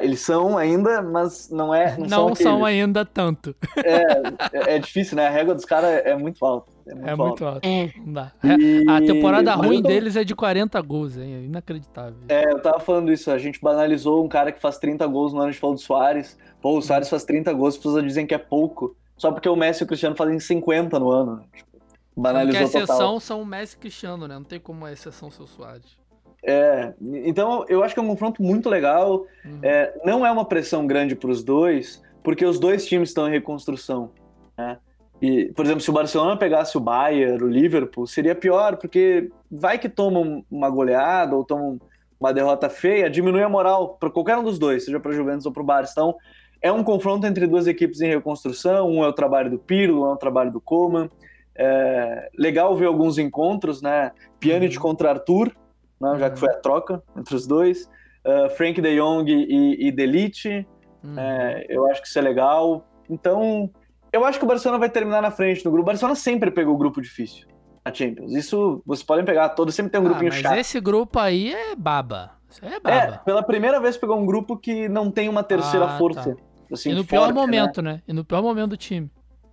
eles 0.00 0.20
são 0.20 0.56
ainda, 0.56 1.02
mas 1.02 1.50
não 1.50 1.74
é, 1.74 1.96
não, 1.98 2.06
Não, 2.06 2.26
são, 2.28 2.34
são 2.36 2.64
ainda 2.64 3.04
tanto. 3.04 3.54
É, 3.84 4.76
é 4.76 4.78
difícil, 4.78 5.16
né? 5.16 5.26
A 5.26 5.30
régua 5.30 5.54
dos 5.54 5.64
caras 5.64 6.00
é 6.04 6.16
muito 6.16 6.44
alta. 6.44 6.70
É 6.86 6.94
muito, 6.94 7.06
É 7.06 7.10
alta. 7.10 7.24
muito 7.24 7.44
alto. 7.44 7.66
É. 7.66 7.90
Não 8.04 8.12
dá. 8.12 8.32
E- 8.44 8.84
A 8.88 9.00
temporada 9.00 9.56
mas 9.56 9.66
ruim 9.66 9.82
tô- 9.82 9.88
deles 9.88 10.14
é 10.16 10.22
de 10.22 10.34
40 10.34 10.80
gols, 10.80 11.16
hein? 11.16 11.34
É 11.34 11.44
inacreditável. 11.44 12.18
É, 12.28 12.44
eu 12.52 12.60
tava 12.62 12.78
falando 12.78 13.12
isso, 13.12 13.28
a 13.30 13.38
gente 13.38 13.60
banalizou 13.60 14.24
um 14.24 14.28
cara 14.28 14.52
que 14.52 14.60
faz 14.60 14.78
30 14.78 15.04
gols 15.08 15.32
no 15.32 15.40
ano 15.40 15.50
de 15.52 15.58
falou 15.58 15.74
do 15.74 15.80
Soares. 15.82 16.38
Pô, 16.60 16.78
o 16.78 16.82
Soares 16.82 17.08
faz 17.08 17.24
30 17.24 17.52
gols, 17.52 17.74
as 17.74 17.78
pessoas 17.78 18.04
dizem 18.04 18.26
que 18.26 18.34
é 18.34 18.38
pouco. 18.38 18.96
Só 19.22 19.30
porque 19.30 19.48
o 19.48 19.54
Messi 19.54 19.82
e 19.82 19.84
o 19.84 19.86
Cristiano 19.86 20.16
fazem 20.16 20.40
50 20.40 20.98
no 20.98 21.08
ano. 21.08 21.36
Né? 21.36 21.42
Tipo, 21.54 21.78
banalizou 22.16 22.60
porque 22.60 22.76
a 22.76 22.80
exceção 22.80 22.96
total. 22.96 23.20
são 23.20 23.40
o 23.40 23.46
Messi 23.46 23.74
e 23.74 23.76
o 23.76 23.80
Cristiano, 23.80 24.26
né? 24.26 24.34
Não 24.34 24.42
tem 24.42 24.58
como 24.58 24.84
a 24.84 24.90
exceção 24.90 25.30
ser 25.30 25.44
o 25.44 25.46
Suárez. 25.46 25.96
É, 26.44 26.92
então 27.00 27.64
eu 27.68 27.84
acho 27.84 27.94
que 27.94 28.00
é 28.00 28.02
um 28.02 28.08
confronto 28.08 28.42
muito 28.42 28.68
legal. 28.68 29.24
Uhum. 29.44 29.60
É, 29.62 29.94
não 30.04 30.26
é 30.26 30.32
uma 30.32 30.44
pressão 30.44 30.88
grande 30.88 31.14
para 31.14 31.30
os 31.30 31.44
dois, 31.44 32.02
porque 32.24 32.44
os 32.44 32.58
dois 32.58 32.84
times 32.84 33.10
estão 33.10 33.28
em 33.28 33.30
reconstrução. 33.30 34.10
Né? 34.58 34.76
E, 35.20 35.52
por 35.52 35.64
exemplo, 35.64 35.82
se 35.82 35.90
o 35.90 35.92
Barcelona 35.92 36.36
pegasse 36.36 36.76
o 36.76 36.80
Bayern, 36.80 37.44
o 37.44 37.46
Liverpool, 37.46 38.08
seria 38.08 38.34
pior, 38.34 38.76
porque 38.76 39.30
vai 39.48 39.78
que 39.78 39.88
tomam 39.88 40.44
uma 40.50 40.68
goleada 40.68 41.36
ou 41.36 41.44
tomam 41.44 41.80
uma 42.18 42.32
derrota 42.32 42.68
feia, 42.68 43.08
diminui 43.08 43.44
a 43.44 43.48
moral 43.48 43.96
para 44.00 44.10
qualquer 44.10 44.36
um 44.36 44.42
dos 44.42 44.58
dois, 44.58 44.84
seja 44.84 44.98
para 44.98 45.12
Juventus 45.12 45.46
ou 45.46 45.52
para 45.52 45.62
o 45.62 45.66
Barça. 45.66 45.92
Então, 45.92 46.16
é 46.62 46.70
um 46.70 46.84
confronto 46.84 47.26
entre 47.26 47.46
duas 47.46 47.66
equipes 47.66 48.00
em 48.00 48.08
reconstrução. 48.08 48.88
Um 48.88 49.04
é 49.04 49.08
o 49.08 49.12
trabalho 49.12 49.50
do 49.50 49.58
Pirlo, 49.58 50.06
um 50.06 50.10
é 50.10 50.12
o 50.12 50.16
trabalho 50.16 50.52
do 50.52 50.60
Coman. 50.60 51.10
É 51.54 52.30
legal 52.38 52.74
ver 52.76 52.86
alguns 52.86 53.18
encontros, 53.18 53.82
né? 53.82 54.12
Pjanic 54.38 54.76
uhum. 54.76 54.82
contra 54.82 55.10
Arthur, 55.10 55.52
né? 56.00 56.16
já 56.18 56.30
que 56.30 56.38
foi 56.38 56.48
a 56.48 56.54
troca 56.54 57.02
entre 57.16 57.34
os 57.34 57.46
dois. 57.46 57.90
Uh, 58.24 58.48
Frank 58.56 58.80
de 58.80 58.96
Jong 58.96 59.30
e, 59.30 59.88
e 59.88 59.90
Delite. 59.90 60.66
Uhum. 61.02 61.18
É, 61.18 61.66
eu 61.68 61.86
acho 61.90 62.00
que 62.00 62.06
isso 62.06 62.18
é 62.18 62.22
legal. 62.22 62.86
Então, 63.10 63.68
eu 64.12 64.24
acho 64.24 64.38
que 64.38 64.44
o 64.44 64.48
Barcelona 64.48 64.78
vai 64.78 64.88
terminar 64.88 65.20
na 65.20 65.30
frente 65.30 65.64
no 65.64 65.70
grupo. 65.72 65.82
O 65.82 65.86
Barcelona 65.86 66.14
sempre 66.14 66.50
pegou 66.50 66.74
o 66.74 66.78
grupo 66.78 67.02
difícil 67.02 67.48
na 67.84 67.92
Champions. 67.92 68.32
Isso 68.32 68.80
vocês 68.86 69.04
podem 69.04 69.24
pegar 69.24 69.48
todos, 69.50 69.74
sempre 69.74 69.90
tem 69.90 70.00
um 70.00 70.04
ah, 70.04 70.08
grupinho 70.10 70.30
mas 70.30 70.40
chato. 70.40 70.56
Esse 70.56 70.80
grupo 70.80 71.18
aí 71.18 71.52
é 71.52 71.74
baba. 71.74 72.30
Isso 72.48 72.64
é 72.64 72.78
baba. 72.78 73.14
É, 73.14 73.18
pela 73.24 73.42
primeira 73.42 73.80
vez 73.80 73.96
pegou 73.96 74.16
um 74.16 74.24
grupo 74.24 74.56
que 74.56 74.88
não 74.88 75.10
tem 75.10 75.28
uma 75.28 75.42
terceira 75.42 75.86
ah, 75.86 75.98
força. 75.98 76.36
Tá. 76.36 76.51
Assim, 76.72 76.90
e 76.90 76.94
no 76.94 77.04
pior 77.04 77.28
né? 77.28 77.34
momento, 77.34 77.82
né? 77.82 77.92
né? 77.94 78.02
E 78.08 78.12
no 78.12 78.24
pior 78.24 78.42
momento 78.42 78.70
do 78.70 78.76
time. 78.76 79.10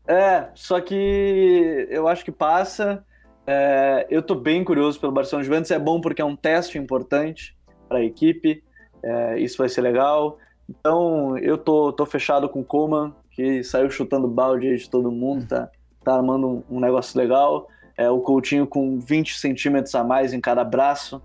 É, 0.07 0.49
só 0.55 0.79
que 0.81 1.87
eu 1.89 2.07
acho 2.07 2.23
que 2.25 2.31
passa. 2.31 3.03
É, 3.45 4.07
eu 4.09 4.21
tô 4.21 4.35
bem 4.35 4.63
curioso 4.63 4.99
pelo 4.99 5.11
Barcelona 5.11 5.43
Juventus. 5.43 5.71
É 5.71 5.79
bom 5.79 6.01
porque 6.01 6.21
é 6.21 6.25
um 6.25 6.35
teste 6.35 6.77
importante 6.77 7.55
para 7.87 7.99
a 7.99 8.03
equipe. 8.03 8.63
É, 9.03 9.39
isso 9.39 9.57
vai 9.57 9.69
ser 9.69 9.81
legal. 9.81 10.37
Então, 10.69 11.37
eu 11.37 11.57
tô, 11.57 11.91
tô 11.91 12.05
fechado 12.05 12.47
com 12.47 12.61
o 12.61 12.65
Coman 12.65 13.13
que 13.31 13.63
saiu 13.63 13.89
chutando 13.89 14.27
balde 14.27 14.75
de 14.75 14.89
todo 14.89 15.09
mundo, 15.09 15.47
tá, 15.47 15.69
tá 16.03 16.13
armando 16.13 16.45
um, 16.69 16.77
um 16.77 16.79
negócio 16.79 17.17
legal. 17.17 17.67
É, 17.97 18.09
o 18.09 18.19
Coutinho 18.19 18.67
com 18.67 18.99
20 18.99 19.37
centímetros 19.37 19.95
a 19.95 20.03
mais 20.03 20.33
em 20.33 20.41
cada 20.41 20.63
braço, 20.63 21.21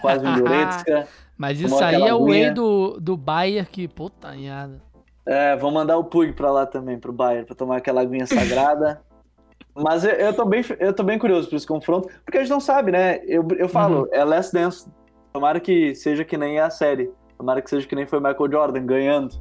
quase 0.00 0.26
um 0.26 0.40
Goretzka. 0.40 1.06
Mas 1.38 1.60
isso 1.60 1.82
aí 1.82 2.02
é 2.02 2.14
o 2.14 2.24
whey 2.24 2.50
do, 2.50 2.98
do 3.00 3.16
Bayern 3.16 3.68
que, 3.68 3.88
puta 3.88 4.34
nada. 4.34 4.80
É, 5.26 5.56
vou 5.56 5.70
mandar 5.70 5.96
o 5.98 6.04
Pug 6.04 6.32
pra 6.32 6.50
lá 6.50 6.66
também, 6.66 6.98
pro 6.98 7.12
Bayern, 7.12 7.46
pra 7.46 7.54
tomar 7.54 7.76
aquela 7.76 8.00
aguinha 8.00 8.26
sagrada. 8.26 9.00
Mas 9.74 10.04
eu, 10.04 10.10
eu, 10.12 10.34
tô 10.34 10.44
bem, 10.44 10.62
eu 10.80 10.92
tô 10.92 11.02
bem 11.02 11.18
curioso 11.18 11.48
por 11.48 11.56
esse 11.56 11.66
confronto, 11.66 12.08
porque 12.24 12.38
a 12.38 12.40
gente 12.42 12.50
não 12.50 12.60
sabe, 12.60 12.92
né? 12.92 13.20
Eu, 13.24 13.46
eu 13.56 13.68
falo, 13.68 14.02
uhum. 14.02 14.08
é 14.12 14.22
Last 14.24 14.52
Dance. 14.52 14.86
Tomara 15.32 15.60
que 15.60 15.94
seja 15.94 16.24
que 16.24 16.36
nem 16.36 16.58
a 16.58 16.68
série. 16.68 17.10
Tomara 17.38 17.62
que 17.62 17.70
seja 17.70 17.86
que 17.86 17.94
nem 17.94 18.06
foi 18.06 18.20
Michael 18.20 18.50
Jordan 18.50 18.84
ganhando, 18.84 19.34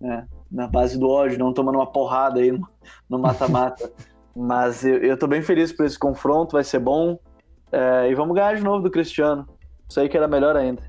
né? 0.00 0.26
na 0.52 0.66
base 0.68 0.98
do 0.98 1.08
ódio, 1.08 1.38
não 1.38 1.52
tomando 1.52 1.76
uma 1.76 1.90
porrada 1.90 2.38
aí 2.38 2.52
no 3.08 3.18
mata-mata. 3.18 3.90
Mas 4.36 4.84
eu, 4.84 4.98
eu 4.98 5.18
tô 5.18 5.26
bem 5.26 5.42
feliz 5.42 5.72
por 5.72 5.86
esse 5.86 5.98
confronto, 5.98 6.52
vai 6.52 6.62
ser 6.62 6.78
bom. 6.78 7.18
É, 7.70 8.10
e 8.10 8.14
vamos 8.14 8.34
ganhar 8.34 8.54
de 8.54 8.62
novo 8.62 8.82
do 8.82 8.90
Cristiano. 8.90 9.46
Isso 9.88 9.98
aí 9.98 10.08
que 10.08 10.16
era 10.16 10.28
melhor 10.28 10.56
ainda. 10.56 10.82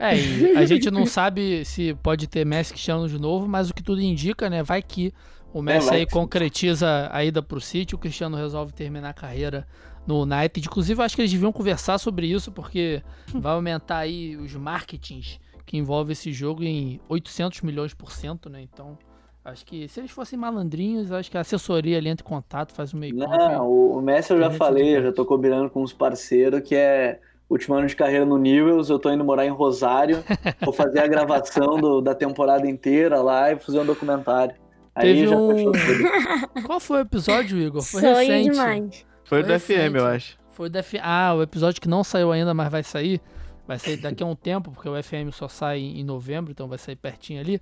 É, 0.00 0.16
e 0.18 0.56
a 0.56 0.64
gente 0.64 0.90
não 0.90 1.04
sabe 1.06 1.62
se 1.66 1.94
pode 2.02 2.26
ter 2.26 2.46
Messi 2.46 2.72
Cristiano 2.72 3.06
de 3.06 3.20
novo, 3.20 3.46
mas 3.46 3.68
o 3.68 3.74
que 3.74 3.82
tudo 3.82 4.00
indica, 4.00 4.48
né? 4.48 4.62
Vai 4.62 4.82
que 4.82 5.12
o 5.52 5.60
Messi 5.60 5.90
é, 5.90 5.96
aí 5.96 6.06
concretiza 6.06 7.10
a 7.12 7.22
ida 7.22 7.42
pro 7.42 7.60
City, 7.60 7.94
o 7.94 7.98
Cristiano 7.98 8.34
resolve 8.34 8.72
terminar 8.72 9.10
a 9.10 9.12
carreira 9.12 9.66
no 10.06 10.22
United. 10.22 10.66
Inclusive, 10.66 11.02
acho 11.02 11.14
que 11.14 11.20
eles 11.20 11.30
deviam 11.30 11.52
conversar 11.52 11.98
sobre 11.98 12.26
isso, 12.26 12.50
porque 12.50 13.02
vai 13.34 13.52
aumentar 13.52 13.98
aí 13.98 14.36
os 14.36 14.54
marketings 14.54 15.38
que 15.66 15.76
envolve 15.76 16.12
esse 16.12 16.32
jogo 16.32 16.64
em 16.64 16.98
800 17.06 17.60
milhões 17.60 17.92
por 17.92 18.10
cento, 18.10 18.48
né? 18.48 18.62
Então, 18.62 18.98
acho 19.44 19.66
que 19.66 19.86
se 19.86 20.00
eles 20.00 20.10
fossem 20.10 20.38
malandrinhos, 20.38 21.12
acho 21.12 21.30
que 21.30 21.36
a 21.36 21.42
assessoria 21.42 21.98
ali 21.98 22.08
entra 22.08 22.24
em 22.24 22.28
contato, 22.28 22.72
faz 22.72 22.94
um 22.94 22.98
meio 22.98 23.14
Não, 23.14 23.70
o 23.70 24.00
Messi 24.00 24.32
eu 24.32 24.38
já 24.38 24.50
falei, 24.50 24.96
eu 24.96 25.02
já 25.02 25.12
tô 25.12 25.26
combinando 25.26 25.68
com 25.68 25.82
os 25.82 25.92
parceiros 25.92 26.62
que 26.62 26.74
é 26.74 27.20
último 27.50 27.74
ano 27.74 27.86
de 27.86 27.96
carreira 27.96 28.24
no 28.24 28.38
Newells, 28.38 28.90
eu 28.90 28.98
tô 28.98 29.10
indo 29.10 29.24
morar 29.24 29.44
em 29.44 29.50
Rosário, 29.50 30.22
vou 30.60 30.72
fazer 30.72 31.00
a 31.00 31.06
gravação 31.06 31.80
do, 31.80 32.00
da 32.00 32.14
temporada 32.14 32.68
inteira 32.68 33.20
lá 33.20 33.52
e 33.52 33.58
fazer 33.58 33.80
um 33.80 33.86
documentário. 33.86 34.54
Aí 34.94 35.14
Teve 35.14 35.26
já 35.28 35.36
um... 35.36 35.72
Qual 36.66 36.80
foi 36.80 36.98
o 36.98 37.00
episódio, 37.02 37.58
Igor? 37.58 37.82
Foi 37.82 38.00
Sonho 38.00 38.16
recente. 38.16 38.50
demais. 38.50 39.06
Foi, 39.24 39.42
foi 39.42 39.52
do 39.52 39.60
FM, 39.60 39.94
eu 39.96 40.06
acho. 40.06 40.38
Foi 40.50 40.68
do 40.68 40.82
FM. 40.82 40.98
Ah, 41.02 41.34
o 41.34 41.42
episódio 41.42 41.80
que 41.80 41.88
não 41.88 42.04
saiu 42.04 42.32
ainda, 42.32 42.52
mas 42.52 42.70
vai 42.70 42.82
sair. 42.82 43.20
Vai 43.66 43.78
sair 43.78 43.96
daqui 43.96 44.22
a 44.22 44.26
um 44.26 44.34
tempo, 44.34 44.72
porque 44.72 44.88
o 44.88 45.00
FM 45.00 45.32
só 45.32 45.46
sai 45.46 45.78
em 45.78 46.02
novembro, 46.02 46.50
então 46.50 46.66
vai 46.68 46.76
sair 46.76 46.96
pertinho 46.96 47.40
ali. 47.40 47.60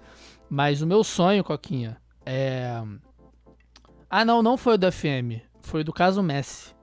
Mas 0.48 0.80
o 0.80 0.86
meu 0.86 1.04
sonho, 1.04 1.44
Coquinha, 1.44 1.98
é. 2.24 2.82
Ah, 4.08 4.24
não, 4.24 4.42
não 4.42 4.56
foi 4.56 4.74
o 4.74 4.78
do 4.78 4.90
FM. 4.90 5.42
Foi 5.60 5.84
do 5.84 5.92
caso 5.92 6.22
Messi. 6.22 6.74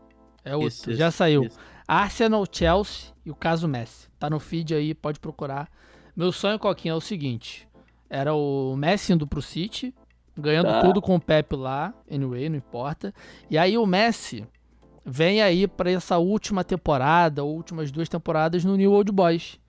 É 0.44 0.54
outro, 0.56 0.68
isso, 0.68 0.94
já 0.94 1.08
isso, 1.08 1.18
saiu. 1.18 1.44
Isso. 1.44 1.58
Arsenal, 1.88 2.46
Chelsea 2.52 3.12
e 3.26 3.32
o 3.32 3.36
caso 3.36 3.68
Messi. 3.68 4.08
Tá 4.20 4.30
no 4.30 4.40
feed 4.40 4.74
aí, 4.74 4.94
pode 4.94 5.20
procurar. 5.20 5.70
Meu 6.16 6.32
sonho, 6.32 6.58
Coquinha, 6.58 6.94
é 6.94 6.96
o 6.96 7.02
seguinte: 7.02 7.68
era 8.10 8.34
o 8.34 8.76
Messi 8.76 9.14
indo 9.14 9.28
pro 9.28 9.42
City, 9.42 9.94
ganhando 10.38 10.68
tá. 10.68 10.82
tudo 10.82 11.02
com 11.02 11.16
o 11.16 11.20
Pepe 11.20 11.56
lá, 11.56 11.94
anyway, 12.12 12.50
não 12.50 12.58
importa. 12.58 13.14
E 13.50 13.58
aí 13.58 13.78
o 13.78 13.86
Messi 13.86 14.46
vem 15.06 15.42
aí 15.42 15.68
para 15.68 15.92
essa 15.92 16.18
última 16.18 16.64
temporada, 16.64 17.44
últimas 17.44 17.92
duas 17.92 18.10
temporadas 18.10 18.64
no 18.66 18.76
New 18.76 18.92
Old 18.92 19.12
Boys. 19.12 19.60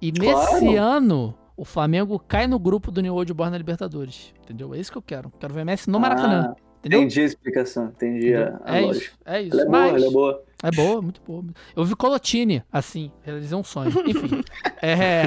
E 0.00 0.12
claro. 0.12 0.38
nesse 0.38 0.76
ano, 0.76 1.34
o 1.56 1.64
Flamengo 1.64 2.18
cai 2.18 2.46
no 2.46 2.58
grupo 2.58 2.90
do 2.90 3.00
New 3.00 3.14
Old 3.14 3.32
Boys 3.32 3.50
na 3.50 3.58
Libertadores. 3.58 4.32
Entendeu? 4.42 4.74
É 4.74 4.78
isso 4.78 4.92
que 4.92 4.98
eu 4.98 5.02
quero. 5.02 5.32
Quero 5.40 5.54
ver 5.54 5.64
Messi 5.64 5.90
no 5.90 5.98
Maracanã. 5.98 6.54
Ah, 6.56 6.65
entendeu? 6.86 7.00
Entendi 7.00 7.20
a 7.20 7.24
explicação, 7.24 7.86
entendi 7.86 8.34
a, 8.34 8.60
a 8.64 8.78
é 8.78 8.80
lógica. 8.80 9.06
Isso, 9.06 9.16
é 9.24 9.42
isso. 9.42 9.60
Ela 9.60 9.62
é 9.62 9.68
Mas, 9.68 9.90
boa, 9.90 9.96
ela 9.96 10.06
é 10.06 10.10
boa. 10.10 10.44
É 10.62 10.70
boa, 10.70 11.02
muito 11.02 11.20
boa. 11.20 11.44
Eu 11.74 11.84
vi 11.84 11.94
Colotini, 11.94 12.62
assim, 12.72 13.12
realizei 13.22 13.56
um 13.56 13.64
sonho. 13.64 13.90
Enfim. 14.08 14.42
é, 14.80 15.24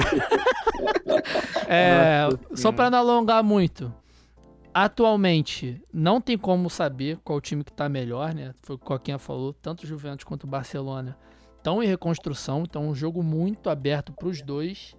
é, 1.68 2.28
só 2.54 2.72
para 2.72 2.90
não 2.90 2.98
alongar 2.98 3.42
muito. 3.42 3.92
Atualmente, 4.72 5.82
não 5.92 6.20
tem 6.20 6.38
como 6.38 6.70
saber 6.70 7.18
qual 7.24 7.40
time 7.40 7.64
que 7.64 7.72
tá 7.72 7.88
melhor, 7.88 8.34
né? 8.34 8.54
Foi 8.62 8.76
o 8.76 8.78
que 8.78 8.84
o 8.84 8.88
Coquinha 8.88 9.18
falou, 9.18 9.52
tanto 9.52 9.82
o 9.82 9.86
Juventus 9.86 10.24
quanto 10.24 10.44
o 10.44 10.46
Barcelona 10.46 11.16
estão 11.56 11.82
em 11.82 11.86
reconstrução, 11.86 12.62
então 12.62 12.88
um 12.88 12.94
jogo 12.94 13.22
muito 13.22 13.68
aberto 13.68 14.12
para 14.12 14.28
os 14.28 14.40
dois. 14.40 14.96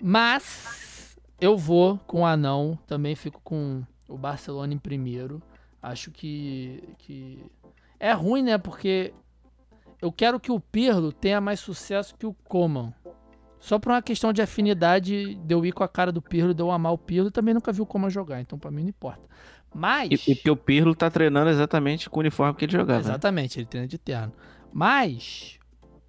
Mas 0.00 1.16
eu 1.40 1.56
vou 1.56 1.98
com 2.06 2.22
o 2.22 2.26
Anão, 2.26 2.78
também 2.86 3.14
fico 3.14 3.40
com 3.42 3.82
o 4.08 4.16
Barcelona 4.16 4.72
em 4.74 4.78
primeiro. 4.78 5.42
Acho 5.84 6.10
que, 6.10 6.82
que 6.96 7.44
é 8.00 8.10
ruim, 8.12 8.42
né? 8.42 8.56
Porque 8.56 9.12
eu 10.00 10.10
quero 10.10 10.40
que 10.40 10.50
o 10.50 10.58
Pirlo 10.58 11.12
tenha 11.12 11.42
mais 11.42 11.60
sucesso 11.60 12.14
que 12.16 12.24
o 12.24 12.32
Coman. 12.32 12.90
Só 13.60 13.78
por 13.78 13.92
uma 13.92 14.00
questão 14.00 14.32
de 14.32 14.40
afinidade, 14.40 15.34
de 15.34 15.54
eu 15.54 15.64
ir 15.64 15.72
com 15.72 15.84
a 15.84 15.88
cara 15.88 16.10
do 16.10 16.22
Pirlo, 16.22 16.54
de 16.54 16.62
eu 16.62 16.70
amar 16.70 16.92
o 16.92 16.98
Pirlo, 16.98 17.30
também 17.30 17.52
nunca 17.52 17.70
vi 17.70 17.82
o 17.82 17.86
Coman 17.86 18.08
jogar, 18.08 18.40
então 18.40 18.58
para 18.58 18.70
mim 18.70 18.82
não 18.82 18.88
importa. 18.88 19.28
Mas. 19.74 20.10
E, 20.10 20.14
e 20.14 20.34
porque 20.34 20.50
o 20.50 20.56
Pirlo 20.56 20.94
tá 20.94 21.10
treinando 21.10 21.50
exatamente 21.50 22.08
com 22.08 22.18
o 22.18 22.20
uniforme 22.20 22.54
que 22.54 22.64
ele 22.64 22.72
jogava. 22.72 23.00
Né? 23.00 23.04
Exatamente, 23.10 23.58
ele 23.58 23.66
treina 23.66 23.86
de 23.86 23.98
terno. 23.98 24.32
Mas 24.72 25.58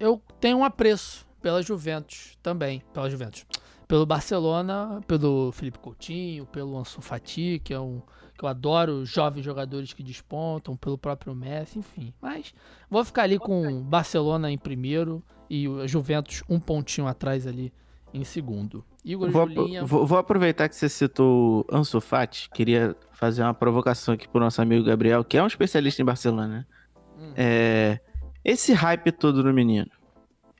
eu 0.00 0.22
tenho 0.40 0.56
um 0.56 0.64
apreço 0.64 1.26
pela 1.42 1.62
Juventus 1.62 2.38
também, 2.42 2.82
pela 2.94 3.10
Juventus. 3.10 3.44
Pelo 3.86 4.06
Barcelona, 4.06 5.00
pelo 5.06 5.52
Felipe 5.52 5.78
Coutinho, 5.78 6.46
pelo 6.46 6.78
Ansu 6.78 7.02
Fati, 7.02 7.60
que 7.62 7.74
é 7.74 7.78
um 7.78 8.00
que 8.36 8.44
eu 8.44 8.48
adoro 8.48 9.04
jovens 9.04 9.44
jogadores 9.44 9.92
que 9.92 10.02
despontam, 10.02 10.76
pelo 10.76 10.98
próprio 10.98 11.34
Messi, 11.34 11.78
enfim. 11.78 12.12
Mas 12.20 12.54
vou 12.90 13.04
ficar 13.04 13.22
ali 13.22 13.38
com 13.38 13.82
Barcelona 13.82 14.50
em 14.50 14.58
primeiro 14.58 15.22
e 15.48 15.68
o 15.68 15.86
Juventus 15.86 16.42
um 16.48 16.60
pontinho 16.60 17.06
atrás 17.06 17.46
ali 17.46 17.72
em 18.12 18.24
segundo. 18.24 18.84
Igor 19.04 19.30
vou, 19.30 19.48
Julinha... 19.48 19.84
vou, 19.84 20.06
vou, 20.06 20.18
aproveitar 20.18 20.68
que 20.68 20.76
você 20.76 20.88
citou 20.88 21.66
Ansu 21.70 22.00
Fati, 22.00 22.50
queria 22.50 22.96
fazer 23.12 23.42
uma 23.42 23.54
provocação 23.54 24.14
aqui 24.14 24.28
pro 24.28 24.40
nosso 24.40 24.60
amigo 24.60 24.84
Gabriel, 24.84 25.24
que 25.24 25.36
é 25.36 25.42
um 25.42 25.46
especialista 25.46 26.02
em 26.02 26.04
Barcelona, 26.04 26.48
né? 26.48 26.66
Hum. 27.18 27.32
É, 27.36 28.00
esse 28.44 28.72
hype 28.72 29.12
todo 29.12 29.42
no 29.42 29.52
menino. 29.52 29.90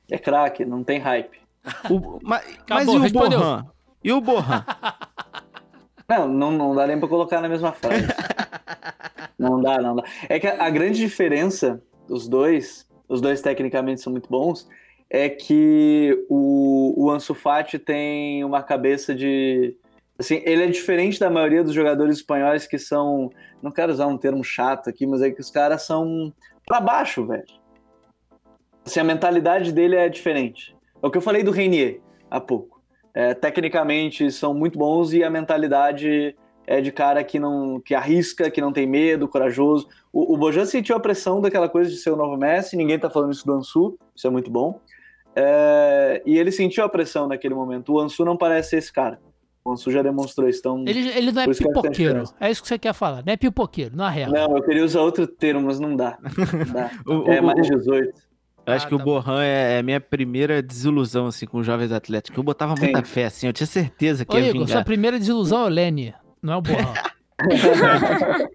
É 0.09 0.17
craque, 0.17 0.65
não 0.65 0.83
tem 0.83 0.99
hype. 0.99 1.37
O, 1.89 2.19
mas, 2.23 2.57
mas, 2.69 2.87
e 2.87 2.91
o 2.91 2.99
respondeu. 2.99 3.39
Borran? 3.39 3.65
E 4.03 4.11
o 4.13 4.21
Borran? 4.21 4.63
Não, 6.09 6.27
não, 6.27 6.51
não 6.51 6.75
dá 6.75 6.87
nem 6.87 6.99
pra 6.99 7.07
colocar 7.07 7.41
na 7.41 7.49
mesma 7.49 7.73
frase. 7.73 8.07
não 9.37 9.61
dá, 9.61 9.81
não 9.81 9.95
dá. 9.95 10.03
É 10.29 10.39
que 10.39 10.47
a, 10.47 10.65
a 10.65 10.69
grande 10.69 10.99
diferença 10.99 11.81
dos 12.07 12.27
dois, 12.27 12.87
os 13.07 13.19
dois 13.19 13.41
tecnicamente 13.41 14.01
são 14.01 14.11
muito 14.11 14.29
bons, 14.29 14.67
é 15.09 15.29
que 15.29 16.25
o, 16.29 16.93
o 16.97 17.11
Ansu 17.11 17.33
Fati 17.33 17.77
tem 17.77 18.43
uma 18.43 18.63
cabeça 18.63 19.13
de, 19.13 19.77
Assim, 20.19 20.41
ele 20.45 20.63
é 20.63 20.67
diferente 20.67 21.19
da 21.19 21.29
maioria 21.29 21.63
dos 21.63 21.73
jogadores 21.73 22.17
espanhóis 22.17 22.65
que 22.65 22.79
são. 22.79 23.29
Não 23.61 23.71
quero 23.71 23.91
usar 23.91 24.07
um 24.07 24.17
termo 24.17 24.43
chato 24.43 24.89
aqui, 24.89 25.05
mas 25.05 25.21
é 25.21 25.29
que 25.29 25.39
os 25.39 25.51
caras 25.51 25.83
são 25.83 26.33
para 26.65 26.81
baixo, 26.81 27.25
velho. 27.25 27.45
Assim, 28.83 28.99
a 28.99 29.03
mentalidade 29.03 29.71
dele 29.71 29.95
é 29.95 30.09
diferente. 30.09 30.75
É 31.01 31.05
o 31.05 31.11
que 31.11 31.17
eu 31.17 31.21
falei 31.21 31.43
do 31.43 31.51
Reinier 31.51 32.01
há 32.31 32.39
pouco. 32.39 32.76
É, 33.17 33.33
tecnicamente 33.33 34.31
são 34.31 34.53
muito 34.53 34.77
bons 34.77 35.11
e 35.11 35.23
a 35.23 35.29
mentalidade 35.29 36.35
é 36.67 36.79
de 36.79 36.91
cara 36.91 37.23
que 37.23 37.39
não 37.39 37.79
que 37.79 37.95
arrisca, 37.95 38.51
que 38.51 38.61
não 38.61 38.71
tem 38.71 38.85
medo, 38.85 39.27
corajoso. 39.27 39.87
O, 40.13 40.35
o 40.35 40.37
Bojan 40.37 40.65
sentiu 40.65 40.95
a 40.95 40.99
pressão 40.99 41.41
daquela 41.41 41.67
coisa 41.67 41.89
de 41.89 41.97
ser 41.97 42.11
o 42.11 42.15
novo 42.15 42.37
Messi, 42.37 42.77
ninguém 42.77 42.99
tá 42.99 43.09
falando 43.09 43.33
isso 43.33 43.43
do 43.43 43.53
Ansu, 43.53 43.97
isso 44.15 44.27
é 44.27 44.29
muito 44.29 44.51
bom. 44.51 44.79
É, 45.35 46.21
e 46.27 46.37
ele 46.37 46.51
sentiu 46.51 46.83
a 46.83 46.89
pressão 46.89 47.27
naquele 47.27 47.55
momento. 47.55 47.93
O 47.93 47.99
Ansu 47.99 48.23
não 48.23 48.37
parece 48.37 48.69
ser 48.69 48.77
esse 48.77 48.93
cara. 48.93 49.19
O 49.65 49.71
Ansu 49.71 49.89
já 49.89 50.03
demonstrou 50.03 50.47
isso. 50.47 50.59
Então, 50.59 50.83
ele, 50.85 51.09
ele 51.09 51.31
não 51.31 51.41
é 51.41 51.47
pipoqueiro. 51.47 52.23
É 52.39 52.51
isso 52.51 52.61
que 52.61 52.67
você 52.67 52.77
quer 52.77 52.93
falar. 52.93 53.23
Não 53.25 53.33
é 53.33 53.37
pipoqueiro, 53.37 53.97
não 53.97 54.07
é 54.07 54.11
real. 54.11 54.31
Não, 54.31 54.57
eu 54.57 54.61
queria 54.61 54.85
usar 54.85 55.01
outro 55.01 55.25
termo, 55.25 55.61
mas 55.61 55.79
não 55.79 55.95
dá. 55.95 56.19
Não 56.21 56.71
dá. 56.71 56.91
o, 57.11 57.31
é 57.31 57.41
mais 57.41 57.67
18. 57.67 58.26
Eu 58.67 58.73
acho 58.73 58.85
ah, 58.85 58.89
que 58.89 58.95
o 58.95 58.97
tá 58.97 59.03
Borran 59.05 59.41
é, 59.41 59.79
a 59.79 59.83
minha 59.83 60.01
primeira 60.01 60.61
desilusão 60.61 61.27
assim, 61.27 61.45
com 61.45 61.59
os 61.59 61.65
jovens 61.65 61.93
atléticos. 61.93 62.37
Eu 62.37 62.43
botava 62.43 62.75
Sim. 62.75 62.83
muita 62.83 63.01
fé, 63.03 63.25
assim, 63.25 63.47
eu 63.47 63.53
tinha 63.53 63.65
certeza 63.65 64.25
que 64.25 64.35
Ô, 64.35 64.39
ia 64.39 64.49
Igor, 64.49 64.65
vingar. 64.65 64.69
sua 64.69 64.83
primeira 64.83 65.17
desilusão 65.17 65.61
é 65.61 65.65
o 65.65 65.69
Lenny, 65.69 66.13
não 66.41 66.53
é 66.53 66.57
o 66.57 66.61
Borran. 66.61 66.93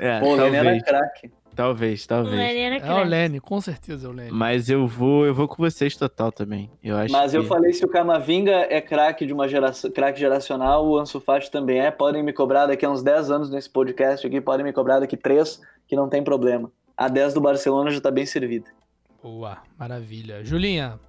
é, 0.00 0.20
Pô, 0.20 0.32
o 0.32 0.34
Lenny 0.36 0.56
era 0.56 0.80
craque. 0.80 1.30
Talvez, 1.54 2.06
talvez. 2.06 2.34
é 2.38 2.92
o 2.92 3.04
Lenny, 3.04 3.40
com 3.40 3.58
certeza 3.62 4.06
é 4.06 4.10
o 4.10 4.12
Lenny. 4.12 4.30
Mas 4.30 4.68
eu 4.68 4.86
vou, 4.86 5.24
eu 5.24 5.32
vou 5.32 5.48
com 5.48 5.56
vocês 5.56 5.96
total 5.96 6.30
também. 6.30 6.70
Eu 6.84 6.96
acho 6.96 7.10
Mas 7.10 7.30
que... 7.30 7.38
eu 7.38 7.44
falei 7.44 7.72
se 7.72 7.82
o 7.82 7.88
Camavinga 7.88 8.66
é 8.68 8.78
craque 8.78 9.24
de 9.24 9.32
uma 9.32 9.48
geração, 9.48 9.90
craque 9.90 10.20
geracional, 10.20 10.86
o 10.86 10.98
Ansu 10.98 11.18
Fati 11.18 11.50
também 11.50 11.80
é. 11.80 11.90
Podem 11.90 12.22
me 12.22 12.34
cobrar 12.34 12.66
daqui 12.66 12.84
a 12.84 12.90
uns 12.90 13.02
10 13.02 13.30
anos 13.30 13.48
nesse 13.48 13.70
podcast 13.70 14.26
aqui, 14.26 14.38
podem 14.38 14.66
me 14.66 14.72
cobrar 14.72 15.00
daqui 15.00 15.16
3, 15.16 15.58
que 15.88 15.96
não 15.96 16.10
tem 16.10 16.22
problema. 16.22 16.70
A 16.94 17.08
10 17.08 17.32
do 17.32 17.40
Barcelona 17.40 17.90
já 17.90 18.02
tá 18.02 18.10
bem 18.10 18.26
servida. 18.26 18.75
Boa, 19.26 19.58
maravilha. 19.76 20.44
Julinha, 20.44 21.00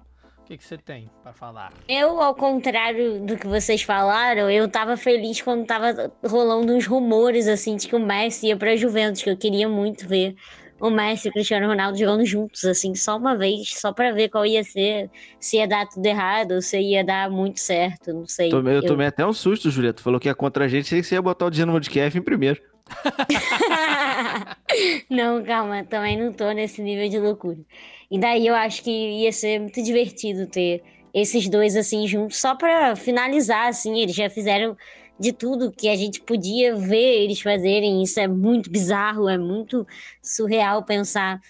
que, 0.48 0.56
que 0.56 0.64
você 0.64 0.78
tem 0.78 1.10
para 1.22 1.32
falar? 1.32 1.74
Eu, 1.86 2.22
ao 2.22 2.34
contrário 2.34 3.20
do 3.20 3.36
que 3.36 3.46
vocês 3.46 3.82
falaram, 3.82 4.50
eu 4.50 4.66
tava 4.66 4.96
feliz 4.96 5.42
quando 5.42 5.66
tava 5.66 6.10
rolando 6.26 6.72
uns 6.72 6.86
rumores, 6.86 7.46
assim, 7.46 7.76
de 7.76 7.86
que 7.86 7.94
o 7.94 8.00
Messi 8.00 8.46
ia 8.46 8.56
pra 8.56 8.74
Juventus, 8.74 9.22
que 9.22 9.28
eu 9.28 9.36
queria 9.36 9.68
muito 9.68 10.08
ver 10.08 10.34
o 10.80 10.88
Messi 10.88 11.28
e 11.28 11.30
o 11.30 11.32
Cristiano 11.32 11.66
Ronaldo 11.66 11.98
jogando 11.98 12.24
juntos, 12.24 12.64
assim, 12.64 12.94
só 12.94 13.18
uma 13.18 13.36
vez, 13.36 13.78
só 13.78 13.92
para 13.92 14.10
ver 14.10 14.30
qual 14.30 14.46
ia 14.46 14.64
ser, 14.64 15.10
se 15.38 15.58
ia 15.58 15.68
dar 15.68 15.86
tudo 15.86 16.06
errado 16.06 16.52
ou 16.52 16.62
se 16.62 16.80
ia 16.80 17.04
dar 17.04 17.30
muito 17.30 17.60
certo, 17.60 18.12
não 18.12 18.26
sei. 18.26 18.48
Tomei, 18.48 18.74
eu, 18.74 18.80
eu 18.80 18.86
tomei 18.86 19.06
até 19.06 19.26
um 19.26 19.32
susto, 19.32 19.70
Julieta. 19.70 20.02
Falou 20.02 20.18
que 20.18 20.28
ia 20.28 20.34
contra 20.34 20.64
a 20.64 20.68
gente, 20.68 21.02
você 21.02 21.14
ia 21.14 21.22
botar 21.22 21.46
o 21.46 21.50
Dinamo 21.50 21.78
de 21.78 21.90
Kiev 21.90 22.16
em 22.16 22.22
primeiro. 22.22 22.60
não, 25.10 25.44
calma, 25.44 25.84
também 25.84 26.18
não 26.18 26.32
tô 26.32 26.50
nesse 26.52 26.80
nível 26.80 27.08
de 27.08 27.18
loucura. 27.18 27.58
E 28.10 28.18
daí 28.18 28.46
eu 28.46 28.54
acho 28.54 28.82
que 28.82 28.90
ia 28.90 29.32
ser 29.32 29.60
muito 29.60 29.82
divertido 29.82 30.46
ter 30.46 30.82
esses 31.12 31.48
dois 31.48 31.76
assim 31.76 32.06
juntos, 32.06 32.38
só 32.38 32.54
para 32.54 32.94
finalizar, 32.96 33.68
assim, 33.68 34.00
eles 34.00 34.14
já 34.14 34.28
fizeram 34.30 34.76
de 35.18 35.32
tudo 35.32 35.72
que 35.72 35.88
a 35.88 35.96
gente 35.96 36.20
podia 36.20 36.74
ver 36.74 37.22
eles 37.22 37.40
fazerem. 37.40 38.02
Isso 38.02 38.20
é 38.20 38.28
muito 38.28 38.70
bizarro, 38.70 39.28
é 39.28 39.36
muito 39.36 39.86
surreal 40.22 40.84
pensar 40.84 41.40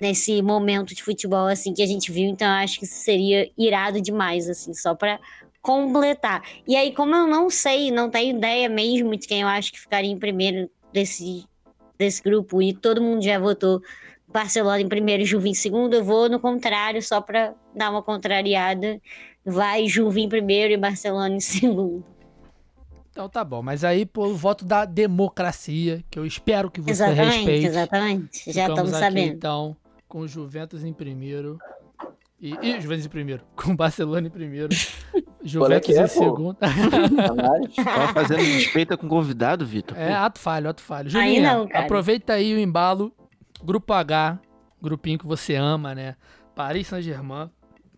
nesse 0.00 0.40
momento 0.40 0.94
de 0.94 1.02
futebol 1.02 1.46
assim 1.46 1.74
que 1.74 1.82
a 1.82 1.86
gente 1.86 2.10
viu. 2.10 2.28
Então 2.28 2.48
acho 2.48 2.78
que 2.78 2.84
isso 2.84 2.94
seria 2.94 3.50
irado 3.56 4.00
demais, 4.00 4.48
assim, 4.48 4.72
só 4.72 4.94
para 4.94 5.20
completar. 5.60 6.42
E 6.66 6.76
aí, 6.76 6.92
como 6.94 7.14
eu 7.14 7.26
não 7.26 7.50
sei, 7.50 7.90
não 7.90 8.08
tenho 8.08 8.36
ideia 8.36 8.68
mesmo 8.68 9.16
de 9.16 9.26
quem 9.26 9.42
eu 9.42 9.48
acho 9.48 9.72
que 9.72 9.80
ficaria 9.80 10.10
em 10.10 10.18
primeiro 10.18 10.70
desse, 10.92 11.44
desse 11.98 12.22
grupo 12.22 12.62
e 12.62 12.72
todo 12.72 13.02
mundo 13.02 13.22
já 13.22 13.38
votou 13.38 13.82
Barcelona 14.30 14.80
em 14.80 14.88
primeiro 14.88 15.22
e 15.22 15.26
Juve 15.26 15.48
em 15.48 15.54
segundo, 15.54 15.94
eu 15.94 16.04
vou 16.04 16.28
no 16.28 16.38
contrário, 16.38 17.02
só 17.02 17.20
para 17.20 17.54
dar 17.74 17.90
uma 17.90 18.02
contrariada. 18.02 19.00
Vai 19.44 19.86
Juve 19.86 20.20
em 20.20 20.28
primeiro 20.28 20.74
e 20.74 20.76
Barcelona 20.76 21.34
em 21.34 21.40
segundo. 21.40 22.04
Então 23.10 23.28
tá 23.28 23.42
bom, 23.42 23.62
mas 23.62 23.82
aí 23.82 24.06
por 24.06 24.32
voto 24.34 24.64
da 24.64 24.84
democracia, 24.84 26.04
que 26.10 26.18
eu 26.18 26.26
espero 26.26 26.70
que 26.70 26.80
você 26.80 26.90
exatamente, 26.90 27.36
respeite. 27.36 27.66
Exatamente, 27.66 28.52
já 28.52 28.68
estamos 28.68 28.90
sabendo. 28.90 29.34
Então, 29.34 29.76
com 30.06 30.26
Juventus 30.26 30.84
em 30.84 30.92
primeiro. 30.92 31.58
E, 32.40 32.54
e 32.62 32.80
Juventus 32.80 33.06
em 33.06 33.08
primeiro, 33.08 33.42
com 33.56 33.74
Barcelona 33.74 34.28
em 34.28 34.30
primeiro. 34.30 34.68
Juventus 35.42 35.96
é, 35.96 36.04
em 36.04 36.06
segundo. 36.06 36.58
Tá 37.82 38.12
fazendo 38.12 38.44
despeita 38.44 38.96
com 38.96 39.08
convidado, 39.08 39.64
Vitor. 39.64 39.98
É, 39.98 40.12
ato 40.12 40.38
falho, 40.38 40.68
ato 40.68 40.82
falho. 40.82 41.08
Julinha, 41.08 41.28
aí 41.28 41.40
não, 41.40 41.68
aproveita 41.72 42.34
aí 42.34 42.54
o 42.54 42.58
embalo 42.58 43.12
Grupo 43.62 43.92
H, 43.92 44.38
grupinho 44.80 45.18
que 45.18 45.26
você 45.26 45.54
ama, 45.54 45.94
né? 45.94 46.16
Paris 46.54 46.86
Saint-Germain, 46.86 47.50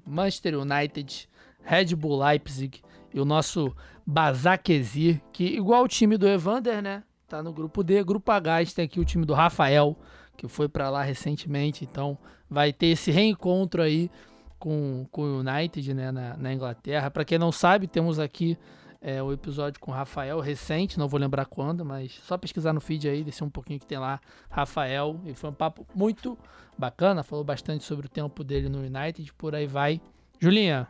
Manchester 0.07 0.59
United, 0.59 1.28
Red 1.62 1.95
Bull 1.95 2.19
Leipzig 2.19 2.82
e 3.12 3.20
o 3.20 3.24
nosso 3.24 3.74
Basakezir, 4.07 5.20
que 5.32 5.45
igual 5.45 5.85
o 5.85 5.89
time 5.89 6.16
do 6.16 6.27
Evander, 6.27 6.82
né? 6.82 7.03
Tá 7.28 7.43
no 7.43 7.53
grupo 7.53 7.85
D. 7.85 8.03
Grupo 8.03 8.31
H, 8.32 8.55
a 8.55 8.62
gente 8.62 8.74
tem 8.74 8.85
aqui 8.85 8.99
o 8.99 9.05
time 9.05 9.24
do 9.24 9.35
Rafael, 9.35 9.97
que 10.37 10.49
foi 10.49 10.69
para 10.69 10.91
lá 10.91 11.03
recentemente, 11.03 11.85
então 11.85 12.19
vai 12.49 12.73
ter 12.73 12.87
esse 12.87 13.11
reencontro 13.11 13.82
aí 13.82 14.11
com, 14.59 15.07
com 15.12 15.23
o 15.23 15.39
United, 15.41 15.95
né, 15.95 16.11
na, 16.11 16.37
na 16.37 16.53
Inglaterra. 16.53 17.11
Para 17.11 17.24
quem 17.24 17.39
não 17.39 17.53
sabe, 17.53 17.87
temos 17.87 18.19
aqui 18.19 18.59
é, 19.01 19.22
o 19.22 19.32
episódio 19.32 19.81
com 19.81 19.90
o 19.90 19.94
Rafael, 19.94 20.40
recente, 20.40 20.98
não 20.98 21.09
vou 21.09 21.18
lembrar 21.18 21.47
quando, 21.47 21.85
mas 21.85 22.12
só 22.22 22.36
pesquisar 22.36 22.72
no 22.72 22.81
feed 22.81 23.09
aí, 23.09 23.24
descer 23.24 23.44
um 23.44 23.51
pouquinho 23.51 23.81
que 23.81 23.86
tem 23.86 23.98
lá, 23.98 24.20
Rafael, 24.51 25.18
e 25.24 25.35
foi 25.35 25.51
um 25.51 25.55
papo 25.55 25.86
muito 25.94 26.39
bacana, 26.77 27.22
falou 27.22 27.44
bastante 27.44 27.85
sobre 27.85 28.06
o 28.06 28.09
tempo 28.10 28.44
dele 28.44 28.68
no 28.68 28.78
United, 28.78 29.32
por 29.35 29.55
aí 29.55 29.66
vai. 29.66 30.01
Julinha, 30.39 30.86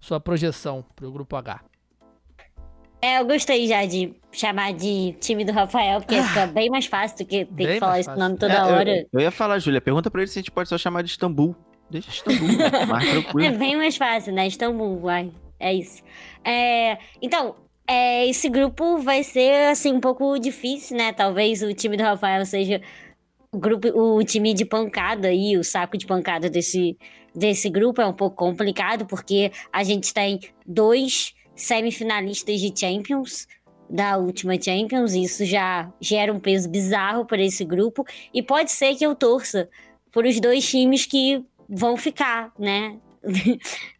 sua 0.00 0.18
projeção 0.18 0.84
para 0.94 1.06
o 1.06 1.12
Grupo 1.12 1.36
H. 1.36 1.60
É, 3.00 3.18
eu 3.18 3.26
gostei 3.26 3.66
já 3.66 3.84
de 3.84 4.14
chamar 4.30 4.72
de 4.72 5.12
time 5.20 5.44
do 5.44 5.50
Rafael, 5.50 6.00
porque 6.00 6.14
ah, 6.14 6.22
fica 6.22 6.46
bem 6.46 6.70
mais 6.70 6.86
fácil 6.86 7.18
do 7.18 7.24
que 7.24 7.44
ter 7.44 7.74
que 7.74 7.80
falar 7.80 7.98
esse 7.98 8.14
nome 8.16 8.36
toda 8.36 8.54
é, 8.54 8.62
hora. 8.62 8.98
Eu, 8.98 9.08
eu, 9.12 9.20
ia 9.20 9.30
falar, 9.32 9.58
Júlia, 9.58 9.80
pergunta 9.80 10.08
pra 10.08 10.20
ele 10.20 10.30
se 10.30 10.38
a 10.38 10.40
gente 10.40 10.52
pode 10.52 10.68
só 10.68 10.78
chamar 10.78 11.02
de 11.02 11.10
Istambul. 11.10 11.56
Deixa 11.90 12.10
Istambul, 12.10 12.48
mais 12.88 13.10
tranquilo. 13.10 13.54
É 13.54 13.58
bem 13.58 13.76
mais 13.76 13.96
fácil, 13.96 14.32
né? 14.32 14.46
Istambul, 14.46 15.00
vai. 15.00 15.32
É 15.62 15.72
isso. 15.72 16.02
É, 16.44 16.98
então, 17.22 17.54
é, 17.86 18.26
esse 18.26 18.48
grupo 18.48 18.98
vai 18.98 19.22
ser 19.22 19.70
assim 19.70 19.92
um 19.92 20.00
pouco 20.00 20.36
difícil, 20.38 20.96
né? 20.96 21.12
Talvez 21.12 21.62
o 21.62 21.72
time 21.72 21.96
do 21.96 22.02
Rafael 22.02 22.44
seja 22.44 22.82
o 23.52 23.58
grupo, 23.58 23.88
o 23.88 24.24
time 24.24 24.52
de 24.52 24.64
pancada 24.64 25.28
aí, 25.28 25.56
o 25.56 25.62
saco 25.62 25.96
de 25.96 26.04
pancada 26.04 26.50
desse, 26.50 26.98
desse 27.32 27.70
grupo 27.70 28.00
é 28.00 28.06
um 28.06 28.12
pouco 28.12 28.34
complicado 28.34 29.06
porque 29.06 29.52
a 29.72 29.84
gente 29.84 30.12
tem 30.12 30.40
dois 30.66 31.32
semifinalistas 31.54 32.60
de 32.60 32.72
Champions 32.76 33.46
da 33.88 34.16
última 34.16 34.60
Champions, 34.60 35.12
e 35.12 35.22
isso 35.22 35.44
já 35.44 35.92
gera 36.00 36.32
um 36.32 36.40
peso 36.40 36.68
bizarro 36.68 37.26
para 37.26 37.42
esse 37.42 37.62
grupo 37.62 38.04
e 38.32 38.42
pode 38.42 38.72
ser 38.72 38.96
que 38.96 39.04
eu 39.04 39.14
torça 39.14 39.68
por 40.10 40.24
os 40.24 40.40
dois 40.40 40.68
times 40.68 41.04
que 41.04 41.44
vão 41.68 41.96
ficar, 41.96 42.52
né? 42.58 42.96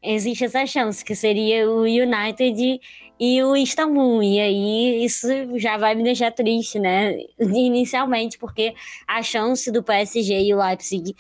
Existe 0.03 0.45
essa 0.45 0.67
chance, 0.67 1.05
que 1.05 1.15
seria 1.15 1.69
o 1.71 1.83
United 1.83 2.81
e 3.19 3.43
o 3.43 3.57
Istambul. 3.57 4.23
E 4.23 4.41
aí 4.41 5.05
isso 5.05 5.29
já 5.59 5.77
vai 5.77 5.95
me 5.95 6.03
deixar 6.03 6.33
triste, 6.33 6.79
né? 6.79 7.17
Inicialmente, 7.39 8.39
porque 8.39 8.75
a 9.07 9.23
chance 9.23 9.71
do 9.71 9.83
PSG 9.83 10.43
e 10.43 10.55
o 10.55 10.59
Leipzig 10.59 11.15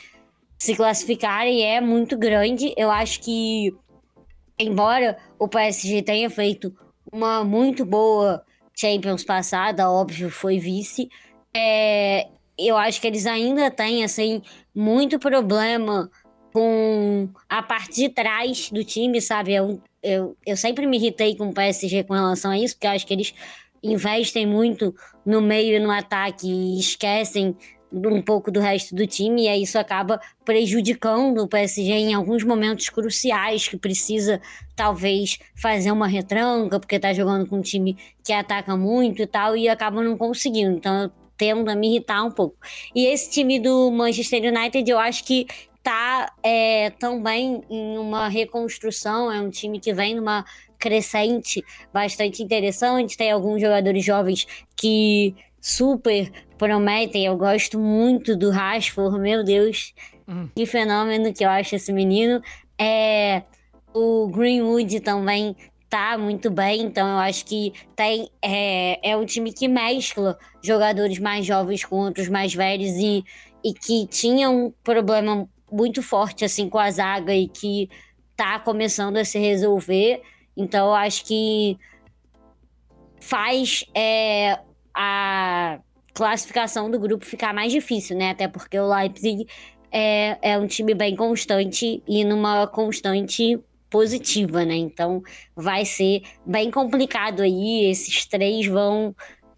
se 0.59 0.74
classificarem 0.74 1.62
é 1.65 1.81
muito 1.81 2.16
grande. 2.16 2.73
Eu 2.77 2.91
acho 2.91 3.20
que, 3.20 3.74
embora 4.59 5.16
o 5.39 5.49
PSG 5.49 6.03
tenha 6.03 6.31
feito 6.31 6.73
uma 7.12 7.45
muito 7.45 7.85
boa 7.85 8.45
Champions 8.74 9.24
passada, 9.24 9.91
óbvio, 9.91 10.31
foi 10.31 10.59
vice. 10.59 11.09
É, 11.55 12.29
eu 12.59 12.77
acho 12.77 13.01
que 13.01 13.07
eles 13.07 13.27
ainda 13.27 13.70
têm, 13.70 14.05
assim, 14.05 14.43
muito 14.74 15.19
problema 15.19 16.11
com 16.53 17.29
a 17.49 17.62
parte 17.62 17.95
de 17.95 18.09
trás 18.09 18.70
do 18.70 18.85
time, 18.85 19.20
sabe? 19.20 19.55
Eu, 19.55 19.81
eu, 20.03 20.37
eu 20.47 20.57
sempre 20.57 20.87
me 20.87 20.97
irritei 20.97 21.35
com 21.37 21.49
o 21.49 21.55
PSG 21.55 22.05
com 22.05 22.15
relação 22.15 22.51
a 22.51 22.59
isso, 22.59 22.74
porque 22.74 22.87
eu 22.87 22.91
acho 22.91 23.07
que 23.07 23.15
eles 23.15 23.35
investem 23.83 24.47
muito 24.47 24.95
no 25.24 25.41
meio 25.41 25.77
e 25.77 25.81
no 25.81 25.91
ataque 25.91 26.47
e 26.47 26.79
esquecem 26.79 27.57
um 27.95 28.23
pouco 28.23 28.51
do 28.51 28.59
resto 28.59 28.95
do 28.95 29.07
time, 29.07 29.45
e 29.45 29.49
aí 29.49 29.62
isso 29.62 29.79
acaba 29.79 30.19
prejudicando 30.45 31.39
o 31.43 31.49
PSG 31.49 31.93
em 31.93 32.15
alguns 32.15 32.43
momentos 32.43 32.89
cruciais, 32.89 33.69
que 33.69 33.77
precisa 33.77 34.41
talvez 34.74 35.39
fazer 35.55 35.91
uma 35.91 36.07
retranca, 36.07 36.81
porque 36.81 36.99
tá 36.99 37.12
jogando 37.12 37.47
com 37.47 37.59
um 37.59 37.62
time 37.62 37.99
que 38.24 38.33
ataca 38.33 38.77
muito 38.77 39.20
e 39.20 39.27
tal, 39.27 39.55
e 39.55 39.69
acaba 39.69 40.03
não 40.03 40.16
conseguindo. 40.16 40.77
Então 40.77 41.03
eu 41.03 41.11
tendo 41.37 41.69
a 41.69 41.74
me 41.74 41.89
irritar 41.89 42.23
um 42.24 42.31
pouco. 42.31 42.57
E 42.95 43.07
esse 43.07 43.31
time 43.31 43.59
do 43.59 43.91
Manchester 43.91 44.43
United, 44.45 44.89
eu 44.89 44.99
acho 44.99 45.24
que 45.24 45.47
tá 45.83 46.33
é, 46.43 46.91
também 46.91 47.63
em 47.69 47.99
uma 47.99 48.29
reconstrução, 48.29 49.31
é 49.31 49.41
um 49.41 49.51
time 49.51 49.81
que 49.81 49.93
vem 49.93 50.15
numa 50.15 50.45
crescente 50.79 51.65
bastante 51.93 52.43
interessante. 52.43 53.17
Tem 53.17 53.31
alguns 53.31 53.61
jogadores 53.61 54.05
jovens 54.05 54.47
que 54.77 55.35
super 55.61 56.31
prometem. 56.59 57.25
Eu 57.27 57.37
gosto 57.37 57.79
muito 57.79 58.37
do 58.37 58.51
Rashford, 58.51 59.19
meu 59.19 59.45
Deus, 59.45 59.95
hum. 60.29 60.49
que 60.55 60.67
fenômeno 60.67 61.33
que 61.33 61.45
eu 61.45 61.49
acho 61.49 61.77
esse 61.77 61.93
menino. 61.93 62.43
É, 62.79 63.43
o 63.95 64.29
Greenwood 64.29 65.01
também 65.01 65.57
tá 65.89 66.17
muito 66.17 66.51
bem, 66.51 66.83
então 66.83 67.07
eu 67.07 67.19
acho 67.19 67.45
que 67.45 67.73
tem 67.95 68.31
é, 68.41 69.11
é 69.11 69.17
um 69.17 69.27
time 69.27 69.53
que 69.53 69.69
mescla 69.69 70.39
jogadores 70.63 71.19
mais 71.19 71.45
jovens 71.45 71.85
com 71.85 71.97
outros 71.97 72.29
mais 72.29 72.55
velhos 72.55 72.93
e, 72.97 73.23
e 73.63 73.75
que 73.75 74.07
tinha 74.07 74.49
um 74.49 74.73
problema 74.83 75.47
muito 75.73 76.03
forte 76.03 76.44
assim 76.44 76.69
com 76.69 76.78
a 76.78 76.90
zaga 76.90 77.35
e 77.35 77.49
que 77.49 77.89
tá 78.36 78.59
começando 78.59 79.16
a 79.16 79.24
se 79.24 79.39
resolver. 79.39 80.23
Então 80.57 80.94
acho 80.94 81.24
que 81.24 81.78
faz 83.20 83.85
é, 83.94 84.59
a 84.94 85.81
classificação 86.12 86.90
do 86.90 86.99
grupo 86.99 87.24
ficar 87.24 87.55
mais 87.55 87.73
difícil, 87.73 88.16
né? 88.16 88.31
Até 88.31 88.47
porque 88.49 88.78
o 88.78 88.89
Leipzig 88.89 89.47
é, 89.90 90.39
é 90.43 90.59
um 90.59 90.66
time 90.66 90.94
bem 90.94 91.16
constante 91.16 92.03
e 92.07 92.24
numa 92.24 92.66
constante 92.66 93.59
positiva, 93.89 94.65
né? 94.65 94.74
Então 94.74 95.23
vai 95.55 95.85
ser 95.85 96.23
bem 96.44 96.70
complicado 96.70 97.43
aí. 97.43 97.85
Esses 97.90 98.27
três 98.27 98.66
vão 98.66 99.15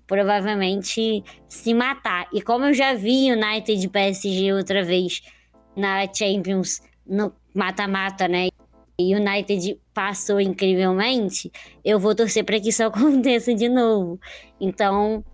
provavelmente 0.07 1.24
se 1.49 1.73
matar. 1.73 2.28
E 2.32 2.43
como 2.43 2.66
eu 2.66 2.74
já 2.74 2.95
vi 2.95 3.32
United 3.32 3.85
e 3.85 3.89
PSG 3.89 4.53
outra 4.53 4.85
vez 4.85 5.23
na 5.77 6.07
Champions 6.13 6.83
no 7.07 7.33
mata-mata, 7.55 8.27
né? 8.29 8.49
E 8.99 9.15
United 9.15 9.79
passou 9.93 10.41
incrivelmente, 10.41 11.51
eu 11.85 11.99
vou 11.99 12.15
torcer 12.15 12.45
para 12.45 12.61
que 12.61 12.69
isso 12.69 12.83
aconteça 12.85 13.55
de 13.55 13.69
novo. 13.69 14.21
Então, 14.61 15.25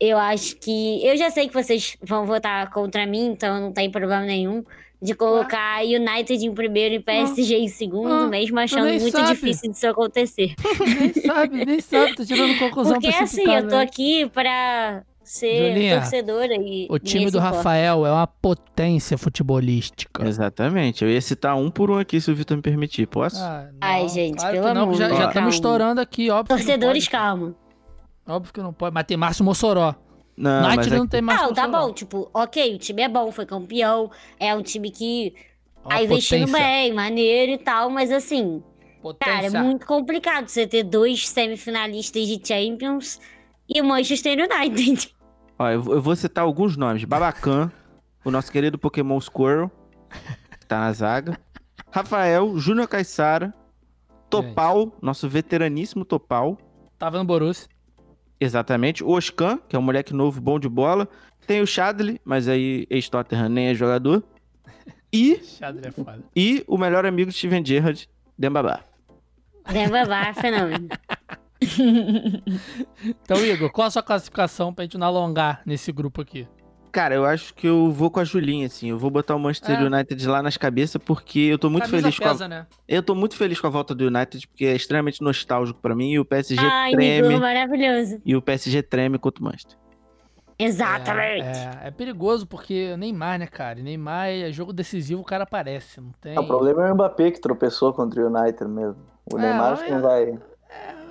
eu 0.00 0.18
acho 0.18 0.56
que. 0.56 1.04
Eu 1.06 1.16
já 1.16 1.30
sei 1.30 1.48
que 1.48 1.54
vocês 1.54 1.96
vão 2.02 2.26
votar 2.26 2.70
contra 2.70 3.06
mim, 3.06 3.26
então 3.26 3.60
não 3.60 3.72
tem 3.72 3.90
problema 3.90 4.24
nenhum 4.24 4.64
de 5.00 5.14
colocar 5.14 5.80
ah. 5.80 5.82
United 5.82 6.44
em 6.44 6.54
primeiro 6.54 6.94
e 6.94 7.00
PSG 7.00 7.54
ah. 7.54 7.58
em 7.58 7.68
segundo, 7.68 8.12
ah. 8.12 8.28
mesmo 8.28 8.58
achando 8.58 8.88
muito 9.00 9.10
sabe. 9.10 9.34
difícil 9.34 9.70
disso 9.70 9.86
acontecer. 9.86 10.54
nem 10.98 11.12
sabe, 11.12 11.64
nem 11.64 11.80
sabe, 11.80 12.14
tô 12.14 12.24
tirando 12.24 12.58
conclusão 12.58 12.94
Porque 12.94 13.14
assim, 13.14 13.48
eu 13.50 13.68
tô 13.68 13.76
aqui 13.76 14.28
pra 14.30 15.04
ser 15.26 15.72
Julinha, 15.72 16.00
torcedora 16.00 16.54
e. 16.54 16.86
O 16.88 16.98
time 16.98 17.30
do 17.30 17.38
Rafael 17.38 18.06
é 18.06 18.12
uma 18.12 18.26
potência 18.26 19.18
futebolística. 19.18 20.26
Exatamente. 20.26 21.04
Eu 21.04 21.10
ia 21.10 21.20
citar 21.20 21.56
um 21.56 21.70
por 21.70 21.90
um 21.90 21.98
aqui, 21.98 22.20
se 22.20 22.30
o 22.30 22.34
Vitor 22.34 22.56
me 22.56 22.62
permitir. 22.62 23.06
Posso? 23.06 23.42
Ah, 23.42 23.68
Ai, 23.80 24.08
gente, 24.08 24.38
claro 24.38 24.54
pelo 24.54 24.66
amor. 24.68 24.94
Já 24.94 25.28
estamos 25.28 25.54
estourando 25.54 26.00
aqui, 26.00 26.30
óbvio. 26.30 26.56
Torcedores, 26.56 27.08
calma. 27.08 27.54
Óbvio 28.26 28.52
que 28.52 28.60
não 28.60 28.72
pode. 28.72 28.94
Mas 28.94 29.04
tem 29.04 29.16
Márcio 29.16 29.44
Mossoró. 29.44 29.94
Não, 30.36 30.62
Night 30.62 30.76
mas 30.76 30.92
é 30.92 30.96
não 30.96 31.06
tem 31.06 31.22
Márcio 31.22 31.46
Não, 31.46 31.54
tá 31.54 31.66
bom. 31.66 31.92
Tipo, 31.92 32.30
ok, 32.34 32.74
o 32.74 32.78
time 32.78 33.02
é 33.02 33.08
bom, 33.08 33.32
foi 33.32 33.46
campeão. 33.46 34.10
É 34.38 34.54
um 34.54 34.62
time 34.62 34.90
que 34.90 35.34
tá 35.88 36.02
investindo 36.02 36.50
bem, 36.50 36.92
maneiro 36.92 37.52
e 37.52 37.58
tal. 37.58 37.88
Mas 37.88 38.12
assim, 38.12 38.62
potência. 39.00 39.34
cara, 39.34 39.46
é 39.46 39.62
muito 39.62 39.86
complicado 39.86 40.48
você 40.48 40.66
ter 40.66 40.82
dois 40.82 41.26
semifinalistas 41.28 42.26
de 42.26 42.40
Champions 42.44 43.20
e 43.68 43.80
o 43.80 43.84
Manchester 43.84 44.38
United. 44.38 45.14
Ó, 45.58 45.68
eu 45.68 46.02
vou 46.02 46.14
citar 46.14 46.44
alguns 46.44 46.76
nomes. 46.76 47.04
Babacan, 47.04 47.70
o 48.24 48.30
nosso 48.30 48.52
querido 48.52 48.78
Pokémon 48.78 49.20
Squirrel, 49.20 49.70
que 50.60 50.66
tá 50.66 50.80
na 50.80 50.92
zaga. 50.92 51.38
Rafael, 51.90 52.58
Júnior 52.58 52.88
Caissara, 52.88 53.54
Topal, 54.28 54.92
nosso 55.00 55.28
veteraníssimo 55.28 56.04
Topal. 56.04 56.58
Tava 56.98 57.18
no 57.18 57.24
Borussia. 57.24 57.68
Exatamente. 58.38 59.02
O 59.02 59.10
Oscan, 59.10 59.58
que 59.68 59.74
é 59.74 59.78
um 59.78 59.82
moleque 59.82 60.12
novo, 60.12 60.40
bom 60.40 60.58
de 60.58 60.68
bola. 60.68 61.08
Tem 61.46 61.62
o 61.62 61.66
Shadley, 61.66 62.20
mas 62.24 62.48
aí 62.48 62.86
ex-Tottenham 62.90 63.48
nem 63.48 63.68
é 63.68 63.74
jogador. 63.74 64.22
E, 65.12 65.40
é 65.82 65.90
foda. 65.90 66.22
e 66.34 66.64
o 66.66 66.76
melhor 66.76 67.06
amigo 67.06 67.30
de 67.30 67.36
Steven 67.36 67.64
Gerrard, 67.64 68.08
Dembabá. 68.38 68.80
Dembabá, 69.72 70.34
fenômeno. 70.34 70.88
então, 73.04 73.44
Igor, 73.44 73.70
qual 73.70 73.86
a 73.86 73.90
sua 73.90 74.02
classificação 74.02 74.72
pra 74.72 74.84
gente 74.84 74.98
não 74.98 75.06
alongar 75.06 75.62
nesse 75.64 75.90
grupo 75.92 76.20
aqui? 76.20 76.46
Cara, 76.96 77.14
eu 77.14 77.26
acho 77.26 77.52
que 77.54 77.66
eu 77.66 77.90
vou 77.90 78.10
com 78.10 78.20
a 78.20 78.24
Julinha, 78.24 78.66
assim. 78.66 78.88
Eu 78.88 78.98
vou 78.98 79.10
botar 79.10 79.34
o 79.34 79.38
Manchester 79.38 79.78
é. 79.78 79.84
United 79.84 80.26
lá 80.26 80.42
nas 80.42 80.56
cabeças, 80.56 81.00
porque 81.04 81.40
eu 81.40 81.58
tô 81.58 81.68
muito 81.68 81.90
Camisa 81.90 82.02
feliz 82.04 82.18
pesa, 82.18 82.38
com 82.38 82.44
a... 82.44 82.48
né? 82.48 82.66
Eu 82.88 83.02
tô 83.02 83.14
muito 83.14 83.36
feliz 83.36 83.60
com 83.60 83.66
a 83.66 83.70
volta 83.70 83.94
do 83.94 84.06
United, 84.06 84.48
porque 84.48 84.64
é 84.64 84.74
extremamente 84.74 85.20
nostálgico 85.20 85.78
para 85.78 85.94
mim. 85.94 86.12
E 86.12 86.18
o 86.18 86.24
PSG 86.24 86.64
Ai, 86.64 86.92
treme. 86.92 87.28
Igor, 87.28 87.40
maravilhoso. 87.40 88.18
E 88.24 88.34
o 88.34 88.40
PSG 88.40 88.82
treme 88.82 89.18
contra 89.18 89.42
o 89.42 89.44
Manchester. 89.44 89.76
Exatamente. 90.58 91.58
É, 91.58 91.80
é, 91.84 91.88
é, 91.88 91.90
perigoso 91.90 92.46
porque 92.46 92.96
Neymar, 92.96 93.38
né, 93.38 93.46
cara? 93.46 93.82
Neymar 93.82 94.28
é 94.28 94.50
jogo 94.50 94.72
decisivo, 94.72 95.20
o 95.20 95.24
cara 95.24 95.44
aparece. 95.44 96.00
Não 96.00 96.12
tem... 96.12 96.38
O 96.38 96.46
problema 96.46 96.86
é 96.88 96.92
o 96.92 96.94
Mbappé 96.94 97.30
que 97.30 97.40
tropeçou 97.40 97.92
contra 97.92 98.22
o 98.22 98.34
United 98.34 98.64
mesmo. 98.70 98.96
O 99.30 99.38
é, 99.38 99.42
Neymar 99.42 99.72
acho 99.72 99.84
que 99.84 99.90
não 99.90 100.00
vai. 100.00 100.38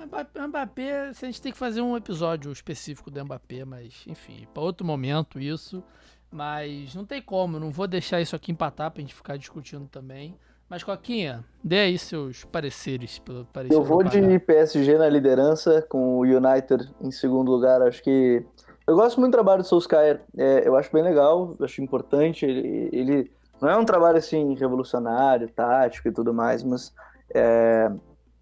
Mbappé, 0.06 1.08
a 1.08 1.12
gente 1.12 1.42
tem 1.42 1.52
que 1.52 1.58
fazer 1.58 1.80
um 1.80 1.96
episódio 1.96 2.50
específico 2.52 3.10
do 3.10 3.24
Mbappé, 3.24 3.64
mas 3.64 4.04
enfim, 4.06 4.46
para 4.52 4.62
outro 4.62 4.86
momento 4.86 5.38
isso. 5.38 5.82
Mas 6.30 6.94
não 6.94 7.04
tem 7.04 7.22
como, 7.22 7.58
não 7.58 7.70
vou 7.70 7.86
deixar 7.86 8.20
isso 8.20 8.34
aqui 8.34 8.50
empatar 8.50 8.90
pra 8.90 9.00
gente 9.00 9.14
ficar 9.14 9.36
discutindo 9.36 9.86
também. 9.88 10.36
Mas, 10.68 10.82
Coquinha, 10.82 11.44
dê 11.62 11.78
aí 11.78 11.98
seus 11.98 12.44
pareceres. 12.44 13.20
Pelo, 13.20 13.46
eu 13.70 13.84
vou 13.84 14.02
de 14.02 14.38
PSG 14.40 14.98
na 14.98 15.08
liderança, 15.08 15.80
com 15.88 16.18
o 16.18 16.22
United 16.22 16.92
em 17.00 17.10
segundo 17.10 17.50
lugar. 17.50 17.80
Acho 17.82 18.02
que. 18.02 18.44
Eu 18.86 18.96
gosto 18.96 19.20
muito 19.20 19.32
do 19.32 19.36
trabalho 19.36 19.62
do 19.62 19.68
Solskjaer. 19.68 20.20
É, 20.36 20.66
eu 20.66 20.76
acho 20.76 20.92
bem 20.92 21.02
legal, 21.02 21.56
acho 21.60 21.80
importante. 21.80 22.44
Ele, 22.44 22.88
ele 22.92 23.32
não 23.60 23.68
é 23.68 23.76
um 23.76 23.84
trabalho 23.84 24.18
assim 24.18 24.54
revolucionário, 24.54 25.48
tático 25.48 26.08
e 26.08 26.12
tudo 26.12 26.34
mais, 26.34 26.62
mas 26.64 26.92
é, 27.32 27.90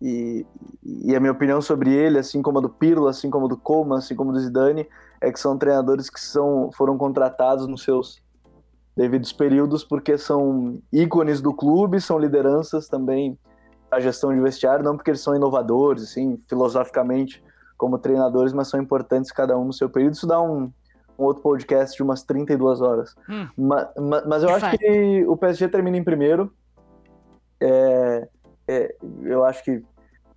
e, 0.07 0.47
e, 0.83 1.17
a 1.17 1.21
minha 1.21 1.33
opinião 1.33 1.63
sobre 1.63 1.91
ele, 1.91 2.19
assim 2.19 2.43
como 2.43 2.59
a 2.59 2.61
do 2.61 2.69
Pirlo, 2.69 3.07
assim 3.07 3.31
como 3.31 3.47
a 3.47 3.49
do 3.49 3.57
Coleman, 3.57 3.97
assim 3.97 4.15
como 4.15 4.31
a 4.31 4.35
do 4.35 4.41
Zidane, 4.41 4.87
é 5.19 5.33
que 5.33 5.41
são 5.41 5.57
treinadores 5.57 6.11
que 6.11 6.21
são, 6.21 6.71
foram 6.73 6.99
contratados 6.99 7.67
nos 7.67 7.83
seus 7.83 8.23
devidos 8.95 9.33
períodos 9.33 9.83
porque 9.83 10.19
são 10.19 10.79
ícones 10.93 11.41
do 11.41 11.55
clube, 11.55 12.03
são 12.03 12.19
lideranças 12.19 12.87
também 12.87 13.39
a 13.91 13.99
gestão 13.99 14.35
de 14.35 14.41
vestiário, 14.43 14.85
não 14.85 14.95
porque 14.95 15.11
eles 15.11 15.23
são 15.23 15.35
inovadores, 15.35 16.03
assim, 16.03 16.37
filosoficamente 16.49 17.43
como 17.79 17.99
treinadores, 17.99 18.53
mas 18.53 18.69
são 18.69 18.79
importantes 18.79 19.33
cada 19.33 19.57
um 19.57 19.65
no 19.65 19.73
seu 19.73 19.89
período. 19.89 20.13
Isso 20.13 20.27
dá 20.27 20.39
um, 20.39 20.71
um 21.19 21.25
outro 21.25 21.43
podcast 21.43 21.97
de 21.97 22.03
umas 22.03 22.23
32 22.23 22.83
horas. 22.83 23.17
Hum. 23.27 23.49
Mas, 23.57 23.89
mas, 24.27 24.43
eu 24.43 24.51
acho 24.51 24.77
que 24.77 25.25
o 25.27 25.35
PSG 25.35 25.69
termina 25.69 25.97
em 25.97 26.05
primeiro. 26.05 26.53
É, 27.59 28.29
é, 28.69 28.95
eu 29.23 29.45
acho 29.45 29.65
que 29.65 29.83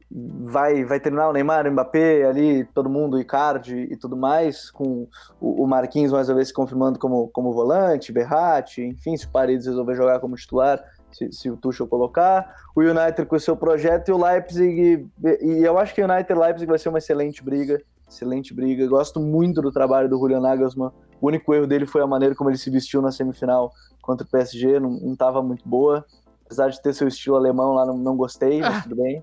vai, 0.10 0.86
vai 0.86 1.00
terminar 1.00 1.30
o 1.30 1.34
Neymar, 1.34 1.68
o 1.68 1.72
Mbappé 1.72 2.24
ali, 2.24 2.64
todo 2.74 2.90
mundo, 2.90 3.18
o 3.18 3.20
Icardi 3.20 3.88
e 3.92 3.98
tudo 3.98 4.16
mais, 4.16 4.72
com 4.72 5.08
o, 5.40 5.64
o 5.64 5.68
Marquinhos 5.68 6.12
mais 6.12 6.30
uma 6.30 6.36
vez 6.36 6.48
se 6.48 6.54
confirmando 6.54 6.98
como, 6.98 7.28
como 7.30 7.54
volante, 7.54 8.12
Berratti, 8.12 8.82
enfim, 8.82 9.18
se 9.18 9.26
o 9.26 9.30
Paredes 9.30 9.68
resolver 9.68 9.96
jogar 9.96 10.20
como 10.20 10.36
titular, 10.36 10.82
se, 11.12 11.32
se 11.32 11.50
o 11.50 11.58
Tuchel 11.58 11.88
colocar, 11.88 12.56
o 12.76 12.82
United 12.82 13.26
com 13.26 13.36
o 13.36 13.40
seu 13.40 13.56
projeto 13.58 14.10
e 14.10 14.12
o 14.14 14.18
Leipzig, 14.18 15.08
e, 15.24 15.46
e 15.46 15.64
eu 15.64 15.78
acho 15.78 15.94
que 15.94 16.02
o 16.02 16.06
United 16.10 16.40
Leipzig 16.40 16.68
vai 16.68 16.80
ser 16.80 16.90
uma 16.90 17.00
excelente 17.00 17.44
briga, 17.44 17.82
excelente 18.10 18.54
briga, 18.54 18.88
gosto 18.88 19.20
muito 19.20 19.62
do 19.62 19.72
trabalho 19.72 20.08
do 20.08 20.18
Julian 20.18 20.40
Nagelsmann, 20.40 20.92
o 21.20 21.28
único 21.28 21.54
erro 21.54 21.68
dele 21.68 21.86
foi 21.86 22.02
a 22.02 22.08
maneira 22.08 22.34
como 22.34 22.50
ele 22.50 22.58
se 22.58 22.70
vestiu 22.70 23.02
na 23.02 23.12
semifinal 23.12 23.74
contra 24.02 24.26
o 24.26 24.30
PSG, 24.30 24.80
não 24.80 25.12
estava 25.12 25.44
muito 25.44 25.68
boa, 25.68 26.06
apesar 26.46 26.70
de 26.70 26.82
ter 26.82 26.94
seu 26.94 27.10
estilo 27.10 27.36
alemão 27.36 27.74
lá, 27.74 27.86
não, 27.86 27.98
não 27.98 28.16
gostei, 28.16 28.62
mas 28.62 28.78
ah. 28.78 28.82
tudo 28.84 28.96
bem 28.96 29.22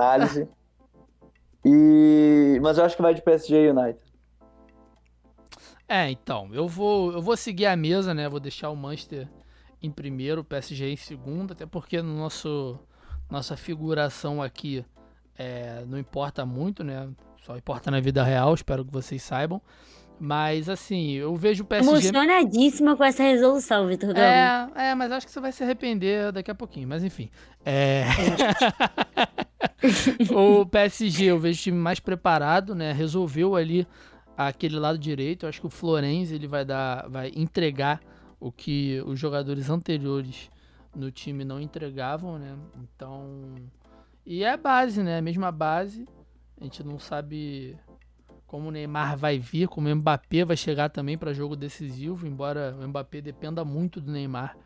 análise. 0.00 0.48
E, 1.64 2.58
mas 2.62 2.78
eu 2.78 2.84
acho 2.84 2.96
que 2.96 3.02
vai 3.02 3.14
de 3.14 3.22
PSG 3.22 3.70
United. 3.70 4.00
É, 5.86 6.10
então, 6.10 6.48
eu 6.52 6.68
vou, 6.68 7.12
eu 7.12 7.20
vou 7.20 7.36
seguir 7.36 7.66
a 7.66 7.76
mesa, 7.76 8.14
né? 8.14 8.28
Vou 8.28 8.40
deixar 8.40 8.70
o 8.70 8.76
Manchester 8.76 9.28
em 9.82 9.90
primeiro, 9.90 10.42
o 10.42 10.44
PSG 10.44 10.88
em 10.88 10.96
segundo, 10.96 11.52
até 11.52 11.66
porque 11.66 12.00
no 12.00 12.16
nosso 12.16 12.78
nossa 13.28 13.56
figuração 13.56 14.42
aqui 14.42 14.84
é, 15.38 15.84
não 15.86 15.98
importa 15.98 16.44
muito, 16.44 16.84
né? 16.84 17.08
Só 17.44 17.56
importa 17.56 17.90
na 17.90 18.00
vida 18.00 18.22
real, 18.22 18.54
espero 18.54 18.84
que 18.84 18.92
vocês 18.92 19.22
saibam. 19.22 19.60
Mas, 20.18 20.68
assim, 20.68 21.12
eu 21.12 21.34
vejo 21.34 21.64
o 21.64 21.66
PSG. 21.66 21.90
Emocionadíssima 21.90 22.94
com 22.94 23.02
essa 23.02 23.22
resolução, 23.22 23.86
Vitor 23.86 24.14
É, 24.14 24.68
é, 24.76 24.94
mas 24.94 25.10
acho 25.10 25.26
que 25.26 25.32
você 25.32 25.40
vai 25.40 25.50
se 25.50 25.64
arrepender 25.64 26.30
daqui 26.30 26.50
a 26.50 26.54
pouquinho. 26.54 26.86
Mas, 26.86 27.02
enfim. 27.02 27.30
É. 27.64 28.04
o 30.30 30.66
PSG, 30.66 31.26
eu 31.26 31.38
vejo 31.38 31.58
o 31.58 31.62
time 31.62 31.78
mais 31.78 32.00
preparado, 32.00 32.74
né? 32.74 32.92
Resolveu 32.92 33.56
ali 33.56 33.86
aquele 34.36 34.78
lado 34.78 34.98
direito. 34.98 35.44
Eu 35.44 35.48
acho 35.48 35.60
que 35.60 35.66
o 35.66 35.70
Florenzi 35.70 36.34
ele 36.34 36.46
vai 36.46 36.64
dar, 36.64 37.08
vai 37.08 37.32
entregar 37.34 38.00
o 38.38 38.50
que 38.50 39.02
os 39.06 39.18
jogadores 39.18 39.68
anteriores 39.68 40.50
no 40.94 41.10
time 41.10 41.44
não 41.44 41.60
entregavam, 41.60 42.38
né? 42.38 42.56
Então, 42.82 43.54
E 44.26 44.42
é 44.42 44.52
a 44.52 44.56
base, 44.56 45.02
né? 45.02 45.18
A 45.18 45.22
mesma 45.22 45.52
base. 45.52 46.06
A 46.60 46.64
gente 46.64 46.82
não 46.84 46.98
sabe 46.98 47.76
como 48.46 48.68
o 48.68 48.70
Neymar 48.70 49.16
vai 49.16 49.38
vir, 49.38 49.68
como 49.68 49.88
o 49.88 49.94
Mbappé 49.94 50.44
vai 50.44 50.56
chegar 50.56 50.88
também 50.88 51.16
para 51.16 51.32
jogo 51.32 51.54
decisivo, 51.54 52.26
embora 52.26 52.76
o 52.78 52.88
Mbappé 52.88 53.20
dependa 53.20 53.64
muito 53.64 54.00
do 54.00 54.10
Neymar 54.10 54.56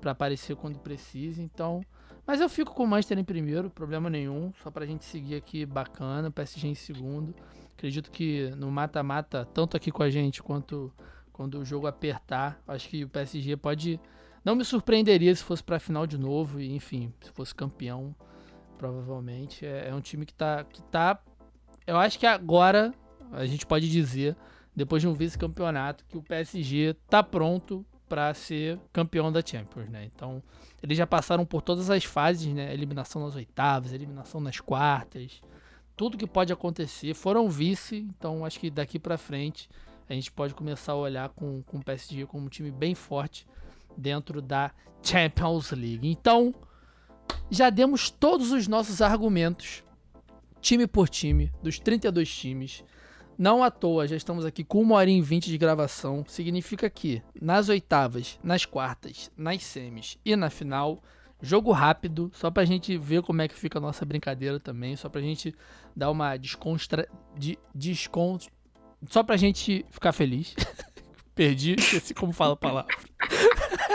para 0.00 0.12
aparecer 0.12 0.56
quando 0.56 0.78
precise. 0.78 1.42
Então, 1.42 1.82
mas 2.26 2.40
eu 2.40 2.48
fico 2.48 2.74
com 2.74 2.84
o 2.84 2.86
Manchester 2.86 3.18
em 3.18 3.24
primeiro, 3.24 3.68
problema 3.70 4.08
nenhum, 4.08 4.52
só 4.62 4.70
pra 4.70 4.86
gente 4.86 5.04
seguir 5.04 5.34
aqui 5.34 5.66
bacana, 5.66 6.30
PSG 6.30 6.68
em 6.68 6.74
segundo. 6.74 7.34
Acredito 7.76 8.10
que 8.10 8.50
no 8.56 8.70
mata-mata, 8.70 9.44
tanto 9.52 9.76
aqui 9.76 9.90
com 9.90 10.02
a 10.02 10.10
gente 10.10 10.42
quanto 10.42 10.92
quando 11.32 11.58
o 11.58 11.64
jogo 11.64 11.86
apertar, 11.86 12.60
acho 12.68 12.88
que 12.88 13.04
o 13.04 13.08
PSG 13.08 13.56
pode 13.56 13.98
não 14.44 14.54
me 14.54 14.64
surpreenderia 14.64 15.34
se 15.34 15.42
fosse 15.42 15.62
para 15.62 15.78
final 15.78 16.06
de 16.06 16.18
novo 16.18 16.60
e 16.60 16.74
enfim, 16.74 17.12
se 17.20 17.30
fosse 17.30 17.54
campeão, 17.54 18.14
provavelmente 18.76 19.64
é, 19.64 19.88
é 19.88 19.94
um 19.94 20.00
time 20.00 20.26
que 20.26 20.34
tá 20.34 20.62
que 20.64 20.82
tá 20.82 21.18
eu 21.86 21.96
acho 21.96 22.18
que 22.18 22.26
agora 22.26 22.92
a 23.32 23.46
gente 23.46 23.66
pode 23.66 23.90
dizer 23.90 24.36
depois 24.74 25.02
de 25.02 25.08
um 25.08 25.14
vice-campeonato 25.14 26.04
que 26.06 26.16
o 26.16 26.22
PSG 26.22 26.94
tá 27.08 27.22
pronto 27.22 27.84
para 28.12 28.34
ser 28.34 28.78
campeão 28.92 29.32
da 29.32 29.40
Champions, 29.40 29.88
né? 29.88 30.04
Então, 30.14 30.42
eles 30.82 30.98
já 30.98 31.06
passaram 31.06 31.46
por 31.46 31.62
todas 31.62 31.88
as 31.88 32.04
fases, 32.04 32.52
né? 32.52 32.70
Eliminação 32.70 33.24
nas 33.24 33.34
oitavas, 33.34 33.90
eliminação 33.90 34.38
nas 34.38 34.60
quartas, 34.60 35.40
tudo 35.96 36.18
que 36.18 36.26
pode 36.26 36.52
acontecer. 36.52 37.14
Foram 37.14 37.48
vice, 37.48 38.06
então 38.10 38.44
acho 38.44 38.60
que 38.60 38.68
daqui 38.68 38.98
para 38.98 39.16
frente 39.16 39.66
a 40.10 40.12
gente 40.12 40.30
pode 40.30 40.52
começar 40.52 40.92
a 40.92 40.96
olhar 40.96 41.30
com, 41.30 41.62
com 41.62 41.78
o 41.78 41.82
PSG 41.82 42.26
como 42.26 42.44
um 42.44 42.48
time 42.50 42.70
bem 42.70 42.94
forte 42.94 43.46
dentro 43.96 44.42
da 44.42 44.72
Champions 45.02 45.70
League. 45.70 46.06
Então, 46.06 46.54
já 47.50 47.70
demos 47.70 48.10
todos 48.10 48.52
os 48.52 48.68
nossos 48.68 49.00
argumentos, 49.00 49.82
time 50.60 50.86
por 50.86 51.08
time, 51.08 51.50
dos 51.62 51.78
32 51.78 52.30
times. 52.30 52.84
Não 53.38 53.62
à 53.62 53.70
toa, 53.70 54.06
já 54.06 54.16
estamos 54.16 54.44
aqui 54.44 54.62
com 54.62 54.80
uma 54.80 54.96
hora 54.96 55.10
e 55.10 55.20
vinte 55.20 55.50
de 55.50 55.58
gravação. 55.58 56.24
Significa 56.28 56.88
que 56.90 57.22
nas 57.40 57.68
oitavas, 57.68 58.38
nas 58.42 58.64
quartas, 58.64 59.30
nas 59.36 59.62
semis 59.62 60.18
e 60.24 60.36
na 60.36 60.50
final, 60.50 61.02
jogo 61.40 61.72
rápido, 61.72 62.30
só 62.34 62.50
pra 62.50 62.64
gente 62.64 62.96
ver 62.96 63.22
como 63.22 63.42
é 63.42 63.48
que 63.48 63.54
fica 63.54 63.78
a 63.78 63.80
nossa 63.80 64.04
brincadeira 64.04 64.60
também, 64.60 64.96
só 64.96 65.08
pra 65.08 65.20
gente 65.20 65.54
dar 65.94 66.10
uma 66.10 66.36
desconstra... 66.36 67.08
De, 67.36 67.58
descon... 67.74 68.38
Só 69.08 69.22
pra 69.22 69.36
gente 69.36 69.84
ficar 69.90 70.12
feliz. 70.12 70.54
Perdi, 71.34 71.74
esqueci 71.78 72.14
como 72.14 72.32
fala 72.32 72.52
a 72.52 72.56
palavra. 72.56 72.94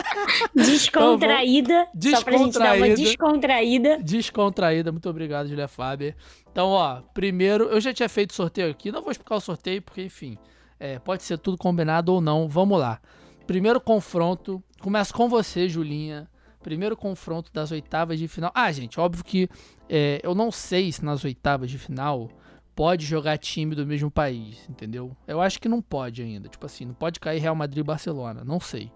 Descontraída. 0.56 1.88
Então, 1.96 2.12
Só 2.12 2.24
pra 2.24 2.38
gente 2.38 2.60
dar 2.60 2.78
uma 2.78 2.90
descontraída. 2.90 4.00
Descontraída. 4.00 4.92
Muito 4.92 5.10
obrigado, 5.10 5.48
Julia 5.48 5.68
Faber. 5.68 6.16
Então, 6.52 6.70
ó, 6.70 7.02
primeiro, 7.14 7.66
eu 7.66 7.80
já 7.80 7.94
tinha 7.94 8.10
feito 8.10 8.34
sorteio 8.34 8.70
aqui. 8.70 8.92
Não 8.92 9.02
vou 9.02 9.12
explicar 9.12 9.36
o 9.36 9.42
sorteio, 9.42 9.82
porque, 9.82 10.04
enfim, 10.04 10.38
é, 10.80 11.00
pode 11.00 11.24
ser 11.24 11.38
tudo 11.38 11.58
combinado 11.58 12.14
ou 12.14 12.22
não. 12.22 12.48
Vamos 12.48 12.80
lá. 12.80 13.00
Primeiro 13.46 13.80
confronto. 13.80 14.64
Começo 14.82 15.14
com 15.14 15.30
você, 15.30 15.70
Julinha. 15.70 16.30
Primeiro 16.62 16.98
confronto 16.98 17.52
das 17.54 17.72
oitavas 17.72 18.20
de 18.20 18.28
final. 18.28 18.52
Ah, 18.54 18.72
gente, 18.72 19.00
óbvio 19.00 19.24
que 19.24 19.50
é, 19.88 20.20
eu 20.24 20.36
não 20.36 20.52
sei 20.52 20.92
se 20.92 21.04
nas 21.04 21.24
oitavas 21.24 21.72
de 21.72 21.78
final 21.78 22.30
pode 22.76 23.06
jogar 23.06 23.38
time 23.38 23.74
do 23.74 23.88
mesmo 23.88 24.12
país, 24.12 24.68
entendeu? 24.70 25.16
Eu 25.26 25.42
acho 25.42 25.60
que 25.60 25.68
não 25.70 25.82
pode 25.82 26.22
ainda. 26.22 26.48
Tipo 26.50 26.66
assim, 26.66 26.86
não 26.86 26.94
pode 26.94 27.20
cair 27.20 27.40
Real 27.40 27.56
Madrid 27.56 27.80
e 27.80 27.84
Barcelona. 27.84 28.44
Não 28.44 28.60
sei. 28.60 28.92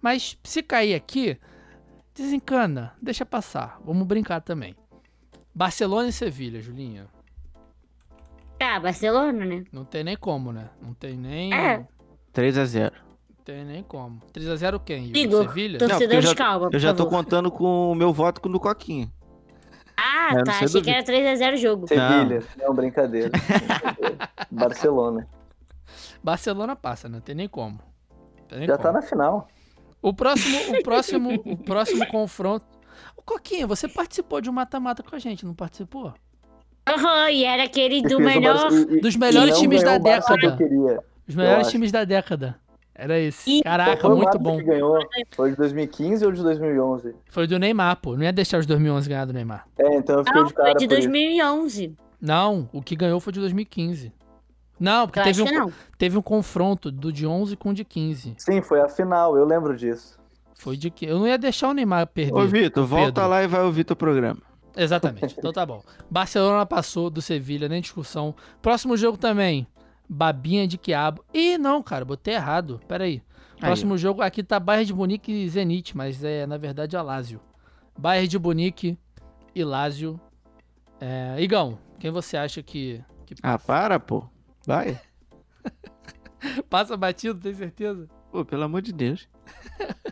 Mas 0.00 0.38
se 0.42 0.62
cair 0.62 0.94
aqui, 0.94 1.38
desencana, 2.14 2.94
deixa 3.00 3.26
passar. 3.26 3.78
Vamos 3.84 4.06
brincar 4.06 4.40
também. 4.40 4.74
Barcelona 5.54 6.08
e 6.08 6.12
Sevilha, 6.12 6.60
Julinha. 6.60 7.06
Tá, 8.58 8.78
Barcelona, 8.78 9.44
né? 9.44 9.64
Não 9.72 9.84
tem 9.84 10.04
nem 10.04 10.16
como, 10.16 10.52
né? 10.52 10.68
Não 10.80 10.92
tem 10.94 11.16
nem. 11.16 11.52
É. 11.52 11.86
3x0. 12.34 12.92
Não 12.92 13.44
tem 13.44 13.64
nem 13.64 13.82
como. 13.82 14.20
3x0 14.32 14.80
quem? 14.84 15.16
Igor, 15.16 15.46
Sevilha? 15.46 15.78
Torcedor 15.78 16.16
eu 16.16 16.22
já, 16.22 16.34
calma, 16.34 16.70
eu 16.72 16.78
já 16.78 16.94
tô 16.94 17.06
contando 17.06 17.50
com 17.50 17.90
o 17.90 17.94
meu 17.94 18.12
voto 18.12 18.46
no 18.48 18.60
Coquinha. 18.60 19.10
Ah, 19.96 20.30
é, 20.32 20.44
tá. 20.44 20.52
Achei 20.52 20.66
dúvida. 20.68 20.82
que 20.82 20.90
era 20.90 21.36
3x0 21.36 21.54
o 21.54 21.56
jogo. 21.56 21.88
Sevilha. 21.88 22.42
Não, 22.58 22.68
não 22.68 22.74
brincadeira. 22.74 23.30
Barcelona. 24.50 25.26
Barcelona 26.22 26.76
passa, 26.76 27.08
não 27.08 27.20
tem 27.20 27.34
nem 27.34 27.48
como. 27.48 27.80
Tem 28.48 28.58
nem 28.58 28.68
já 28.68 28.76
tá 28.76 28.82
como. 28.84 28.94
tá 28.94 29.00
na 29.00 29.06
final. 29.06 29.48
O 30.02 30.12
próximo, 30.14 30.58
o 30.78 30.82
próximo, 30.84 31.42
o 31.44 31.56
próximo 31.56 32.06
confronto. 32.06 32.66
O 33.16 33.22
Coquinha, 33.22 33.66
você 33.66 33.88
participou 33.88 34.40
de 34.40 34.48
um 34.48 34.52
mata-mata 34.52 35.02
com 35.02 35.14
a 35.14 35.18
gente, 35.18 35.44
não 35.44 35.54
participou? 35.54 36.12
Aham, 36.88 37.24
uhum, 37.24 37.28
e 37.28 37.44
era 37.44 37.64
aquele 37.64 38.02
do 38.02 38.18
melhor. 38.18 38.70
dos 39.02 39.16
melhores 39.16 39.58
times 39.58 39.82
da 39.82 39.98
década. 39.98 40.58
Os 41.28 41.34
melhores 41.34 41.70
times 41.70 41.92
da 41.92 42.04
década. 42.04 42.58
Era 42.94 43.18
esse. 43.18 43.58
E... 43.58 43.62
Caraca, 43.62 44.02
foi 44.02 44.14
muito 44.14 44.38
bom. 44.38 44.58
Que 44.58 44.64
ganhou. 44.64 44.98
Foi 45.30 45.50
de 45.52 45.56
2015 45.56 46.26
ou 46.26 46.32
de 46.32 46.42
2011? 46.42 47.14
Foi 47.30 47.46
do 47.46 47.58
Neymar, 47.58 47.96
pô. 47.96 48.14
Não 48.14 48.24
ia 48.24 48.32
deixar 48.32 48.58
os 48.58 48.66
2011 48.66 49.08
ganhar 49.08 49.24
do 49.24 49.32
Neymar. 49.32 49.66
É, 49.78 49.96
então 49.96 50.18
eu 50.18 50.24
fiquei 50.24 50.40
não, 50.40 50.48
de 50.48 50.54
cara. 50.54 50.70
Foi 50.70 50.78
de 50.78 50.86
2011. 50.86 51.96
Não, 52.20 52.68
o 52.72 52.82
que 52.82 52.94
ganhou 52.94 53.18
foi 53.18 53.32
de 53.32 53.40
2015. 53.40 54.12
Não, 54.80 55.06
porque 55.06 55.22
teve 55.22 55.42
um, 55.42 55.52
não. 55.52 55.72
teve 55.98 56.16
um 56.16 56.22
confronto 56.22 56.90
do 56.90 57.12
de 57.12 57.26
11 57.26 57.54
com 57.56 57.68
o 57.68 57.74
de 57.74 57.84
15. 57.84 58.34
Sim, 58.38 58.62
foi 58.62 58.80
a 58.80 58.88
final, 58.88 59.36
eu 59.36 59.44
lembro 59.44 59.76
disso. 59.76 60.18
Foi 60.54 60.74
de 60.76 60.90
que 60.90 61.04
eu 61.04 61.18
não 61.18 61.26
ia 61.26 61.36
deixar 61.36 61.68
o 61.68 61.74
Neymar 61.74 62.06
perder. 62.06 62.34
Ô, 62.34 62.46
Vitor, 62.46 62.86
volta 62.86 63.26
lá 63.26 63.42
e 63.42 63.46
vai 63.46 63.62
ouvir 63.62 63.84
teu 63.84 63.94
programa. 63.94 64.40
Exatamente. 64.76 65.34
Então 65.38 65.52
tá 65.52 65.66
bom. 65.66 65.82
Barcelona 66.10 66.64
passou 66.64 67.10
do 67.10 67.20
Sevilha, 67.20 67.68
nem 67.68 67.80
discussão. 67.80 68.34
Próximo 68.62 68.96
jogo 68.96 69.18
também. 69.18 69.66
Babinha 70.08 70.66
de 70.66 70.78
Quiabo. 70.78 71.24
Ih, 71.32 71.58
não, 71.58 71.82
cara, 71.82 72.04
botei 72.04 72.34
errado. 72.34 72.80
Pera 72.88 73.04
aí. 73.04 73.22
Próximo 73.58 73.94
aí. 73.94 73.98
jogo 73.98 74.22
aqui 74.22 74.42
tá 74.42 74.58
Bayern 74.58 74.86
de 74.86 74.94
Munique 74.94 75.30
e 75.30 75.48
Zenit, 75.48 75.96
mas 75.96 76.24
é 76.24 76.46
na 76.46 76.56
verdade 76.56 76.96
a 76.96 77.02
Lazio. 77.02 77.40
Bayern 77.98 78.28
de 78.28 78.38
Munique 78.38 78.98
e 79.54 79.62
Lazio. 79.62 80.18
É... 81.00 81.36
Igão, 81.38 81.78
quem 81.98 82.10
você 82.10 82.36
acha 82.36 82.62
que, 82.62 83.02
que 83.26 83.34
Ah, 83.42 83.58
para, 83.58 84.00
pô. 84.00 84.24
Vai. 84.70 85.00
Passa 86.70 86.96
batido, 86.96 87.40
tem 87.40 87.52
certeza? 87.52 88.08
Pô, 88.30 88.44
pelo 88.44 88.62
amor 88.62 88.80
de 88.82 88.92
Deus. 88.92 89.28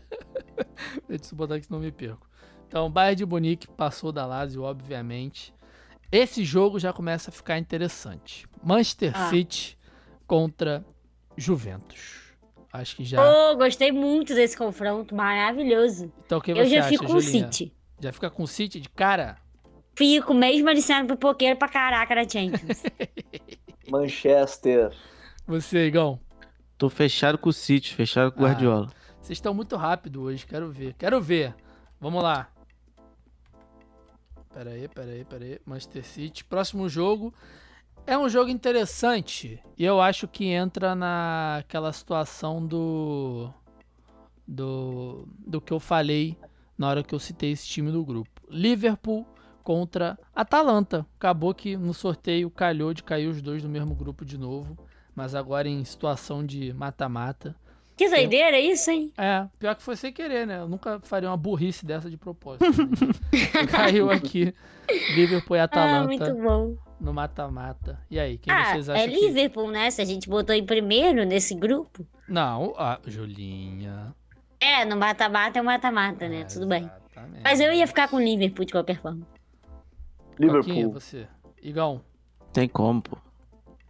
Deixa 1.07 1.31
eu 1.31 1.37
botar 1.37 1.55
aqui 1.55 1.65
senão 1.65 1.79
me 1.79 1.93
perco. 1.93 2.29
Então, 2.67 2.91
Bayern 2.91 3.15
de 3.15 3.25
Munique 3.25 3.69
passou 3.69 4.11
da 4.11 4.25
Lazio, 4.25 4.63
obviamente. 4.63 5.53
Esse 6.11 6.43
jogo 6.43 6.77
já 6.77 6.91
começa 6.91 7.29
a 7.29 7.33
ficar 7.33 7.57
interessante. 7.57 8.45
Manchester 8.61 9.13
ah. 9.15 9.29
City 9.29 9.77
contra 10.27 10.85
Juventus. 11.37 12.33
Acho 12.73 12.97
que 12.97 13.05
já. 13.05 13.17
Oh, 13.21 13.55
gostei 13.55 13.93
muito 13.93 14.35
desse 14.35 14.57
confronto, 14.57 15.15
maravilhoso. 15.15 16.11
Então, 16.25 16.41
quem 16.41 16.57
Eu 16.57 16.65
você 16.65 16.71
já 16.71 16.79
acha, 16.81 16.89
fico 16.89 17.05
com 17.05 17.13
o? 17.13 17.21
City. 17.21 17.73
Já 17.97 18.11
fica 18.11 18.29
com 18.29 18.43
o 18.43 18.47
City 18.47 18.81
de 18.81 18.89
cara? 18.89 19.37
Fico, 19.95 20.33
mesmo 20.33 20.67
aliciando 20.67 21.07
pro 21.07 21.17
poqueiro 21.17 21.57
pra 21.57 21.69
caraca 21.69 22.13
da 22.13 22.27
Champions. 22.27 22.83
Manchester. 23.89 24.91
Você, 25.47 25.87
Igão. 25.87 26.19
Tô 26.77 26.89
fechado 26.89 27.37
com 27.37 27.49
o 27.49 27.53
City, 27.53 27.93
fechado 27.93 28.31
com 28.31 28.41
o 28.41 28.45
Ah. 28.45 28.49
Guardiola. 28.49 28.87
Vocês 29.21 29.37
estão 29.37 29.53
muito 29.53 29.75
rápido 29.75 30.21
hoje, 30.23 30.45
quero 30.45 30.71
ver. 30.71 30.93
Quero 30.97 31.21
ver. 31.21 31.53
Vamos 31.99 32.23
lá. 32.23 32.49
Pera 34.53 34.71
aí, 34.71 34.87
pera 34.87 35.11
aí, 35.11 35.25
pera 35.25 35.45
aí. 35.45 35.59
Manchester 35.65 36.05
City. 36.05 36.43
Próximo 36.45 36.87
jogo. 36.89 37.33
É 38.07 38.17
um 38.17 38.27
jogo 38.29 38.49
interessante. 38.49 39.61
E 39.77 39.83
eu 39.85 40.01
acho 40.01 40.27
que 40.27 40.45
entra 40.45 40.95
naquela 40.95 41.91
situação 41.93 42.65
do. 42.65 43.51
Do. 44.47 45.27
Do 45.37 45.61
que 45.61 45.71
eu 45.71 45.79
falei 45.79 46.37
na 46.77 46.87
hora 46.89 47.03
que 47.03 47.13
eu 47.13 47.19
citei 47.19 47.51
esse 47.51 47.67
time 47.67 47.91
do 47.91 48.03
grupo. 48.03 48.31
Liverpool 48.49 49.27
contra 49.69 50.17
Atalanta. 50.35 51.05
Acabou 51.19 51.53
que 51.53 51.77
no 51.77 51.93
sorteio 51.93 52.49
calhou 52.49 52.91
de 52.91 53.03
cair 53.03 53.27
os 53.27 53.39
dois 53.39 53.61
do 53.61 53.69
mesmo 53.69 53.93
grupo 53.93 54.25
de 54.25 54.35
novo. 54.35 54.75
Mas 55.15 55.35
agora 55.35 55.69
em 55.69 55.83
situação 55.83 56.43
de 56.43 56.73
mata-mata. 56.73 57.55
que 57.95 58.09
doideira 58.09 58.59
isso, 58.59 58.89
hein? 58.89 59.13
É, 59.15 59.45
pior 59.59 59.75
que 59.75 59.83
foi 59.83 59.95
sem 59.95 60.11
querer, 60.11 60.47
né? 60.47 60.57
Eu 60.57 60.67
nunca 60.67 60.99
faria 61.03 61.29
uma 61.29 61.37
burrice 61.37 61.85
dessa 61.85 62.09
de 62.09 62.17
propósito. 62.17 62.65
né? 62.65 63.67
Caiu 63.69 64.09
aqui 64.09 64.55
Liverpool 65.13 65.55
e 65.55 65.59
Ah, 65.59 65.65
Atalanta 65.65 66.07
muito 66.07 66.33
bom. 66.41 66.75
no 66.99 67.13
mata-mata. 67.13 67.99
E 68.09 68.19
aí, 68.19 68.39
quem 68.39 68.51
Ah, 68.51 68.71
vocês 68.71 68.89
acham 68.89 69.03
é 69.03 69.07
que... 69.07 69.27
Liverpool, 69.27 69.69
né? 69.69 69.91
Se 69.91 70.01
a 70.01 70.05
gente 70.05 70.27
botou 70.27 70.55
em 70.55 70.65
primeiro 70.65 71.23
nesse 71.25 71.53
grupo. 71.53 72.07
Não, 72.27 72.73
a 72.75 72.99
Julinha. 73.05 74.15
É, 74.59 74.83
no 74.83 74.97
mata-mata 74.97 75.59
é 75.59 75.61
o 75.61 75.65
mata-mata, 75.65 76.27
né? 76.27 76.43
Tudo 76.45 76.65
bem. 76.65 76.89
Exatamente. 77.11 77.43
Mas 77.43 77.59
eu 77.59 77.71
ia 77.71 77.85
ficar 77.85 78.07
com 78.07 78.15
o 78.15 78.19
Liverpool 78.19 78.65
de 78.65 78.71
qualquer 78.71 78.99
forma. 78.99 79.27
Coquinha, 80.39 80.75
Liverpool. 80.75 80.93
você. 80.93 81.27
Igão. 81.61 82.01
Tem 82.53 82.67
como, 82.67 83.01
pô. 83.01 83.17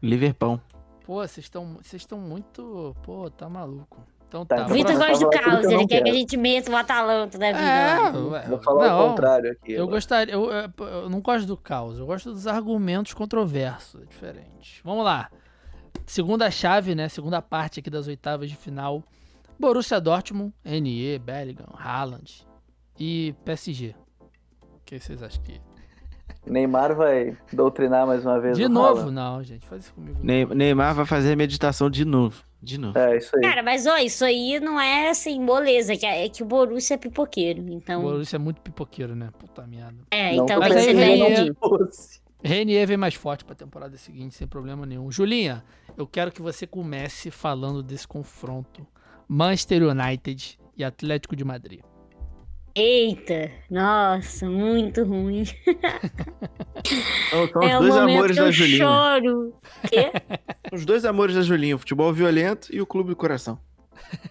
Liverpool. 0.02 0.60
Pô, 1.06 1.16
vocês 1.16 1.46
estão 1.46 1.78
vocês 1.82 2.02
estão 2.02 2.20
muito... 2.20 2.96
Pô, 3.04 3.30
tá 3.30 3.48
maluco. 3.50 4.02
Então 4.30 4.46
tá. 4.46 4.58
tá 4.58 4.62
então 4.64 4.76
Vitor 4.76 4.96
gosta 4.96 5.26
do 5.26 5.30
caos, 5.32 5.66
ele 5.66 5.88
quer 5.88 6.04
que 6.04 6.10
a 6.10 6.14
gente 6.14 6.38
meta 6.38 6.72
o 6.72 6.76
Atalanta 6.76 7.38
da 7.38 7.48
vida. 7.48 7.60
É, 7.60 8.12
ué, 8.12 8.48
Vou 8.48 8.62
falar 8.62 8.88
não, 8.88 9.06
o 9.06 9.10
contrário 9.10 9.52
aqui. 9.52 9.74
Eu 9.74 9.88
gostaria. 9.88 10.34
Eu, 10.34 10.52
eu, 10.52 11.10
não 11.10 11.20
gosto 11.20 11.48
do 11.48 11.58
caos, 11.58 11.98
eu 11.98 12.06
gosto 12.06 12.32
dos 12.32 12.46
argumentos 12.46 13.14
controversos. 13.14 14.04
É 14.04 14.06
diferente. 14.06 14.82
Vamos 14.84 15.04
lá. 15.04 15.32
Segunda 16.06 16.50
chave, 16.52 16.94
né? 16.94 17.10
Segunda 17.10 17.42
parte 17.42 17.80
aqui 17.80 17.90
das 17.90 18.08
oitavas 18.08 18.50
de 18.50 18.56
final. 18.56 19.04
Borussia 19.60 20.00
Dortmund, 20.00 20.54
NE, 20.64 21.18
Bellingham, 21.20 21.74
Haaland 21.74 22.48
e 23.00 23.36
PSG. 23.44 23.96
O 24.62 24.80
que 24.86 25.00
vocês 25.00 25.24
acham 25.24 25.42
que 25.44 25.60
Neymar 26.46 26.96
vai 26.96 27.38
doutrinar 27.54 28.08
mais 28.08 28.26
uma 28.26 28.40
vez. 28.40 28.58
De 28.58 28.68
novo? 28.68 29.02
Haaland. 29.02 29.12
Não, 29.12 29.44
gente, 29.44 29.66
faz 29.68 29.84
isso 29.84 29.94
comigo. 29.94 30.20
Neymar 30.24 30.96
vai 30.96 31.06
fazer 31.06 31.36
meditação 31.36 31.90
de 31.90 32.04
novo. 32.06 32.44
De 32.62 32.78
novo. 32.78 32.98
É, 32.98 33.18
isso 33.18 33.34
aí. 33.36 33.42
Cara, 33.42 33.64
mas 33.64 33.86
ó, 33.88 33.98
isso 33.98 34.26
aí 34.26 34.60
não 34.60 34.80
é 34.80 35.10
assim, 35.10 35.40
moleza, 35.40 35.96
que 35.96 36.06
é, 36.06 36.26
é 36.26 36.30
que 36.30 36.44
o 36.44 36.46
Borussia 36.46 36.96
é 36.96 36.98
pipoqueiro, 36.98 37.62
então... 37.70 38.02
O 38.02 38.04
Borussia 38.04 38.36
é 38.36 38.40
muito 38.40 38.60
pipoqueiro, 38.62 39.16
né? 39.16 39.30
Puta 39.38 39.66
merda. 39.66 39.96
É, 40.12 40.36
não 40.36 40.44
então 40.44 40.60
que 40.60 40.74
ser 40.74 40.94
Renier, 40.94 41.56
Renier 42.44 42.88
vem 42.88 42.98
mais 42.98 43.14
forte 43.14 43.46
pra 43.46 43.56
temporada 43.56 43.96
seguinte, 43.96 44.36
sem 44.36 44.46
problema 44.46 44.86
nenhum. 44.86 45.10
Julinha, 45.10 45.64
eu 45.98 46.06
quero 46.06 46.32
que 46.32 46.42
você 46.42 46.68
comece 46.68 47.32
falando 47.32 47.82
desse 47.82 48.08
confronto. 48.08 48.86
Manchester 49.28 49.84
United 49.84 50.60
e 50.76 50.84
Atlético 50.84 51.36
de 51.36 51.46
Madrid. 51.46 51.82
Eita, 52.76 53.52
nossa, 53.70 54.46
muito 54.50 55.04
ruim. 55.04 55.44
São, 57.30 57.48
são 57.50 57.62
é 57.62 57.78
os 57.78 57.82
dois 57.82 57.96
amores 57.98 58.36
da 58.38 58.52
Julinha. 58.52 58.78
choro. 58.78 59.54
Quê? 59.90 60.12
Os 60.72 60.86
dois 60.86 61.04
amores 61.04 61.36
da 61.36 61.42
Julinha, 61.42 61.76
o 61.76 61.80
futebol 61.80 62.12
violento 62.14 62.74
e 62.74 62.82
o 62.82 62.86
clube 62.86 63.10
do 63.10 63.16
coração. 63.16 63.60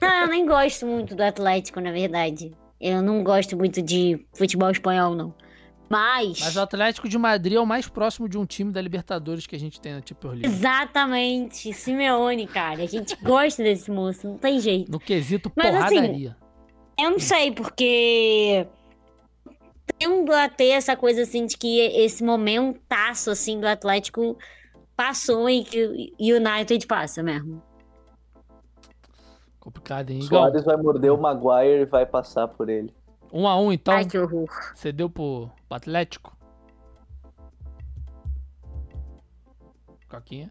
Não, 0.00 0.22
eu 0.22 0.28
nem 0.28 0.46
gosto 0.46 0.86
muito 0.86 1.14
do 1.14 1.22
Atlético, 1.22 1.80
na 1.80 1.92
verdade. 1.92 2.52
Eu 2.80 3.02
não 3.02 3.22
gosto 3.22 3.56
muito 3.56 3.82
de 3.82 4.24
futebol 4.34 4.70
espanhol, 4.70 5.14
não. 5.14 5.34
Mas. 5.88 6.40
Mas 6.40 6.56
o 6.56 6.60
Atlético 6.60 7.08
de 7.08 7.16
Madrid 7.16 7.56
é 7.56 7.60
o 7.60 7.66
mais 7.66 7.88
próximo 7.88 8.28
de 8.28 8.36
um 8.36 8.44
time 8.44 8.72
da 8.72 8.80
Libertadores 8.80 9.46
que 9.46 9.56
a 9.56 9.58
gente 9.58 9.80
tem 9.80 9.94
na 9.94 10.02
Super 10.06 10.28
League. 10.28 10.46
Exatamente. 10.46 11.72
Simeone, 11.72 12.46
cara. 12.46 12.82
A 12.82 12.86
gente 12.86 13.16
gosta 13.22 13.62
desse 13.62 13.90
moço, 13.90 14.28
não 14.28 14.38
tem 14.38 14.60
jeito. 14.60 14.90
No 14.90 15.00
quesito 15.00 15.50
Mas, 15.56 15.74
assim, 15.74 15.96
porradaria. 15.96 16.30
Assim, 16.30 16.47
eu 16.98 17.10
não 17.10 17.18
sei, 17.18 17.52
porque 17.52 18.66
tendo 19.98 20.32
a 20.32 20.48
ter 20.48 20.70
essa 20.70 20.96
coisa 20.96 21.22
assim 21.22 21.46
de 21.46 21.56
que 21.56 21.80
esse 21.80 22.22
momentaço 22.22 23.30
assim 23.30 23.60
do 23.60 23.66
Atlético 23.66 24.36
passou 24.96 25.48
e 25.48 25.64
que 25.64 25.86
o 25.86 26.36
United 26.36 26.86
passa 26.86 27.22
mesmo. 27.22 27.62
Complicado, 29.60 30.10
hein? 30.10 30.22
Soares 30.22 30.64
vai 30.64 30.76
morder 30.76 31.12
o 31.12 31.20
Maguire 31.20 31.82
e 31.82 31.84
vai 31.84 32.06
passar 32.06 32.48
por 32.48 32.68
ele. 32.68 32.92
Um 33.32 33.46
a 33.46 33.58
um, 33.60 33.72
então. 33.72 33.94
Ai, 33.94 34.06
que 34.06 34.18
horror. 34.18 34.48
Você 34.74 34.90
deu 34.90 35.10
pro, 35.10 35.50
pro 35.68 35.76
Atlético? 35.76 36.36
Coquinha? 40.08 40.50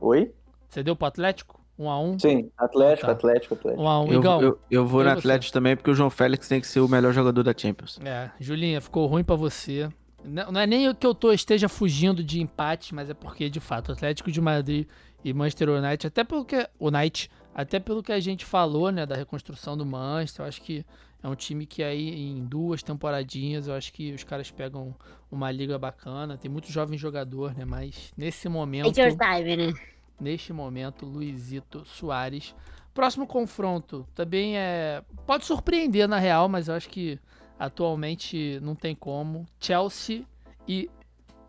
Oi? 0.00 0.32
Você 0.68 0.82
deu 0.82 0.94
pro 0.94 1.06
Atlético? 1.06 1.55
Um 1.78 1.90
a 1.90 2.00
um? 2.00 2.18
Sim, 2.18 2.50
Atlético, 2.56 3.06
tá. 3.06 3.12
Atlético, 3.12 3.54
Atlético. 3.54 3.82
Um 3.82 3.88
a 3.88 4.00
um. 4.00 4.12
Eu, 4.12 4.22
eu, 4.22 4.58
eu 4.70 4.86
vou 4.86 5.04
no 5.04 5.10
Atlético 5.10 5.52
também, 5.52 5.76
porque 5.76 5.90
o 5.90 5.94
João 5.94 6.08
Félix 6.08 6.48
tem 6.48 6.60
que 6.60 6.66
ser 6.66 6.80
o 6.80 6.88
melhor 6.88 7.12
jogador 7.12 7.42
da 7.42 7.52
Champions. 7.56 7.98
É, 8.02 8.30
Julinha, 8.40 8.80
ficou 8.80 9.06
ruim 9.06 9.22
para 9.22 9.36
você. 9.36 9.88
Não 10.24 10.60
é 10.60 10.66
nem 10.66 10.92
que 10.94 11.06
eu 11.06 11.14
tô, 11.14 11.32
esteja 11.32 11.68
fugindo 11.68 12.24
de 12.24 12.40
empate, 12.40 12.94
mas 12.94 13.08
é 13.08 13.14
porque, 13.14 13.48
de 13.48 13.60
fato, 13.60 13.92
Atlético 13.92 14.32
de 14.32 14.40
Madrid 14.40 14.88
e 15.24 15.32
Manchester 15.32 15.68
United, 15.68 16.06
até 16.08 16.24
pelo 16.24 16.44
que, 16.44 16.68
o 16.78 16.88
United, 16.88 17.30
até 17.54 17.78
pelo 17.78 18.02
que 18.02 18.10
a 18.10 18.18
gente 18.18 18.44
falou, 18.44 18.90
né, 18.90 19.06
da 19.06 19.14
reconstrução 19.14 19.76
do 19.76 19.86
Manchester, 19.86 20.44
eu 20.44 20.48
acho 20.48 20.60
que 20.62 20.84
é 21.22 21.28
um 21.28 21.34
time 21.34 21.64
que 21.64 21.82
aí 21.82 22.28
em 22.28 22.44
duas 22.44 22.82
temporadinhas, 22.82 23.68
eu 23.68 23.74
acho 23.74 23.92
que 23.92 24.12
os 24.12 24.24
caras 24.24 24.50
pegam 24.50 24.94
uma 25.30 25.50
liga 25.50 25.78
bacana, 25.78 26.36
tem 26.36 26.50
muito 26.50 26.72
jovem 26.72 26.98
jogador, 26.98 27.54
né, 27.54 27.64
mas 27.64 28.12
nesse 28.16 28.48
momento... 28.48 28.92
Take 28.92 29.00
your 29.00 29.16
time, 29.16 29.56
né? 29.56 29.72
Neste 30.20 30.52
momento, 30.52 31.06
Luizito 31.06 31.84
Soares. 31.84 32.54
Próximo 32.94 33.26
confronto 33.26 34.06
também 34.14 34.56
é. 34.56 35.02
Pode 35.26 35.44
surpreender 35.44 36.08
na 36.08 36.18
real, 36.18 36.48
mas 36.48 36.68
eu 36.68 36.74
acho 36.74 36.88
que 36.88 37.18
atualmente 37.58 38.58
não 38.62 38.74
tem 38.74 38.94
como. 38.94 39.46
Chelsea 39.60 40.24
e 40.66 40.88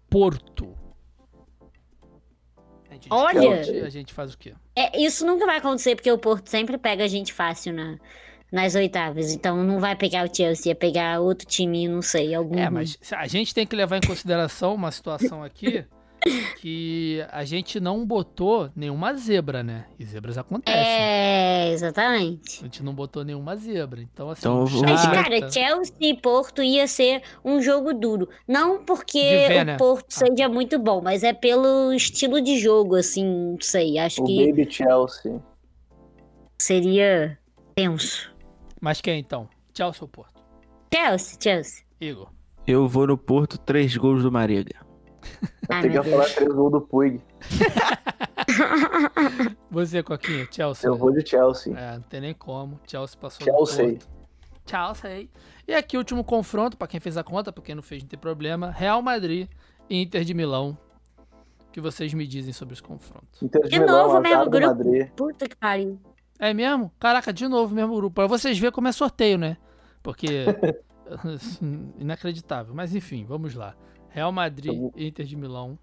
Porto. 0.09 0.77
A 2.89 2.93
gente, 2.93 3.07
Olha! 3.09 3.85
A 3.85 3.89
gente 3.89 4.13
faz 4.13 4.33
o 4.33 4.37
quê? 4.37 4.53
É, 4.75 5.01
isso 5.01 5.25
nunca 5.25 5.45
vai 5.45 5.57
acontecer, 5.57 5.95
porque 5.95 6.11
o 6.11 6.17
Porto 6.17 6.49
sempre 6.49 6.77
pega 6.77 7.03
a 7.03 7.07
gente 7.07 7.33
fácil 7.33 7.73
na, 7.73 7.97
nas 8.51 8.75
oitavas. 8.75 9.31
Então 9.31 9.63
não 9.63 9.79
vai 9.79 9.95
pegar 9.95 10.29
o 10.29 10.33
Chelsea, 10.33 10.71
ia 10.71 10.75
pegar 10.75 11.19
outro 11.19 11.47
time, 11.47 11.87
não 11.87 12.01
sei, 12.01 12.33
algum. 12.33 12.57
É, 12.57 12.69
mas 12.69 12.97
a 13.11 13.27
gente 13.27 13.53
tem 13.53 13.65
que 13.65 13.75
levar 13.75 13.97
em 13.97 14.07
consideração 14.07 14.73
uma 14.75 14.91
situação 14.91 15.43
aqui 15.43 15.85
que 16.59 17.25
a 17.31 17.43
gente 17.43 17.79
não 17.79 18.05
botou 18.05 18.69
nenhuma 18.75 19.13
zebra, 19.13 19.63
né? 19.63 19.85
E 19.99 20.05
zebras 20.05 20.37
acontecem. 20.37 20.81
É, 20.81 21.71
exatamente. 21.71 22.59
A 22.59 22.63
gente 22.63 22.83
não 22.83 22.93
botou 22.93 23.23
nenhuma 23.23 23.55
zebra. 23.55 24.01
Então, 24.01 24.29
assim. 24.29 24.41
Então, 24.41 24.65
Mas, 24.81 25.05
cara, 25.05 25.51
Chelsea 25.51 25.95
e 25.99 26.15
Porto 26.15 26.61
ia 26.61 26.87
ser 26.87 27.21
um 27.43 27.61
jogo 27.61 27.93
duro. 27.93 28.29
Não 28.47 28.83
porque 28.83 29.19
ver, 29.19 29.61
o 29.61 29.65
né? 29.65 29.77
Porto 29.77 30.07
ah. 30.09 30.19
seja 30.25 30.49
muito 30.49 30.79
bom, 30.79 31.01
mas 31.01 31.23
é 31.23 31.33
pelo 31.33 31.93
estilo 31.93 32.41
de 32.41 32.59
jogo, 32.59 32.95
assim, 32.95 33.25
não 33.25 33.57
sei. 33.61 33.97
Acho 33.97 34.21
o 34.21 34.25
que. 34.25 34.47
Baby 34.47 34.71
Chelsea. 34.71 35.41
Seria 36.59 37.37
tenso. 37.75 38.33
Mas 38.81 39.01
quem 39.01 39.19
então? 39.19 39.47
Chelsea 39.75 40.01
ou 40.01 40.07
Porto? 40.07 40.41
Chelsea, 40.93 41.37
Chelsea. 41.41 41.83
Igor. 41.99 42.29
Eu 42.65 42.87
vou 42.87 43.07
no 43.07 43.17
Porto, 43.17 43.57
três 43.57 43.95
gols 43.95 44.23
do 44.23 44.31
Mariga. 44.31 44.86
Ai, 45.69 45.89
que 45.89 46.03
falar 46.03 46.25
três 46.25 46.53
gols 46.53 46.71
do 46.71 46.81
Puig. 46.81 47.21
Você, 49.69 50.01
Coquinha, 50.01 50.47
Chelsea. 50.49 50.89
Eu 50.89 50.95
vou 50.95 51.11
de 51.11 51.27
Chelsea. 51.27 51.77
É, 51.77 51.93
não 51.93 52.01
tem 52.01 52.21
nem 52.21 52.33
como. 52.33 52.79
Chelsea 52.87 53.17
passou 53.19 53.43
Chelsea. 53.43 53.99
Chelsea. 54.65 55.29
E 55.67 55.73
aqui 55.73 55.97
o 55.97 55.99
último 55.99 56.23
confronto, 56.23 56.77
para 56.77 56.87
quem 56.87 56.99
fez 56.99 57.17
a 57.17 57.23
conta, 57.23 57.51
para 57.51 57.63
quem 57.63 57.75
não 57.75 57.83
fez, 57.83 58.03
não 58.03 58.09
tem 58.09 58.19
problema. 58.19 58.71
Real 58.71 59.01
Madrid 59.01 59.49
e 59.89 60.01
Inter 60.01 60.23
de 60.23 60.33
Milão. 60.33 60.77
O 61.67 61.71
que 61.71 61.81
vocês 61.81 62.13
me 62.13 62.25
dizem 62.25 62.53
sobre 62.53 62.73
esse 62.73 62.83
confronto? 62.83 63.27
Inter 63.41 63.63
de, 63.63 63.69
de 63.69 63.79
Milão, 63.79 64.07
novo, 64.07 64.21
mesmo 64.21 64.49
grupo. 64.49 64.67
Madrid. 64.67 65.09
Puta 65.15 65.47
que 65.47 65.55
pariu. 65.55 65.99
É 66.39 66.53
mesmo? 66.53 66.91
Caraca, 66.99 67.33
de 67.33 67.47
novo, 67.47 67.73
mesmo 67.73 67.95
grupo. 67.95 68.15
Pra 68.15 68.27
vocês 68.27 68.57
verem 68.57 68.71
como 68.71 68.87
é 68.87 68.91
sorteio, 68.91 69.37
né? 69.37 69.57
Porque. 70.01 70.45
inacreditável. 71.99 72.73
Mas 72.73 72.95
enfim, 72.95 73.25
vamos 73.25 73.53
lá. 73.53 73.75
Real 74.17 74.31
Madrid, 74.31 74.73
então, 74.73 74.91
Inter 74.97 75.27
de 75.27 75.35
Milão. 75.35 75.77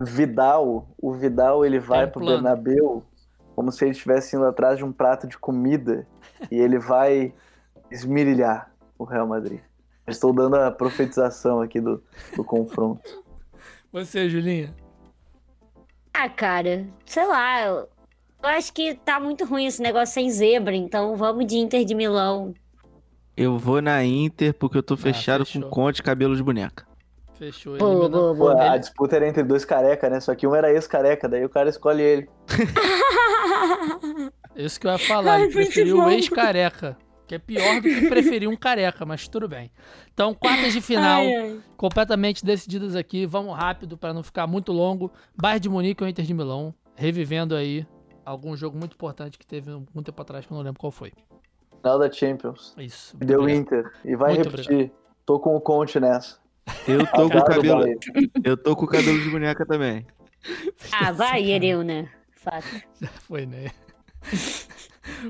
Vidal, 0.00 0.88
o 1.00 1.14
Vidal 1.14 1.64
ele 1.64 1.78
vai 1.78 2.04
pro 2.08 2.20
plano. 2.20 2.42
Bernabeu 2.42 3.04
como 3.54 3.70
se 3.70 3.84
ele 3.84 3.92
estivesse 3.92 4.34
indo 4.34 4.44
atrás 4.44 4.76
de 4.76 4.84
um 4.84 4.90
prato 4.90 5.28
de 5.28 5.38
comida 5.38 6.04
e 6.50 6.56
ele 6.56 6.80
vai 6.80 7.32
esmirilhar 7.92 8.74
o 8.98 9.04
Real 9.04 9.28
Madrid. 9.28 9.60
estou 10.08 10.32
dando 10.32 10.56
a 10.56 10.72
profetização 10.72 11.60
aqui 11.60 11.80
do, 11.80 12.02
do 12.34 12.42
confronto. 12.42 13.22
Você, 13.92 14.28
Julinha? 14.28 14.74
Ah, 16.12 16.28
cara, 16.28 16.88
sei 17.06 17.24
lá, 17.24 17.64
eu, 17.64 17.88
eu 18.42 18.48
acho 18.48 18.72
que 18.72 18.96
tá 18.96 19.20
muito 19.20 19.44
ruim 19.44 19.66
esse 19.66 19.80
negócio 19.80 20.12
sem 20.12 20.28
zebra, 20.28 20.74
então 20.74 21.14
vamos 21.14 21.46
de 21.46 21.56
Inter 21.56 21.84
de 21.84 21.94
Milão. 21.94 22.52
Eu 23.36 23.58
vou 23.58 23.80
na 23.80 24.04
Inter 24.04 24.52
porque 24.52 24.76
eu 24.76 24.82
tô 24.82 24.94
ah, 24.94 24.98
fechado 24.98 25.46
com 25.46 25.60
conte 25.70 26.00
e 26.00 26.02
cabelo 26.02 26.34
de 26.34 26.42
boneca. 26.42 26.90
Fechou. 27.42 27.76
Pô, 27.76 28.08
pô, 28.08 28.36
pô, 28.36 28.48
a 28.50 28.76
disputa 28.76 29.16
era 29.16 29.26
entre 29.26 29.42
dois 29.42 29.64
careca, 29.64 30.08
né? 30.08 30.20
Só 30.20 30.32
que 30.32 30.46
um 30.46 30.54
era 30.54 30.72
ex-careca, 30.72 31.28
daí 31.28 31.44
o 31.44 31.48
cara 31.48 31.68
escolhe 31.68 32.00
ele. 32.00 32.30
Isso 34.54 34.78
que 34.78 34.86
eu 34.86 34.92
ia 34.92 34.98
falar, 34.98 35.40
ele 35.40 35.52
preferiu 35.52 35.98
o 35.98 36.08
ex-careca. 36.08 36.96
Que 37.26 37.34
é 37.34 37.38
pior 37.40 37.80
do 37.80 37.82
que 37.82 38.08
preferir 38.08 38.48
um 38.48 38.56
careca, 38.56 39.04
mas 39.04 39.26
tudo 39.26 39.48
bem. 39.48 39.72
Então, 40.12 40.32
quartas 40.34 40.72
de 40.72 40.80
final, 40.80 41.22
ai, 41.22 41.34
ai. 41.34 41.60
completamente 41.76 42.44
decididas 42.44 42.94
aqui. 42.94 43.26
Vamos 43.26 43.56
rápido 43.56 43.98
para 43.98 44.14
não 44.14 44.22
ficar 44.22 44.46
muito 44.46 44.70
longo. 44.70 45.10
Bayern 45.34 45.58
de 45.58 45.68
Munique 45.68 46.04
ou 46.04 46.08
Inter 46.08 46.24
de 46.24 46.34
Milão, 46.34 46.72
revivendo 46.94 47.56
aí 47.56 47.84
algum 48.24 48.56
jogo 48.56 48.78
muito 48.78 48.94
importante 48.94 49.36
que 49.36 49.46
teve 49.46 49.72
muito 49.72 50.04
tempo 50.04 50.22
atrás, 50.22 50.46
que 50.46 50.52
eu 50.52 50.56
não 50.56 50.62
lembro 50.62 50.78
qual 50.78 50.92
foi. 50.92 51.12
Final 51.78 51.98
da 51.98 52.12
Champions. 52.12 52.72
Isso. 52.78 53.16
Deu 53.16 53.48
Inter. 53.48 53.90
E 54.04 54.14
vai 54.14 54.34
muito 54.34 54.48
repetir. 54.48 54.72
Obrigado. 54.72 54.96
Tô 55.26 55.40
com 55.40 55.56
o 55.56 55.60
Conte 55.60 55.98
nessa. 55.98 56.41
Eu 56.86 57.06
tô 57.06 57.28
com 57.28 57.38
o 57.38 57.44
cabelo. 57.44 57.84
Eu 58.44 58.56
tô 58.56 58.76
com 58.76 58.84
o 58.84 58.88
cabelo 58.88 59.20
de 59.20 59.30
boneca 59.30 59.66
também. 59.66 60.06
Ah, 60.92 61.12
vai, 61.12 61.42
Ereu, 61.50 61.82
né? 61.82 62.08
Fato. 62.36 62.82
Já 63.00 63.08
foi, 63.08 63.46
né? 63.46 63.70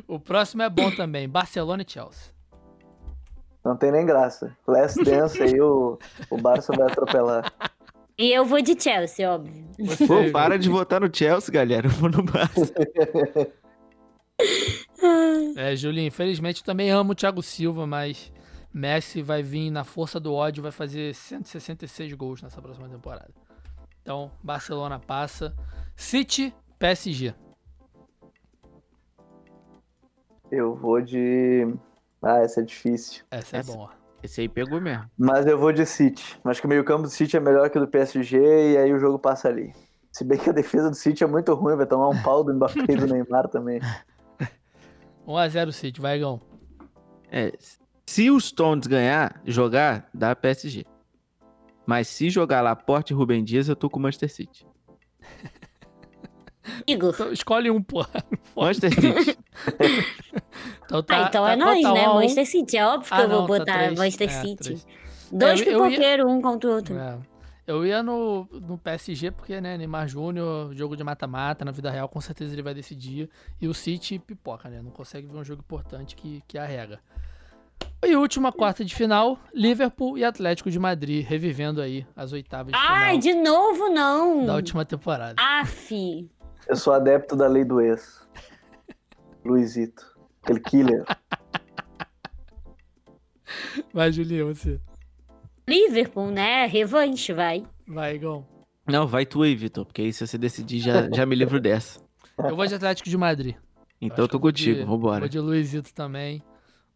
O 0.06 0.18
próximo 0.18 0.62
é 0.62 0.70
bom 0.70 0.90
também. 0.90 1.28
Barcelona 1.28 1.84
e 1.86 1.90
Chelsea. 1.90 2.32
Não 3.64 3.76
tem 3.76 3.92
nem 3.92 4.04
graça. 4.04 4.56
Last 4.66 5.02
Dance 5.04 5.40
aí 5.40 5.60
o, 5.60 5.98
o 6.30 6.36
Barça 6.36 6.72
vai 6.76 6.88
atropelar. 6.88 7.52
E 8.18 8.32
eu 8.32 8.44
vou 8.44 8.60
de 8.60 8.80
Chelsea, 8.80 9.30
óbvio. 9.30 9.64
Você, 9.78 10.06
Pô, 10.06 10.30
para 10.32 10.58
de 10.58 10.68
votar 10.68 11.00
no 11.00 11.14
Chelsea, 11.14 11.52
galera. 11.52 11.86
Eu 11.86 11.90
vou 11.90 12.10
no 12.10 12.22
Barça. 12.22 12.72
É, 15.56 15.76
Julinho, 15.76 16.08
infelizmente 16.08 16.64
também 16.64 16.90
amo 16.90 17.12
o 17.12 17.14
Thiago 17.14 17.42
Silva, 17.42 17.86
mas 17.86 18.31
Messi 18.72 19.22
vai 19.22 19.42
vir 19.42 19.70
na 19.70 19.84
força 19.84 20.18
do 20.18 20.32
ódio 20.32 20.60
e 20.60 20.62
vai 20.62 20.72
fazer 20.72 21.14
166 21.14 22.12
gols 22.14 22.42
nessa 22.42 22.60
próxima 22.60 22.88
temporada. 22.88 23.30
Então, 24.00 24.30
Barcelona 24.42 24.98
passa. 24.98 25.54
City, 25.94 26.54
PSG. 26.78 27.34
Eu 30.50 30.74
vou 30.74 31.00
de. 31.00 31.66
Ah, 32.22 32.38
essa 32.38 32.60
é 32.60 32.64
difícil. 32.64 33.24
Essa 33.30 33.58
é 33.58 33.62
boa. 33.62 33.90
Esse 34.22 34.42
aí 34.42 34.48
pegou 34.48 34.80
mesmo. 34.80 35.10
Mas 35.18 35.46
eu 35.46 35.58
vou 35.58 35.72
de 35.72 35.84
City. 35.84 36.38
Acho 36.44 36.60
que 36.60 36.66
o 36.66 36.70
meio-campo 36.70 37.02
do 37.02 37.10
City 37.10 37.36
é 37.36 37.40
melhor 37.40 37.68
que 37.70 37.78
o 37.78 37.80
do 37.80 37.88
PSG 37.88 38.38
e 38.72 38.76
aí 38.76 38.92
o 38.92 38.98
jogo 38.98 39.18
passa 39.18 39.48
ali. 39.48 39.72
Se 40.12 40.24
bem 40.24 40.38
que 40.38 40.50
a 40.50 40.52
defesa 40.52 40.90
do 40.90 40.96
City 40.96 41.24
é 41.24 41.26
muito 41.26 41.52
ruim, 41.54 41.74
vai 41.74 41.86
tomar 41.86 42.08
um 42.08 42.22
pau 42.22 42.44
do 42.44 42.54
Mbappé 42.54 42.84
e 42.88 42.96
do 42.96 43.06
Neymar 43.12 43.48
também. 43.48 43.80
1x0 45.26 45.72
City, 45.72 46.00
vai, 46.00 46.18
Gão. 46.18 46.40
É, 47.30 47.50
se 48.06 48.30
os 48.30 48.46
Stones 48.46 48.86
ganhar, 48.86 49.40
jogar, 49.44 50.08
dá 50.12 50.34
PSG. 50.34 50.84
Mas 51.86 52.08
se 52.08 52.30
jogar 52.30 52.60
lá 52.60 52.76
Porte 52.76 53.12
e 53.12 53.14
Rubem 53.14 53.42
Dias, 53.42 53.68
eu 53.68 53.76
tô 53.76 53.90
com 53.90 53.98
o 53.98 54.02
Manchester 54.02 54.30
City. 54.30 54.66
Igor. 56.86 57.12
Então, 57.14 57.32
escolhe 57.32 57.70
um, 57.70 57.82
pô. 57.82 58.06
Manchester 58.56 58.94
City. 58.94 59.38
então 60.84 61.02
tá, 61.02 61.24
ah, 61.24 61.28
então 61.28 61.44
tá 61.44 61.52
é 61.52 61.56
nós, 61.56 61.82
tá 61.82 61.92
né? 61.92 62.08
Um... 62.08 62.14
Manchester 62.14 62.46
City. 62.46 62.76
É 62.76 62.86
óbvio 62.86 63.08
que 63.08 63.14
ah, 63.14 63.22
eu 63.22 63.28
vou 63.28 63.40
não, 63.40 63.46
tá 63.46 63.58
botar 63.58 63.78
três. 63.78 63.98
Manchester 63.98 64.28
é, 64.28 64.42
City. 64.42 64.64
Três. 64.64 64.86
Dois 65.32 65.60
é, 65.60 65.64
pipoqueiros, 65.64 66.26
ia... 66.26 66.32
um 66.32 66.40
contra 66.40 66.70
o 66.70 66.74
outro. 66.74 66.96
É. 66.96 67.18
Eu 67.66 67.86
ia 67.86 68.02
no, 68.02 68.48
no 68.50 68.76
PSG 68.76 69.30
porque, 69.30 69.60
né, 69.60 69.78
Neymar 69.78 70.08
Júnior, 70.08 70.74
jogo 70.74 70.96
de 70.96 71.04
mata-mata, 71.04 71.64
na 71.64 71.70
vida 71.70 71.90
real, 71.90 72.08
com 72.08 72.20
certeza 72.20 72.52
ele 72.52 72.62
vai 72.62 72.74
decidir. 72.74 73.30
E 73.60 73.68
o 73.68 73.74
City 73.74 74.18
pipoca, 74.18 74.68
né? 74.68 74.82
Não 74.82 74.90
consegue 74.90 75.28
ver 75.28 75.38
um 75.38 75.44
jogo 75.44 75.62
importante 75.62 76.16
que, 76.16 76.42
que 76.46 76.58
arrega. 76.58 77.00
E 78.04 78.16
última 78.16 78.52
quarta 78.52 78.84
de 78.84 78.94
final, 78.94 79.38
Liverpool 79.54 80.18
e 80.18 80.24
Atlético 80.24 80.70
de 80.70 80.78
Madrid, 80.78 81.24
revivendo 81.24 81.80
aí 81.80 82.06
as 82.16 82.32
oitavas 82.32 82.72
de 82.72 82.78
Ai, 82.78 83.20
final. 83.20 83.20
de 83.20 83.34
novo 83.34 83.88
não! 83.88 84.44
Da 84.44 84.56
última 84.56 84.84
temporada. 84.84 85.34
Aff! 85.38 86.28
Eu 86.68 86.76
sou 86.76 86.92
adepto 86.92 87.36
da 87.36 87.46
lei 87.46 87.64
do 87.64 87.80
ex. 87.80 88.26
Luizito. 89.44 90.04
Aquele 90.42 90.60
killer. 90.60 91.04
Vai, 93.94 94.12
Julinho, 94.12 94.52
você. 94.54 94.80
Liverpool, 95.68 96.30
né? 96.30 96.66
Revanche, 96.66 97.32
vai. 97.32 97.64
Vai, 97.86 98.16
Igão. 98.16 98.46
Não, 98.86 99.06
vai 99.06 99.24
tu 99.24 99.42
aí, 99.42 99.54
Vitor, 99.54 99.84
porque 99.86 100.02
aí 100.02 100.12
se 100.12 100.26
você 100.26 100.36
decidir, 100.36 100.80
já, 100.80 101.08
já 101.10 101.24
me 101.24 101.36
livro 101.36 101.60
dessa. 101.60 102.00
Eu 102.38 102.56
vou 102.56 102.66
de 102.66 102.74
Atlético 102.74 103.08
de 103.08 103.16
Madrid. 103.16 103.54
Então 104.00 104.24
eu 104.24 104.28
tô 104.28 104.40
contigo, 104.40 104.80
de, 104.80 104.84
vambora. 104.84 105.20
Vou 105.20 105.28
de 105.28 105.38
Luizito 105.38 105.94
também. 105.94 106.42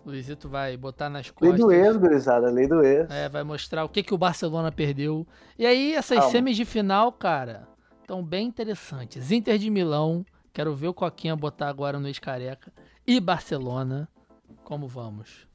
Luizito 0.06 0.48
vai 0.48 0.76
botar 0.76 1.10
nas 1.10 1.26
Lei 1.40 1.50
costas. 1.50 1.60
do 1.60 1.72
ex, 1.72 1.96
gurizada. 1.96 2.50
Lei 2.50 2.66
do 2.66 2.82
ex. 2.82 3.10
É, 3.10 3.28
vai 3.28 3.42
mostrar 3.42 3.84
o 3.84 3.88
que, 3.88 4.02
que 4.02 4.14
o 4.14 4.18
Barcelona 4.18 4.70
perdeu. 4.70 5.26
E 5.58 5.66
aí, 5.66 5.94
essas 5.94 6.18
Calma. 6.18 6.30
semis 6.30 6.56
de 6.56 6.64
final, 6.64 7.10
cara, 7.10 7.66
estão 8.00 8.22
bem 8.22 8.46
interessantes. 8.46 9.32
Inter 9.32 9.58
de 9.58 9.68
Milão, 9.68 10.24
quero 10.52 10.74
ver 10.74 10.88
o 10.88 10.94
Coquinha 10.94 11.34
botar 11.34 11.68
agora 11.68 11.98
no 11.98 12.06
ex-careca. 12.06 12.72
E 13.06 13.18
Barcelona, 13.18 14.08
como 14.62 14.86
vamos? 14.86 15.46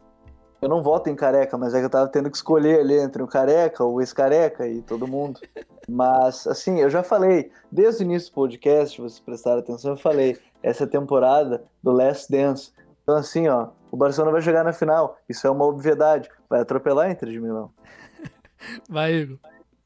Eu 0.61 0.69
não 0.69 0.83
voto 0.83 1.09
em 1.09 1.15
careca, 1.15 1.57
mas 1.57 1.73
é 1.73 1.79
que 1.79 1.85
eu 1.85 1.89
tava 1.89 2.07
tendo 2.07 2.29
que 2.29 2.37
escolher 2.37 2.81
ali 2.81 2.93
entre 2.93 3.23
o 3.23 3.27
careca, 3.27 3.83
o 3.83 3.99
ex-careca 3.99 4.67
e 4.67 4.81
todo 4.81 5.07
mundo. 5.07 5.39
Mas, 5.89 6.45
assim, 6.45 6.79
eu 6.79 6.89
já 6.89 7.03
falei, 7.03 7.51
desde 7.69 8.03
o 8.03 8.05
início 8.05 8.29
do 8.31 8.35
podcast, 8.35 8.95
se 8.95 9.01
vocês 9.01 9.19
prestaram 9.19 9.59
atenção, 9.59 9.91
eu 9.91 9.97
falei, 9.97 10.37
essa 10.61 10.85
temporada 10.85 11.63
do 11.81 11.91
Last 11.91 12.31
Dance. 12.31 12.71
Então, 13.01 13.15
assim, 13.15 13.47
ó, 13.47 13.69
o 13.91 13.97
Barcelona 13.97 14.31
vai 14.31 14.41
chegar 14.41 14.63
na 14.63 14.71
final. 14.71 15.17
Isso 15.27 15.45
é 15.45 15.49
uma 15.49 15.65
obviedade. 15.65 16.29
Vai 16.49 16.61
atropelar 16.61 17.07
a 17.07 17.11
Inter 17.11 17.29
de 17.29 17.39
Milão. 17.39 17.71
Vai, 18.89 19.13
Igor. 19.13 19.37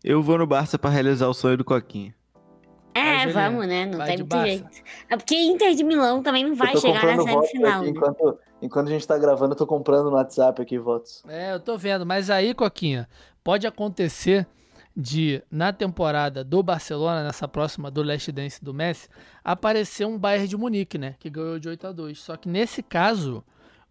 Eu 0.03 0.21
vou 0.21 0.37
no 0.37 0.45
Barça 0.45 0.77
pra 0.77 0.91
realizar 0.91 1.27
o 1.27 1.33
sonho 1.33 1.57
do 1.57 1.65
Coquinha. 1.65 2.13
É, 2.93 3.27
vamos, 3.27 3.67
né? 3.67 3.85
Não 3.85 3.97
Vai 3.97 4.07
tem 4.07 4.17
muito 4.17 4.29
Barça. 4.29 4.47
jeito. 4.47 4.69
É 5.09 5.17
porque 5.17 5.35
Inter 5.35 5.73
de 5.73 5.83
Milão 5.83 6.21
também 6.21 6.45
não 6.45 6.55
vai 6.55 6.77
chegar 6.77 7.17
na 7.17 7.23
semifinal. 7.23 7.81
aqui 7.81 7.85
né? 7.85 7.89
enquanto, 7.89 8.39
enquanto 8.61 8.87
a 8.87 8.91
gente 8.91 9.07
tá 9.07 9.17
gravando, 9.17 9.53
eu 9.53 9.57
tô 9.57 9.65
comprando 9.65 10.05
no 10.05 10.15
WhatsApp 10.15 10.61
aqui 10.61 10.77
votos. 10.77 11.23
É, 11.27 11.53
eu 11.53 11.59
tô 11.59 11.75
vendo. 11.75 12.05
Mas 12.05 12.29
aí, 12.29 12.53
Coquinha, 12.53 13.09
pode 13.43 13.65
acontecer 13.65 14.47
de, 14.95 15.43
na 15.51 15.73
temporada 15.73 16.43
do 16.43 16.61
Barcelona, 16.63 17.23
nessa 17.23 17.47
próxima 17.47 17.89
do 17.91 18.03
Last 18.03 18.31
Dance 18.31 18.63
do 18.63 18.73
Messi, 18.73 19.09
aparecer 19.43 20.05
um 20.05 20.17
Bayern 20.17 20.47
de 20.47 20.55
Munique, 20.55 20.97
né? 20.97 21.15
Que 21.19 21.29
ganhou 21.29 21.59
de 21.59 21.67
8 21.67 21.87
a 21.87 21.91
2 21.91 22.17
Só 22.17 22.37
que 22.37 22.47
nesse 22.47 22.81
caso, 22.81 23.43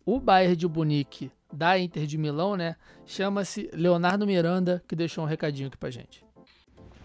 o 0.05 0.21
Bayern 0.21 0.57
de 0.57 0.69
Munique 0.69 1.31
da 1.53 1.79
Inter 1.79 2.07
de 2.07 2.19
Milão, 2.19 2.57
né? 2.57 2.77
Chama-se 3.07 3.71
Leonardo 3.73 4.27
Miranda, 4.27 4.83
que 4.89 4.97
deixou 4.97 5.25
um 5.25 5.27
recadinho 5.27 5.69
aqui 5.69 5.77
pra 5.77 5.91
gente. 5.91 6.25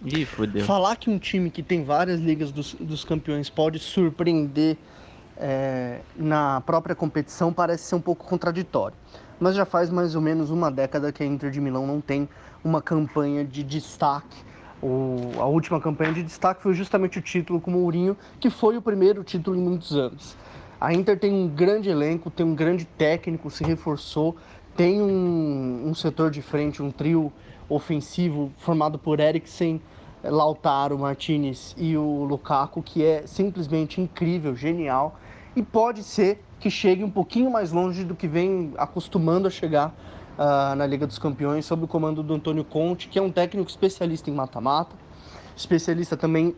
Ih, 0.03 0.25
fodeu. 0.25 0.65
Falar 0.65 0.95
que 0.95 1.09
um 1.09 1.19
time 1.19 1.51
que 1.51 1.61
tem 1.61 1.83
várias 1.83 2.19
ligas 2.19 2.51
dos, 2.51 2.73
dos 2.73 3.03
campeões 3.03 3.49
pode 3.49 3.79
surpreender 3.79 4.77
é, 5.37 5.99
na 6.15 6.61
própria 6.61 6.95
competição 6.95 7.53
parece 7.53 7.83
ser 7.83 7.95
um 7.95 8.01
pouco 8.01 8.25
contraditório. 8.25 8.95
Mas 9.39 9.55
já 9.55 9.65
faz 9.65 9.89
mais 9.89 10.15
ou 10.15 10.21
menos 10.21 10.49
uma 10.49 10.69
década 10.69 11.11
que 11.11 11.23
a 11.23 11.25
Inter 11.25 11.49
de 11.49 11.61
Milão 11.61 11.87
não 11.87 12.01
tem 12.01 12.27
uma 12.63 12.81
campanha 12.81 13.45
de 13.45 13.63
destaque. 13.63 14.43
O, 14.81 15.31
a 15.37 15.45
última 15.45 15.79
campanha 15.79 16.13
de 16.13 16.23
destaque 16.23 16.61
foi 16.61 16.73
justamente 16.73 17.19
o 17.19 17.21
título 17.21 17.59
com 17.59 17.71
o 17.71 17.73
Mourinho, 17.73 18.17
que 18.39 18.49
foi 18.49 18.77
o 18.77 18.81
primeiro 18.81 19.23
título 19.23 19.57
em 19.57 19.61
muitos 19.61 19.93
anos. 19.93 20.35
A 20.79 20.93
Inter 20.93 21.19
tem 21.19 21.33
um 21.33 21.45
grande 21.45 21.89
elenco, 21.89 22.31
tem 22.31 22.45
um 22.45 22.55
grande 22.55 22.85
técnico, 22.85 23.51
se 23.51 23.65
reforçou, 23.65 24.37
tem 24.77 25.01
um, 25.01 25.89
um 25.89 25.93
setor 25.93 26.31
de 26.31 26.41
frente, 26.41 26.81
um 26.81 26.89
trio 26.89 27.33
ofensivo 27.67 28.49
formado 28.57 28.97
por 28.97 29.19
Eriksen, 29.19 29.81
Lautaro, 30.23 30.97
Martinez 30.97 31.75
e 31.77 31.97
o 31.97 32.23
Lukaku, 32.23 32.81
que 32.81 33.03
é 33.03 33.27
simplesmente 33.27 33.99
incrível, 33.99 34.55
genial, 34.55 35.19
e 35.53 35.61
pode 35.61 36.01
ser 36.01 36.41
que 36.61 36.69
chegue 36.69 37.03
um 37.03 37.11
pouquinho 37.11 37.51
mais 37.51 37.73
longe 37.73 38.05
do 38.05 38.15
que 38.15 38.27
vem 38.27 38.73
acostumando 38.77 39.49
a 39.49 39.51
chegar 39.51 39.93
uh, 40.37 40.75
na 40.75 40.85
Liga 40.85 41.05
dos 41.05 41.19
Campeões, 41.19 41.65
sob 41.65 41.83
o 41.83 41.87
comando 41.87 42.23
do 42.23 42.33
Antônio 42.33 42.63
Conte, 42.63 43.09
que 43.09 43.19
é 43.19 43.21
um 43.21 43.31
técnico 43.31 43.69
especialista 43.69 44.29
em 44.29 44.33
mata-mata, 44.33 44.95
especialista 45.57 46.15
também 46.15 46.55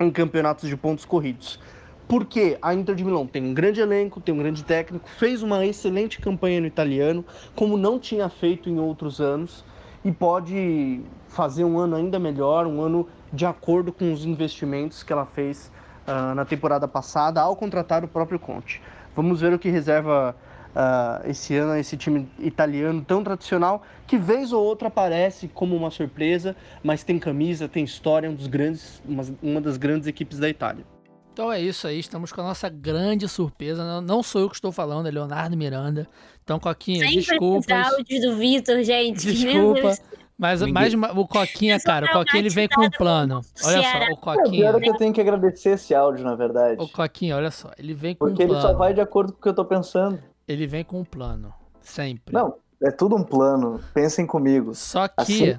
em 0.00 0.10
campeonatos 0.10 0.70
de 0.70 0.76
pontos 0.76 1.04
corridos. 1.04 1.60
Porque 2.08 2.58
a 2.60 2.74
Inter 2.74 2.94
de 2.94 3.04
Milão 3.04 3.26
tem 3.26 3.42
um 3.42 3.54
grande 3.54 3.80
elenco, 3.80 4.20
tem 4.20 4.34
um 4.34 4.38
grande 4.38 4.64
técnico, 4.64 5.08
fez 5.08 5.42
uma 5.42 5.64
excelente 5.64 6.20
campanha 6.20 6.60
no 6.60 6.66
italiano, 6.66 7.24
como 7.54 7.76
não 7.76 7.98
tinha 7.98 8.28
feito 8.28 8.68
em 8.68 8.78
outros 8.78 9.20
anos, 9.20 9.64
e 10.04 10.10
pode 10.12 11.00
fazer 11.28 11.64
um 11.64 11.78
ano 11.78 11.96
ainda 11.96 12.18
melhor, 12.18 12.66
um 12.66 12.80
ano 12.80 13.08
de 13.32 13.46
acordo 13.46 13.92
com 13.92 14.12
os 14.12 14.24
investimentos 14.24 15.02
que 15.02 15.12
ela 15.12 15.24
fez 15.24 15.70
uh, 16.06 16.34
na 16.34 16.44
temporada 16.44 16.86
passada 16.86 17.40
ao 17.40 17.56
contratar 17.56 18.04
o 18.04 18.08
próprio 18.08 18.38
Conte. 18.38 18.82
Vamos 19.14 19.40
ver 19.40 19.52
o 19.52 19.58
que 19.58 19.70
reserva 19.70 20.34
uh, 20.74 21.28
esse 21.28 21.56
ano 21.56 21.76
esse 21.76 21.96
time 21.96 22.28
italiano 22.38 23.02
tão 23.02 23.22
tradicional 23.22 23.82
que 24.06 24.18
vez 24.18 24.52
ou 24.52 24.62
outra 24.62 24.88
aparece 24.88 25.48
como 25.48 25.76
uma 25.76 25.90
surpresa, 25.90 26.56
mas 26.82 27.04
tem 27.04 27.18
camisa, 27.18 27.68
tem 27.68 27.84
história, 27.84 28.26
é 28.26 28.30
um 28.30 28.34
dos 28.34 28.46
grandes, 28.46 29.02
uma, 29.06 29.24
uma 29.42 29.60
das 29.60 29.76
grandes 29.76 30.06
equipes 30.06 30.38
da 30.38 30.48
Itália. 30.48 30.84
Então 31.32 31.50
é 31.50 31.60
isso 31.60 31.86
aí, 31.86 31.98
estamos 31.98 32.30
com 32.30 32.40
a 32.42 32.44
nossa 32.44 32.68
grande 32.68 33.26
surpresa. 33.26 33.82
Não, 33.84 34.00
não 34.02 34.22
sou 34.22 34.42
eu 34.42 34.48
que 34.50 34.54
estou 34.54 34.70
falando, 34.70 35.08
é 35.08 35.10
Leonardo 35.10 35.56
Miranda. 35.56 36.06
Então, 36.44 36.58
Coquinha, 36.58 37.00
Sempre 37.06 37.16
desculpas. 37.16 37.66
esses 37.86 37.92
áudios 37.98 38.20
do 38.20 38.36
Vitor, 38.36 38.82
gente. 38.82 39.32
Desculpa. 39.32 39.94
Mas, 40.38 40.60
mas 40.62 40.92
o 41.16 41.26
Coquinha, 41.26 41.78
cara, 41.80 42.06
o 42.06 42.12
Coquinha 42.12 42.40
ele 42.42 42.50
vem 42.50 42.68
com 42.68 42.84
um 42.84 42.90
plano. 42.90 43.40
Olha 43.64 43.82
só, 43.82 44.12
o 44.12 44.16
Coquinha. 44.16 44.68
é 44.70 44.80
que 44.80 44.88
eu 44.90 44.96
tenho 44.96 45.12
que 45.12 45.20
agradecer 45.20 45.70
esse 45.70 45.94
áudio, 45.94 46.24
na 46.24 46.34
verdade. 46.34 46.82
O 46.82 46.88
Coquinha, 46.88 47.36
olha 47.36 47.50
só, 47.50 47.70
ele 47.78 47.94
vem 47.94 48.14
com 48.14 48.26
Porque 48.26 48.42
um 48.42 48.46
ele 48.46 48.52
plano. 48.54 48.68
só 48.68 48.74
vai 48.74 48.92
de 48.92 49.00
acordo 49.00 49.32
com 49.32 49.38
o 49.38 49.42
que 49.42 49.48
eu 49.48 49.54
tô 49.54 49.64
pensando. 49.64 50.18
Ele 50.46 50.66
vem 50.66 50.84
com 50.84 51.00
um 51.00 51.04
plano. 51.04 51.54
Sempre. 51.80 52.34
Não, 52.34 52.56
é 52.82 52.90
tudo 52.90 53.14
um 53.16 53.22
plano. 53.22 53.80
Pensem 53.94 54.26
comigo. 54.26 54.74
Só 54.74 55.06
que. 55.08 55.14
Assim, 55.16 55.56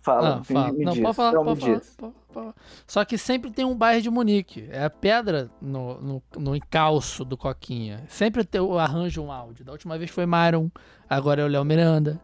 Fala, 0.00 0.36
Ah, 0.36 0.38
me- 0.38 0.44
fala. 0.46 0.72
me 0.72 0.84
Não, 0.86 0.92
diz. 0.94 1.02
pode 1.02 1.16
falar, 1.16 1.32
Não, 1.32 1.40
me 1.44 1.48
pode 1.50 1.60
falar, 1.60 1.78
diz. 1.78 1.96
pode 1.96 2.12
falar. 2.32 2.54
Só 2.86 3.04
que 3.04 3.18
sempre 3.18 3.50
tem 3.50 3.64
um 3.64 3.74
bairro 3.74 4.02
de 4.02 4.10
Munique. 4.10 4.68
É 4.70 4.84
a 4.84 4.90
pedra 4.90 5.50
no, 5.60 6.00
no, 6.00 6.22
no 6.38 6.56
encalço 6.56 7.24
do 7.24 7.36
Coquinha. 7.36 8.04
Sempre 8.08 8.46
eu 8.52 8.78
arranjo 8.78 9.22
um 9.22 9.30
áudio. 9.30 9.64
Da 9.64 9.72
última 9.72 9.98
vez 9.98 10.10
foi 10.10 10.26
Myron, 10.26 10.70
agora 11.08 11.42
é 11.42 11.44
o 11.44 11.48
Léo 11.48 11.64
Miranda. 11.64 12.20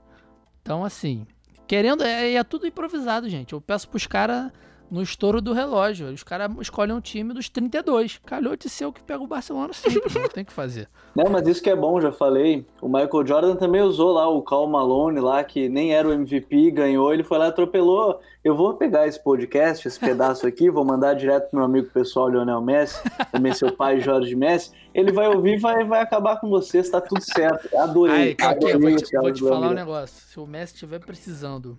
Então, 0.63 0.85
assim, 0.85 1.27
querendo, 1.67 2.03
é, 2.03 2.35
é 2.35 2.45
tudo 2.45 2.67
improvisado, 2.67 3.29
gente. 3.29 3.53
Eu 3.53 3.61
peço 3.61 3.89
pros 3.89 4.07
caras 4.07 4.51
no 4.91 5.03
estouro 5.03 5.41
do 5.41 5.53
relógio. 5.53 6.09
Os 6.09 6.23
caras 6.23 6.51
escolhem 6.61 6.95
um 6.95 7.01
time 7.01 7.35
dos 7.35 7.49
32. 7.49 8.21
Calhou 8.25 8.57
de 8.57 8.69
ser 8.69 8.87
o 8.87 8.93
que 8.93 9.03
pega 9.03 9.23
o 9.23 9.27
Barcelona 9.27 9.73
sempre, 9.73 10.03
não 10.19 10.29
tem 10.29 10.45
que 10.45 10.53
fazer. 10.53 10.89
Não, 11.15 11.31
mas 11.31 11.47
isso 11.47 11.63
que 11.63 11.71
é 11.71 11.77
bom, 11.77 12.01
já 12.01 12.13
falei. 12.13 12.65
O 12.81 12.87
Michael 12.87 13.27
Jordan 13.27 13.57
também 13.57 13.83
usou 13.83 14.13
lá 14.13 14.29
o 14.29 14.43
Cal 14.43 14.67
Malone 14.67 15.21
lá, 15.21 15.43
que 15.45 15.69
nem 15.69 15.93
era 15.93 16.09
o 16.09 16.13
MVP, 16.13 16.71
ganhou, 16.71 17.13
ele 17.13 17.25
foi 17.25 17.39
lá 17.39 17.47
e 17.47 17.49
atropelou. 17.49 18.21
Eu 18.45 18.55
vou 18.55 18.75
pegar 18.75 19.07
esse 19.07 19.23
podcast, 19.23 19.87
esse 19.87 19.99
pedaço 19.99 20.47
aqui, 20.47 20.71
vou 20.71 20.85
mandar 20.85 21.15
direto 21.15 21.51
pro 21.51 21.59
meu 21.59 21.67
amigo 21.67 21.89
pessoal, 21.91 22.29
Lionel 22.29 22.63
Messi, 22.63 23.03
também 23.33 23.53
seu 23.53 23.73
pai, 23.73 24.01
Jorge 24.01 24.35
Messi. 24.35 24.73
Ele 24.95 25.13
vai 25.13 25.29
ouvir 25.29 25.57
e 25.57 25.59
vai, 25.59 25.85
vai 25.85 26.01
acabar 26.01 26.41
com 26.41 26.49
você, 26.49 26.79
está 26.79 27.01
tudo 27.01 27.21
certo. 27.21 27.69
Adorei. 27.77 28.37
Ai, 28.41 28.55
adorei 28.55 28.79
vou 28.79 28.97
te, 28.97 29.17
vou 29.17 29.33
te 29.33 29.43
falar 29.43 29.69
um 29.71 29.75
negócio. 29.75 30.17
Se 30.29 30.41
o 30.41 30.47
Messi 30.47 30.75
estiver 30.75 31.01
precisando 31.01 31.79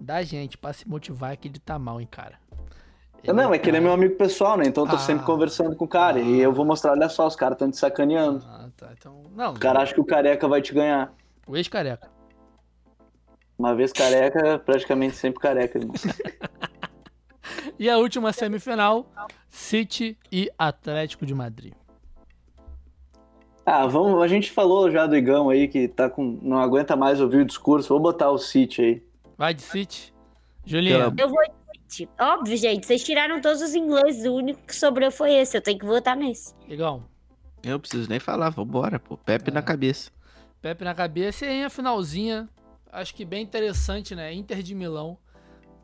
da 0.00 0.22
gente 0.22 0.56
pra 0.56 0.72
se 0.72 0.88
motivar, 0.88 1.32
é 1.32 1.36
que 1.36 1.48
ele 1.48 1.58
tá 1.58 1.78
mal, 1.78 2.00
hein, 2.00 2.08
cara. 2.10 2.45
Ele 3.22 3.32
não, 3.32 3.52
é 3.52 3.58
que 3.58 3.68
ele 3.68 3.78
é 3.78 3.80
meu 3.80 3.92
amigo 3.92 4.14
pessoal, 4.14 4.56
né? 4.56 4.66
Então 4.66 4.84
eu 4.84 4.90
tô 4.90 4.96
ah, 4.96 5.00
sempre 5.00 5.24
conversando 5.24 5.74
com 5.74 5.84
o 5.84 5.88
cara. 5.88 6.18
Ah, 6.18 6.22
e 6.22 6.40
eu 6.40 6.52
vou 6.52 6.64
mostrar, 6.64 6.92
olha 6.92 7.08
só, 7.08 7.26
os 7.26 7.34
caras 7.34 7.56
estão 7.56 7.70
te 7.70 7.76
sacaneando. 7.76 8.44
Ah, 8.46 8.68
tá. 8.76 8.90
Então, 8.96 9.24
não. 9.34 9.52
O 9.54 9.58
cara 9.58 9.80
acha 9.80 9.92
que 9.92 10.00
o 10.00 10.04
careca 10.04 10.46
vai 10.46 10.62
te 10.62 10.72
ganhar. 10.72 11.12
O 11.46 11.56
ex-careca. 11.56 12.08
Uma 13.58 13.74
vez 13.74 13.92
careca, 13.92 14.58
praticamente 14.58 15.16
sempre 15.16 15.40
careca, 15.40 15.78
irmão. 15.78 15.94
e 17.78 17.88
a 17.88 17.96
última 17.96 18.32
semifinal: 18.32 19.06
City 19.48 20.18
e 20.30 20.50
Atlético 20.58 21.24
de 21.24 21.34
Madrid. 21.34 21.72
Ah, 23.64 23.86
vamos, 23.86 24.22
a 24.22 24.28
gente 24.28 24.52
falou 24.52 24.88
já 24.90 25.06
do 25.08 25.16
Igão 25.16 25.48
aí 25.50 25.66
que 25.66 25.88
tá 25.88 26.08
com, 26.08 26.38
não 26.40 26.58
aguenta 26.58 26.94
mais 26.94 27.20
ouvir 27.20 27.38
o 27.38 27.44
discurso. 27.44 27.88
Vou 27.88 27.98
botar 27.98 28.30
o 28.30 28.38
City 28.38 28.82
aí. 28.82 29.02
Vai 29.36 29.54
de 29.54 29.62
City. 29.62 30.14
Juliana. 30.64 31.14
Eu 31.18 31.28
vou 31.28 31.42
de 31.42 31.65
City. 31.88 32.08
Óbvio, 32.20 32.56
gente. 32.56 32.86
Vocês 32.86 33.02
tiraram 33.02 33.40
todos 33.40 33.62
os 33.62 33.74
ingleses. 33.74 34.24
O 34.26 34.34
único 34.34 34.60
que 34.66 34.74
sobrou 34.74 35.10
foi 35.10 35.34
esse. 35.34 35.56
Eu 35.56 35.62
tenho 35.62 35.78
que 35.78 35.86
votar 35.86 36.16
nesse. 36.16 36.54
Igão. 36.68 37.04
Eu 37.62 37.78
preciso 37.80 38.08
nem 38.08 38.18
falar. 38.18 38.50
Vambora, 38.50 38.98
pô. 38.98 39.16
Pepe 39.16 39.50
é. 39.50 39.54
na 39.54 39.62
cabeça. 39.62 40.10
Pepe 40.60 40.84
na 40.84 40.94
cabeça. 40.94 41.46
E 41.46 41.48
aí 41.48 41.64
a 41.64 41.70
finalzinha. 41.70 42.48
Acho 42.92 43.14
que 43.14 43.24
bem 43.24 43.42
interessante, 43.42 44.14
né? 44.14 44.32
Inter 44.32 44.62
de 44.62 44.74
Milão 44.74 45.18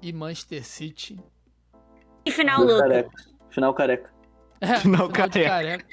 e 0.00 0.12
Manchester 0.12 0.64
City. 0.64 1.18
E 2.24 2.30
final 2.30 2.64
louco. 2.64 2.88
Final 3.50 3.74
careca. 3.74 4.12
É, 4.60 4.76
final, 4.78 5.08
final 5.08 5.10
careca. 5.10 5.48
careca. 5.48 5.86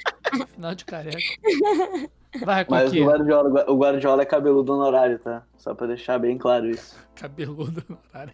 final 0.54 0.74
de 0.74 0.84
careca. 0.84 1.18
Vai, 2.38 2.64
Mas 2.68 2.92
o 2.92 3.04
Guardiola, 3.04 3.70
o 3.70 3.76
Guardiola 3.76 4.22
é 4.22 4.26
cabeludo 4.26 4.72
honorário, 4.72 5.18
tá? 5.18 5.42
Só 5.56 5.74
pra 5.74 5.88
deixar 5.88 6.18
bem 6.18 6.38
claro 6.38 6.70
isso. 6.70 6.96
Cabeludo 7.16 7.84
honorário. 7.88 8.32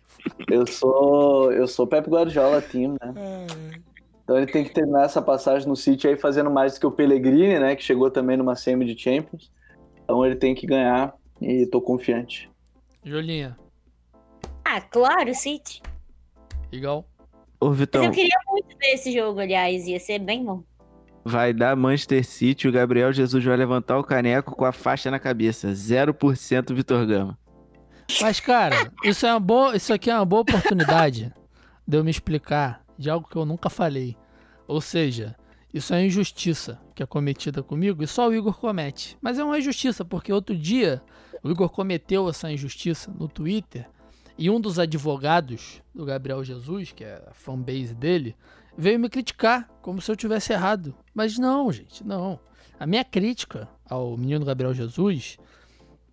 Eu 0.51 0.67
sou, 0.67 1.51
eu 1.53 1.67
sou 1.67 1.87
Pep 1.87 2.09
Guardiola 2.09 2.61
team, 2.61 2.97
né? 3.01 3.15
É. 3.17 3.47
Então 4.23 4.37
ele 4.37 4.47
tem 4.47 4.65
que 4.65 4.73
terminar 4.73 5.05
essa 5.05 5.23
passagem 5.23 5.67
no 5.69 5.77
City 5.77 6.09
aí 6.09 6.17
fazendo 6.17 6.51
mais 6.51 6.75
do 6.75 6.81
que 6.81 6.87
o 6.87 6.91
Pellegrini, 6.91 7.59
né? 7.59 7.75
Que 7.75 7.83
chegou 7.83 8.11
também 8.11 8.37
numa 8.37 8.55
semi 8.55 8.85
de 8.85 9.01
Champions. 9.01 9.51
Então 10.03 10.25
ele 10.27 10.37
tem 10.37 10.55
que 10.55 10.67
ganhar 10.67 11.15
e 11.41 11.67
tô 11.67 11.81
confiante. 11.81 12.51
Jolinha. 13.03 13.57
Ah, 14.65 14.81
claro, 14.81 15.33
City. 15.35 15.81
Igual. 16.71 17.07
Ô, 17.59 17.71
Vitão. 17.71 18.03
Mas 18.03 18.11
eu 18.11 18.15
queria 18.15 18.39
muito 18.49 18.77
ver 18.77 18.95
esse 18.95 19.13
jogo, 19.13 19.41
aliás. 19.41 19.87
Ia 19.87 19.99
ser 19.99 20.19
bem 20.19 20.45
bom 20.45 20.63
vai 21.27 21.53
dar 21.53 21.75
Manchester 21.75 22.25
City, 22.25 22.69
o 22.69 22.73
Gabriel 22.73 23.13
Jesus 23.13 23.45
vai 23.45 23.57
levantar 23.57 23.99
o 23.99 24.05
caneco 24.05 24.55
com 24.55 24.65
a 24.65 24.71
faixa 24.71 25.11
na 25.11 25.19
cabeça. 25.19 25.73
0% 25.73 26.73
Vitor 26.73 27.05
Gama. 27.05 27.37
Mas, 28.21 28.39
cara, 28.39 28.93
isso, 29.03 29.27
é 29.27 29.33
uma 29.33 29.41
boa, 29.41 29.75
isso 29.75 29.93
aqui 29.93 30.09
é 30.09 30.15
uma 30.15 30.25
boa 30.25 30.43
oportunidade 30.43 31.35
de 31.87 31.97
eu 31.97 32.05
me 32.05 32.13
explicar 32.13 32.81
de 32.97 33.11
algo 33.11 33.29
que 33.29 33.35
eu 33.35 33.45
nunca 33.45 33.69
falei. 33.69 34.17
Ou 34.69 34.81
seja, 34.81 35.35
isso 35.75 35.93
é 35.93 36.07
injustiça 36.07 36.81
que 36.95 37.03
é 37.03 37.07
cometida 37.07 37.61
comigo 37.61 38.05
e 38.05 38.07
só 38.07 38.29
o 38.29 38.35
Igor 38.35 38.57
comete. 38.57 39.19
Mas 39.21 39.37
é 39.37 39.43
uma 39.43 39.59
injustiça, 39.59 40.05
porque 40.05 40.33
outro 40.33 40.57
dia 40.57 41.03
o 41.43 41.51
Igor 41.51 41.69
cometeu 41.69 42.29
essa 42.29 42.53
injustiça 42.53 43.13
no 43.19 43.27
Twitter 43.27 43.85
e 44.39 44.49
um 44.49 44.61
dos 44.61 44.79
advogados 44.79 45.83
do 45.93 46.05
Gabriel 46.05 46.45
Jesus, 46.45 46.93
que 46.93 47.03
é 47.03 47.21
a 47.27 47.35
fanbase 47.35 47.97
dele, 47.97 48.37
veio 48.77 49.01
me 49.01 49.09
criticar, 49.09 49.69
como 49.81 50.01
se 50.01 50.11
eu 50.11 50.17
tivesse 50.17 50.53
errado. 50.53 50.95
Mas 51.15 51.39
não, 51.39 51.73
gente, 51.73 52.05
não. 52.05 52.39
A 52.79 52.87
minha 52.87 53.05
crítica 53.05 53.69
ao 53.89 54.17
menino 54.17 54.45
Gabriel 54.45 54.75
Jesus 54.75 55.39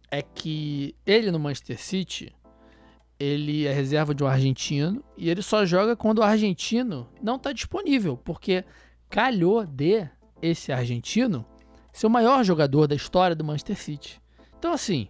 é 0.10 0.22
que 0.22 0.96
ele 1.06 1.32
no 1.32 1.40
Manchester 1.40 1.80
City, 1.80 2.34
ele 3.20 3.66
é 3.66 3.74
reserva 3.74 4.14
de 4.14 4.24
um 4.24 4.28
argentino 4.28 5.04
e 5.18 5.30
ele 5.30 5.42
só 5.42 5.66
joga 5.66 5.96
quando 5.96 6.20
o 6.20 6.24
argentino 6.24 7.10
não 7.22 7.36
está 7.36 7.52
disponível, 7.52 8.18
porque 8.18 8.64
calhou 9.10 9.66
de 9.66 10.08
esse 10.42 10.72
argentino 10.72 11.46
ser 11.92 12.08
o 12.08 12.10
maior 12.10 12.44
jogador 12.44 12.88
da 12.88 12.96
história 12.96 13.36
do 13.36 13.44
Manchester 13.44 13.78
City. 13.78 14.22
Então, 14.58 14.74
assim, 14.74 15.08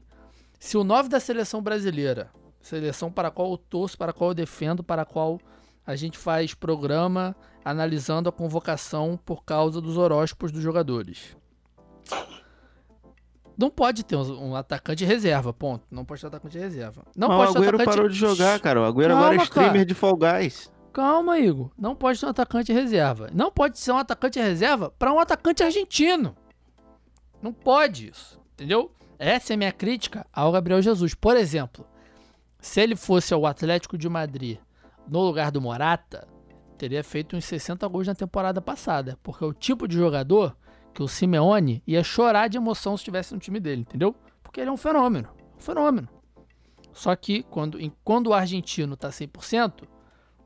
se 0.60 0.78
o 0.78 0.84
9 0.84 1.10
da 1.10 1.20
seleção 1.20 1.62
brasileira, 1.62 2.32
seleção 2.62 3.12
para 3.12 3.28
a 3.28 3.32
qual 3.32 3.52
eu 3.52 3.58
torço, 3.58 3.98
para 3.98 4.12
a 4.12 4.14
qual 4.14 4.32
eu 4.32 4.36
defendo, 4.36 4.84
para 4.84 5.04
a 5.04 5.06
qual 5.06 5.40
a 5.86 5.96
gente 5.96 6.18
faz 6.18 6.54
programa 6.54 7.36
analisando 7.64 8.30
a 8.30 8.32
convocação 8.32 9.20
por 9.24 9.44
causa 9.44 9.80
dos 9.80 9.98
horóscopos 9.98 10.52
dos 10.52 10.62
jogadores. 10.62 11.36
Não 13.58 13.70
pode 13.70 14.04
ter 14.04 14.16
um, 14.16 14.56
atacante 14.56 15.06
reserva, 15.06 15.54
ponto. 15.54 15.86
Não 15.92 16.04
pode 16.04 16.22
ter 16.22 16.28
atacante 16.28 16.58
reserva. 16.58 17.04
Não 17.16 17.28
Mas 17.28 17.38
pode 17.38 17.52
o 17.52 17.62
Agüero 17.62 17.76
atacante... 17.76 17.96
parou 17.96 18.10
de 18.10 18.16
jogar, 18.16 18.60
cara. 18.60 18.82
O 18.82 18.84
Agüero 18.84 19.10
Calma, 19.10 19.22
agora 19.22 19.36
é 19.36 19.44
streamer 19.44 19.74
cara. 19.74 19.86
de 19.86 19.94
Fall 19.94 20.18
Guys. 20.18 20.72
Calma, 20.92 21.40
Igor. 21.40 21.72
Não 21.78 21.96
pode 21.96 22.18
ser 22.18 22.26
um 22.26 22.30
atacante 22.30 22.74
reserva. 22.74 23.30
Não 23.34 23.52
pode 23.52 23.80
ser 23.80 23.92
um 23.92 23.98
atacante 23.98 24.40
reserva 24.40 24.92
para 24.92 25.14
um 25.14 25.20
atacante 25.20 25.64
argentino. 25.64 26.36
Não 27.42 27.54
pode 27.54 28.10
isso. 28.10 28.40
Entendeu? 28.54 28.92
Essa 29.20 29.54
é 29.54 29.56
a 29.56 29.58
minha 29.58 29.72
crítica 29.72 30.26
ao 30.34 30.52
Gabriel 30.52 30.82
Jesus. 30.82 31.14
Por 31.14 31.38
exemplo, 31.38 31.86
se 32.60 32.82
ele 32.82 32.96
fosse 32.96 33.34
ao 33.34 33.46
Atlético 33.46 33.98
de 33.98 34.10
Madrid 34.10 34.58
no 35.08 35.22
lugar 35.22 35.52
do 35.52 35.62
Morata, 35.62 36.28
teria 36.78 37.04
feito 37.04 37.36
uns 37.36 37.46
60 37.46 37.88
gols 37.88 38.08
na 38.08 38.16
temporada 38.16 38.62
passada. 38.62 39.18
Porque 39.24 39.44
é 39.44 39.48
o 39.48 39.54
tipo 39.54 39.88
de 39.88 39.96
jogador 39.96 40.56
que 40.94 41.02
o 41.02 41.08
Simeone 41.08 41.82
ia 41.88 42.04
chorar 42.04 42.48
de 42.48 42.58
emoção 42.58 42.96
se 42.96 43.02
estivesse 43.02 43.34
no 43.34 43.40
time 43.40 43.60
dele, 43.60 43.82
entendeu? 43.82 44.16
Porque 44.42 44.62
ele 44.62 44.70
é 44.70 44.74
um 44.74 44.78
fenômeno. 44.78 45.30
Um 45.58 45.62
fenômeno. 45.62 46.08
Só 46.92 47.16
que 47.16 47.44
quando, 47.44 47.80
quando 48.04 48.28
o 48.28 48.34
argentino 48.34 48.96
tá 48.96 49.10
100%, 49.10 49.84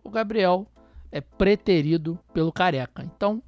o 0.03 0.09
Gabriel 0.09 0.65
é 1.11 1.19
preterido 1.19 2.17
pelo 2.33 2.51
careca. 2.51 3.03
Então, 3.03 3.43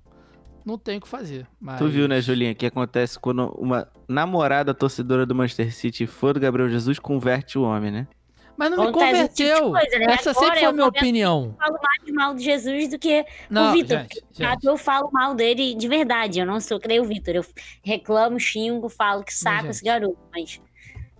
não 0.65 0.77
tem 0.77 0.97
o 0.97 1.01
que 1.01 1.07
fazer. 1.07 1.47
Mas... 1.59 1.79
Tu 1.79 1.87
viu, 1.87 2.07
né, 2.07 2.21
Julinha, 2.21 2.53
que 2.53 2.65
acontece 2.65 3.17
quando 3.17 3.47
uma 3.57 3.87
namorada 4.07 4.73
torcedora 4.73 5.25
do 5.25 5.33
Manchester 5.33 5.73
City 5.73 6.05
for 6.05 6.33
do 6.33 6.39
Gabriel 6.39 6.69
Jesus, 6.69 6.99
converte 6.99 7.57
o 7.57 7.63
homem, 7.63 7.91
né? 7.91 8.07
Mas 8.59 8.71
não 8.71 8.77
me 8.77 8.85
tipo 8.87 8.99
converteu. 8.99 9.71
Coisa, 9.71 9.99
né? 9.99 10.05
Essa 10.09 10.31
Agora, 10.31 10.45
sempre 10.45 10.59
foi 10.59 10.67
a 10.67 10.73
minha 10.73 10.85
opinião. 10.85 11.55
Eu 11.55 11.65
falo 11.65 11.79
mais 11.81 12.13
mal 12.13 12.35
de 12.35 12.43
Jesus 12.43 12.89
do 12.89 12.99
que 12.99 13.25
não, 13.49 13.69
o 13.69 13.71
Vitor. 13.71 14.05
Eu 14.61 14.75
falo 14.75 15.09
mal 15.13 15.33
dele 15.33 15.73
de 15.73 15.87
verdade. 15.87 16.41
Eu 16.41 16.45
não 16.45 16.59
sou 16.59 16.77
creio 16.77 17.03
o 17.03 17.05
Vitor. 17.05 17.35
Eu 17.35 17.45
reclamo, 17.81 18.37
xingo, 18.37 18.89
falo 18.89 19.23
que 19.23 19.33
saco 19.33 19.67
esse 19.67 19.81
garoto. 19.81 20.17
Mas. 20.33 20.59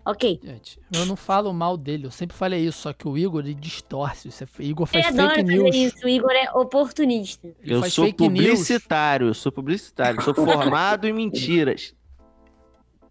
Ok. 0.05 0.37
Gente, 0.43 0.81
eu 0.93 1.05
não 1.05 1.15
falo 1.15 1.53
mal 1.53 1.77
dele, 1.77 2.07
eu 2.07 2.11
sempre 2.11 2.35
falei 2.35 2.65
isso, 2.65 2.79
só 2.79 2.91
que 2.91 3.07
o 3.07 3.17
Igor 3.17 3.41
ele 3.41 3.53
distorce. 3.53 4.27
Isso 4.27 4.43
é, 4.43 4.47
Igor 4.59 4.85
faz 4.85 5.05
eu 5.05 5.29
fake 5.29 5.43
news. 5.43 5.75
Isso. 5.75 6.05
O 6.05 6.09
Igor 6.09 6.31
é 6.31 6.51
oportunista. 6.51 7.47
Ele 7.61 7.73
eu 7.73 7.89
sou 7.89 8.13
publicitário, 8.13 9.27
news. 9.27 9.37
sou 9.37 9.51
publicitário, 9.51 10.21
sou 10.23 10.33
formado 10.33 11.07
em 11.07 11.13
mentiras. 11.13 11.93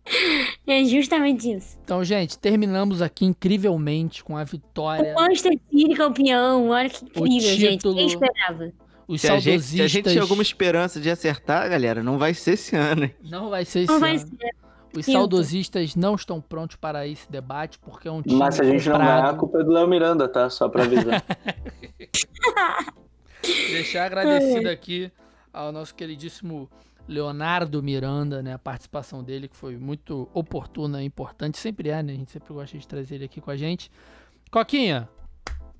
É 0.66 0.84
justamente 0.84 1.50
isso. 1.50 1.78
Então, 1.82 2.04
gente, 2.04 2.38
terminamos 2.38 3.00
aqui 3.00 3.24
incrivelmente 3.24 4.22
com 4.22 4.36
a 4.36 4.44
vitória. 4.44 5.14
O 5.16 5.20
Manchester 5.20 5.58
City 5.70 5.94
campeão, 5.94 6.68
olha 6.68 6.90
que 6.90 7.04
incrível, 7.04 7.40
gente. 7.40 7.82
Quem 7.82 8.06
esperava? 8.06 8.72
Os 9.06 9.22
se, 9.22 9.28
a 9.30 9.38
gente, 9.38 9.62
se 9.62 9.80
a 9.80 9.88
gente 9.88 10.10
tinha 10.10 10.20
alguma 10.20 10.42
esperança 10.42 11.00
de 11.00 11.10
acertar, 11.10 11.68
galera, 11.70 12.02
não 12.02 12.18
vai 12.18 12.34
ser 12.34 12.52
esse 12.52 12.76
ano. 12.76 13.04
Hein? 13.04 13.14
Não 13.22 13.48
vai 13.48 13.64
ser 13.64 13.80
esse 13.80 13.98
não 13.98 14.06
ano. 14.06 14.18
Ser. 14.18 14.28
Os 14.94 15.06
saudosistas 15.06 15.96
não 15.96 16.14
estão 16.14 16.40
prontos 16.40 16.76
para 16.76 17.06
esse 17.06 17.30
debate, 17.30 17.78
porque 17.78 18.08
é 18.08 18.10
um 18.10 18.20
time 18.20 18.36
Mas 18.36 18.56
se 18.56 18.62
a 18.62 18.64
gente 18.64 18.84
comprado. 18.84 18.98
não 18.98 19.06
ganhar, 19.06 19.30
a 19.30 19.34
culpa 19.34 19.60
é 19.60 19.64
do 19.64 19.70
Léo 19.70 19.88
Miranda, 19.88 20.28
tá? 20.28 20.50
Só 20.50 20.68
para 20.68 20.84
avisar. 20.84 21.24
Deixar 23.70 24.04
agradecido 24.06 24.68
aqui 24.68 25.10
ao 25.52 25.72
nosso 25.72 25.94
queridíssimo 25.94 26.68
Leonardo 27.08 27.82
Miranda, 27.82 28.42
né? 28.42 28.52
A 28.52 28.58
participação 28.58 29.24
dele 29.24 29.48
que 29.48 29.56
foi 29.56 29.76
muito 29.76 30.28
oportuna 30.34 31.02
e 31.02 31.06
importante. 31.06 31.58
Sempre 31.58 31.88
é, 31.88 32.02
né? 32.02 32.12
A 32.12 32.16
gente 32.16 32.30
sempre 32.30 32.52
gosta 32.52 32.78
de 32.78 32.86
trazer 32.86 33.16
ele 33.16 33.24
aqui 33.24 33.40
com 33.40 33.50
a 33.50 33.56
gente. 33.56 33.90
Coquinha, 34.50 35.08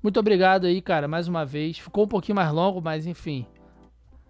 muito 0.01 0.19
obrigado 0.19 0.65
aí, 0.65 0.81
cara, 0.81 1.07
mais 1.07 1.27
uma 1.27 1.45
vez. 1.45 1.77
Ficou 1.77 2.05
um 2.05 2.07
pouquinho 2.07 2.35
mais 2.35 2.51
longo, 2.51 2.81
mas 2.81 3.05
enfim. 3.05 3.45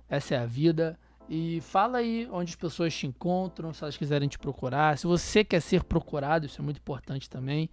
Essa 0.09 0.35
é 0.35 0.37
a 0.39 0.45
vida. 0.45 0.99
E 1.29 1.61
fala 1.61 1.99
aí 1.99 2.27
onde 2.31 2.49
as 2.49 2.55
pessoas 2.55 2.93
te 2.93 3.05
encontram, 3.05 3.71
se 3.71 3.83
elas 3.83 3.95
quiserem 3.95 4.27
te 4.27 4.39
procurar. 4.39 4.97
Se 4.97 5.05
você 5.05 5.43
quer 5.43 5.61
ser 5.61 5.83
procurado, 5.83 6.47
isso 6.47 6.59
é 6.59 6.63
muito 6.63 6.77
importante 6.77 7.29
também. 7.29 7.69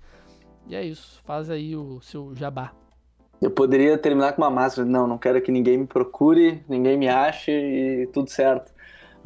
E 0.69 0.75
é 0.75 0.85
isso. 0.85 1.23
Faz 1.25 1.49
aí 1.49 1.75
o 1.75 2.01
seu 2.03 2.35
jabá. 2.35 2.73
Eu 3.41 3.51
poderia 3.51 3.97
terminar 3.97 4.35
com 4.35 4.43
uma 4.43 4.51
máscara. 4.51 4.87
Não, 4.87 5.07
não 5.07 5.17
quero 5.17 5.41
que 5.41 5.51
ninguém 5.51 5.79
me 5.79 5.87
procure, 5.87 6.63
ninguém 6.69 6.99
me 6.99 7.09
ache 7.09 7.51
e 7.51 8.07
tudo 8.09 8.31
certo. 8.31 8.76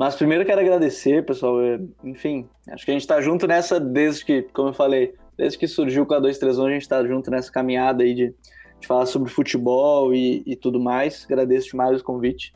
Mas 0.00 0.16
primeiro 0.16 0.46
quero 0.46 0.62
agradecer, 0.62 1.26
pessoal. 1.26 1.60
É, 1.60 1.78
enfim, 2.02 2.48
acho 2.70 2.86
que 2.86 2.90
a 2.90 2.94
gente 2.94 3.02
está 3.02 3.20
junto 3.20 3.46
nessa 3.46 3.78
desde 3.78 4.24
que, 4.24 4.40
como 4.44 4.70
eu 4.70 4.72
falei, 4.72 5.14
desde 5.36 5.58
que 5.58 5.68
surgiu 5.68 6.04
o 6.04 6.06
K231, 6.06 6.66
a 6.66 6.70
gente 6.70 6.80
está 6.80 7.06
junto 7.06 7.30
nessa 7.30 7.52
caminhada 7.52 8.02
aí 8.02 8.14
de, 8.14 8.34
de 8.80 8.86
falar 8.86 9.04
sobre 9.04 9.30
futebol 9.30 10.14
e, 10.14 10.42
e, 10.46 10.56
tudo 10.56 10.80
mais. 10.80 11.26
Agradeço 11.26 11.72
demais 11.72 12.00
o 12.00 12.04
convite. 12.04 12.54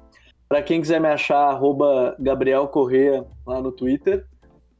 Para 0.48 0.62
quem 0.62 0.80
quiser 0.80 0.98
me 0.98 1.08
achar, 1.08 1.50
arroba 1.50 2.16
Gabriel 2.18 2.66
Correa 2.66 3.26
lá 3.46 3.60
no 3.60 3.70
Twitter. 3.70 4.24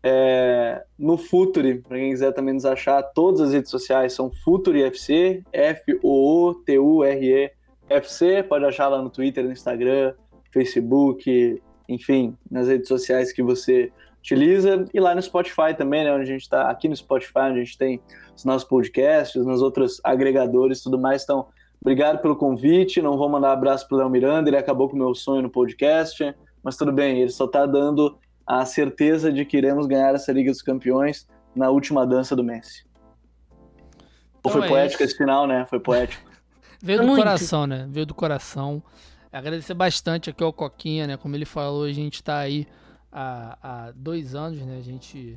É, 0.03 0.83
no 0.99 1.19
Futuri, 1.19 1.83
para 1.83 1.99
quem 1.99 2.13
quiser 2.13 2.33
também 2.33 2.55
nos 2.55 2.65
achar, 2.65 3.03
todas 3.03 3.43
as 3.43 3.53
redes 3.53 3.71
sociais 3.71 4.15
são 4.15 4.33
Futuri 4.43 4.85
FC, 4.85 5.43
F-O-O-T-U-R-E 5.53 7.51
FC. 7.91 8.43
Pode 8.43 8.65
achar 8.65 8.89
lá 8.89 9.03
no 9.03 9.11
Twitter, 9.11 9.45
no 9.45 9.53
Instagram, 9.53 10.15
Facebook, 10.51 11.61
enfim, 11.89 12.37
nas 12.51 12.69
redes 12.69 12.89
sociais 12.89 13.33
que 13.33 13.43
você 13.43 13.93
utiliza. 14.19 14.87
E 14.93 14.99
lá 14.99 15.15
no 15.15 15.23
Spotify 15.23 15.75
também, 15.77 16.05
né? 16.05 16.13
Onde 16.13 16.23
a 16.23 16.33
gente 16.33 16.43
está, 16.43 16.71
aqui 16.71 16.89
no 16.89 16.97
Spotify, 16.97 17.51
onde 17.51 17.61
a 17.61 17.65
gente 17.65 17.79
tem 17.79 18.01
os 18.35 18.45
nossos 18.45 18.67
podcasts, 18.67 19.45
nos 19.45 19.61
outros 19.61 20.01
agregadores 20.03 20.81
e 20.81 20.85
tudo 20.85 20.99
mais. 20.99 21.23
Então, 21.23 21.47
obrigado 21.81 22.21
pelo 22.21 22.35
convite. 22.35 23.03
Não 23.03 23.17
vou 23.17 23.29
mandar 23.29 23.53
abraço 23.53 23.87
pro 23.87 23.99
Léo 23.99 24.09
Miranda, 24.09 24.49
ele 24.49 24.57
acabou 24.57 24.89
com 24.89 24.97
o 24.97 24.99
meu 24.99 25.15
sonho 25.15 25.43
no 25.43 25.51
podcast, 25.51 26.35
mas 26.63 26.77
tudo 26.77 26.93
bem, 26.93 27.21
ele 27.21 27.31
só 27.31 27.45
está 27.45 27.67
dando 27.67 28.19
a 28.47 28.65
certeza 28.65 29.33
de 29.33 29.45
que 29.45 29.57
iremos 29.57 29.87
ganhar 29.87 30.15
essa 30.15 30.33
Liga 30.33 30.51
dos 30.51 30.63
Campeões 30.63 31.27
na 31.55 31.71
última 31.71 32.07
dança 32.07 32.35
do 32.35 32.43
Messi. 32.43 32.85
Então 34.41 34.53
foi 34.53 34.67
é 34.67 34.69
poético 34.69 35.03
isso. 35.03 35.13
esse 35.13 35.17
final, 35.17 35.47
né? 35.47 35.65
Foi 35.69 35.81
poético. 35.81 36.31
Veio 36.83 37.01
do 37.01 37.07
Muito. 37.07 37.19
coração, 37.19 37.67
né? 37.67 37.87
Veio 37.89 38.05
do 38.05 38.15
coração. 38.15 38.83
Agradecer 39.35 39.75
bastante 39.75 40.31
aqui 40.31 40.45
ao 40.45 40.53
Coquinha, 40.53 41.09
né? 41.09 41.17
Como 41.17 41.35
ele 41.35 41.45
falou, 41.45 41.83
a 41.83 41.93
gente 41.93 42.23
tá 42.23 42.39
aí 42.39 42.69
há, 43.11 43.59
há 43.61 43.91
dois 43.91 44.33
anos, 44.33 44.61
né? 44.61 44.79
A 44.79 44.81
gente, 44.81 45.37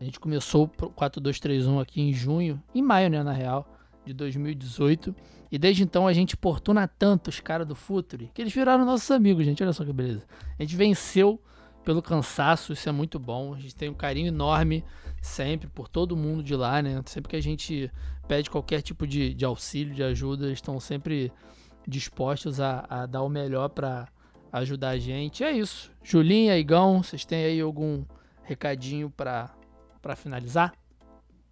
a 0.00 0.02
gente 0.04 0.18
começou 0.18 0.64
o 0.64 0.68
4231 0.68 1.78
aqui 1.78 2.00
em 2.00 2.14
junho, 2.14 2.62
em 2.74 2.80
maio, 2.80 3.10
né? 3.10 3.22
Na 3.22 3.32
real, 3.32 3.68
de 4.02 4.14
2018. 4.14 5.14
E 5.52 5.58
desde 5.58 5.82
então 5.82 6.06
a 6.06 6.12
gente 6.14 6.32
importuna 6.32 6.88
tanto 6.88 7.28
os 7.28 7.38
caras 7.38 7.66
do 7.66 7.74
Futuri 7.74 8.30
que 8.32 8.40
eles 8.40 8.54
viraram 8.54 8.86
nossos 8.86 9.10
amigos, 9.10 9.44
gente. 9.44 9.62
Olha 9.62 9.74
só 9.74 9.84
que 9.84 9.92
beleza. 9.92 10.26
A 10.58 10.62
gente 10.62 10.74
venceu 10.74 11.38
pelo 11.84 12.00
cansaço, 12.00 12.72
isso 12.72 12.88
é 12.88 12.92
muito 12.92 13.18
bom. 13.18 13.52
A 13.52 13.60
gente 13.60 13.76
tem 13.76 13.90
um 13.90 13.94
carinho 13.94 14.28
enorme 14.28 14.82
sempre 15.20 15.68
por 15.68 15.86
todo 15.86 16.16
mundo 16.16 16.42
de 16.42 16.56
lá, 16.56 16.80
né? 16.80 17.02
Sempre 17.04 17.28
que 17.28 17.36
a 17.36 17.42
gente 17.42 17.92
pede 18.26 18.48
qualquer 18.48 18.80
tipo 18.80 19.06
de, 19.06 19.34
de 19.34 19.44
auxílio, 19.44 19.94
de 19.94 20.02
ajuda, 20.02 20.46
eles 20.46 20.56
estão 20.56 20.80
sempre 20.80 21.30
dispostos 21.86 22.60
a, 22.60 22.84
a 22.88 23.06
dar 23.06 23.22
o 23.22 23.28
melhor 23.28 23.68
para 23.68 24.08
ajudar 24.52 24.90
a 24.90 24.98
gente. 24.98 25.44
É 25.44 25.52
isso. 25.52 25.92
Julinha, 26.02 26.58
Igão, 26.58 27.02
vocês 27.02 27.24
têm 27.24 27.44
aí 27.44 27.60
algum 27.60 28.04
recadinho 28.42 29.10
para 29.10 29.50
finalizar? 30.16 30.72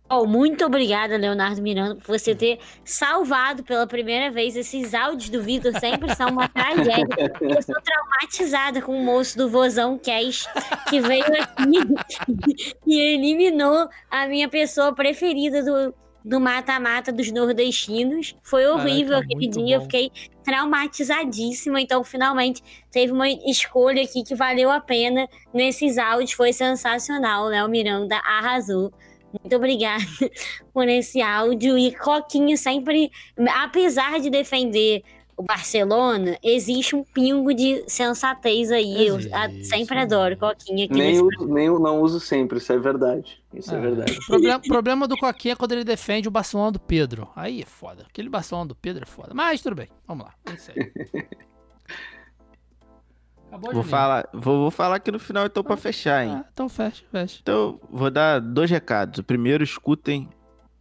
Oh, 0.09 0.27
muito 0.27 0.65
obrigada, 0.66 1.16
Leonardo 1.16 1.62
Miranda, 1.62 1.97
por 1.97 2.19
você 2.19 2.35
ter 2.35 2.61
salvado 2.85 3.65
pela 3.65 3.86
primeira 3.86 4.31
vez 4.31 4.55
esses 4.55 4.93
áudios 4.93 5.31
do 5.31 5.43
Vitor. 5.43 5.73
Sempre 5.81 6.15
são 6.15 6.28
uma 6.28 6.47
tragédia. 6.47 7.32
Eu 7.40 7.62
sou 7.62 7.74
traumatizada 7.81 8.82
com 8.82 8.97
o 8.97 9.02
moço 9.02 9.36
do 9.36 9.48
Vozão 9.48 9.98
Cash, 9.98 10.47
que 10.90 11.01
veio 11.01 11.24
aqui 11.24 12.77
e 12.86 13.15
eliminou 13.15 13.89
a 14.11 14.27
minha 14.27 14.48
pessoa 14.48 14.94
preferida 14.94 15.65
do, 15.65 15.94
do 16.24 16.40
mata-mata 16.40 17.12
dos 17.12 17.30
nordestinos. 17.30 18.34
Foi 18.42 18.66
horrível 18.66 19.20
Caraca, 19.20 19.26
aquele 19.26 19.48
dia, 19.48 19.62
bom. 19.62 19.72
eu 19.72 19.80
fiquei 19.82 20.10
traumatizadíssima. 20.42 21.80
Então, 21.80 22.02
finalmente, 22.02 22.62
teve 22.90 23.12
uma 23.12 23.28
escolha 23.28 24.02
aqui 24.02 24.22
que 24.24 24.34
valeu 24.34 24.70
a 24.70 24.80
pena 24.80 25.28
nesses 25.52 25.98
áudios. 25.98 26.32
Foi 26.32 26.52
sensacional. 26.52 27.46
Léo 27.46 27.68
Miranda 27.68 28.16
arrasou. 28.16 28.92
Muito 29.38 29.56
obrigada 29.56 30.05
por 30.72 30.88
esse 30.88 31.20
áudio. 31.20 31.76
E 31.76 31.94
Coquinha 31.94 32.56
sempre, 32.56 33.10
apesar 33.62 34.18
de 34.20 34.30
defender 34.30 35.02
o 35.36 35.43
Barcelona, 35.43 36.39
existe 36.43 36.94
um 36.94 37.02
pingo 37.02 37.52
de 37.52 37.85
sensatez 37.86 38.70
aí. 38.70 39.06
Existe, 39.06 39.31
eu 39.32 39.65
sempre 39.65 39.98
adoro 39.98 40.36
Coquinha. 40.36 40.85
Aqui 40.86 40.94
nem, 40.94 41.20
uso, 41.20 41.47
nem 41.47 41.69
não 41.69 42.01
uso 42.01 42.20
sempre, 42.20 42.59
isso 42.59 42.73
é 42.73 42.78
verdade. 42.78 43.43
Isso 43.52 43.74
é, 43.74 43.78
é 43.78 43.81
verdade. 43.81 44.12
O 44.12 44.27
problema, 44.27 44.61
problema 44.61 45.09
do 45.09 45.16
Coquinha 45.16 45.52
é 45.52 45.56
quando 45.56 45.73
ele 45.73 45.85
defende 45.85 46.28
o 46.28 46.31
Barcelona 46.31 46.73
do 46.73 46.81
Pedro. 46.81 47.28
Aí 47.35 47.62
é 47.62 47.66
foda. 47.66 48.05
Aquele 48.09 48.28
Barcelona 48.28 48.69
do 48.69 48.74
Pedro 48.74 49.05
é 49.05 49.06
foda. 49.06 49.32
Mas 49.35 49.61
tudo 49.61 49.77
bem, 49.77 49.89
vamos 50.06 50.27
lá. 50.27 50.35
Acabou 53.55 53.73
vou 53.73 53.82
falar, 53.85 54.28
vou, 54.32 54.59
vou, 54.62 54.70
falar 54.70 54.97
aqui 54.97 55.12
no 55.12 55.19
final 55.20 55.47
então 55.47 55.62
para 55.62 55.77
fechar, 55.77 56.24
hein? 56.24 56.32
Ah, 56.40 56.44
então 56.52 56.69
fecha, 56.69 57.05
fecha. 57.09 57.39
Então, 57.40 57.78
vou 57.89 58.11
dar 58.11 58.40
dois 58.40 58.69
recados. 58.69 59.20
O 59.20 59.23
primeiro, 59.23 59.62
escutem 59.62 60.28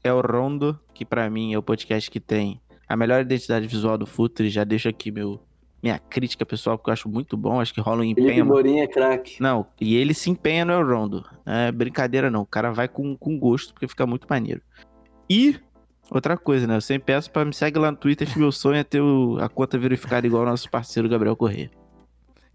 é 0.03 0.11
o 0.11 0.19
Rondo, 0.19 0.77
que 0.93 1.05
para 1.05 1.29
mim 1.29 1.53
é 1.53 1.57
o 1.57 1.63
podcast 1.63 2.11
que 2.11 2.19
tem 2.19 2.59
a 2.93 2.95
melhor 2.95 3.21
identidade 3.21 3.65
visual 3.67 3.97
do 3.97 4.05
Futre. 4.05 4.49
Já 4.49 4.63
deixo 4.63 4.87
aqui 4.87 5.11
meu 5.11 5.41
minha 5.81 5.99
crítica 5.99 6.45
pessoal, 6.45 6.77
porque 6.77 6.89
eu 6.89 6.93
acho 6.93 7.09
muito 7.09 7.35
bom, 7.35 7.59
acho 7.59 7.73
que 7.73 7.81
rola 7.81 8.01
um 8.01 8.03
empenho. 8.05 8.27
Felipe 8.29 8.43
Morinha 8.43 8.83
é 8.85 8.87
craque. 8.87 9.35
Não, 9.41 9.65
e 9.81 9.97
ele 9.97 10.13
se 10.13 10.29
empenha 10.29 10.63
no 10.63 10.81
Rondo. 10.81 11.25
É 11.45 11.73
brincadeira 11.73 12.31
não, 12.31 12.41
o 12.41 12.45
cara 12.45 12.71
vai 12.71 12.87
com, 12.87 13.17
com 13.17 13.37
gosto, 13.37 13.73
porque 13.73 13.85
fica 13.85 14.05
muito 14.07 14.25
maneiro. 14.29 14.61
E 15.29 15.59
outra 16.09 16.37
coisa, 16.37 16.65
né? 16.65 16.77
Eu 16.77 16.81
sempre 16.81 17.07
peço 17.07 17.29
para 17.29 17.43
me 17.43 17.53
seguir 17.53 17.79
lá 17.79 17.91
no 17.91 17.97
Twitter, 17.97 18.31
que 18.31 18.39
meu 18.39 18.49
sonho 18.49 18.77
é 18.77 18.83
ter 18.83 19.01
o, 19.01 19.37
a 19.41 19.49
conta 19.49 19.77
verificada 19.77 20.25
igual 20.25 20.43
ao 20.43 20.49
nosso 20.49 20.69
parceiro 20.69 21.09
Gabriel 21.09 21.35
Corrêa. 21.35 21.69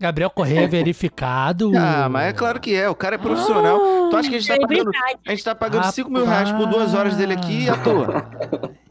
Gabriel 0.00 0.30
Correia 0.30 0.66
verificado. 0.66 1.72
Ah, 1.76 2.08
mas 2.08 2.28
é 2.28 2.32
claro 2.32 2.58
que 2.60 2.74
é. 2.74 2.88
O 2.88 2.94
cara 2.94 3.16
é 3.16 3.18
profissional. 3.18 3.78
Ah, 3.78 4.08
tu 4.08 4.16
acha 4.16 4.30
que 4.30 4.36
a 4.36 4.38
gente 4.38 4.48
tá 4.48 4.54
é 4.54 4.60
pagando, 4.60 4.90
a 5.26 5.30
gente 5.30 5.44
tá 5.44 5.54
pagando 5.54 5.92
5 5.92 6.10
mil 6.10 6.24
reais 6.24 6.50
por 6.52 6.66
duas 6.66 6.94
horas 6.94 7.14
dele 7.16 7.34
aqui 7.34 7.68
à 7.68 7.76
toa? 7.76 8.30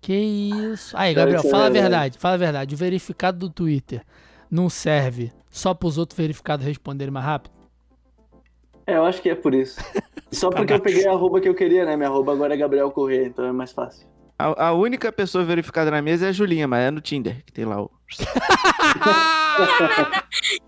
Que 0.00 0.14
isso. 0.14 0.96
Aí, 0.96 1.14
Gabriel, 1.14 1.42
fala 1.42 1.66
a 1.66 1.70
verdade. 1.70 2.18
Fala 2.18 2.34
a 2.34 2.38
verdade. 2.38 2.74
O 2.74 2.78
verificado 2.78 3.38
do 3.38 3.50
Twitter 3.50 4.02
não 4.50 4.68
serve 4.68 5.32
só 5.50 5.74
pros 5.74 5.98
outros 5.98 6.16
verificados 6.16 6.64
responderem 6.64 7.12
mais 7.12 7.26
rápido? 7.26 7.52
É, 8.86 8.96
eu 8.96 9.04
acho 9.04 9.20
que 9.20 9.28
é 9.28 9.34
por 9.34 9.54
isso. 9.54 9.78
Só 10.30 10.50
porque 10.50 10.74
eu 10.74 10.80
peguei 10.80 11.06
a 11.06 11.12
arroba 11.12 11.40
que 11.40 11.48
eu 11.48 11.54
queria, 11.54 11.86
né? 11.86 11.96
Minha 11.96 12.10
arroba 12.10 12.32
agora 12.32 12.52
é 12.52 12.56
Gabriel 12.56 12.90
Correia, 12.90 13.26
então 13.26 13.46
é 13.46 13.52
mais 13.52 13.72
fácil. 13.72 14.06
A, 14.38 14.66
a, 14.66 14.72
única 14.72 15.10
pessoa 15.10 15.42
verificada 15.42 15.90
na 15.90 16.02
mesa 16.02 16.26
é 16.26 16.28
a 16.28 16.32
Julinha, 16.32 16.68
mas 16.68 16.84
é 16.84 16.90
no 16.90 17.00
Tinder, 17.00 17.42
que 17.44 17.52
tem 17.52 17.64
lá 17.64 17.80
o. 17.82 17.90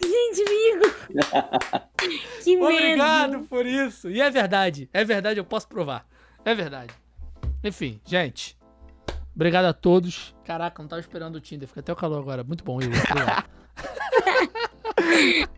Gente, 0.03 0.43
amigo! 0.43 0.91
Que 2.43 2.57
medo! 2.57 2.65
Obrigado 2.65 3.41
por 3.49 3.67
isso! 3.67 4.11
E 4.11 4.21
é 4.21 4.31
verdade, 4.31 4.89
é 4.93 5.05
verdade, 5.05 5.39
eu 5.39 5.45
posso 5.45 5.69
provar. 5.69 6.07
É 6.45 6.55
verdade. 6.55 6.95
Enfim, 7.63 8.01
gente. 8.07 8.57
Obrigado 9.41 9.65
a 9.65 9.73
todos. 9.73 10.35
Caraca, 10.45 10.83
não 10.83 10.87
tava 10.87 11.01
esperando 11.01 11.37
o 11.37 11.41
Tinder. 11.41 11.67
Fica 11.67 11.81
até 11.81 11.91
o 11.91 11.97
calor 11.97 12.19
agora. 12.19 12.45
Muito 12.45 12.63
bom, 12.63 12.79
Igor. 12.79 12.93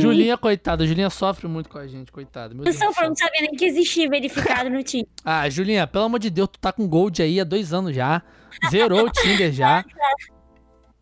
Julinha, 0.00 0.36
coitada. 0.36 0.84
Julinha 0.84 1.08
sofre 1.10 1.46
muito 1.46 1.70
com 1.70 1.78
a 1.78 1.86
gente, 1.86 2.10
coitada. 2.10 2.52
Meu 2.52 2.64
eu 2.64 2.72
sofro, 2.72 3.06
não 3.06 3.14
sabia 3.14 3.42
nem 3.42 3.52
que 3.52 3.64
existia 3.64 4.10
verificado 4.10 4.68
no 4.68 4.82
Tinder. 4.82 5.06
Ah, 5.24 5.48
Julinha, 5.48 5.86
pelo 5.86 6.06
amor 6.06 6.18
de 6.18 6.28
Deus, 6.28 6.48
tu 6.48 6.58
tá 6.58 6.72
com 6.72 6.88
Gold 6.88 7.22
aí 7.22 7.38
há 7.38 7.44
dois 7.44 7.72
anos 7.72 7.94
já. 7.94 8.20
Zerou 8.68 9.06
o 9.06 9.10
Tinder 9.12 9.52
já. 9.52 9.84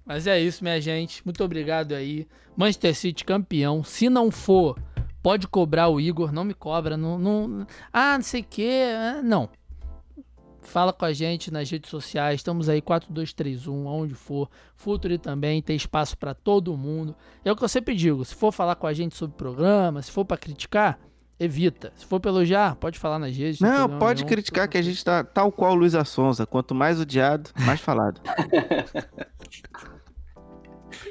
Mas 0.05 0.27
é 0.27 0.39
isso, 0.39 0.63
minha 0.63 0.79
gente. 0.83 1.25
Muito 1.25 1.43
obrigado 1.43 1.95
aí. 1.95 2.29
Manchester 2.55 2.95
City 2.95 3.25
campeão. 3.25 3.83
Se 3.83 4.11
não 4.11 4.31
for, 4.31 4.79
pode 5.23 5.49
cobrar 5.49 5.89
o 5.89 5.99
Igor. 5.99 6.31
Não 6.31 6.45
me 6.45 6.53
cobra. 6.53 6.95
Não, 6.95 7.19
não... 7.19 7.67
Ah, 7.91 8.19
não 8.19 8.23
sei 8.23 8.43
o 8.43 8.47
quê. 8.47 8.83
Não. 9.25 9.49
Fala 10.61 10.93
com 10.93 11.05
a 11.05 11.13
gente 11.13 11.51
nas 11.51 11.71
redes 11.71 11.91
sociais. 11.91 12.41
Estamos 12.41 12.69
aí 12.69 12.81
4231, 12.83 13.89
aonde 13.89 14.15
for. 14.15 14.51
Futuri 14.75 15.19
também 15.19 15.63
tem 15.63 15.77
espaço 15.77 16.17
para 16.17 16.35
todo 16.35 16.77
mundo. 16.77 17.15
É 17.45 17.51
o 17.51 17.57
que 17.57 17.65
eu 17.65 17.69
sempre 17.69 17.95
digo, 17.95 18.25
se 18.25 18.35
for 18.35 18.53
falar 18.53 18.75
com 18.75 18.87
a 18.87 18.93
gente 18.93 19.17
sobre 19.17 19.35
o 19.35 19.39
programa, 19.39 20.03
se 20.03 20.11
for 20.11 20.25
para 20.25 20.37
criticar, 20.37 20.99
evita. 21.39 21.93
Se 21.97 22.05
for 22.05 22.21
para 22.21 22.31
elogiar, 22.31 22.77
pode 22.77 22.99
falar 22.99 23.19
nas 23.19 23.37
redes. 23.37 23.61
Não, 23.61 23.99
pode 23.99 24.23
nenhum. 24.23 24.29
criticar 24.29 24.69
que 24.69 24.77
a 24.77 24.83
gente 24.83 25.05
tá 25.05 25.23
tal 25.23 25.53
qual 25.53 25.75
Luiz 25.75 25.95
Assonza, 25.95 26.45
quanto 26.47 26.75
mais 26.75 27.01
odiado, 27.01 27.51
mais 27.65 27.81
falado. 27.81 28.21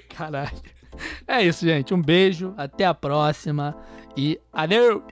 Caralho. 0.10 0.52
É 1.28 1.44
isso, 1.44 1.65
gente. 1.65 1.94
Um 1.94 2.02
beijo, 2.02 2.53
até 2.57 2.86
a 2.86 2.94
próxima 2.94 3.76
e 4.15 4.40
adeus. 4.52 5.03